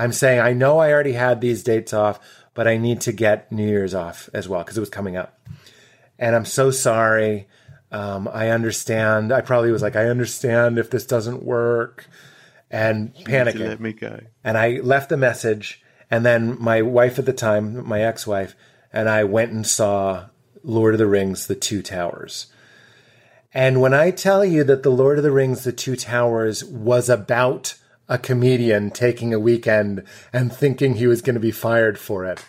I'm 0.00 0.12
saying, 0.12 0.40
I 0.40 0.54
know 0.54 0.78
I 0.78 0.92
already 0.92 1.12
had 1.12 1.40
these 1.40 1.62
dates 1.62 1.92
off, 1.92 2.18
but 2.54 2.66
I 2.66 2.78
need 2.78 3.02
to 3.02 3.12
get 3.12 3.52
New 3.52 3.68
Year's 3.68 3.94
off 3.94 4.30
as 4.32 4.48
well 4.48 4.62
because 4.62 4.78
it 4.78 4.80
was 4.80 4.88
coming 4.88 5.16
up. 5.16 5.38
And 6.18 6.34
I'm 6.34 6.46
so 6.46 6.70
sorry. 6.70 7.48
Um, 7.92 8.26
I 8.32 8.48
understand. 8.48 9.30
I 9.30 9.42
probably 9.42 9.72
was 9.72 9.82
like, 9.82 9.96
I 9.96 10.06
understand 10.06 10.78
if 10.78 10.90
this 10.90 11.04
doesn't 11.04 11.42
work 11.42 12.06
and 12.70 13.14
panicking. 13.14 13.68
let 13.68 13.80
me 13.80 13.92
go. 13.92 14.20
And 14.42 14.56
I 14.56 14.80
left 14.82 15.12
a 15.12 15.18
message. 15.18 15.82
And 16.10 16.24
then 16.24 16.56
my 16.60 16.80
wife 16.80 17.18
at 17.18 17.26
the 17.26 17.32
time, 17.34 17.86
my 17.86 18.02
ex 18.02 18.26
wife, 18.26 18.56
and 18.92 19.08
I 19.08 19.24
went 19.24 19.52
and 19.52 19.66
saw 19.66 20.26
Lord 20.62 20.94
of 20.94 20.98
the 20.98 21.06
Rings, 21.06 21.46
The 21.46 21.54
Two 21.54 21.82
Towers. 21.82 22.46
And 23.52 23.80
when 23.80 23.92
I 23.92 24.12
tell 24.12 24.44
you 24.44 24.64
that 24.64 24.82
The 24.82 24.90
Lord 24.90 25.18
of 25.18 25.24
the 25.24 25.30
Rings, 25.30 25.64
The 25.64 25.72
Two 25.72 25.94
Towers 25.94 26.64
was 26.64 27.08
about 27.10 27.74
a 28.10 28.18
comedian 28.18 28.90
taking 28.90 29.32
a 29.32 29.38
weekend 29.38 30.04
and 30.32 30.52
thinking 30.52 30.94
he 30.94 31.06
was 31.06 31.22
going 31.22 31.34
to 31.34 31.40
be 31.40 31.52
fired 31.52 31.98
for 31.98 32.26
it, 32.26 32.44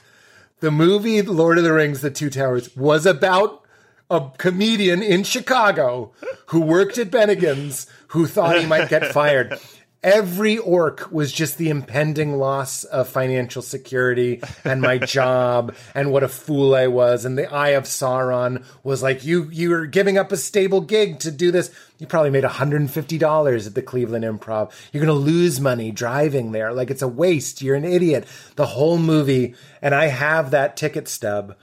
the 0.59 0.71
movie 0.71 1.21
Lord 1.21 1.57
of 1.57 1.63
the 1.63 1.71
Rings, 1.71 2.01
The 2.01 2.11
Two 2.11 2.29
Towers 2.29 2.75
was 2.75 3.05
about 3.05 3.63
a 4.09 4.29
comedian 4.37 5.01
in 5.01 5.23
Chicago 5.23 6.11
who 6.47 6.59
worked 6.59 6.97
at 6.97 7.09
Bennigan's 7.09 7.87
who 8.07 8.27
thought 8.27 8.59
he 8.59 8.65
might 8.65 8.89
get 8.89 9.13
fired. 9.13 9.57
Every 10.03 10.57
orc 10.57 11.11
was 11.11 11.31
just 11.31 11.59
the 11.59 11.69
impending 11.69 12.37
loss 12.37 12.83
of 12.85 13.07
financial 13.07 13.61
security 13.61 14.41
and 14.63 14.81
my 14.81 14.97
job 14.97 15.75
and 15.93 16.11
what 16.11 16.23
a 16.23 16.27
fool 16.27 16.73
I 16.73 16.87
was. 16.87 17.23
And 17.23 17.37
the 17.37 17.51
Eye 17.53 17.69
of 17.69 17.83
Sauron 17.83 18.65
was 18.83 19.03
like, 19.03 19.23
you, 19.23 19.47
you're 19.51 19.85
giving 19.85 20.17
up 20.17 20.31
a 20.31 20.37
stable 20.37 20.81
gig 20.81 21.19
to 21.19 21.29
do 21.29 21.51
this. 21.51 21.71
You 21.99 22.07
probably 22.07 22.31
made 22.31 22.43
$150 22.43 23.67
at 23.67 23.75
the 23.75 23.81
Cleveland 23.83 24.25
Improv. 24.25 24.71
You're 24.91 25.05
going 25.05 25.19
to 25.19 25.25
lose 25.25 25.61
money 25.61 25.91
driving 25.91 26.51
there. 26.51 26.73
Like 26.73 26.89
it's 26.89 27.03
a 27.03 27.07
waste. 27.07 27.61
You're 27.61 27.75
an 27.75 27.85
idiot. 27.85 28.25
The 28.55 28.65
whole 28.65 28.97
movie. 28.97 29.53
And 29.83 29.93
I 29.93 30.07
have 30.07 30.49
that 30.49 30.77
ticket 30.77 31.07
stub. 31.07 31.55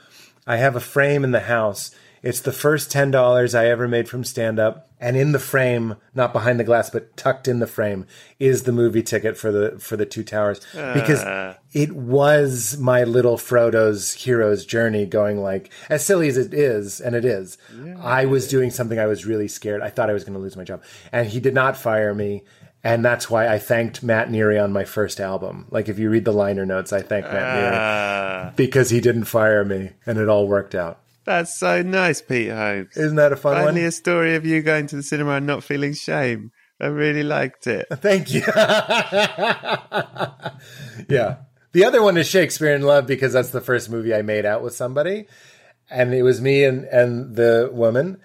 I 0.46 0.58
have 0.58 0.76
a 0.76 0.80
frame 0.80 1.24
in 1.24 1.32
the 1.32 1.40
house. 1.40 1.90
It's 2.22 2.40
the 2.40 2.52
first 2.52 2.92
$10 2.92 3.58
I 3.58 3.66
ever 3.66 3.88
made 3.88 4.08
from 4.08 4.22
stand 4.22 4.60
up. 4.60 4.87
And 5.00 5.16
in 5.16 5.30
the 5.32 5.38
frame, 5.38 5.94
not 6.14 6.32
behind 6.32 6.58
the 6.58 6.64
glass, 6.64 6.90
but 6.90 7.16
tucked 7.16 7.46
in 7.46 7.60
the 7.60 7.66
frame, 7.68 8.04
is 8.40 8.64
the 8.64 8.72
movie 8.72 9.02
ticket 9.02 9.36
for 9.36 9.52
the 9.52 9.78
for 9.78 9.96
the 9.96 10.06
Two 10.06 10.24
Towers. 10.24 10.60
Because 10.94 11.22
it 11.72 11.92
was 11.92 12.76
my 12.78 13.04
little 13.04 13.36
Frodo's 13.36 14.12
hero's 14.14 14.64
journey 14.66 15.06
going 15.06 15.40
like 15.40 15.70
as 15.88 16.04
silly 16.04 16.26
as 16.28 16.36
it 16.36 16.52
is, 16.52 17.00
and 17.00 17.14
it 17.14 17.24
is. 17.24 17.58
I 18.02 18.24
was 18.24 18.48
doing 18.48 18.70
something 18.70 18.98
I 18.98 19.06
was 19.06 19.24
really 19.26 19.48
scared. 19.48 19.82
I 19.82 19.90
thought 19.90 20.10
I 20.10 20.14
was 20.14 20.24
gonna 20.24 20.38
lose 20.40 20.56
my 20.56 20.64
job. 20.64 20.82
And 21.12 21.28
he 21.28 21.38
did 21.40 21.54
not 21.54 21.76
fire 21.76 22.14
me. 22.14 22.42
And 22.84 23.04
that's 23.04 23.28
why 23.28 23.48
I 23.48 23.58
thanked 23.58 24.04
Matt 24.04 24.28
Neary 24.30 24.62
on 24.62 24.72
my 24.72 24.84
first 24.84 25.18
album. 25.20 25.66
Like 25.70 25.88
if 25.88 25.98
you 25.98 26.10
read 26.10 26.24
the 26.24 26.32
liner 26.32 26.64
notes, 26.64 26.92
I 26.92 27.02
thank 27.02 27.24
Matt 27.26 27.34
Neary 27.56 27.76
Ah, 27.76 28.52
because 28.56 28.90
he 28.90 29.00
didn't 29.00 29.24
fire 29.24 29.64
me 29.64 29.90
and 30.06 30.16
it 30.18 30.28
all 30.28 30.46
worked 30.46 30.74
out. 30.76 31.00
That's 31.28 31.58
so 31.58 31.82
nice, 31.82 32.22
Pete 32.22 32.50
Holmes. 32.50 32.96
Isn't 32.96 33.16
that 33.16 33.32
a 33.32 33.36
fun 33.36 33.54
Finally, 33.54 33.82
one? 33.82 33.88
a 33.88 33.92
story 33.92 34.34
of 34.34 34.46
you 34.46 34.62
going 34.62 34.86
to 34.86 34.96
the 34.96 35.02
cinema 35.02 35.32
and 35.32 35.46
not 35.46 35.62
feeling 35.62 35.92
shame. 35.92 36.52
I 36.80 36.86
really 36.86 37.22
liked 37.22 37.66
it. 37.66 37.86
Thank 37.92 38.32
you. 38.32 38.40
yeah. 41.08 41.36
The 41.72 41.84
other 41.84 42.02
one 42.02 42.16
is 42.16 42.26
Shakespeare 42.26 42.74
in 42.74 42.80
Love 42.80 43.06
because 43.06 43.34
that's 43.34 43.50
the 43.50 43.60
first 43.60 43.90
movie 43.90 44.14
I 44.14 44.22
made 44.22 44.46
out 44.46 44.62
with 44.62 44.74
somebody. 44.74 45.26
And 45.90 46.14
it 46.14 46.22
was 46.22 46.40
me 46.40 46.64
and, 46.64 46.84
and 46.86 47.36
the 47.36 47.68
woman. 47.72 48.22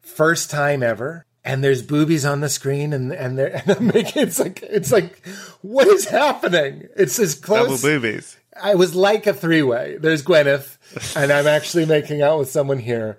First 0.00 0.48
time 0.50 0.84
ever. 0.84 1.24
And 1.44 1.64
there's 1.64 1.82
boobies 1.82 2.24
on 2.24 2.40
the 2.40 2.48
screen 2.48 2.92
and, 2.92 3.12
and 3.12 3.36
they're 3.36 3.54
and 3.66 3.70
I'm 3.70 3.88
making 3.88 4.22
it's 4.22 4.38
like 4.38 4.62
it's 4.62 4.92
like 4.92 5.26
what 5.60 5.88
is 5.88 6.04
happening? 6.06 6.88
It's 6.96 7.18
as 7.18 7.34
close 7.34 7.82
Double 7.82 8.00
boobies. 8.00 8.38
I 8.60 8.74
was 8.74 8.94
like 8.94 9.26
a 9.26 9.34
three 9.34 9.62
way. 9.62 9.96
There's 9.98 10.22
Gwyneth, 10.22 10.76
and 11.16 11.32
I'm 11.32 11.46
actually 11.46 11.86
making 11.86 12.22
out 12.22 12.38
with 12.38 12.50
someone 12.50 12.78
here. 12.78 13.18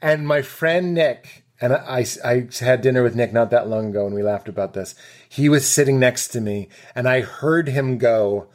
And 0.00 0.26
my 0.26 0.42
friend 0.42 0.94
Nick, 0.94 1.44
and 1.60 1.72
I, 1.72 2.04
I 2.24 2.48
had 2.60 2.80
dinner 2.80 3.02
with 3.02 3.14
Nick 3.14 3.32
not 3.32 3.50
that 3.50 3.68
long 3.68 3.90
ago, 3.90 4.06
and 4.06 4.14
we 4.14 4.22
laughed 4.22 4.48
about 4.48 4.74
this. 4.74 4.94
He 5.28 5.48
was 5.48 5.68
sitting 5.68 5.98
next 5.98 6.28
to 6.28 6.40
me, 6.40 6.68
and 6.94 7.08
I 7.08 7.20
heard 7.20 7.68
him 7.68 7.98
go, 7.98 8.48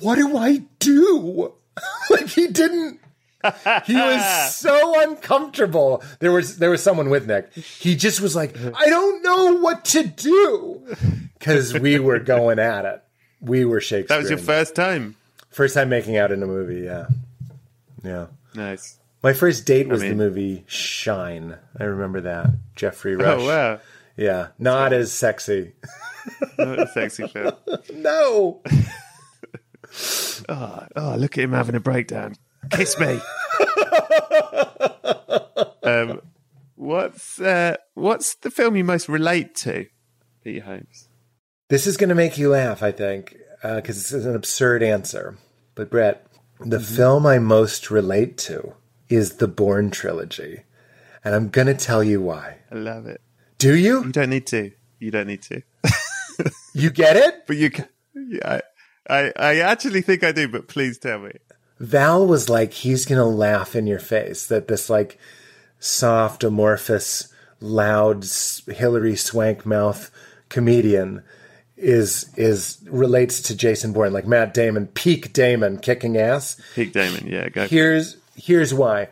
What 0.00 0.16
do 0.16 0.36
I 0.36 0.62
do? 0.78 1.54
like 2.10 2.28
he 2.28 2.48
didn't. 2.48 3.00
He 3.84 3.94
was 3.94 4.54
so 4.56 5.00
uncomfortable. 5.00 6.02
There 6.20 6.32
was 6.32 6.58
there 6.58 6.70
was 6.70 6.82
someone 6.82 7.10
with 7.10 7.26
Nick. 7.26 7.52
He 7.54 7.94
just 7.94 8.20
was 8.20 8.34
like, 8.34 8.56
I 8.56 8.86
don't 8.86 9.22
know 9.22 9.60
what 9.60 9.84
to 9.86 10.04
do, 10.04 10.82
because 11.38 11.74
we 11.74 11.98
were 11.98 12.18
going 12.18 12.58
at 12.58 12.84
it. 12.84 13.02
We 13.40 13.64
were 13.64 13.80
Shakespeare. 13.80 14.16
That 14.16 14.22
was 14.22 14.30
your 14.30 14.38
first 14.38 14.74
time. 14.74 15.16
First 15.50 15.74
time 15.74 15.88
making 15.88 16.16
out 16.16 16.30
in 16.32 16.42
a 16.42 16.46
movie, 16.46 16.82
yeah. 16.82 17.06
Yeah. 18.02 18.26
Nice. 18.54 18.98
My 19.22 19.32
first 19.32 19.66
date 19.66 19.88
was 19.88 20.02
mean- 20.02 20.10
the 20.10 20.16
movie 20.16 20.64
Shine. 20.66 21.56
I 21.78 21.84
remember 21.84 22.20
that. 22.22 22.50
Geoffrey 22.76 23.16
Rush. 23.16 23.40
Oh 23.40 23.46
wow, 23.46 23.80
Yeah. 24.16 24.48
Not 24.58 24.92
as 24.92 25.12
sexy. 25.12 25.72
what 26.56 26.78
a 26.80 26.86
sexy 26.88 27.26
film. 27.26 27.52
No. 27.94 28.62
Oh, 30.48 30.86
oh, 30.96 31.14
look 31.18 31.38
at 31.38 31.44
him 31.44 31.52
having 31.52 31.74
a 31.74 31.80
breakdown. 31.80 32.36
Kiss 32.70 32.98
me. 32.98 33.18
um, 35.82 36.20
what's 36.76 37.40
uh, 37.40 37.76
what's 37.94 38.34
the 38.36 38.50
film 38.50 38.76
you 38.76 38.84
most 38.84 39.08
relate 39.08 39.54
to, 39.56 39.86
Pete 40.44 40.62
Holmes? 40.62 41.07
This 41.68 41.86
is 41.86 41.96
going 41.96 42.08
to 42.08 42.14
make 42.14 42.38
you 42.38 42.50
laugh, 42.50 42.82
I 42.82 42.92
think, 42.92 43.36
uh, 43.62 43.76
because 43.76 43.96
this 43.96 44.12
is 44.12 44.24
an 44.24 44.34
absurd 44.34 44.82
answer. 44.82 45.36
But 45.74 45.90
Brett, 45.90 46.26
the 46.60 46.78
mm-hmm. 46.78 46.94
film 46.96 47.26
I 47.26 47.38
most 47.38 47.90
relate 47.90 48.38
to 48.38 48.74
is 49.08 49.36
the 49.36 49.48
Bourne 49.48 49.90
trilogy. 49.90 50.62
And 51.24 51.34
I'm 51.34 51.48
going 51.48 51.66
to 51.66 51.74
tell 51.74 52.02
you 52.02 52.22
why. 52.22 52.56
I 52.72 52.76
love 52.76 53.06
it. 53.06 53.20
Do 53.58 53.76
you? 53.76 54.04
You 54.04 54.12
don't 54.12 54.30
need 54.30 54.46
to. 54.48 54.72
You 54.98 55.10
don't 55.10 55.26
need 55.26 55.42
to. 55.42 55.62
You 56.78 56.90
get 56.90 57.16
it? 57.16 57.46
But 57.48 57.56
you 57.56 57.70
can. 57.70 57.88
Yeah, 58.14 58.60
I, 59.08 59.14
I, 59.14 59.32
I 59.36 59.56
actually 59.56 60.00
think 60.00 60.22
I 60.22 60.30
do. 60.30 60.46
But 60.46 60.68
please 60.68 60.96
tell 60.96 61.18
me. 61.18 61.32
Val 61.80 62.24
was 62.24 62.48
like, 62.48 62.72
he's 62.72 63.04
going 63.04 63.18
to 63.18 63.24
laugh 63.24 63.74
in 63.74 63.86
your 63.88 63.98
face 63.98 64.46
that 64.46 64.68
this 64.68 64.88
like 64.88 65.18
soft, 65.80 66.44
amorphous, 66.44 67.32
loud, 67.60 68.24
Hilary 68.68 69.16
Swank 69.16 69.66
mouth 69.66 70.10
comedian 70.48 71.22
is 71.78 72.30
is 72.36 72.78
relates 72.90 73.40
to 73.42 73.56
Jason 73.56 73.92
Bourne, 73.92 74.12
like 74.12 74.26
Matt 74.26 74.52
Damon, 74.52 74.88
peak 74.88 75.32
Damon 75.32 75.78
kicking 75.78 76.16
ass. 76.16 76.60
Peak 76.74 76.92
Damon. 76.92 77.26
Yeah, 77.26 77.48
go. 77.48 77.66
Here's 77.66 78.16
here's 78.34 78.74
why. 78.74 79.08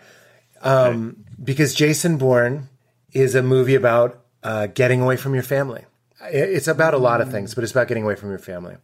Um, 0.63 1.25
Because 1.43 1.75
Jason 1.75 2.17
Bourne 2.17 2.69
is 3.13 3.35
a 3.35 3.43
movie 3.43 3.75
about 3.75 4.25
uh, 4.43 4.67
getting 4.67 5.01
away 5.01 5.17
from 5.17 5.35
your 5.35 5.43
family. 5.43 5.85
It's 6.23 6.67
about 6.67 6.95
a 6.95 6.99
lot 6.99 7.21
of 7.21 7.31
things, 7.31 7.55
but 7.55 7.63
it's 7.63 7.73
about 7.73 7.89
getting 7.89 8.03
away 8.05 8.17
from 8.17 8.31
your 8.31 8.39
family. 8.39 8.77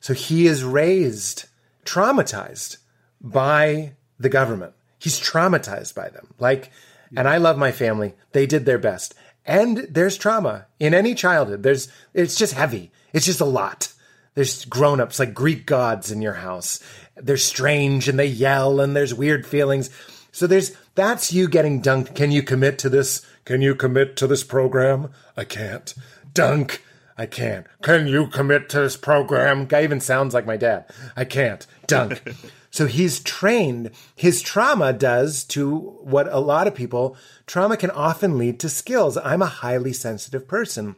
So 0.00 0.12
he 0.12 0.46
is 0.46 0.64
raised 0.64 1.46
traumatized 1.84 2.78
by 3.20 3.92
the 4.18 4.28
government. 4.28 4.74
He's 4.98 5.18
traumatized 5.18 5.94
by 5.94 6.08
them. 6.10 6.34
Like, 6.38 6.70
and 7.16 7.26
I 7.28 7.38
love 7.38 7.56
my 7.58 7.72
family. 7.72 8.14
They 8.32 8.46
did 8.46 8.66
their 8.66 8.78
best. 8.78 9.14
And 9.46 9.86
there's 9.90 10.18
trauma 10.18 10.66
in 10.78 10.92
any 10.94 11.14
childhood. 11.14 11.62
There's, 11.62 11.88
it's 12.12 12.36
just 12.36 12.54
heavy. 12.54 12.92
It's 13.12 13.26
just 13.26 13.40
a 13.40 13.46
lot. 13.46 13.92
There's 14.34 14.64
grown 14.64 15.00
ups 15.00 15.18
like 15.18 15.34
Greek 15.34 15.66
gods 15.66 16.10
in 16.10 16.22
your 16.22 16.34
house. 16.34 16.80
They're 17.16 17.36
strange 17.36 18.08
and 18.08 18.18
they 18.18 18.26
yell 18.26 18.80
and 18.80 18.94
there's 18.94 19.12
weird 19.12 19.46
feelings. 19.46 19.90
So 20.32 20.46
there's 20.46 20.76
that's 20.94 21.32
you 21.32 21.48
getting 21.48 21.82
dunked. 21.82 22.14
Can 22.14 22.30
you 22.30 22.42
commit 22.42 22.78
to 22.78 22.88
this? 22.88 23.26
Can 23.44 23.62
you 23.62 23.74
commit 23.74 24.16
to 24.16 24.26
this 24.26 24.44
program? 24.44 25.10
I 25.36 25.44
can't. 25.44 25.92
Dunk. 26.32 26.84
I 27.18 27.26
can't. 27.26 27.66
Can 27.82 28.06
you 28.06 28.28
commit 28.28 28.68
to 28.70 28.80
this 28.80 28.96
program? 28.96 29.66
Guy 29.66 29.82
even 29.82 30.00
sounds 30.00 30.32
like 30.32 30.46
my 30.46 30.56
dad. 30.56 30.86
I 31.16 31.24
can't. 31.24 31.66
Dunk. 31.86 32.22
so 32.70 32.86
he's 32.86 33.20
trained. 33.20 33.90
His 34.14 34.40
trauma 34.40 34.92
does 34.92 35.44
to 35.44 35.78
what 36.00 36.32
a 36.32 36.38
lot 36.38 36.66
of 36.66 36.74
people, 36.74 37.16
trauma 37.46 37.76
can 37.76 37.90
often 37.90 38.38
lead 38.38 38.58
to 38.60 38.68
skills. 38.68 39.18
I'm 39.18 39.42
a 39.42 39.46
highly 39.46 39.92
sensitive 39.92 40.48
person. 40.48 40.96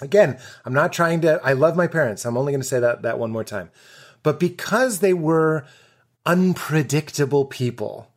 Again, 0.00 0.38
I'm 0.64 0.72
not 0.72 0.92
trying 0.92 1.20
to, 1.22 1.40
I 1.42 1.52
love 1.52 1.76
my 1.76 1.86
parents. 1.86 2.24
I'm 2.24 2.36
only 2.36 2.52
going 2.52 2.60
to 2.60 2.66
say 2.66 2.80
that, 2.80 3.02
that 3.02 3.18
one 3.18 3.30
more 3.30 3.44
time. 3.44 3.70
But 4.22 4.40
because 4.40 5.00
they 5.00 5.14
were 5.14 5.64
unpredictable 6.26 7.44
people, 7.44 8.10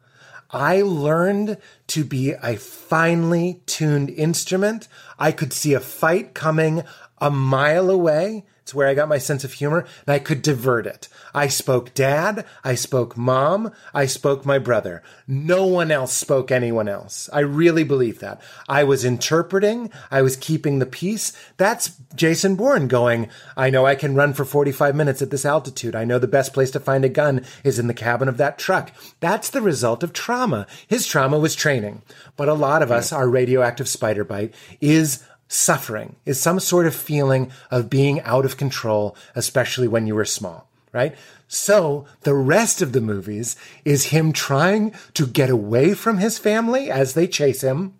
I 0.50 0.82
learned 0.82 1.58
to 1.88 2.04
be 2.04 2.32
a 2.32 2.56
finely 2.56 3.62
tuned 3.66 4.10
instrument. 4.10 4.88
I 5.20 5.32
could 5.32 5.54
see 5.54 5.74
a 5.74 5.80
fight 5.80 6.34
coming 6.34 6.84
a 7.20 7.32
mile 7.32 7.90
away. 7.90 8.46
It's 8.68 8.76
where 8.76 8.90
I 8.90 8.96
got 8.96 9.08
my 9.08 9.18
sense 9.18 9.46
of 9.46 9.54
humor 9.54 9.86
and 10.06 10.14
I 10.14 10.20
could 10.20 10.42
divert 10.42 10.86
it. 10.86 11.08
I 11.34 11.48
spoke 11.48 11.94
dad. 11.94 12.46
I 12.66 12.76
spoke 12.76 13.16
mom. 13.16 13.72
I 13.94 14.08
spoke 14.08 14.46
my 14.46 14.60
brother. 14.60 15.02
No 15.26 15.66
one 15.66 15.90
else 15.90 16.12
spoke 16.12 16.52
anyone 16.52 16.90
else. 16.90 17.30
I 17.32 17.40
really 17.40 17.86
believe 17.86 18.20
that. 18.20 18.42
I 18.68 18.84
was 18.84 19.06
interpreting. 19.06 19.90
I 20.12 20.22
was 20.22 20.36
keeping 20.36 20.80
the 20.80 20.86
peace. 20.86 21.32
That's 21.56 21.98
Jason 22.14 22.56
Bourne 22.56 22.90
going, 22.90 23.30
I 23.56 23.70
know 23.70 23.86
I 23.86 23.96
can 23.96 24.16
run 24.16 24.34
for 24.34 24.44
45 24.44 24.98
minutes 24.98 25.22
at 25.22 25.30
this 25.30 25.46
altitude. 25.46 25.96
I 25.96 26.04
know 26.04 26.20
the 26.20 26.28
best 26.28 26.54
place 26.54 26.72
to 26.72 26.82
find 26.82 27.06
a 27.06 27.10
gun 27.10 27.46
is 27.64 27.80
in 27.80 27.88
the 27.88 27.94
cabin 27.94 28.28
of 28.28 28.36
that 28.36 28.58
truck. 28.60 28.92
That's 29.22 29.50
the 29.50 29.62
result 29.62 30.04
of 30.04 30.12
trauma. 30.12 30.68
His 30.88 31.08
trauma 31.08 31.40
was 31.40 31.56
training. 31.56 32.02
But 32.36 32.50
a 32.50 32.54
lot 32.54 32.82
of 32.82 32.92
us, 32.92 33.14
our 33.14 33.30
radioactive 33.30 33.88
spider 33.88 34.26
bite 34.26 34.54
is 34.82 35.07
suffering 35.48 36.16
is 36.26 36.40
some 36.40 36.60
sort 36.60 36.86
of 36.86 36.96
feeling 36.96 37.52
of 37.72 37.90
being 37.90 38.22
out 38.22 38.46
of 38.46 38.58
control, 38.58 39.16
especially 39.36 39.88
when 39.88 40.08
you 40.08 40.16
were 40.16 40.26
small, 40.26 40.68
right? 40.92 41.16
So 41.48 42.06
the 42.22 42.34
rest 42.34 42.82
of 42.82 42.92
the 42.92 43.02
movies 43.02 43.56
is 43.86 44.06
him 44.06 44.34
trying 44.34 44.94
to 45.14 45.26
get 45.26 45.50
away 45.50 45.94
from 45.94 46.18
his 46.18 46.38
family 46.38 46.92
as 46.92 47.14
they 47.14 47.28
chase 47.28 47.62
him, 47.62 47.94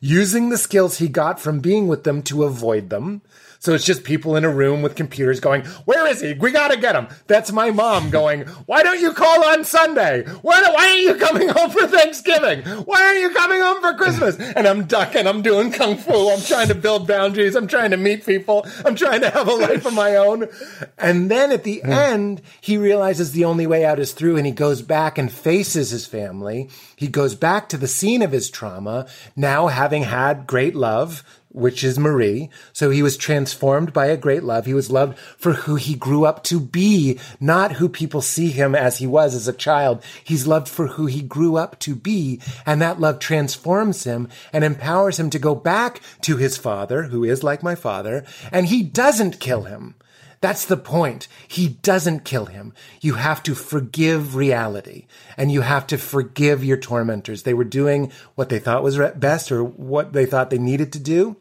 using 0.00 0.48
the 0.48 0.58
skills 0.58 0.98
he 0.98 1.08
got 1.08 1.40
from 1.40 1.60
being 1.60 1.88
with 1.88 2.04
them 2.04 2.22
to 2.22 2.44
avoid 2.44 2.90
them, 2.90 3.22
so 3.58 3.74
it's 3.74 3.84
just 3.84 4.04
people 4.04 4.36
in 4.36 4.44
a 4.44 4.50
room 4.50 4.82
with 4.82 4.94
computers 4.94 5.40
going, 5.40 5.64
Where 5.84 6.06
is 6.06 6.20
he? 6.20 6.34
We 6.34 6.52
gotta 6.52 6.76
get 6.76 6.94
him. 6.94 7.08
That's 7.26 7.50
my 7.50 7.70
mom 7.70 8.10
going, 8.10 8.42
Why 8.66 8.82
don't 8.82 9.00
you 9.00 9.12
call 9.12 9.44
on 9.44 9.64
Sunday? 9.64 10.24
Why, 10.42 10.60
why 10.60 10.86
are 10.88 10.96
you 10.96 11.14
coming 11.16 11.48
home 11.48 11.70
for 11.70 11.86
Thanksgiving? 11.86 12.62
Why 12.62 13.02
aren't 13.02 13.20
you 13.20 13.30
coming 13.30 13.60
home 13.60 13.80
for 13.80 13.94
Christmas? 13.94 14.36
And 14.38 14.66
I'm 14.66 14.84
ducking, 14.84 15.26
I'm 15.26 15.42
doing 15.42 15.72
kung 15.72 15.96
fu, 15.96 16.30
I'm 16.30 16.40
trying 16.40 16.68
to 16.68 16.74
build 16.74 17.06
boundaries, 17.08 17.56
I'm 17.56 17.66
trying 17.66 17.90
to 17.90 17.96
meet 17.96 18.24
people, 18.24 18.66
I'm 18.84 18.94
trying 18.94 19.20
to 19.22 19.30
have 19.30 19.48
a 19.48 19.54
life 19.54 19.86
of 19.86 19.94
my 19.94 20.16
own. 20.16 20.48
And 20.96 21.30
then 21.30 21.50
at 21.50 21.64
the 21.64 21.80
hmm. 21.80 21.90
end, 21.90 22.42
he 22.60 22.78
realizes 22.78 23.32
the 23.32 23.44
only 23.44 23.66
way 23.66 23.84
out 23.84 23.98
is 23.98 24.12
through 24.12 24.36
and 24.36 24.46
he 24.46 24.52
goes 24.52 24.82
back 24.82 25.18
and 25.18 25.32
faces 25.32 25.90
his 25.90 26.06
family. 26.06 26.70
He 26.94 27.08
goes 27.08 27.34
back 27.34 27.68
to 27.68 27.76
the 27.76 27.88
scene 27.88 28.22
of 28.22 28.32
his 28.32 28.50
trauma, 28.50 29.06
now 29.36 29.68
having 29.68 30.02
had 30.04 30.46
great 30.46 30.74
love, 30.74 31.24
which 31.50 31.82
is 31.82 31.98
Marie. 31.98 32.50
So 32.72 32.90
he 32.90 33.02
was 33.02 33.16
transformed 33.16 33.92
by 33.92 34.06
a 34.06 34.16
great 34.16 34.44
love. 34.44 34.66
He 34.66 34.74
was 34.74 34.90
loved 34.90 35.18
for 35.18 35.52
who 35.52 35.76
he 35.76 35.94
grew 35.94 36.24
up 36.24 36.44
to 36.44 36.60
be, 36.60 37.18
not 37.40 37.72
who 37.72 37.88
people 37.88 38.20
see 38.20 38.50
him 38.50 38.74
as 38.74 38.98
he 38.98 39.06
was 39.06 39.34
as 39.34 39.48
a 39.48 39.52
child. 39.52 40.02
He's 40.22 40.46
loved 40.46 40.68
for 40.68 40.88
who 40.88 41.06
he 41.06 41.22
grew 41.22 41.56
up 41.56 41.78
to 41.80 41.94
be. 41.94 42.40
And 42.66 42.80
that 42.82 43.00
love 43.00 43.18
transforms 43.18 44.04
him 44.04 44.28
and 44.52 44.64
empowers 44.64 45.18
him 45.18 45.30
to 45.30 45.38
go 45.38 45.54
back 45.54 46.00
to 46.22 46.36
his 46.36 46.56
father, 46.56 47.04
who 47.04 47.24
is 47.24 47.42
like 47.42 47.62
my 47.62 47.74
father, 47.74 48.24
and 48.52 48.66
he 48.66 48.82
doesn't 48.82 49.40
kill 49.40 49.62
him. 49.62 49.94
That's 50.40 50.64
the 50.64 50.76
point. 50.76 51.26
He 51.48 51.68
doesn't 51.68 52.24
kill 52.24 52.46
him. 52.46 52.72
You 53.00 53.14
have 53.14 53.42
to 53.44 53.54
forgive 53.54 54.36
reality 54.36 55.06
and 55.36 55.50
you 55.50 55.62
have 55.62 55.86
to 55.88 55.98
forgive 55.98 56.64
your 56.64 56.76
tormentors. 56.76 57.42
They 57.42 57.54
were 57.54 57.64
doing 57.64 58.12
what 58.36 58.48
they 58.48 58.60
thought 58.60 58.84
was 58.84 58.98
best 59.16 59.50
or 59.50 59.64
what 59.64 60.12
they 60.12 60.26
thought 60.26 60.50
they 60.50 60.58
needed 60.58 60.92
to 60.92 61.00
do 61.00 61.36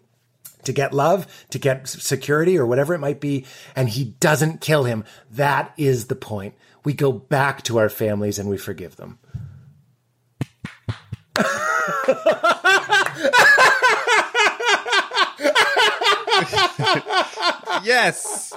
to 0.64 0.74
get 0.74 0.94
love, 0.94 1.45
to 1.52 1.60
get 1.60 1.88
security 1.88 2.57
or 2.57 2.65
whatever 2.65 2.94
it 2.94 2.99
might 2.99 3.22
be. 3.22 3.45
And 3.76 3.90
he 3.90 4.15
doesn't 4.19 4.61
kill 4.61 4.84
him. 4.84 5.06
That 5.32 5.74
is 5.78 6.07
the 6.07 6.15
point. 6.15 6.56
We 6.84 6.94
go 6.94 7.11
back 7.11 7.64
to 7.64 7.78
our 7.78 7.90
families 7.90 8.40
and 8.40 8.49
we 8.49 8.57
forgive 8.57 8.95
them. 8.95 9.19
yes. 17.84 18.53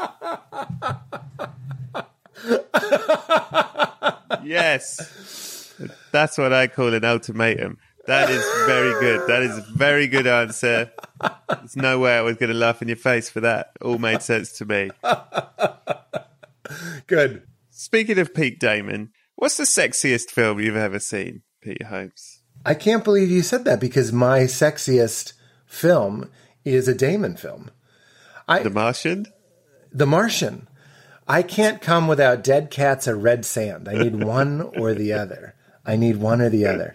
yes. 4.44 5.74
That's 6.12 6.38
what 6.38 6.52
I 6.52 6.66
call 6.66 6.94
an 6.94 7.04
ultimatum. 7.04 7.78
That 8.06 8.30
is 8.30 8.44
very 8.66 8.92
good. 9.00 9.28
That 9.28 9.42
is 9.42 9.58
a 9.58 9.64
very 9.74 10.06
good 10.06 10.26
answer. 10.26 10.90
There's 11.48 11.76
no 11.76 11.98
way 11.98 12.16
I 12.16 12.22
was 12.22 12.36
going 12.36 12.50
to 12.50 12.56
laugh 12.56 12.82
in 12.82 12.88
your 12.88 12.96
face 12.96 13.30
for 13.30 13.40
that. 13.40 13.72
All 13.82 13.98
made 13.98 14.22
sense 14.22 14.52
to 14.58 14.64
me. 14.64 14.90
Good. 17.06 17.42
Speaking 17.70 18.18
of 18.18 18.34
Pete 18.34 18.58
Damon, 18.58 19.10
what's 19.36 19.56
the 19.56 19.64
sexiest 19.64 20.30
film 20.30 20.60
you've 20.60 20.76
ever 20.76 20.98
seen, 20.98 21.42
Pete 21.60 21.84
Holmes? 21.84 22.42
I 22.64 22.74
can't 22.74 23.04
believe 23.04 23.30
you 23.30 23.42
said 23.42 23.64
that 23.64 23.80
because 23.80 24.12
my 24.12 24.40
sexiest 24.40 25.32
film 25.66 26.30
is 26.64 26.88
a 26.88 26.94
Damon 26.94 27.36
film. 27.36 27.70
I, 28.48 28.62
the 28.62 28.70
Martian? 28.70 29.26
The 29.92 30.06
Martian. 30.06 30.68
I 31.26 31.42
can't 31.42 31.80
come 31.80 32.08
without 32.08 32.42
dead 32.42 32.70
cats 32.70 33.06
or 33.06 33.16
red 33.16 33.44
sand. 33.44 33.88
I 33.88 33.94
need 33.94 34.22
one 34.24 34.62
or 34.76 34.94
the 34.94 35.12
other. 35.12 35.54
I 35.84 35.96
need 35.96 36.16
one 36.16 36.40
or 36.40 36.48
the 36.48 36.66
other. 36.66 36.94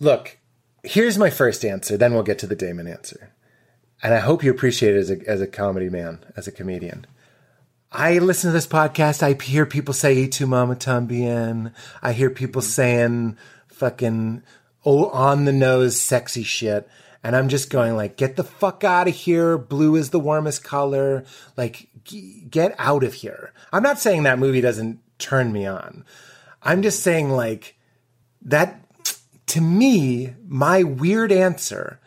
Look, 0.00 0.38
here's 0.82 1.18
my 1.18 1.30
first 1.30 1.64
answer, 1.64 1.96
then 1.96 2.12
we'll 2.12 2.22
get 2.22 2.38
to 2.40 2.46
the 2.46 2.56
Damon 2.56 2.86
answer. 2.86 3.32
And 4.02 4.12
I 4.12 4.18
hope 4.18 4.44
you 4.44 4.50
appreciate 4.50 4.94
it 4.94 4.98
as 4.98 5.10
a, 5.10 5.28
as 5.28 5.40
a 5.40 5.46
comedy 5.46 5.88
man, 5.88 6.24
as 6.36 6.46
a 6.46 6.52
comedian. 6.52 7.06
I 7.90 8.18
listen 8.18 8.48
to 8.48 8.52
this 8.52 8.66
podcast. 8.66 9.22
I 9.22 9.40
hear 9.42 9.64
people 9.64 9.94
say 9.94 10.20
"Y 10.20 10.28
tu 10.28 10.46
mamá 10.46 10.76
también." 10.76 11.72
I 12.02 12.12
hear 12.12 12.30
people 12.30 12.60
mm-hmm. 12.60 12.68
saying 12.68 13.36
fucking 13.68 14.42
oh, 14.84 15.08
on 15.10 15.44
the 15.44 15.52
nose, 15.52 16.00
sexy 16.00 16.42
shit. 16.42 16.88
And 17.26 17.34
I'm 17.34 17.48
just 17.48 17.70
going 17.70 17.96
like, 17.96 18.16
get 18.16 18.36
the 18.36 18.44
fuck 18.44 18.84
out 18.84 19.08
of 19.08 19.14
here. 19.16 19.58
Blue 19.58 19.96
is 19.96 20.10
the 20.10 20.20
warmest 20.20 20.62
color. 20.62 21.24
Like, 21.56 21.88
g- 22.04 22.46
get 22.48 22.72
out 22.78 23.02
of 23.02 23.14
here. 23.14 23.52
I'm 23.72 23.82
not 23.82 23.98
saying 23.98 24.22
that 24.22 24.38
movie 24.38 24.60
doesn't 24.60 25.00
turn 25.18 25.52
me 25.52 25.66
on. 25.66 26.04
I'm 26.62 26.82
just 26.82 27.00
saying 27.00 27.30
like 27.30 27.76
that 28.42 28.80
to 29.46 29.60
me, 29.60 30.34
my 30.46 30.84
weird 30.84 31.32
answer, 31.32 31.98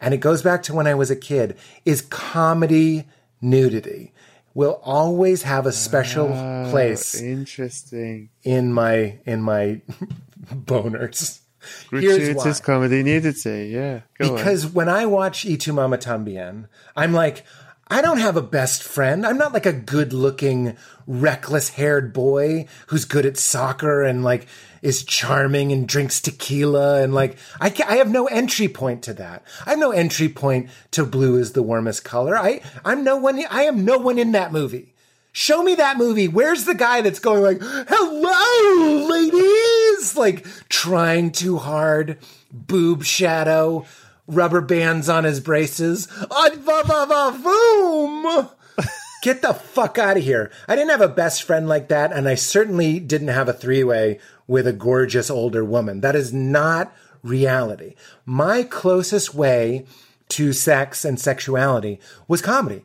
and 0.00 0.14
it 0.14 0.18
goes 0.18 0.42
back 0.42 0.62
to 0.64 0.74
when 0.74 0.86
I 0.86 0.94
was 0.94 1.10
a 1.10 1.16
kid, 1.16 1.58
is 1.84 2.02
comedy 2.02 3.08
nudity 3.40 4.12
will 4.54 4.80
always 4.84 5.42
have 5.42 5.66
a 5.66 5.72
special 5.72 6.28
oh, 6.32 6.68
place. 6.70 7.20
Interesting. 7.20 8.28
In 8.44 8.72
my 8.72 9.18
in 9.26 9.42
my 9.42 9.80
boners. 10.54 11.40
Gratuitous 11.88 12.60
comedy 12.60 13.02
nudity, 13.02 13.70
yeah. 13.72 14.00
Go 14.18 14.36
because 14.36 14.66
on. 14.66 14.72
when 14.72 14.88
I 14.88 15.06
watch 15.06 15.44
Y 15.44 15.56
tu 15.56 15.72
mamá 15.72 15.98
también, 15.98 16.66
I'm 16.96 17.12
like, 17.12 17.44
I 17.90 18.02
don't 18.02 18.18
have 18.18 18.36
a 18.36 18.42
best 18.42 18.82
friend. 18.82 19.24
I'm 19.24 19.38
not 19.38 19.54
like 19.54 19.64
a 19.64 19.72
good 19.72 20.12
looking, 20.12 20.76
reckless 21.06 21.70
haired 21.70 22.12
boy 22.12 22.66
who's 22.88 23.06
good 23.06 23.24
at 23.24 23.38
soccer 23.38 24.02
and 24.02 24.22
like 24.22 24.46
is 24.82 25.02
charming 25.04 25.72
and 25.72 25.88
drinks 25.88 26.20
tequila. 26.20 27.02
And 27.02 27.14
like, 27.14 27.38
I, 27.60 27.74
I 27.88 27.96
have 27.96 28.10
no 28.10 28.26
entry 28.26 28.68
point 28.68 29.02
to 29.04 29.14
that. 29.14 29.42
I 29.64 29.70
have 29.70 29.78
no 29.78 29.92
entry 29.92 30.28
point 30.28 30.68
to 30.92 31.04
blue 31.06 31.36
is 31.36 31.52
the 31.52 31.62
warmest 31.62 32.04
color. 32.04 32.36
I, 32.36 32.60
I'm 32.84 33.04
no 33.04 33.16
one, 33.16 33.42
I 33.50 33.62
am 33.62 33.84
no 33.84 33.96
one 33.96 34.18
in 34.18 34.32
that 34.32 34.52
movie. 34.52 34.94
Show 35.32 35.62
me 35.62 35.74
that 35.76 35.96
movie. 35.96 36.28
Where's 36.28 36.64
the 36.64 36.74
guy 36.74 37.00
that's 37.00 37.20
going 37.20 37.42
like, 37.42 37.58
hello, 37.60 39.08
ladies? 39.08 39.77
Like 40.16 40.46
trying 40.68 41.32
too 41.32 41.58
hard, 41.58 42.18
boob 42.52 43.04
shadow, 43.04 43.84
rubber 44.26 44.60
bands 44.60 45.08
on 45.08 45.24
his 45.24 45.40
braces. 45.40 46.08
Uh, 46.30 47.30
Boom! 47.42 48.48
Get 49.22 49.42
the 49.42 49.54
fuck 49.54 49.98
out 49.98 50.16
of 50.16 50.22
here. 50.22 50.50
I 50.68 50.76
didn't 50.76 50.90
have 50.90 51.00
a 51.00 51.08
best 51.08 51.42
friend 51.42 51.68
like 51.68 51.88
that, 51.88 52.12
and 52.12 52.28
I 52.28 52.36
certainly 52.36 53.00
didn't 53.00 53.28
have 53.28 53.48
a 53.48 53.52
three 53.52 53.82
way 53.82 54.20
with 54.46 54.66
a 54.66 54.72
gorgeous 54.72 55.30
older 55.30 55.64
woman. 55.64 56.00
That 56.00 56.14
is 56.14 56.32
not 56.32 56.94
reality. 57.22 57.94
My 58.24 58.62
closest 58.62 59.34
way 59.34 59.86
to 60.30 60.52
sex 60.52 61.04
and 61.04 61.18
sexuality 61.18 61.98
was 62.26 62.42
comedy 62.42 62.84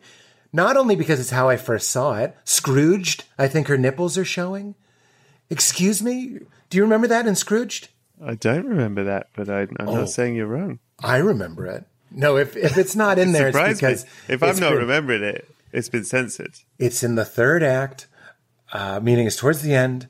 Not 0.51 0.77
only 0.77 0.95
because 0.95 1.19
it's 1.19 1.29
how 1.31 1.49
I 1.49 1.57
first 1.57 1.89
saw 1.89 2.15
it, 2.15 2.35
Scrooged, 2.45 3.25
I 3.37 3.47
think 3.47 3.67
her 3.67 3.77
nipples 3.77 4.17
are 4.17 4.25
showing. 4.25 4.75
Excuse 5.49 6.01
me? 6.01 6.39
Do 6.73 6.77
you 6.77 6.83
remember 6.85 7.05
that 7.05 7.27
in 7.27 7.35
Scrooged? 7.35 7.89
I 8.19 8.33
don't 8.33 8.65
remember 8.65 9.03
that, 9.03 9.27
but 9.35 9.47
I, 9.47 9.61
I'm 9.61 9.75
Oh. 9.87 9.93
not 9.97 10.09
saying 10.09 10.33
you're 10.33 10.47
wrong. 10.47 10.79
I 11.03 11.17
remember 11.17 11.67
it. 11.67 11.85
No, 12.09 12.35
if, 12.35 12.57
if 12.57 12.79
it's 12.79 12.95
not 12.95 13.19
in 13.19 13.31
there, 13.31 13.49
it's 13.49 13.55
Surprise 13.55 13.79
me. 13.79 13.87
because 13.89 14.05
If 14.27 14.41
I'm 14.41 14.57
not 14.59 14.71
been- 14.71 14.79
remembering 14.79 15.21
it, 15.21 15.47
it's 15.71 15.87
been 15.89 16.03
censored. 16.03 16.55
It's 16.79 17.03
in 17.03 17.13
the 17.13 17.25
third 17.25 17.61
act, 17.61 18.07
uh, 18.71 18.99
meaning 19.03 19.27
it's 19.27 19.35
towards 19.35 19.61
the 19.61 19.75
end, 19.75 20.07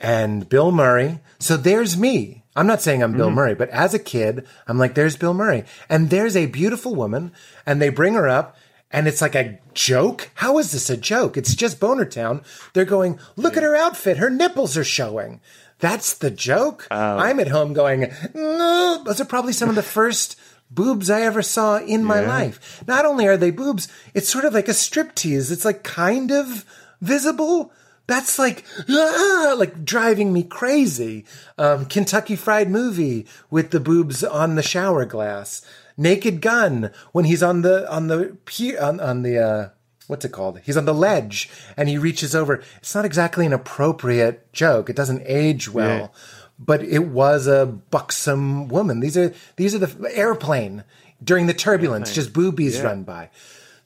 and 0.00 0.48
Bill 0.48 0.72
Murray. 0.72 1.20
So 1.38 1.56
there's 1.56 1.96
me. 1.96 2.42
I'm 2.56 2.66
not 2.66 2.82
saying 2.82 3.00
I'm 3.00 3.12
Bill 3.16 3.30
Murray, 3.30 3.54
but 3.54 3.68
as 3.70 3.94
a 3.94 4.00
kid, 4.00 4.48
I'm 4.66 4.78
like, 4.78 4.96
there's 4.96 5.16
Bill 5.16 5.32
Murray. 5.32 5.62
And 5.88 6.10
there's 6.10 6.36
a 6.36 6.46
beautiful 6.46 6.96
woman, 6.96 7.30
and 7.64 7.80
they 7.80 7.88
bring 7.88 8.14
her 8.14 8.28
up, 8.28 8.56
and 8.90 9.06
it's 9.06 9.20
like 9.22 9.36
a 9.36 9.60
joke. 9.74 10.30
How 10.34 10.58
is 10.58 10.72
this 10.72 10.90
a 10.90 10.96
joke? 10.96 11.36
It's 11.36 11.54
just 11.54 11.78
Boner 11.78 12.04
Town. 12.04 12.42
They're 12.72 12.84
going, 12.84 13.20
look 13.36 13.56
at 13.56 13.62
her 13.62 13.76
outfit. 13.76 14.16
Her 14.18 14.30
nipples 14.30 14.76
are 14.76 14.82
showing. 14.84 15.40
That's 15.80 16.14
the 16.14 16.30
joke. 16.30 16.86
I'm 17.18 17.40
at 17.40 17.48
home 17.48 17.72
going, 17.72 18.12
no, 18.34 19.02
those 19.04 19.20
are 19.20 19.26
probably 19.26 19.52
some 19.52 19.68
of 19.68 19.74
the 19.74 19.82
first 19.82 20.38
boobs 20.70 21.10
I 21.10 21.22
ever 21.22 21.42
saw 21.42 21.78
in 21.78 22.04
my 22.04 22.20
life. 22.20 22.82
Not 22.86 23.04
only 23.04 23.26
are 23.26 23.36
they 23.36 23.50
boobs, 23.50 23.88
it's 24.14 24.28
sort 24.28 24.44
of 24.44 24.54
like 24.54 24.68
a 24.68 24.72
striptease. 24.72 25.50
It's 25.50 25.64
like 25.64 25.82
kind 25.82 26.30
of 26.30 26.64
visible. 27.00 27.72
That's 28.06 28.38
like, 28.38 28.64
ah, 28.88 29.54
like 29.56 29.84
driving 29.84 30.32
me 30.32 30.42
crazy. 30.42 31.24
Um, 31.56 31.86
Kentucky 31.86 32.36
Fried 32.36 32.70
Movie 32.70 33.26
with 33.50 33.70
the 33.70 33.80
boobs 33.80 34.22
on 34.22 34.56
the 34.56 34.62
shower 34.62 35.04
glass. 35.04 35.62
Naked 35.96 36.40
Gun 36.40 36.90
when 37.12 37.24
he's 37.24 37.42
on 37.42 37.62
the 37.62 37.90
on 37.90 38.08
the 38.08 38.36
on, 38.80 39.00
on 39.00 39.22
the 39.22 39.38
uh, 39.38 39.68
what's 40.06 40.24
it 40.24 40.32
called? 40.32 40.60
He's 40.64 40.76
on 40.76 40.84
the 40.84 40.94
ledge 40.94 41.48
and 41.76 41.88
he 41.88 41.98
reaches 41.98 42.34
over. 42.34 42.62
It's 42.78 42.94
not 42.94 43.04
exactly 43.04 43.46
an 43.46 43.52
appropriate 43.52 44.52
joke. 44.52 44.88
It 44.90 44.96
doesn't 44.96 45.22
age 45.26 45.70
well, 45.70 45.98
Yeah. 45.98 46.06
but 46.58 46.82
it 46.82 47.06
was 47.08 47.46
a 47.46 47.66
buxom 47.66 48.68
woman. 48.68 49.00
These 49.00 49.16
are 49.16 49.32
these 49.56 49.74
are 49.74 49.78
the 49.78 50.10
airplane 50.16 50.84
during 51.22 51.46
the 51.46 51.54
turbulence. 51.54 52.12
Just 52.14 52.32
boobies 52.32 52.80
run 52.80 53.02
by. 53.04 53.30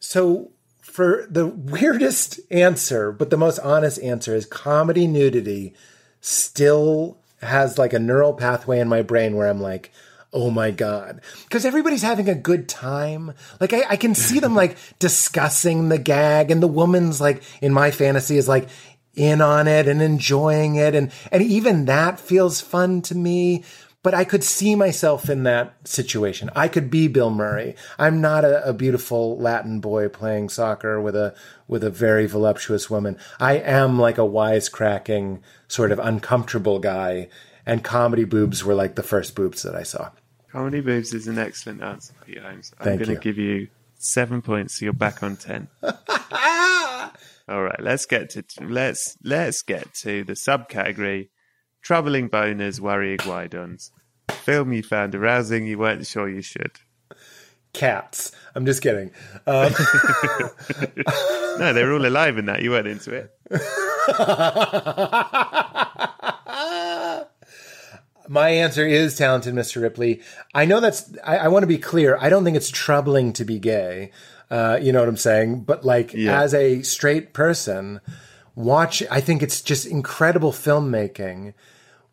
So 0.00 0.50
for 0.80 1.26
the 1.30 1.46
weirdest 1.46 2.40
answer, 2.50 3.12
but 3.12 3.30
the 3.30 3.36
most 3.36 3.58
honest 3.60 4.00
answer 4.02 4.34
is 4.34 4.46
comedy 4.46 5.06
nudity 5.06 5.74
still 6.20 7.18
has 7.42 7.78
like 7.78 7.92
a 7.92 7.98
neural 7.98 8.32
pathway 8.32 8.80
in 8.80 8.88
my 8.88 9.02
brain 9.02 9.36
where 9.36 9.48
I'm 9.48 9.60
like, 9.60 9.92
oh 10.32 10.50
my 10.50 10.70
God. 10.70 11.20
Because 11.44 11.64
everybody's 11.64 12.02
having 12.02 12.28
a 12.28 12.34
good 12.34 12.68
time. 12.68 13.32
Like 13.60 13.72
I, 13.72 13.84
I 13.90 13.96
can 13.96 14.14
see 14.14 14.40
them 14.40 14.54
like 14.54 14.76
discussing 14.98 15.88
the 15.88 15.98
gag 15.98 16.50
and 16.50 16.62
the 16.62 16.68
woman's 16.68 17.20
like 17.20 17.42
in 17.62 17.72
my 17.72 17.90
fantasy 17.90 18.36
is 18.36 18.48
like 18.48 18.68
in 19.14 19.40
on 19.40 19.66
it 19.66 19.88
and 19.88 20.00
enjoying 20.00 20.76
it. 20.76 20.94
And, 20.94 21.10
and 21.32 21.42
even 21.42 21.86
that 21.86 22.20
feels 22.20 22.60
fun 22.60 23.02
to 23.02 23.14
me. 23.14 23.64
But 24.04 24.14
I 24.14 24.22
could 24.22 24.44
see 24.44 24.76
myself 24.76 25.28
in 25.28 25.42
that 25.42 25.74
situation. 25.86 26.50
I 26.54 26.68
could 26.68 26.88
be 26.88 27.08
Bill 27.08 27.30
Murray. 27.30 27.74
I'm 27.98 28.20
not 28.20 28.44
a, 28.44 28.66
a 28.66 28.72
beautiful 28.72 29.36
Latin 29.36 29.80
boy 29.80 30.08
playing 30.08 30.50
soccer 30.50 31.00
with 31.00 31.16
a 31.16 31.34
with 31.66 31.82
a 31.82 31.90
very 31.90 32.26
voluptuous 32.26 32.88
woman. 32.88 33.18
I 33.40 33.54
am 33.54 33.98
like 33.98 34.16
a 34.16 34.22
wisecracking, 34.22 35.40
sort 35.66 35.90
of 35.90 35.98
uncomfortable 35.98 36.78
guy. 36.78 37.28
And 37.68 37.84
comedy 37.84 38.24
boobs 38.24 38.64
were 38.64 38.74
like 38.74 38.94
the 38.94 39.02
first 39.02 39.34
boobs 39.34 39.62
that 39.62 39.74
I 39.74 39.82
saw. 39.82 40.08
Comedy 40.50 40.80
boobs 40.80 41.12
is 41.12 41.28
an 41.28 41.38
excellent 41.38 41.82
answer, 41.82 42.14
Peter 42.24 42.40
Holmes. 42.40 42.72
I'm 42.80 42.96
going 42.96 43.10
to 43.10 43.16
give 43.16 43.36
you 43.36 43.68
seven 43.98 44.40
points, 44.40 44.78
so 44.78 44.86
you're 44.86 44.94
back 44.94 45.22
on 45.22 45.36
ten. 45.36 45.68
All 45.82 47.62
right, 47.62 47.80
let's 47.80 48.06
get 48.06 48.30
to 48.30 48.44
let's 48.62 49.18
let's 49.22 49.60
get 49.60 49.92
to 49.96 50.24
the 50.24 50.32
subcategory: 50.32 51.28
troubling 51.82 52.30
boners, 52.30 52.80
worrying 52.80 53.18
guidons. 53.18 53.92
Film 54.30 54.72
you 54.72 54.82
found 54.82 55.14
arousing, 55.14 55.66
you 55.66 55.76
weren't 55.76 56.06
sure 56.06 56.26
you 56.26 56.40
should. 56.40 56.72
Cats. 57.74 58.32
I'm 58.54 58.64
just 58.64 58.82
kidding. 58.82 59.10
Um, 59.46 59.74
No, 61.58 61.72
they're 61.72 61.92
all 61.92 62.06
alive 62.06 62.38
in 62.38 62.46
that. 62.46 62.62
You 62.62 62.70
weren't 62.70 62.86
into 62.86 63.12
it. 63.12 63.32
My 68.28 68.50
answer 68.50 68.86
is 68.86 69.16
talented 69.16 69.54
Mr. 69.54 69.80
Ripley. 69.80 70.20
I 70.54 70.64
know 70.66 70.80
that's, 70.80 71.10
I, 71.24 71.38
I 71.38 71.48
want 71.48 71.62
to 71.62 71.66
be 71.66 71.78
clear. 71.78 72.16
I 72.20 72.28
don't 72.28 72.44
think 72.44 72.56
it's 72.56 72.70
troubling 72.70 73.32
to 73.34 73.44
be 73.44 73.58
gay. 73.58 74.10
Uh, 74.50 74.78
you 74.80 74.92
know 74.92 75.00
what 75.00 75.08
I'm 75.08 75.16
saying? 75.16 75.60
But 75.62 75.84
like, 75.84 76.12
Yeah. 76.14 76.40
as 76.40 76.54
a 76.54 76.82
straight 76.82 77.32
person, 77.32 78.00
watch, 78.54 79.02
I 79.10 79.20
think 79.20 79.42
it's 79.42 79.60
just 79.62 79.86
incredible 79.86 80.52
filmmaking 80.52 81.54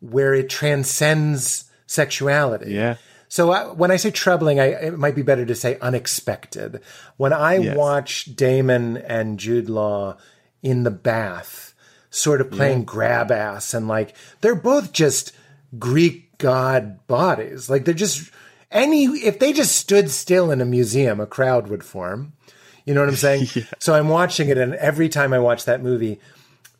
where 0.00 0.34
it 0.34 0.48
transcends 0.50 1.64
sexuality. 1.86 2.72
Yeah. 2.72 2.96
So 3.28 3.50
I, 3.50 3.64
when 3.72 3.90
I 3.90 3.96
say 3.96 4.10
troubling, 4.10 4.60
I, 4.60 4.66
it 4.66 4.98
might 4.98 5.14
be 5.16 5.22
better 5.22 5.44
to 5.46 5.54
say 5.54 5.78
unexpected. 5.80 6.80
When 7.16 7.32
I 7.32 7.56
Yes. 7.58 7.76
watch 7.76 8.36
Damon 8.36 8.96
and 8.98 9.38
Jude 9.38 9.68
Law 9.68 10.16
in 10.62 10.84
the 10.84 10.90
bath, 10.90 11.74
sort 12.10 12.40
of 12.40 12.50
playing 12.50 12.84
grab 12.84 13.30
ass, 13.30 13.74
and 13.74 13.88
like 13.88 14.14
they're 14.40 14.54
both 14.54 14.92
just 14.92 15.32
Greek 15.78 16.38
god 16.38 17.06
bodies. 17.06 17.70
Like 17.70 17.84
they're 17.84 17.94
just 17.94 18.30
any 18.70 19.04
if 19.04 19.38
they 19.38 19.52
just 19.52 19.76
stood 19.76 20.10
still 20.10 20.50
in 20.50 20.60
a 20.60 20.66
museum, 20.66 21.20
a 21.20 21.26
crowd 21.26 21.68
would 21.68 21.84
form. 21.84 22.32
You 22.84 22.94
know 22.94 23.00
what 23.00 23.08
I'm 23.08 23.16
saying? 23.16 23.46
So 23.78 23.94
I'm 23.94 24.08
watching 24.08 24.48
it, 24.48 24.58
and 24.58 24.74
every 24.74 25.08
time 25.08 25.32
I 25.32 25.38
watch 25.38 25.64
that 25.64 25.82
movie, 25.82 26.20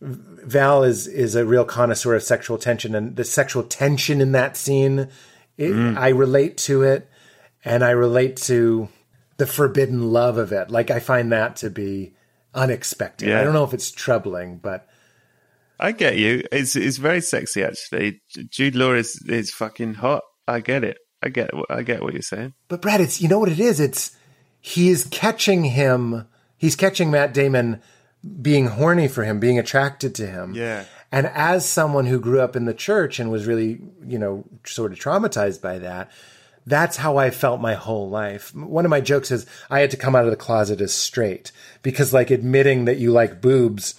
Val 0.01 0.85
is 0.85 1.07
is 1.07 1.35
a 1.35 1.45
real 1.45 1.65
connoisseur 1.65 2.15
of 2.15 2.23
sexual 2.23 2.59
tension, 2.59 2.95
and 2.95 3.17
the 3.17 3.25
sexual 3.25 3.63
tension 3.63 4.21
in 4.21 4.33
that 4.33 4.57
scene, 4.57 5.09
it, 5.57 5.71
mm. 5.73 5.97
I 5.97 6.09
relate 6.09 6.57
to 6.59 6.83
it, 6.83 7.09
and 7.65 7.85
I 7.85 7.91
relate 7.91 8.37
to 8.39 8.89
the 9.37 9.47
forbidden 9.47 10.13
love 10.13 10.39
of 10.39 10.53
it. 10.53 10.71
Like 10.71 10.91
I 10.91 11.01
find 11.01 11.33
that 11.33 11.57
to 11.57 11.71
be 11.71 12.15
unexpected. 12.55 13.29
Yeah. 13.29 13.41
I 13.41 13.45
don't 13.45 13.53
know 13.53 13.65
if 13.65 13.75
it's 13.75 13.91
troubling, 13.91 14.59
but 14.59 14.89
I 15.79 15.93
get 15.93 16.17
you. 16.17 16.43
It's 16.53 16.77
it's 16.77 16.97
very 16.97 17.21
sexy 17.21 17.63
actually. 17.63 18.21
Jude 18.51 18.77
Law 18.77 18.93
is 18.93 19.23
is 19.27 19.51
fucking 19.53 19.95
hot. 19.95 20.23
I 20.49 20.61
get 20.61 20.85
it. 20.85 20.99
I 21.23 21.29
get 21.29 21.51
I 21.69 21.83
get 21.83 22.03
what 22.03 22.13
you're 22.13 22.23
saying. 22.23 22.55
but 22.69 22.83
Brad, 22.83 23.01
it's 23.01 23.21
you 23.21 23.29
know 23.29 23.39
what 23.39 23.51
it 23.51 23.61
is. 23.61 23.81
It's 23.81 24.17
he's 24.61 25.05
catching 25.05 25.65
him. 25.65 26.27
He's 26.57 26.77
catching 26.77 27.11
Matt 27.11 27.35
Damon 27.35 27.83
being 28.41 28.67
horny 28.67 29.09
for 29.09 29.25
him, 29.25 29.39
being 29.39 29.59
attracted 29.59 30.15
to 30.17 30.27
him. 30.27 30.55
Yeah. 30.55 30.85
And 31.13 31.27
as 31.29 31.69
someone 31.69 32.07
who 32.07 32.19
grew 32.19 32.41
up 32.41 32.57
in 32.57 32.65
the 32.65 32.75
church 32.75 33.21
and 33.21 33.31
was 33.31 33.47
really, 33.47 33.81
you 34.05 34.19
know, 34.19 34.45
sort 34.65 34.93
of 34.93 34.99
traumatized 34.99 35.63
by 35.63 35.79
that, 35.79 36.11
that's 36.67 36.97
how 36.97 37.17
I 37.17 37.31
felt 37.31 37.61
my 37.61 37.75
whole 37.75 38.09
life. 38.11 38.55
One 38.55 38.85
of 38.85 38.91
my 38.91 39.01
jokes 39.01 39.31
is 39.31 39.47
I 39.71 39.81
had 39.81 39.93
to 39.93 39.97
come 39.97 40.17
out 40.17 40.25
of 40.25 40.31
the 40.31 40.37
closet 40.37 40.81
as 40.81 40.93
straight 40.93 41.53
because 41.83 42.13
like 42.13 42.31
admitting 42.31 42.87
that 42.87 42.99
you 42.99 43.13
like 43.13 43.41
boobs 43.41 43.95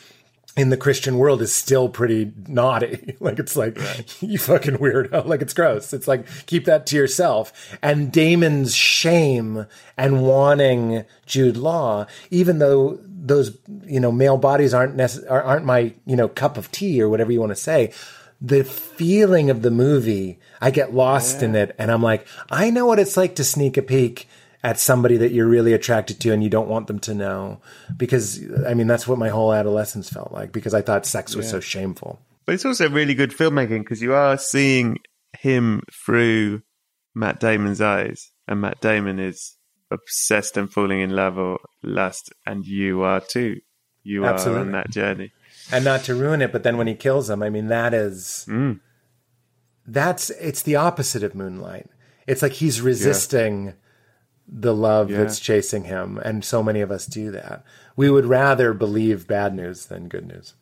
in 0.57 0.71
the 0.71 0.75
Christian 0.77 1.19
world 1.19 1.41
is 1.41 1.53
still 1.53 1.88
pretty 1.88 2.34
naughty. 2.47 3.15
like 3.19 3.39
it's 3.39 3.55
like 3.55 3.77
you 4.21 4.38
fucking 4.39 4.77
weirdo. 4.77 5.25
Like 5.25 5.41
it's 5.41 5.53
gross. 5.53 5.93
It's 5.93 6.07
like 6.07 6.25
keep 6.47 6.65
that 6.65 6.85
to 6.88 6.95
yourself. 6.97 7.77
And 7.81 8.11
Damon's 8.11 8.75
shame 8.75 9.67
and 9.95 10.23
wanting 10.23 11.05
Jude 11.25 11.55
Law, 11.55 12.07
even 12.31 12.59
though 12.59 12.99
those 13.03 13.57
you 13.85 13.99
know 13.99 14.11
male 14.11 14.38
bodies 14.38 14.73
aren't 14.73 14.99
are- 15.29 15.43
aren't 15.43 15.65
my 15.65 15.93
you 16.05 16.15
know 16.15 16.27
cup 16.27 16.57
of 16.57 16.71
tea 16.71 17.01
or 17.01 17.07
whatever 17.07 17.31
you 17.31 17.39
want 17.39 17.51
to 17.51 17.55
say. 17.55 17.93
The 18.39 18.63
feeling 18.63 19.49
of 19.49 19.63
the 19.63 19.71
movie, 19.71 20.38
I 20.61 20.69
get 20.69 20.93
lost 20.93 21.41
in 21.41 21.55
it, 21.55 21.75
and 21.79 21.91
I'm 21.91 22.03
like, 22.03 22.27
I 22.51 22.69
know 22.69 22.85
what 22.85 22.99
it's 22.99 23.17
like 23.17 23.34
to 23.38 23.43
sneak 23.43 23.77
a 23.77 23.81
peek 23.81 24.27
at 24.68 24.77
somebody 24.77 25.15
that 25.15 25.31
you're 25.31 25.48
really 25.48 25.72
attracted 25.72 26.19
to 26.19 26.34
and 26.34 26.44
you 26.44 26.49
don't 26.49 26.68
want 26.68 26.88
them 26.88 26.99
to 26.99 27.14
know. 27.14 27.61
Because 27.95 28.44
i 28.68 28.73
mean 28.73 28.85
that's 28.85 29.07
what 29.07 29.18
my 29.18 29.30
whole 29.30 29.53
adolescence 29.53 30.10
felt 30.10 30.34
like 30.34 30.52
because 30.52 30.73
i 30.73 30.81
thought 30.81 31.06
sex 31.06 31.35
was 31.35 31.49
so 31.49 31.61
shameful. 31.61 32.19
But 32.45 32.56
it's 32.56 32.65
also 32.65 32.89
really 32.89 33.14
good 33.14 33.31
filmmaking 33.31 33.80
because 33.80 34.02
you 34.02 34.14
are 34.14 34.38
seeing 34.38 34.98
him 35.39 35.84
through 36.06 36.64
Matt 37.15 37.39
Damon's 37.39 37.81
eyes, 37.81 38.31
and 38.48 38.61
Matt 38.61 38.80
Damon 38.81 39.19
is 39.19 39.57
obsessed 39.89 40.57
and 40.57 40.72
falling 40.72 40.99
in 40.99 41.11
love 41.11 41.38
or 41.38 41.60
lust, 41.81 42.34
and 42.45 42.65
you 42.65 43.02
are 43.03 43.22
too. 43.22 43.61
You 44.03 44.26
are 44.26 44.38
on 44.38 44.72
that 44.73 44.89
journey. 44.89 45.31
and 45.72 45.85
not 45.85 46.03
to 46.03 46.15
ruin 46.15 46.41
it 46.41 46.52
but 46.52 46.64
then 46.64 46.77
when 46.77 46.88
he 46.88 46.95
kills 46.95 47.30
him 47.30 47.44
i 47.44 47.49
mean 47.49 47.68
that 47.68 47.94
is 47.94 48.45
mm. 48.48 48.80
that's 49.85 50.30
it's 50.30 50.61
the 50.61 50.76
opposite 50.76 51.23
of 51.23 51.35
moonlight. 51.35 51.89
It's 52.26 52.41
like 52.41 52.53
he's 52.53 52.81
resisting 52.81 53.73
the 54.48 54.74
love 54.74 55.11
Yeah. 55.11 55.18
that's 55.18 55.40
chasing 55.40 55.84
him 55.86 56.18
and 56.19 56.44
so 56.45 56.64
many 56.64 56.80
of 56.82 56.90
us 56.91 57.06
do 57.06 57.32
that 57.32 57.64
we 57.95 58.10
would 58.10 58.26
rather 58.26 58.74
believe 58.74 59.28
bad 59.28 59.53
news 59.53 59.88
than 59.88 60.07
good 60.07 60.26
news 60.28 60.53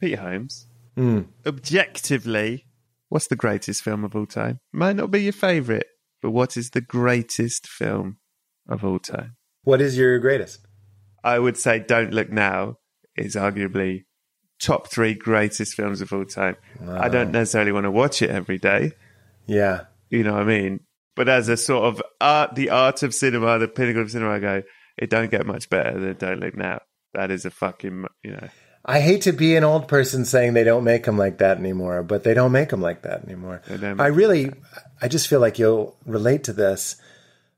Peter 0.00 0.20
Holmes. 0.20 0.66
Hmm. 0.96 1.22
Objectively, 1.46 2.66
what's 3.08 3.26
the 3.28 3.36
greatest 3.36 3.82
film 3.82 4.04
of 4.04 4.14
all 4.14 4.26
time? 4.26 4.58
Might 4.72 4.96
not 4.96 5.10
be 5.10 5.22
your 5.22 5.32
favourite, 5.32 5.86
but 6.22 6.30
what 6.30 6.56
is 6.56 6.70
the 6.70 6.80
greatest 6.82 7.66
film 7.66 8.18
of 8.68 8.84
all 8.84 8.98
time? 8.98 9.36
what 9.62 9.80
is 9.80 9.96
your 9.96 10.18
greatest 10.18 10.60
I 11.22 11.38
would 11.38 11.56
say 11.56 11.78
Don't 11.78 12.12
Look 12.12 12.30
Now 12.30 12.76
is 13.16 13.34
arguably 13.34 14.04
top 14.60 14.88
three 14.88 15.14
greatest 15.14 15.72
films 15.74 16.02
of 16.02 16.12
all 16.12 16.26
time. 16.26 16.56
I 16.86 17.08
don't 17.08 17.30
necessarily 17.32 17.72
want 17.72 17.84
to 17.84 17.90
watch 17.90 18.20
it 18.20 18.28
every 18.28 18.58
day. 18.58 18.92
Yeah. 19.46 19.84
You 20.10 20.22
know 20.22 20.34
what 20.34 20.42
I 20.42 20.44
mean? 20.44 20.80
But 21.16 21.28
as 21.28 21.48
a 21.48 21.56
sort 21.56 21.84
of 21.84 22.02
art, 22.20 22.54
the 22.54 22.70
art 22.70 23.02
of 23.02 23.14
cinema, 23.14 23.58
the 23.58 23.68
pinnacle 23.68 24.02
of 24.02 24.10
cinema, 24.10 24.32
I 24.32 24.38
go, 24.38 24.62
it 24.96 25.10
don't 25.10 25.30
get 25.30 25.46
much 25.46 25.68
better 25.68 25.98
than 25.98 26.16
Don't 26.16 26.40
Look 26.40 26.56
Now. 26.56 26.80
That 27.14 27.30
is 27.30 27.44
a 27.44 27.50
fucking, 27.50 28.06
you 28.22 28.32
know. 28.32 28.48
I 28.84 29.00
hate 29.00 29.22
to 29.22 29.32
be 29.32 29.56
an 29.56 29.64
old 29.64 29.88
person 29.88 30.24
saying 30.24 30.52
they 30.52 30.64
don't 30.64 30.84
make 30.84 31.04
them 31.04 31.16
like 31.16 31.38
that 31.38 31.56
anymore, 31.56 32.02
but 32.02 32.22
they 32.22 32.34
don't 32.34 32.52
make 32.52 32.68
them 32.68 32.82
like 32.82 33.02
that 33.02 33.24
anymore. 33.24 33.62
I 33.70 34.08
really, 34.08 34.52
I 35.00 35.08
just 35.08 35.28
feel 35.28 35.40
like 35.40 35.58
you'll 35.58 35.96
relate 36.04 36.44
to 36.44 36.52
this. 36.52 36.96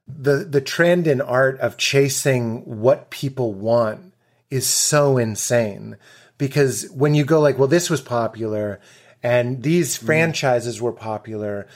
The 0.06 0.44
the 0.44 0.60
trend 0.60 1.08
in 1.08 1.20
art 1.20 1.58
of 1.58 1.76
chasing 1.76 2.80
what 2.80 3.10
people 3.10 3.52
want 3.54 4.12
is 4.50 4.66
so 4.68 5.18
insane 5.18 5.96
because 6.38 6.88
when 6.90 7.14
you 7.14 7.24
go 7.24 7.40
like, 7.40 7.58
well, 7.58 7.66
this 7.66 7.90
was 7.90 8.00
popular, 8.00 8.80
and 9.20 9.64
these 9.64 9.98
mm. 9.98 10.06
franchises 10.06 10.80
were 10.80 10.92
popular, 10.92 11.66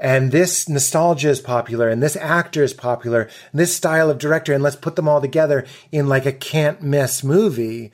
and 0.00 0.32
this 0.32 0.68
nostalgia 0.68 1.28
is 1.28 1.40
popular, 1.40 1.88
and 1.88 2.02
this 2.02 2.16
actor 2.16 2.62
is 2.62 2.72
popular, 2.72 3.28
and 3.52 3.60
this 3.60 3.76
style 3.76 4.10
of 4.10 4.18
director, 4.18 4.52
and 4.52 4.62
let's 4.62 4.76
put 4.76 4.96
them 4.96 5.08
all 5.08 5.20
together 5.20 5.66
in 5.92 6.08
like 6.08 6.26
a 6.26 6.32
can't 6.32 6.82
miss 6.82 7.22
movie 7.22 7.92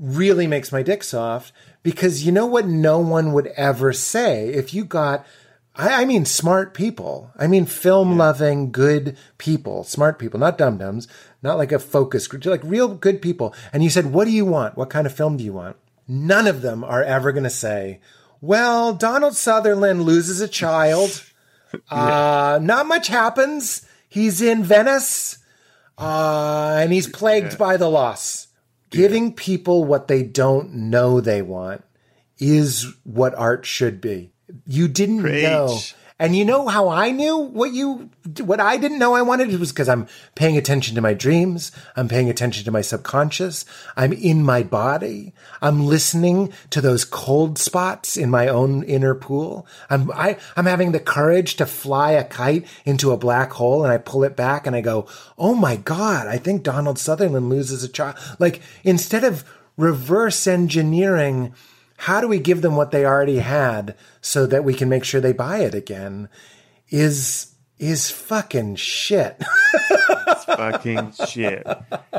really 0.00 0.46
makes 0.46 0.70
my 0.70 0.82
dick 0.82 1.02
soft 1.02 1.52
because 1.82 2.24
you 2.24 2.30
know 2.30 2.46
what 2.46 2.66
no 2.66 3.00
one 3.00 3.32
would 3.32 3.48
ever 3.48 3.92
say 3.92 4.48
if 4.48 4.72
you 4.72 4.84
got 4.84 5.26
I, 5.74 6.02
I 6.02 6.04
mean 6.04 6.24
smart 6.24 6.74
people. 6.74 7.30
I 7.38 7.46
mean 7.46 7.64
film 7.64 8.18
loving 8.18 8.72
good 8.72 9.16
people, 9.38 9.84
smart 9.84 10.18
people, 10.18 10.38
not 10.40 10.58
dum 10.58 10.78
dums, 10.78 11.08
not 11.42 11.56
like 11.56 11.72
a 11.72 11.78
focus 11.78 12.26
group, 12.26 12.44
like 12.44 12.62
real 12.64 12.88
good 12.88 13.22
people. 13.22 13.54
And 13.72 13.82
you 13.82 13.90
said, 13.90 14.06
What 14.06 14.24
do 14.24 14.30
you 14.30 14.44
want? 14.44 14.76
What 14.76 14.90
kind 14.90 15.06
of 15.06 15.14
film 15.14 15.36
do 15.36 15.44
you 15.44 15.52
want? 15.52 15.76
None 16.06 16.46
of 16.46 16.62
them 16.62 16.82
are 16.84 17.02
ever 17.02 17.32
gonna 17.32 17.50
say, 17.50 18.00
Well, 18.40 18.94
Donald 18.94 19.34
Sutherland 19.36 20.02
loses 20.02 20.40
a 20.40 20.48
child. 20.48 21.24
Uh 21.90 22.58
not 22.62 22.86
much 22.86 23.08
happens. 23.08 23.84
He's 24.08 24.40
in 24.40 24.64
Venice. 24.64 25.36
Uh 25.98 26.78
and 26.80 26.90
he's 26.94 27.06
plagued 27.06 27.58
by 27.58 27.76
the 27.76 27.90
loss 27.90 28.48
giving 28.90 29.32
people 29.34 29.84
what 29.84 30.08
they 30.08 30.22
don't 30.22 30.72
know 30.72 31.20
they 31.20 31.42
want 31.42 31.84
is 32.38 32.86
what 33.04 33.34
art 33.34 33.66
should 33.66 34.00
be. 34.00 34.32
You 34.66 34.88
didn't 34.88 35.20
Preach. 35.20 35.42
know. 35.42 35.78
And 36.20 36.34
you 36.34 36.44
know 36.44 36.66
how 36.66 36.88
I 36.88 37.12
knew 37.12 37.36
what 37.36 37.72
you 37.72 38.10
what 38.40 38.58
I 38.58 38.76
didn't 38.76 38.98
know 38.98 39.14
I 39.14 39.22
wanted 39.22 39.52
it 39.52 39.60
was 39.60 39.70
because 39.70 39.88
I'm 39.88 40.08
paying 40.34 40.56
attention 40.56 40.96
to 40.96 41.00
my 41.00 41.14
dreams, 41.14 41.70
I'm 41.94 42.08
paying 42.08 42.28
attention 42.28 42.64
to 42.64 42.72
my 42.72 42.80
subconscious, 42.80 43.64
I'm 43.96 44.12
in 44.12 44.42
my 44.42 44.64
body, 44.64 45.32
I'm 45.62 45.86
listening 45.86 46.52
to 46.70 46.80
those 46.80 47.04
cold 47.04 47.56
spots 47.56 48.16
in 48.16 48.30
my 48.30 48.48
own 48.48 48.82
inner 48.82 49.14
pool. 49.14 49.64
I'm 49.88 50.10
I, 50.10 50.38
I'm 50.56 50.66
having 50.66 50.90
the 50.90 50.98
courage 50.98 51.54
to 51.56 51.66
fly 51.66 52.12
a 52.12 52.24
kite 52.24 52.66
into 52.84 53.12
a 53.12 53.16
black 53.16 53.52
hole 53.52 53.84
and 53.84 53.92
I 53.92 53.98
pull 53.98 54.24
it 54.24 54.34
back 54.34 54.66
and 54.66 54.74
I 54.74 54.80
go, 54.80 55.06
"Oh 55.38 55.54
my 55.54 55.76
god, 55.76 56.26
I 56.26 56.36
think 56.36 56.64
Donald 56.64 56.98
Sutherland 56.98 57.48
loses 57.48 57.84
a 57.84 57.88
child." 57.88 58.16
Like 58.40 58.60
instead 58.82 59.22
of 59.22 59.44
reverse 59.76 60.48
engineering 60.48 61.54
how 61.98 62.20
do 62.20 62.28
we 62.28 62.38
give 62.38 62.62
them 62.62 62.76
what 62.76 62.92
they 62.92 63.04
already 63.04 63.38
had 63.38 63.96
so 64.20 64.46
that 64.46 64.62
we 64.62 64.72
can 64.72 64.88
make 64.88 65.04
sure 65.04 65.20
they 65.20 65.32
buy 65.32 65.58
it 65.58 65.74
again 65.74 66.28
is 66.90 67.54
is 67.78 68.10
fucking 68.10 68.76
shit. 68.76 69.42
It's 70.30 70.44
fucking 70.44 71.12
shit. 71.26 71.66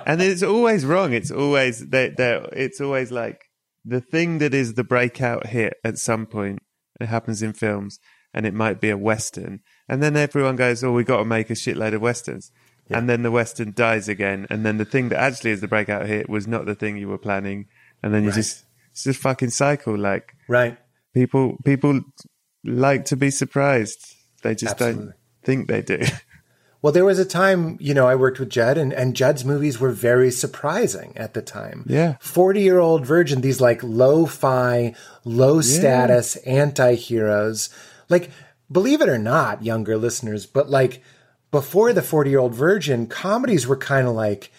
And 0.05 0.19
it's 0.19 0.41
always 0.41 0.83
wrong. 0.83 1.13
It's 1.13 1.29
always 1.31 1.89
they 1.89 2.09
they 2.09 2.43
it's 2.53 2.81
always 2.81 3.11
like 3.11 3.45
the 3.85 4.01
thing 4.01 4.39
that 4.39 4.53
is 4.53 4.73
the 4.73 4.83
breakout 4.83 5.47
hit 5.47 5.75
at 5.83 5.99
some 5.99 6.25
point. 6.25 6.59
It 6.99 7.05
happens 7.05 7.43
in 7.43 7.53
films, 7.53 7.99
and 8.33 8.47
it 8.47 8.53
might 8.53 8.81
be 8.81 8.89
a 8.89 8.97
western, 8.97 9.59
and 9.87 10.01
then 10.01 10.17
everyone 10.17 10.55
goes, 10.55 10.83
"Oh, 10.83 10.91
we 10.91 11.03
got 11.03 11.17
to 11.17 11.25
make 11.25 11.49
a 11.51 11.53
shitload 11.53 11.93
of 11.93 12.01
westerns." 12.01 12.51
And 12.89 13.07
then 13.07 13.21
the 13.21 13.31
western 13.31 13.73
dies 13.73 14.09
again, 14.09 14.47
and 14.49 14.65
then 14.65 14.77
the 14.77 14.85
thing 14.85 15.09
that 15.09 15.19
actually 15.19 15.51
is 15.51 15.61
the 15.61 15.67
breakout 15.67 16.07
hit 16.07 16.27
was 16.27 16.47
not 16.47 16.65
the 16.65 16.75
thing 16.75 16.97
you 16.97 17.07
were 17.07 17.19
planning, 17.19 17.67
and 18.01 18.11
then 18.11 18.23
you 18.23 18.31
just 18.31 18.65
it's 18.99 19.05
just 19.05 19.21
fucking 19.21 19.51
cycle. 19.51 19.97
Like 19.97 20.35
right. 20.49 20.77
people 21.13 21.57
people 21.63 22.01
like 22.65 23.05
to 23.05 23.15
be 23.15 23.31
surprised. 23.31 24.15
They 24.43 24.55
just 24.55 24.73
Absolutely. 24.73 25.05
don't 25.05 25.13
think 25.43 25.67
they 25.67 25.81
do. 25.81 26.01
Well, 26.81 26.93
there 26.93 27.03
was 27.03 27.19
a 27.19 27.25
time, 27.25 27.75
you 27.81 27.93
know, 27.93 28.07
I 28.07 28.15
worked 28.15 28.39
with 28.39 28.49
Judd 28.49 28.77
and, 28.77 28.93
and 28.93 29.13
Judd's 29.13 29.43
movies 29.43 29.81
were 29.81 29.91
very 29.91 30.31
surprising 30.31 31.11
at 31.17 31.33
the 31.33 31.41
time. 31.41 31.85
Yeah. 31.89 32.15
40 32.21 32.61
year 32.61 32.79
old 32.79 33.05
virgin, 33.05 33.41
these 33.41 33.59
like 33.59 33.83
low 33.83 34.25
fi, 34.25 34.95
low 35.25 35.59
status 35.59 36.37
anti 36.37 36.95
heroes. 36.95 37.69
Like, 38.07 38.31
believe 38.71 39.01
it 39.01 39.09
or 39.09 39.17
not, 39.17 39.61
younger 39.61 39.97
listeners, 39.97 40.45
but 40.45 40.69
like 40.69 41.03
before 41.51 41.91
the 41.91 42.01
40 42.01 42.29
year 42.29 42.39
old 42.39 42.55
virgin, 42.55 43.07
comedies 43.07 43.67
were 43.67 43.75
kind 43.75 44.07
of 44.07 44.15
like, 44.15 44.49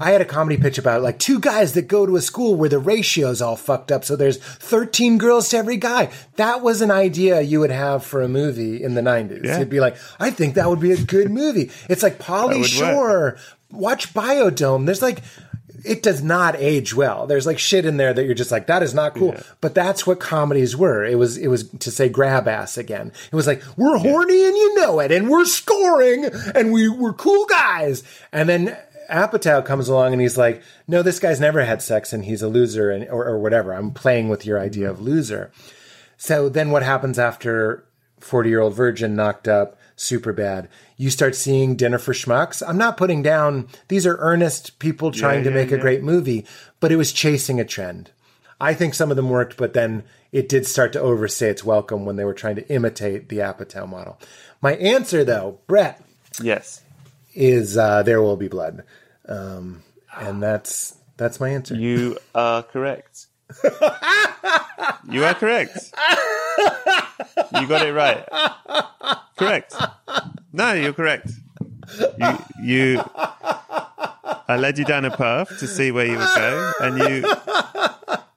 I 0.00 0.10
had 0.10 0.20
a 0.20 0.26
comedy 0.26 0.56
pitch 0.56 0.78
about 0.78 1.02
like 1.02 1.18
two 1.18 1.38
guys 1.38 1.74
that 1.74 1.88
go 1.88 2.06
to 2.06 2.16
a 2.16 2.22
school 2.22 2.54
where 2.54 2.68
the 2.68 2.78
ratio's 2.78 3.42
all 3.42 3.56
fucked 3.56 3.92
up. 3.92 4.04
So 4.04 4.16
there's 4.16 4.38
13 4.38 5.18
girls 5.18 5.50
to 5.50 5.58
every 5.58 5.76
guy. 5.76 6.10
That 6.36 6.62
was 6.62 6.80
an 6.80 6.90
idea 6.90 7.40
you 7.42 7.60
would 7.60 7.70
have 7.70 8.04
for 8.04 8.22
a 8.22 8.28
movie 8.28 8.82
in 8.82 8.94
the 8.94 9.02
90s. 9.02 9.44
Yeah. 9.44 9.58
You'd 9.58 9.70
be 9.70 9.80
like, 9.80 9.96
I 10.18 10.30
think 10.30 10.54
that 10.54 10.68
would 10.68 10.80
be 10.80 10.92
a 10.92 11.02
good 11.02 11.30
movie. 11.30 11.70
It's 11.88 12.02
like 12.02 12.18
Pauly 12.18 12.64
Shore. 12.64 13.36
Watch 13.70 14.12
Bio-Dome. 14.12 14.86
There's 14.86 15.02
like, 15.02 15.22
it 15.84 16.02
does 16.02 16.22
not 16.22 16.56
age 16.56 16.94
well. 16.94 17.26
There's 17.26 17.46
like 17.46 17.58
shit 17.58 17.84
in 17.84 17.96
there 17.96 18.14
that 18.14 18.24
you're 18.24 18.34
just 18.34 18.50
like, 18.50 18.68
that 18.68 18.82
is 18.82 18.94
not 18.94 19.14
cool. 19.14 19.34
But 19.60 19.74
that's 19.74 20.06
what 20.06 20.20
comedies 20.20 20.76
were. 20.76 21.04
It 21.04 21.18
was, 21.18 21.36
it 21.36 21.48
was 21.48 21.68
to 21.70 21.90
say 21.90 22.08
grab 22.08 22.46
ass 22.48 22.78
again. 22.78 23.12
It 23.30 23.34
was 23.34 23.46
like, 23.46 23.62
we're 23.76 23.98
horny 23.98 24.46
and 24.46 24.56
you 24.56 24.74
know 24.76 25.00
it, 25.00 25.10
and 25.10 25.28
we're 25.28 25.44
scoring, 25.44 26.26
and 26.54 26.72
we, 26.72 26.88
we're 26.88 27.14
cool 27.14 27.46
guys. 27.46 28.04
And 28.32 28.48
then 28.48 28.76
Apatow 29.10 29.64
comes 29.64 29.88
along 29.88 30.12
and 30.12 30.20
he's 30.20 30.38
like, 30.38 30.62
no, 30.86 31.02
this 31.02 31.18
guy's 31.18 31.40
never 31.40 31.64
had 31.64 31.82
sex 31.82 32.12
and 32.12 32.24
he's 32.24 32.42
a 32.42 32.48
loser 32.48 32.90
and, 32.90 33.08
or, 33.08 33.26
or 33.26 33.38
whatever. 33.38 33.72
I'm 33.72 33.90
playing 33.92 34.28
with 34.28 34.46
your 34.46 34.58
idea 34.58 34.90
of 34.90 35.00
loser. 35.00 35.50
So 36.16 36.48
then 36.48 36.70
what 36.70 36.82
happens 36.82 37.18
after 37.18 37.84
40 38.20 38.48
year 38.48 38.60
old 38.60 38.74
virgin 38.74 39.16
knocked 39.16 39.48
up 39.48 39.76
super 39.96 40.32
bad? 40.32 40.68
You 40.96 41.10
start 41.10 41.34
seeing 41.34 41.76
dinner 41.76 41.98
for 41.98 42.12
schmucks. 42.12 42.62
I'm 42.66 42.78
not 42.78 42.96
putting 42.96 43.22
down, 43.22 43.68
these 43.88 44.06
are 44.06 44.16
earnest 44.18 44.78
people 44.78 45.10
trying 45.10 45.44
to 45.44 45.50
yeah, 45.50 45.56
make 45.56 45.72
a 45.72 45.78
great 45.78 46.02
movie, 46.02 46.46
but 46.80 46.92
it 46.92 46.96
was 46.96 47.12
chasing 47.12 47.60
a 47.60 47.64
trend. 47.64 48.12
I 48.60 48.74
think 48.74 48.94
some 48.94 49.10
of 49.10 49.16
them 49.16 49.28
worked, 49.28 49.56
but 49.56 49.72
then 49.72 50.04
it 50.30 50.48
did 50.48 50.66
start 50.66 50.92
to 50.92 51.00
overstay 51.00 51.48
its 51.48 51.64
welcome 51.64 52.04
when 52.06 52.14
they 52.14 52.24
were 52.24 52.32
trying 52.32 52.54
to 52.56 52.68
imitate 52.72 53.28
the 53.28 53.38
Apatow 53.38 53.88
model. 53.88 54.20
My 54.60 54.76
answer 54.76 55.24
though, 55.24 55.58
Brett, 55.66 56.00
yes. 56.40 56.82
Is 57.34 57.76
uh, 57.76 58.02
There 58.02 58.22
Will 58.22 58.36
Be 58.36 58.48
Blood. 58.48 58.84
Um, 59.28 59.82
and 60.14 60.42
that's 60.42 60.96
that's 61.16 61.40
my 61.40 61.50
answer. 61.50 61.74
You 61.74 62.18
are 62.34 62.62
correct. 62.62 63.26
you 65.10 65.24
are 65.24 65.34
correct. 65.34 65.92
You 66.58 67.66
got 67.66 67.86
it 67.86 67.92
right. 67.92 68.26
Correct. 69.36 69.74
No, 70.52 70.72
you're 70.72 70.92
correct. 70.92 71.30
You, 71.98 72.38
you. 72.62 73.04
I 73.14 74.56
led 74.58 74.78
you 74.78 74.84
down 74.84 75.04
a 75.04 75.16
path 75.16 75.58
to 75.58 75.66
see 75.66 75.90
where 75.90 76.06
you 76.06 76.18
would 76.18 76.28
go, 76.34 76.72
and 76.80 76.98
you 76.98 77.24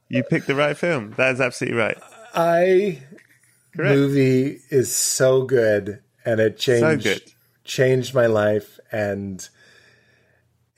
you 0.09 0.23
picked 0.23 0.47
the 0.47 0.55
right 0.55 0.77
film. 0.77 1.13
That 1.17 1.34
is 1.34 1.41
absolutely 1.41 1.77
right. 1.77 1.97
I 2.34 3.01
Correct. 3.76 3.95
movie 3.95 4.59
is 4.69 4.93
so 4.95 5.43
good, 5.43 6.01
and 6.26 6.39
it 6.39 6.57
changed 6.57 7.03
good. 7.03 7.22
Changed 7.65 8.13
my 8.13 8.27
life, 8.27 8.79
and 8.91 9.47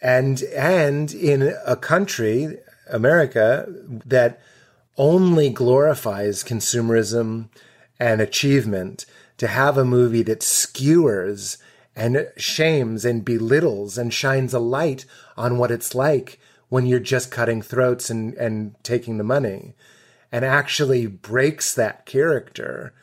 and 0.02 0.42
and 0.56 1.12
in 1.14 1.54
a 1.66 1.76
country, 1.76 2.58
America, 2.90 3.66
that 4.06 4.40
only 4.98 5.50
glorifies 5.50 6.44
consumerism 6.44 7.50
and 8.00 8.22
achievement, 8.22 9.06
to 9.38 9.48
have 9.48 9.78
a 9.78 9.86
movie 9.86 10.24
that 10.24 10.42
skewers 10.42 11.58
and 11.96 12.28
shames 12.38 13.06
and 13.06 13.26
belittles 13.26 13.98
and 13.98 14.14
shines 14.14 14.54
a 14.54 14.60
light 14.60 15.06
on 15.36 15.58
what 15.58 15.72
it's 15.72 15.96
like 15.96 16.40
when 16.70 16.86
you're 16.86 17.00
just 17.00 17.32
cutting 17.32 17.62
throats 17.62 18.10
and, 18.10 18.34
and 18.36 18.76
taking 18.84 19.18
the 19.18 19.24
money 19.24 19.74
and 20.32 20.44
actually 20.44 21.08
breaks 21.08 21.74
that 21.74 22.06
character 22.06 22.94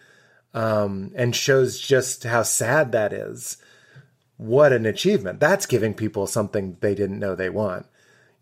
um, 0.52 1.10
and 1.16 1.34
shows 1.34 1.80
just 1.80 2.24
how 2.24 2.42
sad 2.42 2.92
that 2.92 3.12
is. 3.12 3.56
What 4.36 4.72
an 4.72 4.86
achievement. 4.86 5.40
That's 5.40 5.66
giving 5.66 5.94
people 5.94 6.26
something 6.26 6.76
they 6.80 6.94
didn't 6.94 7.18
know 7.18 7.34
they 7.34 7.50
want. 7.50 7.86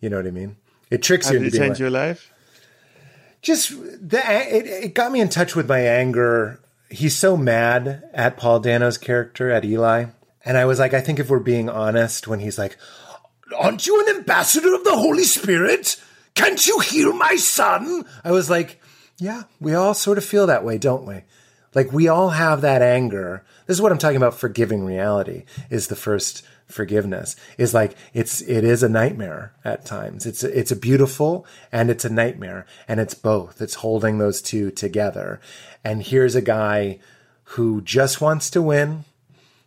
You 0.01 0.11
know 0.11 0.17
what 0.17 0.27
I 0.27 0.31
mean? 0.31 0.57
It 0.91 1.03
tricks 1.03 1.27
How 1.27 1.33
you 1.33 1.39
did 1.41 1.47
into 1.47 1.57
it 1.57 1.61
change 1.61 1.71
like, 1.73 1.79
your 1.81 1.91
life? 1.91 2.33
just 3.43 3.71
the 3.71 4.23
it, 4.25 4.67
it 4.67 4.95
got 4.95 5.13
me 5.13 5.21
in 5.21 5.29
touch 5.29 5.55
with 5.55 5.69
my 5.69 5.81
anger. 5.81 6.61
He's 6.89 7.17
so 7.17 7.37
mad 7.37 8.05
at 8.15 8.37
Paul 8.37 8.61
Dano's 8.61 8.99
character 8.99 9.51
at 9.51 9.65
Eli, 9.65 10.07
and 10.45 10.57
I 10.57 10.65
was 10.65 10.79
like, 10.79 10.95
I 10.95 11.01
think 11.01 11.19
if 11.19 11.29
we're 11.29 11.41
being 11.41 11.69
honest, 11.69 12.29
when 12.29 12.41
he's 12.41 12.59
like, 12.59 12.77
aren't 13.59 13.87
you 13.87 14.01
an 14.01 14.17
ambassador 14.17 14.75
of 14.75 14.85
the 14.85 14.97
Holy 14.97 15.25
Spirit? 15.25 16.01
Can't 16.35 16.65
you 16.67 16.79
hear 16.79 17.13
my 17.13 17.37
son? 17.37 18.05
I 18.25 18.31
was 18.31 18.49
like, 18.49 18.81
yeah, 19.19 19.43
we 19.61 19.75
all 19.75 19.95
sort 19.95 20.19
of 20.19 20.25
feel 20.25 20.47
that 20.47 20.65
way, 20.65 20.79
don't 20.79 21.05
we? 21.05 21.23
Like 21.75 21.93
we 21.93 22.09
all 22.09 22.31
have 22.31 22.61
that 22.61 22.83
anger. 22.83 23.45
This 23.67 23.77
is 23.77 23.83
what 23.83 23.93
I'm 23.93 23.99
talking 23.99 24.17
about. 24.17 24.39
Forgiving 24.39 24.85
reality 24.85 25.45
is 25.71 25.89
the 25.89 25.97
first 25.97 26.45
forgiveness. 26.67 27.37
Is 27.59 27.75
like 27.75 27.95
it's 28.13 28.41
it 28.43 28.65
is 28.65 28.83
a 28.83 28.89
nightmare 28.89 29.53
at 29.65 29.85
times. 29.85 30.27
It's 30.27 30.43
it's 30.43 30.71
a 30.71 30.77
beautiful 30.77 31.47
and 31.71 31.91
it's 31.91 32.05
a 32.05 32.11
nightmare 32.11 32.67
and 32.89 33.01
it's 33.01 33.15
both. 33.15 33.61
It's 33.61 33.75
holding 33.77 34.19
those 34.19 34.43
two 34.43 34.71
together. 34.71 35.41
And 35.85 36.03
here's 36.03 36.35
a 36.35 36.43
guy 36.43 36.99
who 37.45 37.83
just 37.83 38.21
wants 38.21 38.51
to 38.51 38.63
win 38.63 39.05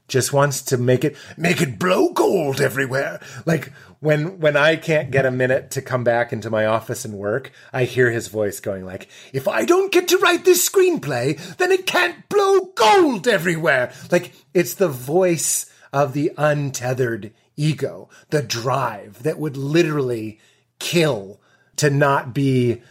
just 0.07 0.31
wants 0.31 0.61
to 0.61 0.77
make 0.77 1.03
it 1.03 1.15
make 1.37 1.61
it 1.61 1.79
blow 1.79 2.11
gold 2.13 2.61
everywhere. 2.61 3.19
Like 3.45 3.71
when 3.99 4.39
when 4.39 4.55
i 4.57 4.75
can't 4.75 5.11
get 5.11 5.25
a 5.25 5.31
minute 5.31 5.71
to 5.71 5.81
come 5.81 6.03
back 6.03 6.31
into 6.33 6.49
my 6.49 6.65
office 6.65 7.05
and 7.05 7.13
work 7.13 7.51
i 7.73 7.83
hear 7.83 8.11
his 8.11 8.27
voice 8.27 8.59
going 8.59 8.85
like 8.85 9.07
if 9.33 9.47
i 9.47 9.65
don't 9.65 9.91
get 9.91 10.07
to 10.07 10.17
write 10.17 10.45
this 10.45 10.67
screenplay 10.67 11.37
then 11.57 11.71
it 11.71 11.85
can't 11.85 12.27
blow 12.29 12.71
gold 12.75 13.27
everywhere 13.27 13.91
like 14.11 14.33
it's 14.53 14.75
the 14.75 14.89
voice 14.89 15.71
of 15.95 16.11
the 16.11 16.33
untethered 16.37 17.31
ego, 17.55 18.09
the 18.29 18.41
drive 18.41 19.23
that 19.23 19.39
would 19.39 19.57
literally 19.57 20.39
kill 20.79 21.39
to 21.77 21.89
not 21.89 22.33
be 22.33 22.81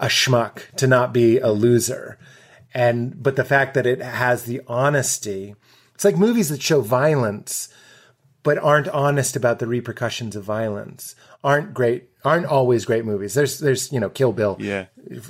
a 0.00 0.06
schmuck, 0.06 0.70
to 0.76 0.86
not 0.86 1.12
be 1.12 1.38
a 1.38 1.50
loser. 1.50 2.18
And, 2.74 3.20
but 3.22 3.36
the 3.36 3.44
fact 3.44 3.74
that 3.74 3.86
it 3.86 4.00
has 4.00 4.44
the 4.44 4.62
honesty, 4.66 5.54
it's 5.94 6.04
like 6.04 6.16
movies 6.16 6.48
that 6.48 6.62
show 6.62 6.80
violence, 6.80 7.68
but 8.42 8.58
aren't 8.58 8.88
honest 8.88 9.36
about 9.36 9.58
the 9.58 9.66
repercussions 9.66 10.34
of 10.36 10.44
violence, 10.44 11.14
aren't 11.44 11.72
great, 11.74 12.08
aren't 12.24 12.46
always 12.46 12.84
great 12.84 13.04
movies. 13.04 13.34
There's, 13.34 13.58
there's, 13.60 13.92
you 13.92 14.00
know, 14.00 14.08
Kill 14.10 14.32
Bill 14.32 14.56
Yeah. 14.58 14.86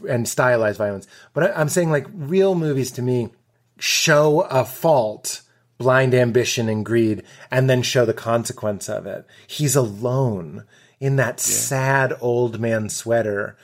and 0.08 0.28
stylized 0.28 0.78
violence. 0.78 1.06
But 1.34 1.44
I, 1.54 1.60
I'm 1.60 1.68
saying 1.68 1.90
like 1.90 2.06
real 2.12 2.54
movies 2.54 2.90
to 2.92 3.02
me 3.02 3.30
show 3.78 4.42
a 4.42 4.64
fault 4.64 5.42
blind 5.78 6.14
ambition 6.14 6.68
and 6.68 6.84
greed 6.86 7.22
and 7.50 7.68
then 7.68 7.82
show 7.82 8.04
the 8.04 8.14
consequence 8.14 8.88
of 8.88 9.04
it. 9.06 9.26
He's 9.46 9.74
alone 9.74 10.64
in 11.00 11.16
that 11.16 11.40
sad 11.40 12.14
old 12.20 12.60
man 12.60 12.88
sweater, 12.88 13.56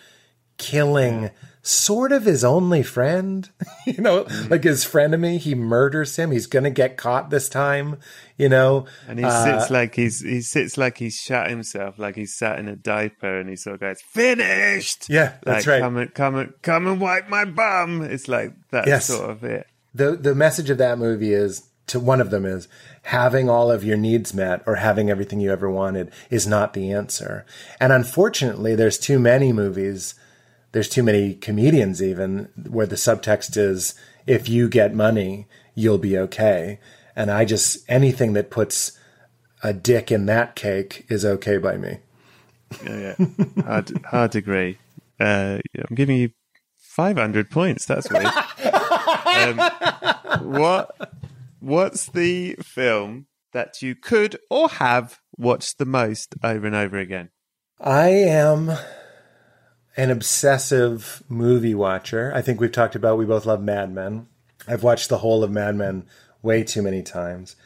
killing 0.56 1.30
sort 1.69 2.12
of 2.12 2.24
his 2.24 2.45
only 2.45 2.82
friend. 2.82 3.49
you 3.86 4.01
know, 4.03 4.27
like 4.49 4.65
his 4.65 4.85
frenemy. 4.85 5.39
He 5.39 5.55
murders 5.55 6.16
him. 6.16 6.31
He's 6.31 6.47
to 6.47 6.70
get 6.70 6.97
caught 6.97 7.31
this 7.31 7.49
time, 7.49 7.99
you 8.36 8.49
know. 8.49 8.86
And 9.07 9.19
he 9.19 9.24
Uh, 9.24 9.45
sits 9.61 9.70
like 9.70 9.95
he's 9.95 10.20
he 10.20 10.40
sits 10.40 10.78
like 10.78 10.99
he's 10.99 11.16
shot 11.16 11.51
himself, 11.51 11.99
like 11.99 12.16
he's 12.16 12.35
sat 12.35 12.59
in 12.59 12.69
a 12.69 12.77
diaper, 12.77 13.39
and 13.39 13.49
he 13.49 13.57
sort 13.57 13.74
of 13.74 13.81
goes, 13.81 14.01
"Finished." 14.01 15.09
Yeah, 15.09 15.35
that's 15.45 15.66
like, 15.66 15.74
right. 15.74 15.81
Come 15.82 15.97
and 15.97 16.15
come 16.15 16.35
and 16.36 16.53
come 16.62 16.86
and 16.86 17.01
wipe 17.01 17.28
my 17.28 17.45
bum. 17.45 18.03
It's 18.03 18.28
like 18.28 18.53
that 18.70 18.86
Yes. 18.86 19.07
sort 19.07 19.31
of 19.31 19.45
it. 19.45 19.66
the 19.95 20.12
the 20.16 20.35
message 20.35 20.70
of 20.70 20.78
that 20.78 20.99
movie 20.99 21.32
is 21.32 21.65
to 21.89 21.99
one 21.99 22.20
of 22.20 22.31
them 22.31 22.45
is 22.45 22.69
having 23.05 23.49
all 23.49 23.70
of 23.70 23.82
your 23.82 23.97
needs 23.97 24.35
met 24.35 24.62
or 24.66 24.74
having 24.77 25.09
everything 25.11 25.40
you 25.40 25.51
ever 25.51 25.70
wanted 25.70 26.11
is 26.31 26.47
not 26.47 26.74
the 26.74 26.93
answer. 26.93 27.47
And 27.81 27.93
unfortunately, 27.93 28.74
there's 28.74 28.99
too 28.99 29.19
many 29.19 29.55
movies, 29.55 30.15
there's 30.73 30.89
too 30.89 31.03
many 31.03 31.35
comedians 31.35 32.03
even 32.03 32.51
where 32.69 32.86
the 32.86 32.97
subtext 32.97 33.57
is 33.57 33.95
if 34.27 34.49
you 34.49 34.69
get 34.69 34.95
money, 34.95 35.47
you'll 35.74 35.99
be 35.99 36.19
okay. 36.19 36.78
And 37.16 37.31
I 37.31 37.45
just 37.45 37.78
anything 37.89 38.35
that 38.35 38.51
puts 38.51 38.93
a 39.62 39.73
dick 39.73 40.12
in 40.12 40.27
that 40.27 40.55
cake 40.55 41.07
is 41.09 41.24
okay 41.24 41.59
by 41.59 41.77
me. 41.77 41.99
Yeah, 42.85 43.15
yeah. 43.19 43.62
hard, 43.65 44.05
hard 44.05 44.36
agree. 44.36 44.78
Uh, 45.19 45.59
I'm 45.77 45.95
giving 45.95 46.16
you 46.16 46.31
500 46.77 47.51
points. 47.51 47.86
That's 47.86 48.11
weird. 48.11 48.27
um, 48.27 49.59
what 50.53 50.95
What's 51.61 52.07
the 52.07 52.55
film 52.62 53.27
that 53.53 53.82
you 53.82 53.97
could 53.97 54.39
or 54.49 54.69
have 54.69 55.19
watched 55.36 55.78
the 55.78 55.85
most 55.85 56.36
over 56.45 56.66
and 56.66 56.77
over 56.77 56.99
again? 56.99 57.31
I 57.81 58.09
am 58.09 58.73
an 59.98 60.10
obsessive 60.10 61.22
movie 61.28 61.74
watcher. 61.74 62.32
I 62.34 62.40
think 62.40 62.60
we've 62.60 62.72
talked 62.72 62.94
about 62.94 63.18
we 63.18 63.26
both 63.26 63.44
love 63.44 63.60
Mad 63.60 63.92
Men. 63.92 64.28
I've 64.66 64.82
watched 64.84 65.08
the 65.08 65.18
whole 65.18 65.42
of 65.44 65.50
Mad 65.50 65.74
Men 65.76 66.04
way 66.40 66.62
too 66.62 66.82
many 66.82 67.02
times. 67.02 67.56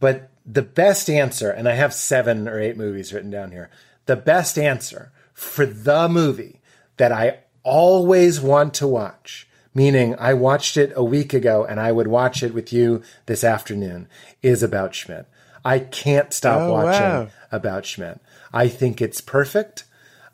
But 0.00 0.30
the 0.46 0.62
best 0.62 1.10
answer, 1.10 1.50
and 1.50 1.68
I 1.68 1.72
have 1.74 1.92
seven 1.92 2.48
or 2.48 2.60
eight 2.60 2.76
movies 2.76 3.12
written 3.12 3.30
down 3.30 3.50
here, 3.50 3.70
the 4.06 4.16
best 4.16 4.56
answer 4.58 5.10
for 5.32 5.66
the 5.66 6.08
movie 6.08 6.60
that 6.96 7.10
I 7.12 7.38
always 7.64 8.40
want 8.40 8.72
to 8.74 8.86
watch, 8.86 9.48
meaning 9.74 10.14
I 10.18 10.34
watched 10.34 10.76
it 10.76 10.92
a 10.94 11.02
week 11.02 11.34
ago 11.34 11.64
and 11.64 11.80
I 11.80 11.90
would 11.90 12.06
watch 12.06 12.42
it 12.42 12.54
with 12.54 12.72
you 12.72 13.02
this 13.26 13.42
afternoon, 13.42 14.06
is 14.42 14.62
About 14.62 14.94
Schmidt. 14.94 15.26
I 15.64 15.78
can't 15.80 16.32
stop 16.32 16.60
Oh, 16.60 16.72
watching 16.72 17.02
wow. 17.02 17.28
About 17.50 17.86
Schmidt. 17.86 18.20
I 18.52 18.68
think 18.68 19.00
it's 19.02 19.20
perfect. 19.20 19.84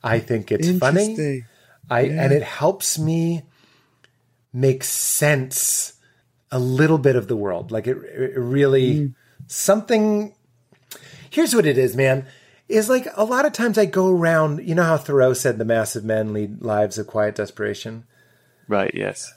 I 0.02 0.18
think 0.18 0.50
it's 0.52 0.70
funny. 0.78 1.02
Interesting. 1.02 1.44
I 1.88 2.02
and 2.02 2.32
it 2.32 2.42
helps 2.42 2.98
me 2.98 3.42
make 4.52 4.84
sense 4.84 5.94
a 6.50 6.58
little 6.58 6.98
bit 6.98 7.16
of 7.16 7.28
the 7.28 7.36
world. 7.36 7.70
Like 7.70 7.86
it, 7.86 7.96
it 7.96 8.38
really 8.38 8.98
hmm. 8.98 9.06
something. 9.46 10.34
Here's 11.28 11.54
what 11.54 11.66
it 11.66 11.78
is, 11.78 11.96
man. 11.96 12.26
Is 12.68 12.88
like 12.88 13.08
a 13.16 13.24
lot 13.24 13.46
of 13.46 13.52
times 13.52 13.78
I 13.78 13.84
go 13.84 14.08
around. 14.08 14.66
You 14.66 14.74
know 14.74 14.84
how 14.84 14.96
Thoreau 14.96 15.32
said 15.32 15.58
the 15.58 15.64
massive 15.64 16.04
men 16.04 16.32
lead 16.32 16.62
lives 16.62 16.98
of 16.98 17.06
quiet 17.06 17.34
desperation. 17.34 18.04
Right, 18.68 18.92
yes. 18.94 19.34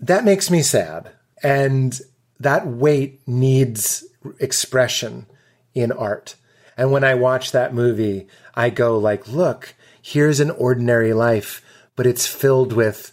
That 0.00 0.24
makes 0.24 0.50
me 0.50 0.62
sad, 0.62 1.10
and 1.42 1.98
that 2.38 2.66
weight 2.66 3.26
needs 3.26 4.04
expression 4.38 5.26
in 5.74 5.92
art. 5.92 6.34
And 6.76 6.92
when 6.92 7.04
I 7.04 7.14
watch 7.14 7.52
that 7.52 7.74
movie, 7.74 8.28
I 8.54 8.70
go 8.70 8.98
like, 8.98 9.26
look, 9.26 9.74
here's 10.12 10.40
an 10.40 10.50
ordinary 10.50 11.12
life, 11.12 11.62
but 11.94 12.06
it's 12.06 12.26
filled 12.26 12.72
with 12.72 13.12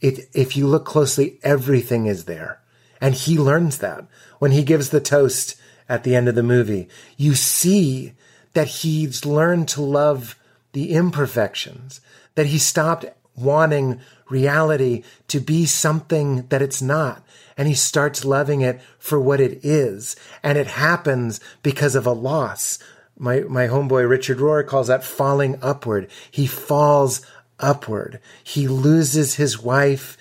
it. 0.00 0.28
If 0.32 0.56
you 0.56 0.66
look 0.66 0.84
closely, 0.84 1.40
everything 1.42 2.06
is 2.06 2.26
there. 2.26 2.60
And 3.00 3.14
he 3.14 3.36
learns 3.36 3.78
that 3.78 4.06
when 4.38 4.52
he 4.52 4.62
gives 4.62 4.90
the 4.90 5.00
toast 5.00 5.56
at 5.88 6.04
the 6.04 6.14
end 6.14 6.28
of 6.28 6.34
the 6.34 6.42
movie, 6.42 6.88
you 7.16 7.34
see 7.34 8.12
that 8.52 8.68
he's 8.68 9.26
learned 9.26 9.68
to 9.68 9.82
love 9.82 10.38
the 10.72 10.92
imperfections, 10.92 12.00
that 12.36 12.46
he 12.46 12.58
stopped 12.58 13.06
wanting 13.34 14.00
reality 14.28 15.02
to 15.28 15.40
be 15.40 15.66
something 15.66 16.46
that 16.48 16.62
it's 16.62 16.80
not. 16.80 17.24
And 17.56 17.66
he 17.66 17.74
starts 17.74 18.24
loving 18.24 18.60
it 18.60 18.80
for 18.98 19.18
what 19.18 19.40
it 19.40 19.64
is. 19.64 20.14
And 20.42 20.56
it 20.56 20.66
happens 20.68 21.40
because 21.62 21.94
of 21.94 22.06
a 22.06 22.12
loss. 22.12 22.78
My, 23.18 23.40
my 23.40 23.66
homeboy 23.66 24.08
Richard 24.08 24.38
Rohr 24.38 24.66
calls 24.66 24.88
that 24.88 25.04
falling 25.04 25.58
upward. 25.62 26.08
He 26.30 26.46
falls 26.46 27.24
upward. 27.58 28.20
He 28.44 28.68
loses 28.68 29.34
his 29.34 29.62
wife. 29.62 30.16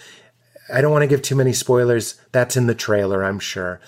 I 0.73 0.81
don't 0.81 0.91
want 0.91 1.03
to 1.03 1.07
give 1.07 1.21
too 1.21 1.35
many 1.35 1.53
spoilers. 1.53 2.19
That's 2.31 2.55
in 2.55 2.67
the 2.67 2.75
trailer, 2.75 3.23
I'm 3.23 3.39
sure. 3.39 3.79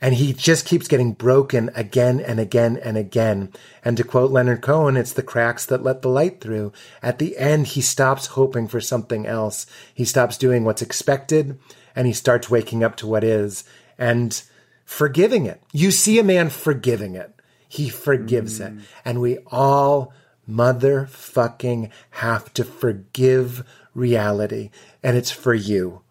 And 0.00 0.14
he 0.14 0.32
just 0.32 0.64
keeps 0.64 0.88
getting 0.88 1.12
broken 1.12 1.70
again 1.74 2.20
and 2.20 2.38
again 2.38 2.78
and 2.82 2.96
again. 2.96 3.52
And 3.84 3.96
to 3.96 4.04
quote 4.04 4.30
Leonard 4.30 4.62
Cohen, 4.62 4.96
it's 4.96 5.12
the 5.12 5.22
cracks 5.22 5.66
that 5.66 5.82
let 5.82 6.02
the 6.02 6.08
light 6.08 6.40
through. 6.40 6.72
At 7.02 7.18
the 7.18 7.36
end, 7.36 7.68
he 7.68 7.80
stops 7.80 8.26
hoping 8.28 8.68
for 8.68 8.80
something 8.80 9.26
else. 9.26 9.66
He 9.92 10.04
stops 10.04 10.38
doing 10.38 10.64
what's 10.64 10.82
expected 10.82 11.58
and 11.96 12.06
he 12.06 12.12
starts 12.12 12.48
waking 12.48 12.84
up 12.84 12.96
to 12.96 13.08
what 13.08 13.24
is 13.24 13.64
and 13.98 14.40
forgiving 14.84 15.46
it. 15.46 15.60
You 15.72 15.90
see 15.90 16.18
a 16.18 16.24
man 16.24 16.48
forgiving 16.48 17.16
it. 17.16 17.34
He 17.68 17.88
forgives 17.88 18.60
it. 18.60 18.74
Mm. 18.76 18.82
And 19.04 19.20
we 19.20 19.38
all 19.46 20.12
motherfucking 20.48 21.90
have 22.10 22.52
to 22.54 22.64
forgive 22.64 23.64
reality. 23.94 24.70
And 25.02 25.16
it's 25.16 25.30
for 25.30 25.54
you. 25.54 26.02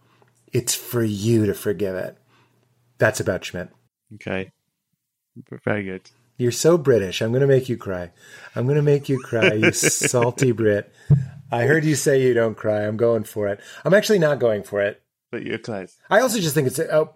It's 0.53 0.75
for 0.75 1.03
you 1.03 1.45
to 1.45 1.53
forgive 1.53 1.95
it. 1.95 2.17
That's 2.99 3.19
about 3.19 3.43
Schmidt. 3.45 3.69
Okay. 4.15 4.51
Very 5.65 5.83
good. 5.83 6.09
You're 6.37 6.51
so 6.51 6.77
British. 6.77 7.21
I'm 7.21 7.31
going 7.31 7.41
to 7.41 7.47
make 7.47 7.67
you 7.67 7.77
cry. 7.77 8.11
I'm 8.55 8.65
going 8.65 8.75
to 8.75 8.83
make 8.83 9.09
you 9.09 9.19
cry, 9.19 9.53
you 9.53 9.71
salty 9.73 10.51
Brit. 10.51 10.91
I 11.51 11.63
heard 11.63 11.83
you 11.83 11.95
say 11.95 12.21
you 12.21 12.33
don't 12.33 12.55
cry. 12.55 12.85
I'm 12.85 12.97
going 12.97 13.23
for 13.23 13.47
it. 13.47 13.59
I'm 13.83 13.93
actually 13.93 14.19
not 14.19 14.39
going 14.39 14.63
for 14.63 14.81
it. 14.81 15.01
But 15.31 15.43
you're 15.43 15.57
close. 15.57 15.97
I 16.09 16.21
also 16.21 16.39
just 16.39 16.53
think 16.53 16.67
it's 16.67 16.79
a, 16.79 17.09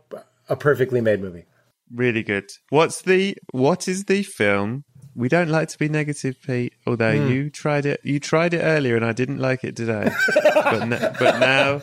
a 0.50 0.56
perfectly 0.56 1.02
made 1.02 1.22
movie. 1.22 1.46
Really 1.94 2.24
good. 2.24 2.50
What's 2.70 3.02
the 3.02 3.36
what 3.52 3.88
is 3.88 4.06
the 4.06 4.24
film? 4.24 4.84
We 5.14 5.28
don't 5.28 5.50
like 5.50 5.68
to 5.70 5.78
be 5.78 5.90
negative, 5.90 6.38
Pete. 6.42 6.74
Although 6.88 7.18
Hmm. 7.18 7.30
you 7.32 7.50
tried 7.50 7.86
it, 7.86 8.00
you 8.04 8.20
tried 8.20 8.54
it 8.54 8.60
earlier, 8.62 8.96
and 8.96 9.04
I 9.04 9.12
didn't 9.12 9.40
like 9.40 9.64
it 9.66 9.76
today. 9.76 10.10
but, 10.54 10.82
n- 10.84 11.16
but 11.20 11.40
now, 11.40 11.82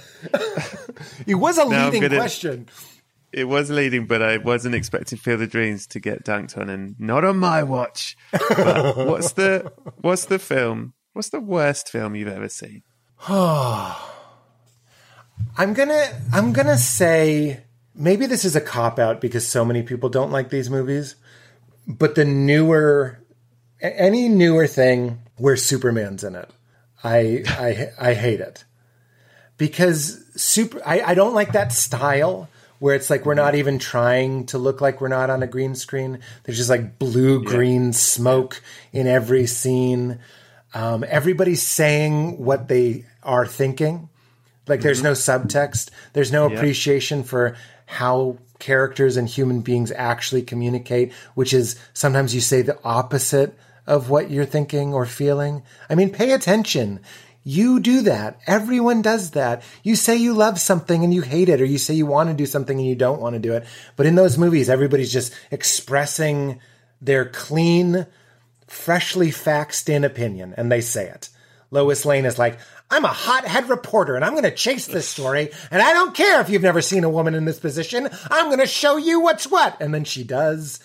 It 1.27 1.35
was 1.35 1.59
a 1.59 1.65
leading 1.67 2.01
gonna- 2.01 2.17
question. 2.17 2.69
it 3.33 3.45
was 3.45 3.69
leading, 3.69 4.07
but 4.07 4.23
I 4.23 4.39
wasn't 4.39 4.75
expecting 4.75 5.19
Field 5.19 5.43
of 5.43 5.51
Dreams 5.51 5.87
to 5.89 6.01
get 6.01 6.25
dunked 6.25 6.57
on, 6.57 6.71
and 6.71 6.97
not 6.99 7.23
on 7.25 7.37
my 7.37 7.63
watch. 7.63 8.17
But 8.33 8.97
what's 9.07 9.33
the 9.33 9.71
what's 10.01 10.25
the 10.25 10.39
film? 10.39 10.95
What's 11.13 11.29
the 11.29 11.41
worst 11.41 11.91
film 11.91 12.15
you've 12.15 12.29
ever 12.29 12.49
seen? 12.49 12.83
Oh 13.29 14.15
I'm 15.59 15.75
gonna 15.75 16.07
I'm 16.33 16.53
gonna 16.55 16.79
say 16.79 17.65
maybe 17.99 18.27
this 18.27 18.45
is 18.45 18.57
a 18.57 18.61
cop 18.61 18.99
out 18.99 19.21
because 19.21 19.47
so 19.47 19.65
many 19.65 19.83
people 19.83 20.09
don't 20.09 20.31
like 20.31 20.49
these 20.49 20.71
movies, 20.71 21.17
but 21.87 22.15
the 22.15 22.25
newer 22.25 23.19
any 23.81 24.29
newer 24.29 24.67
thing 24.67 25.19
where 25.37 25.57
Superman's 25.57 26.25
in 26.25 26.35
it, 26.35 26.49
I 27.03 27.43
I 27.47 28.11
I 28.11 28.15
hate 28.15 28.41
it 28.41 28.65
because 29.59 30.25
super 30.37 30.81
I, 30.87 31.03
I 31.03 31.15
don't 31.15 31.35
like 31.35 31.53
that 31.53 31.73
style 31.73 32.49
where 32.79 32.95
it's 32.95 33.11
like 33.11 33.27
we're 33.27 33.35
not 33.35 33.57
even 33.57 33.79
trying 33.79 34.47
to 34.47 34.59
look 34.59 34.81
like 34.81 35.01
we're 35.01 35.09
not 35.09 35.31
on 35.31 35.43
a 35.43 35.47
green 35.47 35.75
screen. 35.75 36.21
There's 36.45 36.59
just 36.59 36.71
like 36.71 36.99
blue 36.99 37.43
green 37.43 37.93
smoke 37.93 38.63
in 38.93 39.09
every 39.09 39.47
scene. 39.47 40.21
Um, 40.75 41.05
everybody's 41.09 41.67
saying 41.67 42.39
what 42.45 42.69
they 42.69 43.05
are 43.23 43.47
thinking. 43.47 44.09
Like 44.69 44.81
there's 44.81 45.03
no 45.03 45.13
subtext. 45.13 45.91
There's 46.13 46.31
no 46.31 46.47
appreciation 46.47 47.25
for 47.25 47.57
how 47.89 48.37
characters 48.59 49.17
and 49.17 49.27
human 49.27 49.63
beings 49.63 49.91
actually 49.93 50.43
communicate, 50.43 51.11
which 51.35 51.55
is 51.55 51.77
sometimes 51.95 52.35
you 52.35 52.41
say 52.41 52.61
the 52.61 52.79
opposite 52.85 53.59
of 53.87 54.11
what 54.11 54.31
you're 54.31 54.45
thinking 54.45 54.93
or 54.93 55.07
feeling. 55.07 55.63
I 55.89 55.95
mean, 55.95 56.11
pay 56.11 56.33
attention. 56.33 57.01
You 57.45 57.81
do 57.81 58.03
that. 58.03 58.39
Everyone 58.47 59.01
does 59.01 59.31
that. 59.31 59.63
You 59.83 59.97
say 59.97 60.17
you 60.17 60.35
love 60.35 60.61
something 60.61 61.03
and 61.03 61.15
you 61.15 61.23
hate 61.23 61.49
it, 61.49 61.63
or 61.63 61.65
you 61.65 61.79
say 61.79 61.95
you 61.95 62.05
want 62.05 62.29
to 62.29 62.37
do 62.37 62.45
something 62.45 62.79
and 62.79 62.87
you 62.87 62.95
don't 62.95 63.23
want 63.23 63.35
to 63.35 63.41
do 63.41 63.55
it. 63.55 63.65
But 63.97 64.05
in 64.05 64.17
those 64.17 64.37
movies, 64.37 64.69
everybody's 64.69 65.13
just 65.13 65.35
expressing 65.51 66.61
their 67.01 67.25
clean, 67.25 68.07
freshly 68.67 69.29
faxed 69.29 69.89
in 69.89 70.05
opinion, 70.05 70.53
and 70.59 70.71
they 70.71 70.83
say 70.83 71.09
it. 71.09 71.31
Lois 71.71 72.05
Lane 72.05 72.27
is 72.27 72.39
like, 72.39 72.59
I'm 72.91 73.05
a 73.05 73.09
hothead 73.09 73.69
reporter 73.69 74.17
and 74.17 74.25
I'm 74.25 74.33
going 74.33 74.45
to 74.45 74.51
chase 74.51 74.87
this 74.87 75.07
story. 75.07 75.51
And 75.71 75.83
I 75.83 75.93
don't 75.93 76.15
care 76.15 76.41
if 76.41 76.49
you've 76.49 76.63
never 76.63 76.81
seen 76.81 77.05
a 77.05 77.11
woman 77.11 77.35
in 77.35 77.45
this 77.45 77.61
position. 77.61 78.09
I'm 78.31 78.47
going 78.47 78.61
to 78.61 78.67
show 78.67 78.97
you 78.97 79.21
what's 79.21 79.47
what. 79.47 79.79
And 79.81 79.93
then 79.93 80.05
she 80.05 80.25
does. 80.25 80.81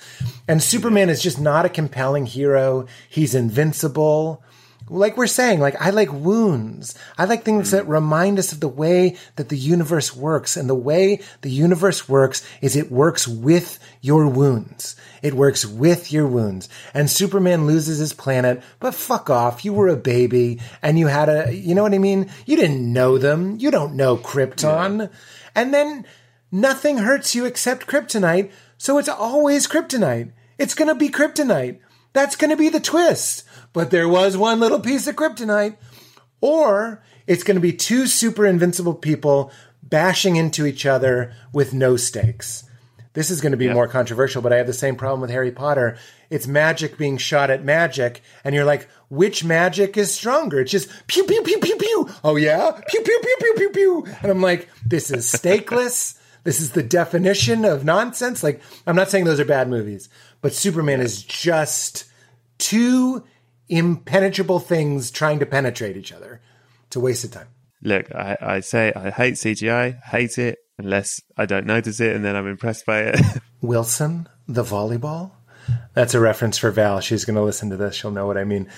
And 0.48 0.62
Superman 0.62 1.10
is 1.10 1.22
just 1.22 1.40
not 1.40 1.66
a 1.66 1.70
compelling 1.70 2.26
hero. 2.26 2.88
He's 3.10 3.34
invincible. 3.34 4.44
Like 4.90 5.16
we're 5.18 5.28
saying, 5.28 5.60
like 5.60 5.82
I 5.82 5.92
like 5.92 6.12
wounds. 6.12 6.98
I 7.18 7.26
like 7.26 7.44
things 7.44 7.72
that 7.72 7.86
mm. 7.86 7.90
remind 7.90 8.38
us 8.38 8.52
of 8.52 8.60
the 8.60 8.68
way 8.68 9.18
that 9.38 9.50
the 9.50 9.58
universe 9.58 10.16
works. 10.16 10.58
And 10.58 10.70
the 10.70 10.76
way 10.76 11.22
the 11.42 11.50
universe 11.50 12.10
works 12.10 12.46
is 12.62 12.76
it 12.76 12.92
works 12.92 13.28
with 13.28 13.80
your 14.02 14.28
wounds. 14.28 14.96
It 15.22 15.34
works 15.34 15.66
with 15.66 16.12
your 16.12 16.28
wounds. 16.28 16.68
And 16.94 17.10
Superman 17.10 17.66
loses 17.66 18.00
his 18.00 18.14
planet, 18.14 18.62
but 18.80 18.94
fuck 18.94 19.30
off. 19.30 19.64
You 19.64 19.74
were 19.74 19.88
a 19.88 19.96
baby 19.96 20.60
and 20.82 21.00
you 21.00 21.08
had 21.08 21.30
a, 21.30 21.56
you 21.56 21.74
know 21.74 21.84
what 21.84 21.94
I 21.94 22.00
mean? 22.00 22.30
You 22.46 22.58
didn't 22.58 22.92
know 22.92 23.18
them. 23.18 23.58
You 23.60 23.72
don't 23.72 23.96
know 23.96 24.18
Krypton. 24.18 25.10
And 25.56 25.74
then 25.74 26.06
nothing 26.52 26.98
hurts 27.00 27.34
you 27.34 27.46
except 27.46 27.88
kryptonite. 27.88 28.52
So 28.78 28.98
it's 28.98 29.10
always 29.10 29.68
kryptonite. 29.68 30.32
It's 30.58 30.76
going 30.76 30.90
to 30.90 30.96
be 30.96 31.10
kryptonite. 31.10 31.80
That's 32.12 32.36
going 32.36 32.52
to 32.52 32.58
be 32.58 32.70
the 32.70 32.80
twist. 32.80 33.44
But 33.74 33.92
there 33.92 34.08
was 34.08 34.38
one 34.38 34.60
little 34.60 34.80
piece 34.80 35.08
of 35.08 35.16
kryptonite. 35.16 35.76
Or 36.42 37.04
it's 37.26 37.44
going 37.44 37.56
to 37.56 37.62
be 37.62 37.74
two 37.74 38.06
super 38.08 38.46
invincible 38.46 38.94
people 38.94 39.52
bashing 39.82 40.36
into 40.36 40.66
each 40.66 40.86
other 40.86 41.34
with 41.52 41.74
no 41.74 41.98
stakes. 41.98 42.64
This 43.14 43.30
is 43.30 43.42
going 43.42 43.52
to 43.52 43.58
be 43.58 43.70
more 43.70 43.88
controversial, 43.88 44.42
but 44.42 44.52
I 44.52 44.58
have 44.58 44.66
the 44.66 44.74
same 44.74 44.96
problem 44.96 45.22
with 45.22 45.30
Harry 45.30 45.52
Potter. 45.52 45.98
It's 46.32 46.48
magic 46.48 46.98
being 46.98 47.18
shot 47.18 47.52
at 47.52 47.64
magic, 47.64 48.24
and 48.44 48.56
you're 48.56 48.66
like, 48.66 48.90
which 49.10 49.44
magic 49.44 49.98
is 49.98 50.12
stronger? 50.12 50.60
It's 50.60 50.72
just 50.72 50.90
pew, 51.06 51.24
pew, 51.24 51.44
pew, 51.44 51.60
pew, 51.60 51.76
pew. 51.76 52.10
Oh, 52.24 52.38
yeah? 52.38 52.72
Pew, 52.72 53.02
pew, 53.02 53.20
pew, 53.22 53.36
pew, 53.40 53.54
pew, 53.56 53.70
pew. 53.70 54.06
And 54.24 54.32
I'm 54.32 54.42
like, 54.42 54.68
this 54.84 55.12
is 55.12 55.32
stakeless. 55.32 56.18
This 56.44 56.60
is 56.60 56.72
the 56.72 56.82
definition 56.82 57.66
of 57.66 57.86
nonsense. 57.86 58.42
Like, 58.42 58.62
I'm 58.88 58.96
not 58.96 59.12
saying 59.12 59.26
those 59.26 59.40
are 59.40 59.46
bad 59.46 59.70
movies, 59.70 60.10
but 60.42 60.54
Superman 60.54 61.00
is 61.00 61.22
just 61.22 62.06
two 62.58 63.24
impenetrable 63.70 64.60
things 64.60 65.12
trying 65.12 65.40
to 65.40 65.46
penetrate 65.46 65.98
each 65.98 66.12
other. 66.12 66.42
It's 66.88 66.96
a 66.96 67.00
waste 67.00 67.24
of 67.24 67.32
time. 67.32 67.48
Look, 67.82 68.14
I, 68.16 68.38
I 68.40 68.60
say 68.62 68.94
I 68.96 69.10
hate 69.10 69.34
CGI, 69.36 70.02
hate 70.04 70.38
it 70.38 70.60
unless 70.78 71.22
I 71.38 71.46
don't 71.46 71.66
notice 71.66 72.00
it, 72.00 72.16
and 72.16 72.24
then 72.24 72.36
I'm 72.36 72.48
impressed 72.48 72.86
by 72.86 73.02
it. 73.02 73.20
Wilson, 73.62 74.28
the 74.48 74.64
volleyball. 74.64 75.32
That's 75.94 76.14
a 76.14 76.20
reference 76.20 76.58
for 76.58 76.72
Val. 76.72 77.00
She's 77.00 77.26
going 77.26 77.36
to 77.36 77.42
listen 77.42 77.70
to 77.70 77.78
this. 77.78 77.96
She'll 77.96 78.12
know 78.12 78.28
what 78.28 78.38
I 78.38 78.44
mean. 78.44 78.70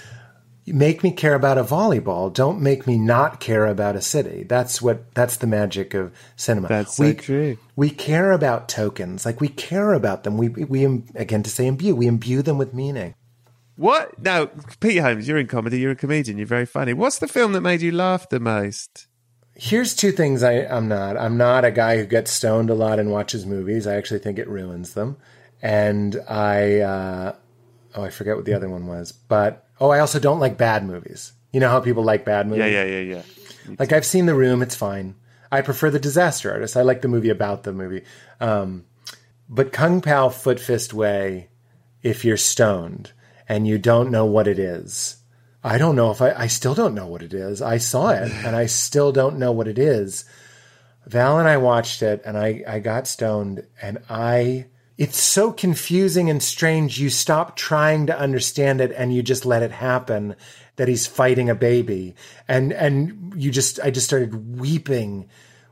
Make 0.67 1.03
me 1.03 1.11
care 1.11 1.35
about 1.35 1.59
a 1.59 1.63
volleyball. 1.63 2.33
Don't 2.33 2.61
make 2.61 2.87
me 2.87 2.97
not 2.97 3.39
care 3.39 3.67
about 3.67 3.95
a 3.95 4.01
city. 4.01 4.43
That's 4.43 4.81
what. 4.81 5.13
That's 5.13 5.37
the 5.37 5.45
magic 5.45 5.93
of 5.93 6.11
cinema. 6.35 6.67
That's 6.67 6.95
so 6.95 7.13
true. 7.13 7.57
We 7.75 7.91
care 7.91 8.31
about 8.31 8.67
tokens. 8.67 9.25
Like 9.25 9.39
we 9.39 9.47
care 9.47 9.93
about 9.93 10.23
them. 10.23 10.37
We 10.37 10.49
we 10.49 10.85
again 11.13 11.43
to 11.43 11.49
say 11.51 11.67
imbue. 11.67 11.95
We 11.95 12.07
imbue 12.07 12.41
them 12.41 12.57
with 12.57 12.73
meaning. 12.73 13.13
What? 13.76 14.22
No, 14.22 14.49
Pete 14.80 15.02
Holmes, 15.02 15.27
you're 15.27 15.38
in 15.38 15.47
comedy. 15.47 15.80
You're 15.80 15.91
a 15.91 15.95
comedian. 15.95 16.38
You're 16.38 16.47
very 16.47 16.65
funny. 16.65 16.93
What's 16.93 17.19
the 17.19 17.27
film 17.27 17.53
that 17.53 17.61
made 17.61 17.81
you 17.81 17.91
laugh 17.91 18.30
the 18.30 18.39
most? 18.39 19.07
Here's 19.53 19.95
two 19.95 20.11
things 20.11 20.43
I, 20.43 20.65
I'm 20.65 20.88
not. 20.88 21.18
I'm 21.18 21.38
not 21.38 21.65
a 21.65 21.72
guy 21.72 21.97
who 21.97 22.06
gets 22.06 22.31
stoned 22.31 22.69
a 22.69 22.73
lot 22.73 22.99
and 22.99 23.11
watches 23.11 23.45
movies. 23.45 23.88
I 23.88 23.95
actually 23.95 24.19
think 24.19 24.39
it 24.39 24.47
ruins 24.47 24.93
them. 24.93 25.18
And 25.61 26.18
I, 26.27 26.80
uh, 26.80 27.35
oh, 27.95 28.03
I 28.03 28.10
forget 28.10 28.35
what 28.35 28.45
the 28.45 28.53
other 28.53 28.69
one 28.69 28.88
was. 28.88 29.11
But, 29.11 29.68
oh, 29.80 29.89
I 29.89 29.99
also 29.99 30.19
don't 30.19 30.39
like 30.39 30.57
bad 30.57 30.85
movies. 30.85 31.34
You 31.52 31.60
know 31.60 31.69
how 31.69 31.80
people 31.80 32.03
like 32.03 32.26
bad 32.26 32.47
movies? 32.47 32.72
Yeah, 32.72 32.84
yeah, 32.84 32.99
yeah, 32.99 33.15
yeah. 33.68 33.76
Like 33.80 33.93
I've 33.93 34.06
seen 34.06 34.26
The 34.26 34.35
Room, 34.35 34.61
it's 34.61 34.76
fine. 34.76 35.15
I 35.52 35.61
prefer 35.61 35.89
The 35.89 35.99
Disaster 35.99 36.52
Artist. 36.52 36.76
I 36.76 36.81
like 36.81 37.02
the 37.02 37.07
movie 37.07 37.30
about 37.30 37.64
the 37.64 37.72
movie. 37.72 38.03
Um, 38.41 38.85
but 39.47 39.72
Kung 39.72 40.02
Pow 40.02 40.30
Foot 40.30 40.60
Fist 40.60 40.93
Way, 40.93 41.49
if 42.03 42.26
you're 42.26 42.38
stoned 42.38 43.14
and 43.47 43.67
you 43.67 43.77
don't 43.77 44.11
know 44.11 44.26
what 44.26 44.47
it 44.47 44.59
is, 44.59 45.17
I 45.65 45.80
don't 45.80 45.95
know 45.95 46.11
if 46.11 46.22
I, 46.22 46.31
I 46.31 46.47
still 46.47 46.76
don't 46.76 46.93
know 46.93 47.07
what 47.07 47.23
it 47.23 47.34
is. 47.34 47.59
I 47.59 47.77
saw 47.77 48.09
it 48.09 48.31
and 48.45 48.55
I 48.55 48.67
still 48.67 49.11
don't 49.11 49.39
know 49.39 49.51
what 49.51 49.67
it 49.67 49.80
is. 49.80 50.26
Val 51.07 51.39
and 51.39 51.47
I 51.47 51.57
watched 51.57 52.03
it 52.03 52.22
and 52.23 52.38
I, 52.38 52.63
I 52.67 52.80
got 52.80 53.07
stoned 53.07 53.65
and 53.81 53.99
I, 54.07 54.67
it's 54.97 55.19
so 55.19 55.51
confusing 55.51 56.30
and 56.30 56.41
strange. 56.41 56.99
You 56.99 57.09
stop 57.09 57.55
trying 57.55 58.07
to 58.07 58.17
understand 58.17 58.80
it 58.80 58.91
and 58.95 59.13
you 59.13 59.23
just 59.23 59.45
let 59.45 59.63
it 59.63 59.72
happen 59.72 60.35
that 60.76 60.88
he's 60.88 61.07
fighting 61.07 61.49
a 61.49 61.55
baby. 61.55 62.15
And, 62.47 62.72
and 62.72 63.34
you 63.35 63.49
just, 63.49 63.80
I 63.80 63.89
just 63.89 64.05
started 64.05 64.59
weeping 64.59 65.30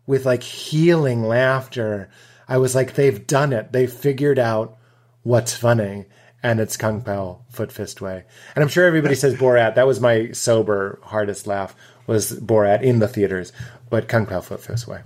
with 0.08 0.26
like 0.26 0.44
healing 0.44 1.24
laughter. 1.24 2.10
I 2.48 2.58
was 2.58 2.74
like, 2.74 2.96
they've 2.96 3.26
done 3.28 3.54
it. 3.54 3.72
They've 3.72 3.92
figured 3.92 4.40
out 4.40 4.78
what's 5.22 5.56
funny. 5.56 6.06
And 6.44 6.60
it's 6.60 6.78
Kung 6.78 7.02
Pow 7.02 7.42
Foot 7.50 7.72
Fist 7.72 8.02
Way. 8.02 8.26
And 8.56 8.64
I'm 8.64 8.70
sure 8.70 8.86
everybody 8.86 9.16
says 9.16 9.34
Borat. 9.34 9.76
That 9.76 9.88
was 9.88 10.02
my 10.02 10.32
sober 10.32 11.00
hardest 11.02 11.48
laugh 11.48 11.76
was 12.06 12.40
Borat 12.40 12.82
in 12.84 13.00
the 13.00 13.08
theaters, 13.08 13.54
but 13.90 14.08
Kung 14.08 14.26
Pow 14.26 14.42
Foot 14.42 14.62
Fist 14.62 14.88
Way. 14.88 15.02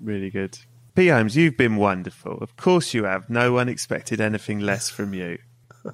Really 0.00 0.30
good. 0.30 0.58
P. 0.94 1.08
Holmes, 1.08 1.36
you've 1.36 1.58
been 1.58 1.76
wonderful. 1.76 2.38
Of 2.38 2.56
course 2.56 2.94
you 2.94 3.04
have. 3.04 3.28
No 3.28 3.52
one 3.52 3.68
expected 3.68 4.20
anything 4.20 4.60
less 4.60 4.88
from 4.88 5.12
you. 5.12 5.38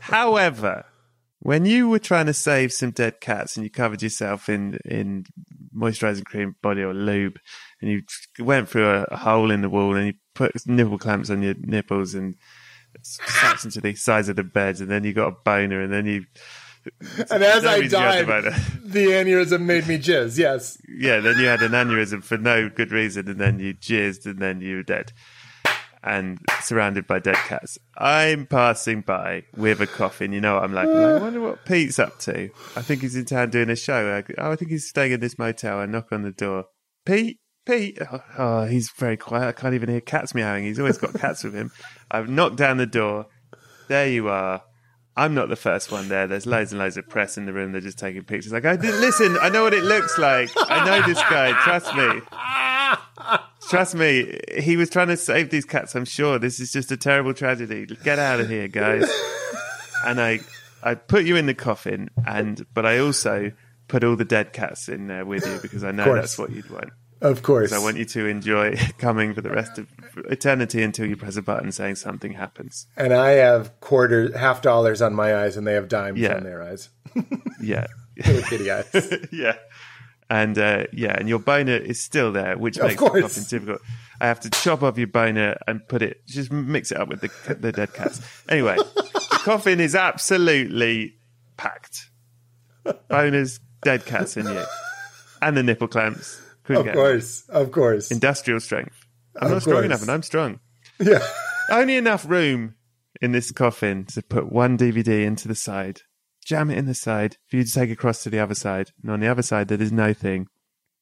However, 0.00 0.84
when 1.40 1.64
you 1.64 1.88
were 1.88 1.98
trying 1.98 2.26
to 2.26 2.32
save 2.32 2.72
some 2.72 2.92
dead 2.92 3.20
cats 3.20 3.56
and 3.56 3.64
you 3.64 3.70
covered 3.70 4.00
yourself 4.00 4.48
in, 4.48 4.78
in 4.84 5.24
moisturizing 5.76 6.24
cream, 6.24 6.54
body 6.62 6.82
or 6.82 6.94
lube, 6.94 7.40
and 7.80 7.90
you 7.90 8.02
went 8.38 8.68
through 8.68 8.88
a, 8.88 9.02
a 9.10 9.16
hole 9.16 9.50
in 9.50 9.62
the 9.62 9.68
wall 9.68 9.96
and 9.96 10.06
you 10.06 10.12
put 10.34 10.52
nipple 10.66 10.98
clamps 10.98 11.30
on 11.30 11.42
your 11.42 11.54
nipples 11.58 12.14
and 12.14 12.36
sucked 13.02 13.64
into 13.64 13.80
the 13.80 13.94
sides 13.94 14.28
of 14.28 14.36
the 14.36 14.44
beds, 14.44 14.80
and 14.80 14.90
then 14.90 15.04
you 15.04 15.12
got 15.12 15.28
a 15.28 15.36
boner, 15.44 15.80
and 15.82 15.92
then 15.92 16.06
you. 16.06 16.26
And 17.30 17.42
as 17.44 17.64
I 17.64 17.78
reason 17.78 18.00
you 18.00 18.06
had 18.06 18.26
died, 18.26 18.44
the 18.82 19.06
aneurysm 19.06 19.62
made 19.62 19.86
me 19.86 19.98
jizz. 19.98 20.36
Yes. 20.36 20.78
Yeah, 20.88 21.20
then 21.20 21.38
you 21.38 21.46
had 21.46 21.62
an 21.62 21.72
aneurysm 21.72 22.24
for 22.24 22.36
no 22.36 22.68
good 22.68 22.90
reason, 22.90 23.28
and 23.28 23.40
then 23.40 23.58
you 23.60 23.74
jizzed, 23.74 24.26
and 24.26 24.40
then 24.40 24.60
you 24.60 24.76
were 24.76 24.82
dead. 24.82 25.12
And 26.04 26.40
surrounded 26.62 27.06
by 27.06 27.20
dead 27.20 27.36
cats. 27.36 27.78
I'm 27.96 28.46
passing 28.46 29.02
by 29.02 29.44
with 29.56 29.80
a 29.80 29.86
coffin. 29.86 30.32
You 30.32 30.40
know 30.40 30.54
what 30.54 30.64
I'm 30.64 30.72
like? 30.74 30.88
I'm 30.88 30.94
like, 30.94 31.20
I 31.20 31.24
wonder 31.24 31.40
what 31.40 31.64
Pete's 31.64 32.00
up 32.00 32.18
to. 32.20 32.50
I 32.74 32.82
think 32.82 33.02
he's 33.02 33.14
in 33.14 33.24
town 33.24 33.50
doing 33.50 33.70
a 33.70 33.76
show. 33.76 34.12
I, 34.16 34.24
oh, 34.42 34.50
I 34.50 34.56
think 34.56 34.72
he's 34.72 34.88
staying 34.88 35.12
in 35.12 35.20
this 35.20 35.38
motel. 35.38 35.78
I 35.78 35.86
knock 35.86 36.08
on 36.10 36.22
the 36.22 36.32
door. 36.32 36.64
Pete? 37.06 37.38
Pete? 37.64 37.98
Oh, 38.10 38.24
oh, 38.36 38.64
he's 38.64 38.90
very 38.90 39.16
quiet. 39.16 39.46
I 39.46 39.52
can't 39.52 39.74
even 39.74 39.88
hear 39.88 40.00
cats 40.00 40.34
meowing. 40.34 40.64
He's 40.64 40.80
always 40.80 40.98
got 40.98 41.14
cats 41.14 41.44
with 41.44 41.54
him. 41.54 41.70
I've 42.12 42.28
knocked 42.28 42.56
down 42.56 42.76
the 42.76 42.86
door. 42.86 43.26
There 43.88 44.06
you 44.08 44.28
are. 44.28 44.62
I'm 45.16 45.34
not 45.34 45.48
the 45.48 45.56
first 45.56 45.90
one 45.90 46.08
there. 46.08 46.26
There's 46.26 46.46
loads 46.46 46.72
and 46.72 46.78
loads 46.78 46.96
of 46.96 47.08
press 47.08 47.36
in 47.36 47.44
the 47.46 47.52
room. 47.52 47.72
They're 47.72 47.80
just 47.80 47.98
taking 47.98 48.22
pictures. 48.22 48.52
Like, 48.52 48.64
I 48.64 48.76
go, 48.76 48.88
listen, 48.88 49.36
I 49.40 49.48
know 49.48 49.64
what 49.64 49.74
it 49.74 49.82
looks 49.82 50.16
like. 50.18 50.50
I 50.56 50.84
know 50.86 51.06
this 51.06 51.18
guy. 51.22 51.52
Trust 51.64 51.94
me. 51.96 52.20
Trust 53.68 53.94
me, 53.94 54.38
he 54.60 54.76
was 54.76 54.90
trying 54.90 55.08
to 55.08 55.16
save 55.16 55.50
these 55.50 55.64
cats. 55.64 55.94
I'm 55.94 56.04
sure 56.04 56.38
this 56.38 56.60
is 56.60 56.72
just 56.72 56.92
a 56.92 56.96
terrible 56.96 57.32
tragedy. 57.34 57.86
Get 57.86 58.18
out 58.18 58.40
of 58.40 58.48
here, 58.48 58.68
guys. 58.68 59.10
and 60.04 60.20
I, 60.20 60.40
I 60.82 60.94
put 60.94 61.24
you 61.24 61.36
in 61.36 61.46
the 61.46 61.54
coffin, 61.54 62.10
and 62.26 62.66
but 62.74 62.84
I 62.84 62.98
also 62.98 63.52
put 63.88 64.04
all 64.04 64.16
the 64.16 64.24
dead 64.24 64.52
cats 64.52 64.88
in 64.88 65.06
there 65.06 65.24
with 65.24 65.46
you 65.46 65.58
because 65.62 65.84
I 65.84 65.92
know 65.92 66.14
that's 66.14 66.38
what 66.38 66.50
you'd 66.50 66.68
want. 66.70 66.90
Of 67.22 67.42
course. 67.42 67.72
I 67.72 67.78
want 67.78 67.96
you 67.96 68.04
to 68.04 68.26
enjoy 68.26 68.76
coming 68.98 69.32
for 69.32 69.40
the 69.40 69.50
rest 69.50 69.78
of 69.78 69.86
eternity 70.28 70.82
until 70.82 71.06
you 71.06 71.16
press 71.16 71.36
a 71.36 71.42
button 71.42 71.70
saying 71.72 71.94
something 71.94 72.32
happens. 72.34 72.86
and 72.96 73.12
I 73.14 73.30
have 73.32 73.78
quarter, 73.80 74.36
half 74.36 74.60
dollars 74.60 75.00
on 75.00 75.14
my 75.14 75.34
eyes, 75.36 75.56
and 75.56 75.66
they 75.66 75.74
have 75.74 75.88
dimes 75.88 76.18
Yeah. 76.18 76.34
on 76.36 76.42
their 76.44 76.62
eyes. 76.62 76.88
Yeah. 77.60 77.86
Little 78.26 78.42
kitty 78.42 78.70
eyes. 78.72 79.18
yeah. 79.30 79.54
And 80.28 80.58
uh, 80.58 80.86
yeah, 80.92 81.14
and 81.16 81.28
your 81.28 81.38
boner 81.38 81.76
is 81.76 82.02
still 82.02 82.32
there, 82.32 82.58
which 82.58 82.76
Of 82.78 82.88
makes 82.88 82.98
course. 82.98 83.20
coffin 83.22 83.44
difficult. 83.44 83.80
I 84.20 84.26
have 84.26 84.40
to 84.40 84.50
chop 84.50 84.82
off 84.82 84.98
your 84.98 85.06
boner 85.06 85.56
and 85.68 85.86
put 85.86 86.02
it, 86.02 86.26
just 86.26 86.50
mix 86.50 86.90
it 86.90 86.98
up 86.98 87.08
with 87.08 87.20
the, 87.20 87.54
the 87.54 87.70
dead 87.70 87.92
cats. 87.94 88.20
Anyway, 88.48 88.76
the 88.76 89.28
coffin 89.44 89.78
is 89.78 89.94
absolutely 89.94 91.16
packed. 91.56 92.10
Boners, 93.08 93.60
dead 93.82 94.04
cats 94.06 94.36
in 94.36 94.46
you, 94.46 94.64
and 95.40 95.56
the 95.56 95.62
nipple 95.62 95.86
clamps. 95.88 96.40
Couldn't 96.64 96.88
Of 96.88 96.94
course. 96.94 97.42
Of 97.48 97.72
course. 97.72 98.10
industrial 98.10 98.60
strength. 98.60 99.06
I'm 99.36 99.46
Of 99.46 99.52
not 99.52 99.62
strong 99.62 99.74
course. 99.76 99.84
enough, 99.86 100.02
and 100.02 100.10
I'm 100.10 100.22
strong. 100.22 100.60
Yeah. 101.00 101.26
Only 101.70 101.96
enough 101.96 102.24
room 102.28 102.74
in 103.20 103.32
this 103.32 103.50
coffin 103.50 104.04
to 104.06 104.22
put 104.22 104.52
one 104.52 104.76
DVD 104.78 105.24
into 105.24 105.48
the 105.48 105.54
side, 105.54 106.02
jam 106.44 106.70
it 106.70 106.78
in 106.78 106.86
the 106.86 106.94
side 106.94 107.36
for 107.48 107.56
you 107.56 107.64
to 107.64 107.72
take 107.72 107.90
across 107.90 108.22
to 108.22 108.30
the 108.30 108.38
other 108.38 108.54
side. 108.54 108.90
And 109.02 109.10
on 109.10 109.20
the 109.20 109.26
other 109.28 109.42
side, 109.42 109.68
there 109.68 109.80
is 109.82 109.90
no 109.90 110.12
thing. 110.12 110.46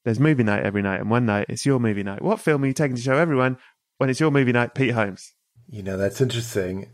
There's 0.04 0.18
movie 0.20 0.44
night 0.44 0.62
every 0.62 0.80
night, 0.80 1.00
and 1.00 1.10
one 1.10 1.26
night 1.26 1.46
it's 1.50 1.66
your 1.66 1.78
movie 1.80 2.02
night. 2.02 2.22
What 2.22 2.40
film 2.40 2.62
are 2.64 2.66
you 2.66 2.72
taking 2.72 2.96
to 2.96 3.02
show 3.02 3.16
everyone 3.16 3.58
when 3.98 4.08
it's 4.08 4.20
your 4.20 4.30
movie 4.30 4.52
night? 4.52 4.74
Pete 4.74 4.92
Holmes. 4.92 5.34
You 5.68 5.82
know, 5.82 5.96
that's 5.98 6.20
interesting. 6.22 6.90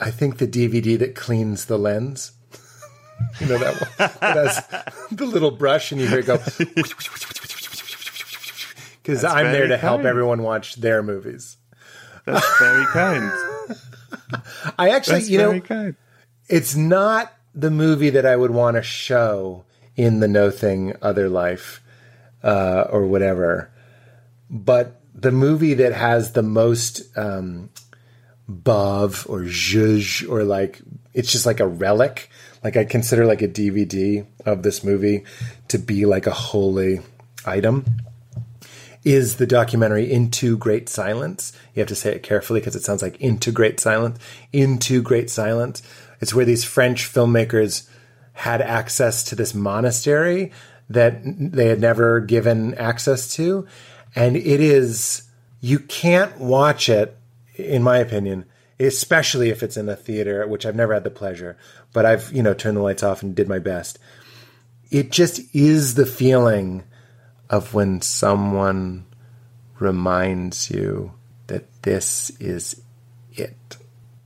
I 0.00 0.10
think 0.10 0.38
the 0.38 0.48
DVD 0.48 0.98
that 0.98 1.14
cleans 1.14 1.66
the 1.66 1.78
lens. 1.78 2.32
you 3.40 3.46
know 3.46 3.58
that 3.58 3.80
one? 3.80 4.10
It 4.30 4.36
has 4.36 4.64
the 5.12 5.26
little 5.26 5.52
brush, 5.52 5.92
and 5.92 6.00
you 6.00 6.08
hear 6.08 6.18
it 6.20 6.26
go. 6.26 6.38
Because 9.10 9.24
I'm 9.24 9.52
there 9.52 9.68
to 9.68 9.76
help 9.76 10.02
everyone 10.02 10.42
watch 10.42 10.76
their 10.76 11.02
movies. 11.02 11.56
That's 12.24 12.58
very 12.58 12.86
kind. 12.86 13.32
I 14.78 14.90
actually, 14.90 15.20
That's 15.20 15.30
you 15.30 15.38
know, 15.38 15.60
kind. 15.60 15.96
it's 16.48 16.76
not 16.76 17.32
the 17.54 17.70
movie 17.70 18.10
that 18.10 18.26
I 18.26 18.36
would 18.36 18.50
want 18.50 18.76
to 18.76 18.82
show 18.82 19.64
in 19.96 20.20
the 20.20 20.28
No 20.28 20.50
Thing 20.50 20.94
Other 21.02 21.28
Life 21.28 21.82
uh, 22.42 22.86
or 22.90 23.06
whatever, 23.06 23.70
but 24.48 25.00
the 25.14 25.32
movie 25.32 25.74
that 25.74 25.92
has 25.92 26.32
the 26.32 26.42
most 26.42 27.02
um, 27.16 27.70
bov 28.50 29.28
or 29.28 29.40
zhuzh 29.42 30.28
or 30.28 30.44
like 30.44 30.80
it's 31.14 31.32
just 31.32 31.46
like 31.46 31.60
a 31.60 31.66
relic. 31.66 32.30
Like 32.62 32.76
I 32.76 32.84
consider 32.84 33.26
like 33.26 33.42
a 33.42 33.48
DVD 33.48 34.26
of 34.46 34.62
this 34.62 34.84
movie 34.84 35.24
to 35.68 35.78
be 35.78 36.06
like 36.06 36.26
a 36.26 36.32
holy 36.32 37.00
item. 37.44 37.84
Is 39.02 39.36
the 39.36 39.46
documentary 39.46 40.10
Into 40.10 40.58
Great 40.58 40.88
Silence? 40.88 41.52
You 41.74 41.80
have 41.80 41.88
to 41.88 41.94
say 41.94 42.14
it 42.14 42.22
carefully 42.22 42.60
because 42.60 42.76
it 42.76 42.82
sounds 42.82 43.02
like 43.02 43.20
Into 43.20 43.50
Great 43.50 43.80
Silence. 43.80 44.18
Into 44.52 45.02
Great 45.02 45.30
Silence. 45.30 45.82
It's 46.20 46.34
where 46.34 46.44
these 46.44 46.64
French 46.64 47.10
filmmakers 47.10 47.88
had 48.32 48.60
access 48.60 49.24
to 49.24 49.34
this 49.34 49.54
monastery 49.54 50.52
that 50.90 51.20
they 51.24 51.66
had 51.66 51.80
never 51.80 52.20
given 52.20 52.74
access 52.74 53.34
to. 53.34 53.66
And 54.14 54.36
it 54.36 54.60
is, 54.60 55.22
you 55.60 55.78
can't 55.78 56.38
watch 56.38 56.88
it, 56.88 57.16
in 57.56 57.82
my 57.82 57.98
opinion, 57.98 58.44
especially 58.78 59.50
if 59.50 59.62
it's 59.62 59.76
in 59.76 59.88
a 59.88 59.96
theater, 59.96 60.46
which 60.46 60.66
I've 60.66 60.76
never 60.76 60.92
had 60.94 61.04
the 61.04 61.10
pleasure, 61.10 61.56
but 61.92 62.04
I've, 62.04 62.32
you 62.32 62.42
know, 62.42 62.54
turned 62.54 62.76
the 62.76 62.82
lights 62.82 63.02
off 63.02 63.22
and 63.22 63.34
did 63.34 63.48
my 63.48 63.58
best. 63.58 63.98
It 64.90 65.10
just 65.10 65.40
is 65.54 65.94
the 65.94 66.06
feeling 66.06 66.84
of 67.50 67.74
when 67.74 68.00
someone 68.00 69.04
reminds 69.80 70.70
you 70.70 71.12
that 71.48 71.82
this 71.82 72.30
is 72.38 72.80
it. 73.32 73.76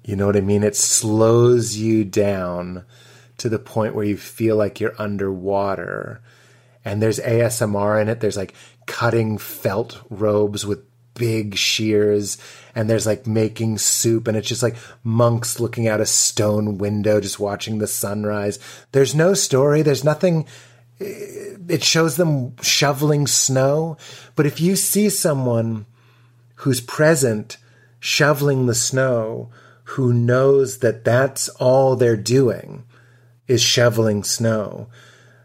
You 0.05 0.15
know 0.15 0.27
what 0.27 0.37
I 0.37 0.43
mean? 0.43 0.63
It 0.63 0.77
slows 0.77 1.77
you 1.77 2.05
down 2.05 2.85
to 3.39 3.49
the 3.49 3.59
point 3.59 3.95
where 3.95 4.05
you 4.05 4.19
feel 4.19 4.57
like 4.57 4.79
you're 4.79 4.95
underwater. 4.99 6.21
And 6.85 7.03
there's 7.03 7.19
ASMR 7.19 8.01
in 8.01 8.09
it. 8.11 8.21
There's 8.21 8.37
like 8.37 8.55
cutting 8.87 9.39
felt 9.39 10.03
robes 10.11 10.67
with 10.67 10.85
big 11.15 11.57
shears. 11.57 12.37
And 12.75 12.91
there's 12.91 13.07
like 13.07 13.27
making 13.27 13.79
soup. 13.79 14.29
And 14.29 14.37
it's 14.37 14.49
just 14.49 14.63
like 14.63 14.77
monks 15.03 15.59
looking 15.59 15.89
out 15.89 16.03
a 16.03 16.07
stone 16.07 16.77
window, 16.77 17.21
just 17.21 17.41
watching 17.41 17.79
the 17.79 17.87
sunrise. 17.87 18.59
There's 18.93 19.15
no 19.15 19.33
story. 19.33 19.81
There's 19.81 20.05
nothing 20.05 20.47
it 20.99 21.83
shows 21.83 22.17
them 22.17 22.57
shoveling 22.63 23.27
snow. 23.27 23.97
But 24.37 24.47
if 24.47 24.61
you 24.61 24.77
see 24.77 25.09
someone 25.09 25.87
who's 26.57 26.81
present 26.81 27.57
shoveling 28.01 28.67
the 28.67 28.75
snow, 28.75 29.51
who 29.85 30.13
knows 30.13 30.79
that 30.79 31.05
that's 31.05 31.49
all 31.51 31.97
they're 31.97 32.17
doing 32.17 32.85
is 33.47 33.63
shoveling 33.63 34.25
snow, 34.25 34.89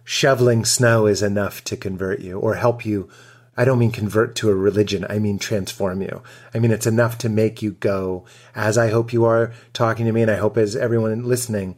shoveling 0.04 0.66
snow 0.66 1.06
is 1.06 1.22
enough 1.22 1.64
to 1.66 1.78
convert 1.78 2.20
you 2.20 2.40
or 2.40 2.56
help 2.56 2.86
you. 2.86 3.10
I 3.58 3.66
don't 3.66 3.80
mean 3.80 3.92
convert 3.92 4.36
to 4.38 4.50
a 4.50 4.56
religion. 4.56 5.06
I 5.10 5.20
mean 5.20 5.38
transform 5.38 6.02
you. 6.02 6.24
I 6.54 6.60
mean, 6.60 6.72
it's 6.72 6.88
enough 6.88 7.18
to 7.20 7.30
make 7.30 7.62
you 7.62 7.72
go, 7.74 8.24
as 8.56 8.78
I 8.78 8.90
hope 8.90 9.12
you 9.12 9.26
are 9.26 9.52
talking 9.74 10.06
to 10.06 10.14
me, 10.14 10.22
and 10.22 10.32
I 10.32 10.38
hope 10.38 10.58
as 10.58 10.78
everyone 10.78 11.26
listening, 11.26 11.76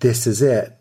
this 0.00 0.26
is 0.26 0.42
it. 0.42 0.76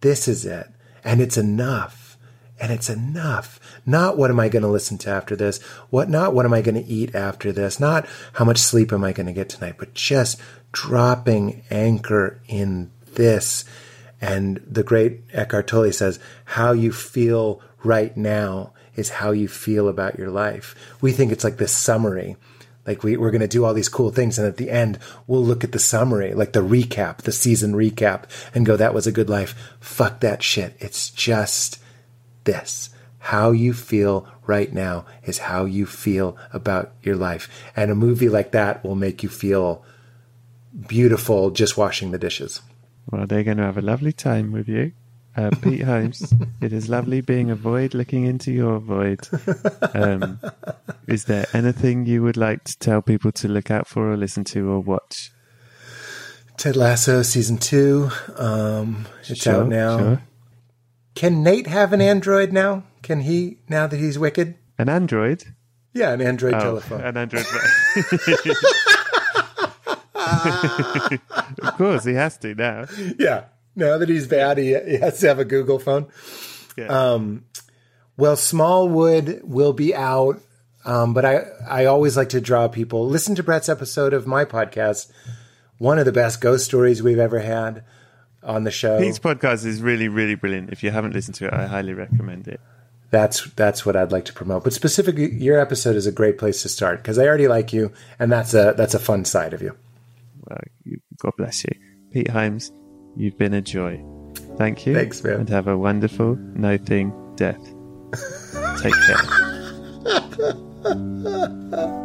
This 0.00 0.26
is 0.26 0.46
it. 0.46 0.71
And 1.04 1.20
it's 1.20 1.36
enough. 1.36 2.16
And 2.60 2.70
it's 2.70 2.88
enough. 2.88 3.58
Not 3.84 4.16
what 4.16 4.30
am 4.30 4.38
I 4.38 4.48
going 4.48 4.62
to 4.62 4.68
listen 4.68 4.96
to 4.98 5.10
after 5.10 5.34
this? 5.34 5.60
What, 5.90 6.08
not 6.08 6.32
what 6.32 6.46
am 6.46 6.54
I 6.54 6.62
going 6.62 6.76
to 6.76 6.90
eat 6.90 7.14
after 7.14 7.50
this? 7.50 7.80
Not 7.80 8.06
how 8.34 8.44
much 8.44 8.58
sleep 8.58 8.92
am 8.92 9.02
I 9.02 9.12
going 9.12 9.26
to 9.26 9.32
get 9.32 9.48
tonight, 9.48 9.74
but 9.78 9.94
just 9.94 10.40
dropping 10.70 11.64
anchor 11.70 12.40
in 12.46 12.92
this. 13.14 13.64
And 14.20 14.62
the 14.64 14.84
great 14.84 15.22
Eckhart 15.32 15.66
Tolle 15.66 15.92
says, 15.92 16.20
how 16.44 16.70
you 16.70 16.92
feel 16.92 17.60
right 17.82 18.16
now 18.16 18.72
is 18.94 19.08
how 19.08 19.32
you 19.32 19.48
feel 19.48 19.88
about 19.88 20.18
your 20.18 20.30
life. 20.30 20.76
We 21.00 21.12
think 21.12 21.32
it's 21.32 21.44
like 21.44 21.56
this 21.56 21.72
summary. 21.72 22.36
Like 22.86 23.02
we, 23.02 23.16
we're 23.16 23.30
going 23.30 23.42
to 23.42 23.48
do 23.48 23.64
all 23.64 23.74
these 23.74 23.88
cool 23.88 24.10
things. 24.10 24.38
And 24.38 24.46
at 24.46 24.56
the 24.56 24.70
end, 24.70 24.98
we'll 25.26 25.44
look 25.44 25.62
at 25.62 25.72
the 25.72 25.78
summary, 25.78 26.34
like 26.34 26.52
the 26.52 26.60
recap, 26.60 27.18
the 27.18 27.32
season 27.32 27.74
recap 27.74 28.24
and 28.54 28.66
go, 28.66 28.76
that 28.76 28.94
was 28.94 29.06
a 29.06 29.12
good 29.12 29.30
life. 29.30 29.54
Fuck 29.80 30.20
that 30.20 30.42
shit. 30.42 30.76
It's 30.80 31.10
just 31.10 31.78
this. 32.44 32.90
How 33.18 33.52
you 33.52 33.72
feel 33.72 34.26
right 34.46 34.72
now 34.72 35.06
is 35.22 35.38
how 35.38 35.64
you 35.64 35.86
feel 35.86 36.36
about 36.52 36.92
your 37.02 37.14
life. 37.14 37.48
And 37.76 37.90
a 37.90 37.94
movie 37.94 38.28
like 38.28 38.50
that 38.50 38.82
will 38.82 38.96
make 38.96 39.22
you 39.22 39.28
feel 39.28 39.84
beautiful 40.88 41.50
just 41.50 41.76
washing 41.76 42.10
the 42.10 42.18
dishes. 42.18 42.62
Well, 43.10 43.26
they're 43.26 43.44
going 43.44 43.58
to 43.58 43.64
have 43.64 43.78
a 43.78 43.82
lovely 43.82 44.12
time 44.12 44.50
with 44.50 44.68
you. 44.68 44.92
Uh, 45.34 45.50
Pete 45.62 45.80
Holmes, 45.82 46.34
it 46.60 46.72
is 46.74 46.90
lovely 46.90 47.22
being 47.22 47.50
a 47.50 47.54
void 47.54 47.94
looking 47.94 48.26
into 48.26 48.52
your 48.52 48.78
void. 48.78 49.20
Um, 49.94 50.38
is 51.08 51.24
there 51.24 51.46
anything 51.54 52.04
you 52.04 52.22
would 52.22 52.36
like 52.36 52.64
to 52.64 52.78
tell 52.78 53.00
people 53.00 53.32
to 53.32 53.48
look 53.48 53.70
out 53.70 53.86
for 53.86 54.12
or 54.12 54.16
listen 54.16 54.44
to 54.44 54.68
or 54.70 54.80
watch? 54.80 55.32
Ted 56.58 56.76
Lasso 56.76 57.22
season 57.22 57.56
two. 57.56 58.10
Um, 58.36 59.06
it's 59.26 59.40
Sure, 59.42 59.62
out 59.62 59.68
now. 59.68 59.98
sure. 59.98 60.22
Can 61.14 61.42
Nate 61.42 61.66
have 61.66 61.94
an 61.94 62.02
Android 62.02 62.52
now? 62.52 62.84
Can 63.02 63.22
he, 63.22 63.58
now 63.68 63.86
that 63.86 63.96
he's 63.98 64.18
wicked? 64.18 64.54
An 64.78 64.90
Android? 64.90 65.44
Yeah, 65.94 66.12
an 66.12 66.20
Android 66.20 66.54
Oh, 66.54 66.60
telephone. 66.60 67.00
An 67.00 67.16
Android. 67.16 67.44
of 71.62 71.74
course, 71.76 72.04
he 72.04 72.14
has 72.14 72.36
to 72.38 72.54
now. 72.54 72.84
yeah. 73.18 73.44
Now 73.74 73.98
that 73.98 74.08
he's 74.08 74.26
bad, 74.26 74.58
he, 74.58 74.78
he 74.78 74.98
has 74.98 75.20
to 75.20 75.28
have 75.28 75.38
a 75.38 75.44
Google 75.44 75.78
phone. 75.78 76.08
Yeah. 76.76 76.86
Um, 76.86 77.44
well, 78.16 78.36
Smallwood 78.36 79.40
will 79.42 79.72
be 79.72 79.94
out, 79.94 80.40
um, 80.84 81.14
but 81.14 81.24
I, 81.24 81.44
I 81.68 81.84
always 81.86 82.16
like 82.16 82.28
to 82.30 82.40
draw 82.40 82.68
people. 82.68 83.06
Listen 83.06 83.34
to 83.36 83.42
Brett's 83.42 83.68
episode 83.68 84.12
of 84.12 84.26
my 84.26 84.44
podcast, 84.44 85.10
one 85.78 85.98
of 85.98 86.04
the 86.04 86.12
best 86.12 86.40
ghost 86.40 86.64
stories 86.64 87.02
we've 87.02 87.18
ever 87.18 87.38
had 87.38 87.84
on 88.42 88.64
the 88.64 88.70
show. 88.70 89.00
Pete's 89.00 89.18
podcast 89.18 89.64
is 89.64 89.80
really, 89.80 90.08
really 90.08 90.34
brilliant. 90.34 90.70
If 90.70 90.82
you 90.82 90.90
haven't 90.90 91.14
listened 91.14 91.36
to 91.36 91.46
it, 91.46 91.54
I 91.54 91.66
highly 91.66 91.94
recommend 91.94 92.48
it. 92.48 92.60
That's 93.10 93.44
that's 93.52 93.84
what 93.84 93.94
I'd 93.94 94.10
like 94.10 94.24
to 94.26 94.32
promote. 94.32 94.64
But 94.64 94.72
specifically, 94.72 95.32
your 95.34 95.60
episode 95.60 95.96
is 95.96 96.06
a 96.06 96.12
great 96.12 96.38
place 96.38 96.62
to 96.62 96.68
start 96.68 96.98
because 97.02 97.18
I 97.18 97.26
already 97.26 97.46
like 97.46 97.72
you, 97.72 97.92
and 98.18 98.32
that's 98.32 98.54
a 98.54 98.74
that's 98.76 98.94
a 98.94 98.98
fun 98.98 99.26
side 99.26 99.52
of 99.52 99.60
you. 99.60 99.76
Well, 100.48 100.60
God 101.18 101.32
bless 101.36 101.62
you. 101.64 101.70
Pete 102.10 102.30
Holmes, 102.30 102.72
you've 103.16 103.38
been 103.38 103.54
a 103.54 103.60
joy. 103.60 104.02
Thank 104.56 104.86
you. 104.86 104.94
Thanks, 104.94 105.22
man. 105.22 105.40
And 105.40 105.48
have 105.48 105.68
a 105.68 105.76
wonderful, 105.76 106.36
no 106.36 106.76
thing 106.78 107.12
death. 107.36 107.62
Take 108.80 108.94
care. 109.06 109.18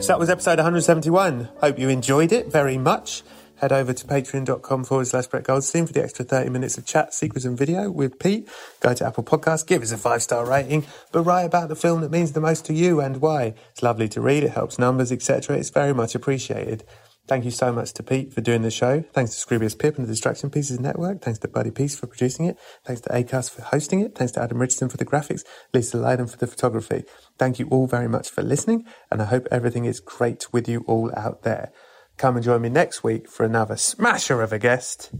So 0.00 0.12
that 0.12 0.20
was 0.20 0.30
episode 0.30 0.58
171. 0.58 1.48
Hope 1.60 1.76
you 1.76 1.88
enjoyed 1.88 2.30
it 2.30 2.52
very 2.52 2.78
much. 2.78 3.24
Head 3.56 3.72
over 3.72 3.92
to 3.92 4.06
patreon.com 4.06 4.84
forward 4.84 5.08
slash 5.08 5.26
Brett 5.26 5.42
Goldstein 5.42 5.88
for 5.88 5.92
the 5.92 6.04
extra 6.04 6.24
30 6.24 6.50
minutes 6.50 6.78
of 6.78 6.86
chat, 6.86 7.12
secrets, 7.12 7.44
and 7.44 7.58
video 7.58 7.90
with 7.90 8.20
Pete. 8.20 8.48
Go 8.78 8.94
to 8.94 9.04
Apple 9.04 9.24
Podcasts, 9.24 9.66
give 9.66 9.82
us 9.82 9.90
a 9.90 9.98
five 9.98 10.22
star 10.22 10.46
rating, 10.46 10.86
but 11.10 11.22
write 11.22 11.42
about 11.42 11.68
the 11.68 11.74
film 11.74 12.00
that 12.02 12.12
means 12.12 12.30
the 12.30 12.40
most 12.40 12.64
to 12.66 12.72
you 12.72 13.00
and 13.00 13.20
why. 13.20 13.54
It's 13.72 13.82
lovely 13.82 14.08
to 14.10 14.20
read, 14.20 14.44
it 14.44 14.52
helps 14.52 14.78
numbers, 14.78 15.10
etc. 15.10 15.56
It's 15.56 15.70
very 15.70 15.92
much 15.92 16.14
appreciated. 16.14 16.84
Thank 17.28 17.44
you 17.44 17.50
so 17.50 17.74
much 17.74 17.92
to 17.92 18.02
Pete 18.02 18.32
for 18.32 18.40
doing 18.40 18.62
the 18.62 18.70
show. 18.70 19.04
Thanks 19.12 19.36
to 19.36 19.46
Scroobius 19.46 19.78
Pip 19.78 19.98
and 19.98 20.06
the 20.06 20.10
Distraction 20.10 20.48
Pieces 20.48 20.80
Network. 20.80 21.20
Thanks 21.20 21.38
to 21.40 21.48
Buddy 21.48 21.70
Peace 21.70 21.94
for 21.94 22.06
producing 22.06 22.46
it. 22.46 22.56
Thanks 22.86 23.02
to 23.02 23.10
Acast 23.10 23.50
for 23.50 23.60
hosting 23.60 24.00
it. 24.00 24.14
Thanks 24.14 24.32
to 24.32 24.42
Adam 24.42 24.58
Richardson 24.58 24.88
for 24.88 24.96
the 24.96 25.04
graphics. 25.04 25.44
Lisa 25.74 25.98
Lydon 25.98 26.26
for 26.26 26.38
the 26.38 26.46
photography. 26.46 27.04
Thank 27.36 27.58
you 27.58 27.68
all 27.68 27.86
very 27.86 28.08
much 28.08 28.30
for 28.30 28.42
listening, 28.42 28.86
and 29.10 29.20
I 29.20 29.26
hope 29.26 29.46
everything 29.50 29.84
is 29.84 30.00
great 30.00 30.54
with 30.54 30.66
you 30.66 30.84
all 30.86 31.12
out 31.18 31.42
there. 31.42 31.70
Come 32.16 32.36
and 32.36 32.44
join 32.44 32.62
me 32.62 32.70
next 32.70 33.04
week 33.04 33.28
for 33.28 33.44
another 33.44 33.76
smasher 33.76 34.40
of 34.40 34.50
a 34.50 34.58
guest. 34.58 35.12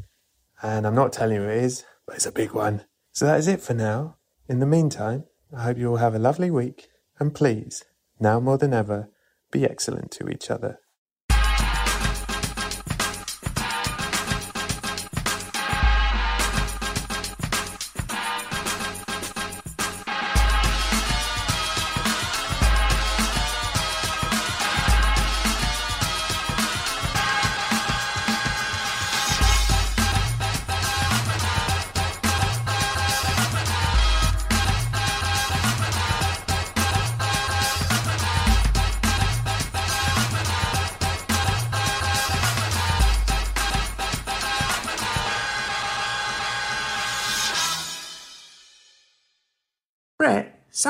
And 0.62 0.86
I'm 0.86 0.94
not 0.94 1.12
telling 1.12 1.36
you 1.36 1.42
who 1.42 1.48
it 1.50 1.62
is, 1.62 1.84
but 2.06 2.16
it's 2.16 2.26
a 2.26 2.32
big 2.32 2.52
one. 2.52 2.86
So 3.12 3.26
that 3.26 3.38
is 3.38 3.48
it 3.48 3.60
for 3.60 3.74
now. 3.74 4.16
In 4.48 4.60
the 4.60 4.66
meantime, 4.66 5.24
I 5.54 5.64
hope 5.64 5.76
you 5.76 5.90
all 5.90 5.96
have 5.96 6.14
a 6.14 6.18
lovely 6.18 6.50
week. 6.50 6.88
And 7.20 7.34
please, 7.34 7.84
now 8.18 8.40
more 8.40 8.56
than 8.56 8.72
ever, 8.72 9.10
be 9.52 9.66
excellent 9.66 10.10
to 10.12 10.28
each 10.30 10.50
other. 10.50 10.78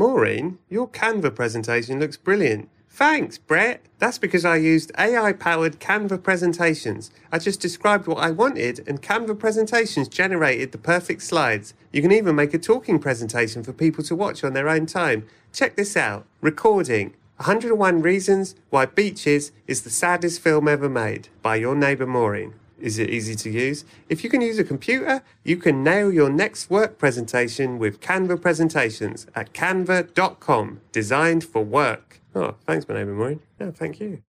Maureen, 0.00 0.58
your 0.70 0.88
Canva 0.88 1.34
presentation 1.34 2.00
looks 2.00 2.16
brilliant. 2.16 2.70
Thanks, 2.88 3.36
Brett. 3.36 3.82
That's 3.98 4.16
because 4.16 4.46
I 4.46 4.56
used 4.56 4.92
AI 4.98 5.34
powered 5.34 5.78
Canva 5.78 6.22
presentations. 6.22 7.10
I 7.30 7.38
just 7.38 7.60
described 7.60 8.06
what 8.06 8.16
I 8.16 8.30
wanted, 8.30 8.82
and 8.88 9.02
Canva 9.02 9.38
presentations 9.38 10.08
generated 10.08 10.72
the 10.72 10.78
perfect 10.78 11.22
slides. 11.22 11.74
You 11.92 12.00
can 12.00 12.12
even 12.12 12.34
make 12.34 12.54
a 12.54 12.58
talking 12.58 12.98
presentation 12.98 13.62
for 13.62 13.74
people 13.74 14.02
to 14.04 14.16
watch 14.16 14.42
on 14.42 14.54
their 14.54 14.70
own 14.70 14.86
time. 14.86 15.26
Check 15.52 15.76
this 15.76 15.96
out 15.98 16.24
Recording 16.40 17.14
101 17.36 18.00
Reasons 18.00 18.54
Why 18.70 18.86
Beaches 18.86 19.52
is 19.66 19.82
the 19.82 19.90
Saddest 19.90 20.40
Film 20.40 20.66
Ever 20.66 20.88
Made 20.88 21.28
by 21.42 21.56
your 21.56 21.74
neighbour 21.74 22.06
Maureen. 22.06 22.54
Is 22.80 22.98
it 22.98 23.10
easy 23.10 23.34
to 23.34 23.50
use? 23.50 23.84
If 24.08 24.24
you 24.24 24.30
can 24.30 24.40
use 24.40 24.58
a 24.58 24.64
computer, 24.64 25.22
you 25.44 25.56
can 25.56 25.84
nail 25.84 26.12
your 26.12 26.30
next 26.30 26.70
work 26.70 26.98
presentation 26.98 27.78
with 27.78 28.00
Canva 28.00 28.40
presentations 28.40 29.26
at 29.34 29.52
canva.com, 29.52 30.80
designed 30.92 31.44
for 31.44 31.62
work. 31.62 32.20
Oh, 32.34 32.54
thanks, 32.66 32.88
my 32.88 32.94
neighbour 32.94 33.12
Maureen. 33.12 33.40
No, 33.58 33.70
thank 33.70 34.00
you. 34.00 34.22